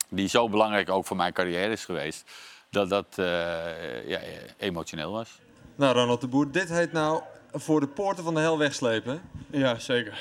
Die 0.09 0.27
zo 0.27 0.49
belangrijk 0.49 0.89
ook 0.89 1.05
voor 1.05 1.17
mijn 1.17 1.33
carrière 1.33 1.71
is 1.71 1.85
geweest. 1.85 2.31
Dat 2.69 2.89
dat 2.89 3.05
eh, 3.15 4.07
ja, 4.07 4.19
emotioneel 4.57 5.11
was. 5.11 5.39
Nou, 5.75 5.93
Ronald 5.93 6.21
de 6.21 6.27
Boer, 6.27 6.51
dit 6.51 6.69
heet 6.69 6.91
nou 6.91 7.21
voor 7.51 7.79
de 7.79 7.87
poorten 7.87 8.23
van 8.23 8.33
de 8.33 8.39
hel 8.39 8.57
wegslepen. 8.57 9.21
Ja, 9.49 9.79
zeker. 9.79 10.19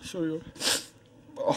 Sorry 0.00 0.28
hoor. 0.28 0.42
Oh. 1.38 1.56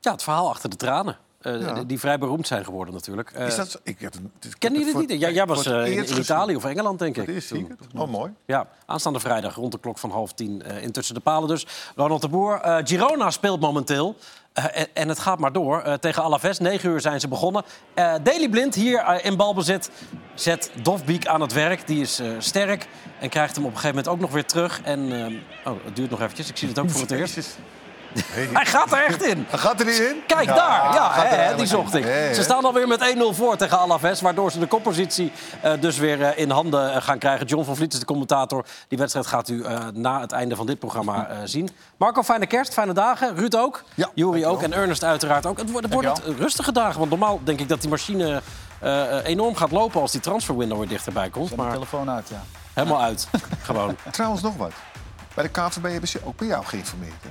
Ja, 0.00 0.12
het 0.12 0.22
verhaal 0.22 0.48
achter 0.48 0.70
de 0.70 0.76
tranen. 0.76 1.18
Eh, 1.44 1.60
Ja. 1.60 1.84
die- 1.84 1.98
vrij 1.98 2.18
beroemd 2.18 2.46
zijn 2.46 2.64
geworden 2.64 2.94
natuurlijk. 2.94 3.30
Eh, 3.30 3.46
Is 3.46 3.56
dat 3.56 3.70
zo? 3.70 3.78
Ik, 3.82 4.00
heb 4.00 4.14
Kennen 4.58 4.80
jullie 4.80 4.96
het 4.98 5.08
niet? 5.08 5.20
Ja, 5.20 5.30
jij 5.30 5.46
was 5.46 5.66
eh, 5.66 5.96
in. 5.96 6.18
Italië 6.18 6.56
of 6.56 6.64
Engeland, 6.64 6.98
denk 6.98 7.16
ik. 7.16 7.42
zie 7.42 7.58
ik 7.58 7.66
het. 7.68 8.00
Oh, 8.00 8.08
mooi. 8.10 8.32
Ja, 8.46 8.66
aanstaande 8.86 9.20
vrijdag 9.20 9.54
rond 9.54 9.72
de 9.72 9.78
klok 9.78 9.98
van 9.98 10.10
half 10.10 10.32
tien 10.32 10.62
eh, 10.62 10.82
in 10.82 10.92
Tussen 10.92 11.14
de 11.14 11.20
Palen 11.20 11.48
dus. 11.48 11.66
Ronald 11.96 12.20
de 12.22 12.28
Boer. 12.28 12.60
Eh, 12.60 12.76
Girona 12.84 13.30
speelt 13.30 13.60
momenteel. 13.60 14.16
Eh, 14.52 14.64
en, 14.80 14.86
en 14.92 15.08
het 15.08 15.18
gaat 15.18 15.38
maar 15.38 15.52
door. 15.52 15.80
Eh, 15.80 15.92
tegen 15.94 16.22
Alaves, 16.22 16.58
9 16.58 16.90
uur 16.90 17.00
zijn 17.00 17.20
ze 17.20 17.28
begonnen. 17.28 17.62
Eh 17.94 18.14
Daily 18.22 18.48
Blind 18.48 18.74
hier 18.74 18.98
eh, 18.98 19.24
in 19.24 19.36
balbezit 19.36 19.90
zet 20.34 20.70
Dofbeek 20.82 21.26
aan 21.26 21.40
het 21.40 21.52
werk. 21.52 21.86
Die 21.86 22.00
is 22.00 22.18
eh, 22.18 22.28
sterk 22.38 22.86
en 23.20 23.28
krijgt 23.28 23.54
hem 23.56 23.64
op 23.64 23.70
een 23.70 23.76
gegeven 23.76 23.96
moment 23.96 24.14
ook 24.14 24.20
nog 24.20 24.30
weer 24.32 24.44
terug. 24.46 24.80
En, 24.84 25.12
eh, 25.64 25.72
oh, 25.72 25.78
het 25.84 25.96
duurt 25.96 26.10
nog 26.10 26.20
eventjes. 26.20 26.48
Ik 26.48 26.56
zie 26.56 26.68
het 26.68 26.78
ook 26.78 26.90
voor 26.90 27.00
het 27.00 27.10
eerst. 27.20 27.58
Hij 28.52 28.66
gaat 28.66 28.92
er 28.92 29.04
echt 29.04 29.22
in. 29.22 29.46
Hij 29.48 29.58
gaat 29.58 29.80
er 29.80 29.86
niet 29.86 29.98
in? 29.98 30.16
Kijk 30.26 30.44
Ja, 30.44 30.54
daar, 30.54 30.94
ja, 31.34 31.54
die 31.54 31.66
zocht 31.66 31.94
in. 31.94 32.00
ik. 32.28 32.34
Ze 32.34 32.42
staan 32.42 32.64
alweer 32.64 32.88
met 32.88 33.14
1-0 33.16 33.20
voor 33.30 33.56
tegen 33.56 33.78
Alaves... 33.78 34.20
waardoor 34.20 34.50
ze 34.50 34.58
de 34.58 34.66
koppositie 34.66 35.32
eh, 35.62 35.72
dus 35.80 35.98
weer 35.98 36.22
eh, 36.22 36.38
in 36.38 36.50
handen 36.50 36.94
eh, 36.94 37.02
gaan 37.02 37.18
krijgen. 37.18 37.46
John 37.46 37.64
van 37.64 37.76
Vliet 37.76 37.92
is 37.92 37.98
de 37.98 38.04
commentator. 38.04 38.64
Die 38.88 38.98
wedstrijd 38.98 39.26
gaat 39.26 39.48
u 39.48 39.62
eh, 39.62 39.78
na 39.92 40.20
het 40.20 40.32
einde 40.32 40.56
van 40.56 40.66
dit 40.66 40.78
programma 40.78 41.26
eh, 41.28 41.36
zien. 41.44 41.68
Marco, 41.96 42.22
fijne 42.22 42.46
kerst, 42.46 42.72
fijne 42.72 42.92
dagen. 42.92 43.36
Ruud 43.36 43.54
ook, 43.54 43.84
Ja, 43.94 44.10
Juri 44.14 44.46
ook 44.46 44.62
en 44.62 44.72
Ernest 44.72 45.04
uiteraard 45.04 45.46
ook. 45.46 45.58
Het 45.58 45.70
wordt, 45.70 45.86
het 45.86 45.94
wordt 45.94 46.20
rustige 46.38 46.72
dagen, 46.72 46.98
want 46.98 47.10
normaal 47.10 47.40
denk 47.44 47.60
ik 47.60 47.68
dat 47.68 47.80
die 47.80 47.90
machine... 47.90 48.42
enorm 49.24 49.56
gaat 49.56 49.70
lopen 49.70 50.00
als 50.00 50.12
die 50.12 50.20
transferwindow 50.20 50.78
weer 50.78 50.88
dichterbij 50.88 51.30
komt. 51.30 51.48
Zet 51.48 51.56
Maar 51.56 51.72
telefoon 51.72 52.10
uit, 52.10 52.28
ja. 52.28 52.42
helemaal 52.72 53.02
uit, 53.02 53.28
gewoon. 53.62 53.96
Trouwens, 54.10 54.42
nog 54.42 54.56
wat. 54.56 54.72
Bij 55.34 55.44
de 55.44 55.50
KVB 55.50 55.82
hebben 55.90 56.08
ze 56.08 56.20
ook 56.24 56.36
bij 56.36 56.46
jou 56.46 56.64
geïnformeerd, 56.64 57.22
hè? 57.22 57.28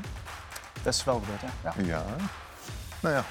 Dat 0.83 0.93
is 0.93 1.03
wel 1.03 1.21
gebeurd, 1.23 1.41
hè? 1.41 1.47
Ja. 1.81 1.85
Ja. 1.95 2.03
Nou 2.99 3.15
ja. 3.15 3.23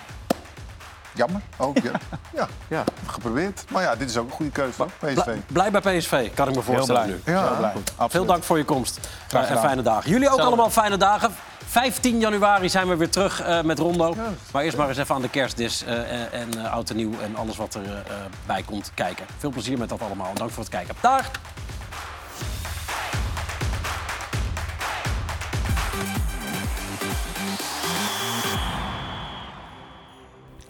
Jammer. 1.15 1.41
Ook, 1.57 1.79
ja. 1.79 1.91
ja. 2.39 2.49
ja. 2.69 2.85
Geprobeerd. 3.07 3.65
Maar 3.69 3.83
ja, 3.83 3.97
dit 3.97 4.11
is 4.11 4.17
ook 4.17 4.27
een 4.27 4.35
goede 4.35 4.53
keuze, 4.53 4.77
toch? 4.77 4.91
PSV. 4.99 5.37
Blij, 5.47 5.71
bij 5.71 5.81
PSV, 5.99 6.35
kan 6.35 6.49
ik 6.49 6.55
me 6.55 6.63
voorstellen 6.63 7.03
blij. 7.03 7.19
nu. 7.25 7.33
Ja, 7.33 7.47
Heel 7.49 7.57
blij. 7.57 7.73
goed. 7.73 7.93
Veel 8.11 8.25
dank 8.25 8.43
voor 8.43 8.59
je 8.59 8.65
komst 8.65 8.99
Graag 9.29 9.33
Eh, 9.33 9.39
en 9.41 9.47
gedaan. 9.47 9.65
fijne 9.65 9.83
dagen. 9.83 10.11
Jullie 10.11 10.31
ook 10.31 10.39
allemaal 10.41 10.71
fijne 10.71 10.97
dagen. 10.97 11.31
15 11.67 12.19
januari 12.19 12.69
zijn 12.69 12.89
we 12.89 12.97
weer 12.97 13.11
terug 13.11 13.41
eh, 13.43 13.63
met 13.63 13.79
Rondo. 13.79 14.15
Maar 14.53 14.63
eerst 14.63 14.77
maar 14.77 14.89
eens 14.89 14.99
even 14.99 15.15
aan 15.15 15.23
de 15.23 15.29
kerstdis 15.29 15.85
eh, 15.85 16.13
en, 16.23 16.33
en 16.33 16.65
eh, 16.65 16.73
oud 16.73 16.91
en 16.91 16.97
nieuw 16.97 17.21
en 17.21 17.37
alles 17.37 17.57
wat 17.57 17.75
erbij 17.75 18.03
bij 18.47 18.63
komt 18.63 18.91
kijken. 18.95 19.27
Veel 19.39 19.51
plezier 19.51 19.79
met 19.79 19.89
dat 19.89 20.01
allemaal 20.03 20.29
en 20.29 20.35
dank 20.35 20.51
voor 20.51 20.63
het 20.63 20.73
kijken. 20.73 20.95
Dag! 21.01 21.31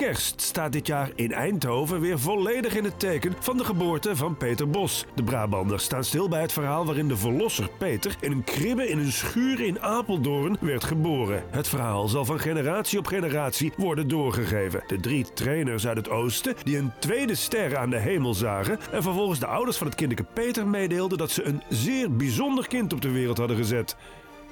Kerst 0.03 0.41
staat 0.41 0.73
dit 0.73 0.87
jaar 0.87 1.11
in 1.15 1.33
Eindhoven 1.33 2.01
weer 2.01 2.19
volledig 2.19 2.75
in 2.75 2.85
het 2.85 2.99
teken 2.99 3.35
van 3.39 3.57
de 3.57 3.65
geboorte 3.65 4.17
van 4.17 4.37
Peter 4.37 4.71
Bos. 4.71 5.05
De 5.15 5.23
Brabanders 5.23 5.85
staan 5.85 6.05
stil 6.05 6.29
bij 6.29 6.41
het 6.41 6.53
verhaal 6.53 6.87
waarin 6.87 7.09
de 7.09 7.17
verlosser 7.17 7.69
Peter 7.79 8.17
in 8.21 8.33
een 8.33 8.45
kribbe 8.45 8.89
in 8.89 8.99
een 8.99 9.13
schuur 9.13 9.61
in 9.61 9.81
Apeldoorn 9.81 10.57
werd 10.61 10.85
geboren. 10.85 11.45
Het 11.51 11.69
verhaal 11.69 12.09
zal 12.09 12.25
van 12.25 12.41
generatie 12.41 12.99
op 12.99 13.07
generatie 13.07 13.73
worden 13.77 14.09
doorgegeven. 14.09 14.83
De 14.87 15.01
drie 15.01 15.33
trainers 15.35 15.87
uit 15.87 15.97
het 15.97 16.11
oosten 16.11 16.55
die 16.63 16.79
een 16.79 16.93
tweede 16.99 17.35
ster 17.35 17.77
aan 17.77 17.91
de 17.91 17.99
hemel 17.99 18.35
zagen 18.35 18.79
en 18.93 19.03
vervolgens 19.03 19.41
de 19.41 19.47
ouders 19.47 19.77
van 19.77 19.87
het 19.87 19.97
kindje 19.97 20.25
Peter 20.35 20.67
meedeelden 20.67 21.19
dat 21.19 21.31
ze 21.31 21.45
een 21.45 21.63
zeer 21.69 22.17
bijzonder 22.17 22.69
kind 22.69 22.93
op 22.93 23.01
de 23.01 23.11
wereld 23.11 23.39
hadden 23.39 23.57
gezet. 23.57 23.97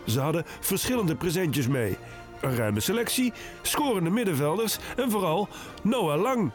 Ze 0.06 0.20
hadden 0.20 0.44
verschillende 0.60 1.14
presentjes 1.14 1.68
mee. 1.68 1.96
Een 2.40 2.56
ruime 2.56 2.80
selectie, 2.80 3.32
scorende 3.62 4.10
middenvelders 4.10 4.78
en 4.96 5.10
vooral 5.10 5.48
Noah 5.82 6.20
Lang. 6.20 6.52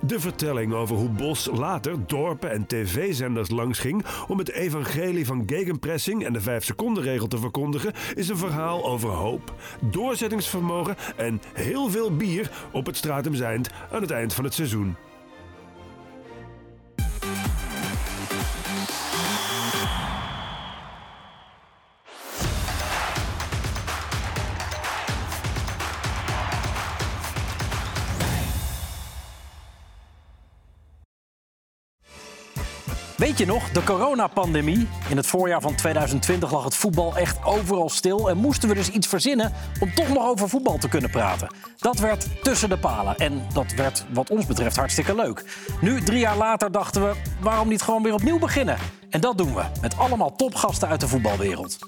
De 0.00 0.20
vertelling 0.20 0.72
over 0.72 0.96
hoe 0.96 1.08
Bos 1.08 1.48
later 1.52 2.06
dorpen 2.06 2.50
en 2.50 2.66
tv-zenders 2.66 3.50
langsging 3.50 4.04
om 4.28 4.38
het 4.38 4.50
evangelie 4.50 5.26
van 5.26 5.42
gegenpressing 5.46 6.24
en 6.24 6.32
de 6.32 6.40
5 6.40 6.64
seconden 6.64 7.02
regel 7.02 7.26
te 7.26 7.38
verkondigen, 7.38 7.92
is 8.14 8.28
een 8.28 8.36
verhaal 8.36 8.84
over 8.84 9.08
hoop, 9.08 9.54
doorzettingsvermogen 9.80 10.96
en 11.16 11.40
heel 11.52 11.90
veel 11.90 12.16
bier 12.16 12.50
op 12.72 12.86
het 12.86 12.96
Stratum 12.96 13.34
Zijnd 13.34 13.70
aan 13.92 14.00
het 14.00 14.10
eind 14.10 14.34
van 14.34 14.44
het 14.44 14.54
seizoen. 14.54 14.96
Weet 33.16 33.38
je 33.38 33.46
nog, 33.46 33.70
de 33.70 33.84
coronapandemie? 33.84 34.88
In 35.08 35.16
het 35.16 35.26
voorjaar 35.26 35.60
van 35.60 35.74
2020 35.74 36.52
lag 36.52 36.64
het 36.64 36.74
voetbal 36.74 37.16
echt 37.16 37.44
overal 37.44 37.88
stil 37.88 38.30
en 38.30 38.36
moesten 38.36 38.68
we 38.68 38.74
dus 38.74 38.90
iets 38.90 39.06
verzinnen 39.06 39.52
om 39.80 39.94
toch 39.94 40.08
nog 40.08 40.26
over 40.26 40.48
voetbal 40.48 40.78
te 40.78 40.88
kunnen 40.88 41.10
praten. 41.10 41.48
Dat 41.78 41.98
werd 41.98 42.26
tussen 42.42 42.68
de 42.68 42.78
palen 42.78 43.16
en 43.16 43.46
dat 43.52 43.72
werd 43.72 44.04
wat 44.12 44.30
ons 44.30 44.46
betreft 44.46 44.76
hartstikke 44.76 45.14
leuk. 45.14 45.44
Nu, 45.80 46.00
drie 46.02 46.18
jaar 46.18 46.36
later, 46.36 46.72
dachten 46.72 47.02
we, 47.08 47.14
waarom 47.40 47.68
niet 47.68 47.82
gewoon 47.82 48.02
weer 48.02 48.14
opnieuw 48.14 48.38
beginnen? 48.38 48.78
En 49.10 49.20
dat 49.20 49.38
doen 49.38 49.54
we, 49.54 49.62
met 49.80 49.98
allemaal 49.98 50.36
topgasten 50.36 50.88
uit 50.88 51.00
de 51.00 51.08
voetbalwereld. 51.08 51.78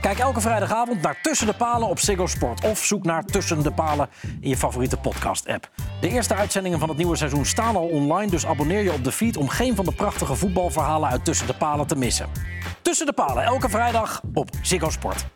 Kijk 0.00 0.18
elke 0.18 0.40
vrijdagavond 0.40 1.02
naar 1.02 1.18
Tussen 1.22 1.46
de 1.46 1.52
Palen 1.52 1.88
op 1.88 1.98
Ziggo 1.98 2.26
Sport. 2.26 2.64
Of 2.64 2.78
zoek 2.78 3.04
naar 3.04 3.24
Tussen 3.24 3.62
de 3.62 3.72
Palen 3.72 4.08
in 4.40 4.48
je 4.48 4.56
favoriete 4.56 4.96
podcast-app. 4.96 5.70
De 6.00 6.08
eerste 6.08 6.34
uitzendingen 6.34 6.78
van 6.78 6.88
het 6.88 6.98
nieuwe 6.98 7.16
seizoen 7.16 7.44
staan 7.44 7.76
al 7.76 7.86
online... 7.86 8.30
dus 8.30 8.46
abonneer 8.46 8.82
je 8.82 8.92
op 8.92 9.04
de 9.04 9.12
feed 9.12 9.36
om 9.36 9.48
geen 9.48 9.76
van 9.76 9.84
de 9.84 9.92
prachtige 9.92 10.34
voetbalverhalen 10.34 11.08
uit 11.08 11.24
Tussen 11.24 11.46
de 11.46 11.54
Palen 11.54 11.86
te 11.86 11.96
missen. 11.96 12.26
Tussen 12.82 13.06
de 13.06 13.12
Palen, 13.12 13.44
elke 13.44 13.68
vrijdag 13.68 14.22
op 14.34 14.50
Ziggo 14.62 14.90
Sport. 14.90 15.35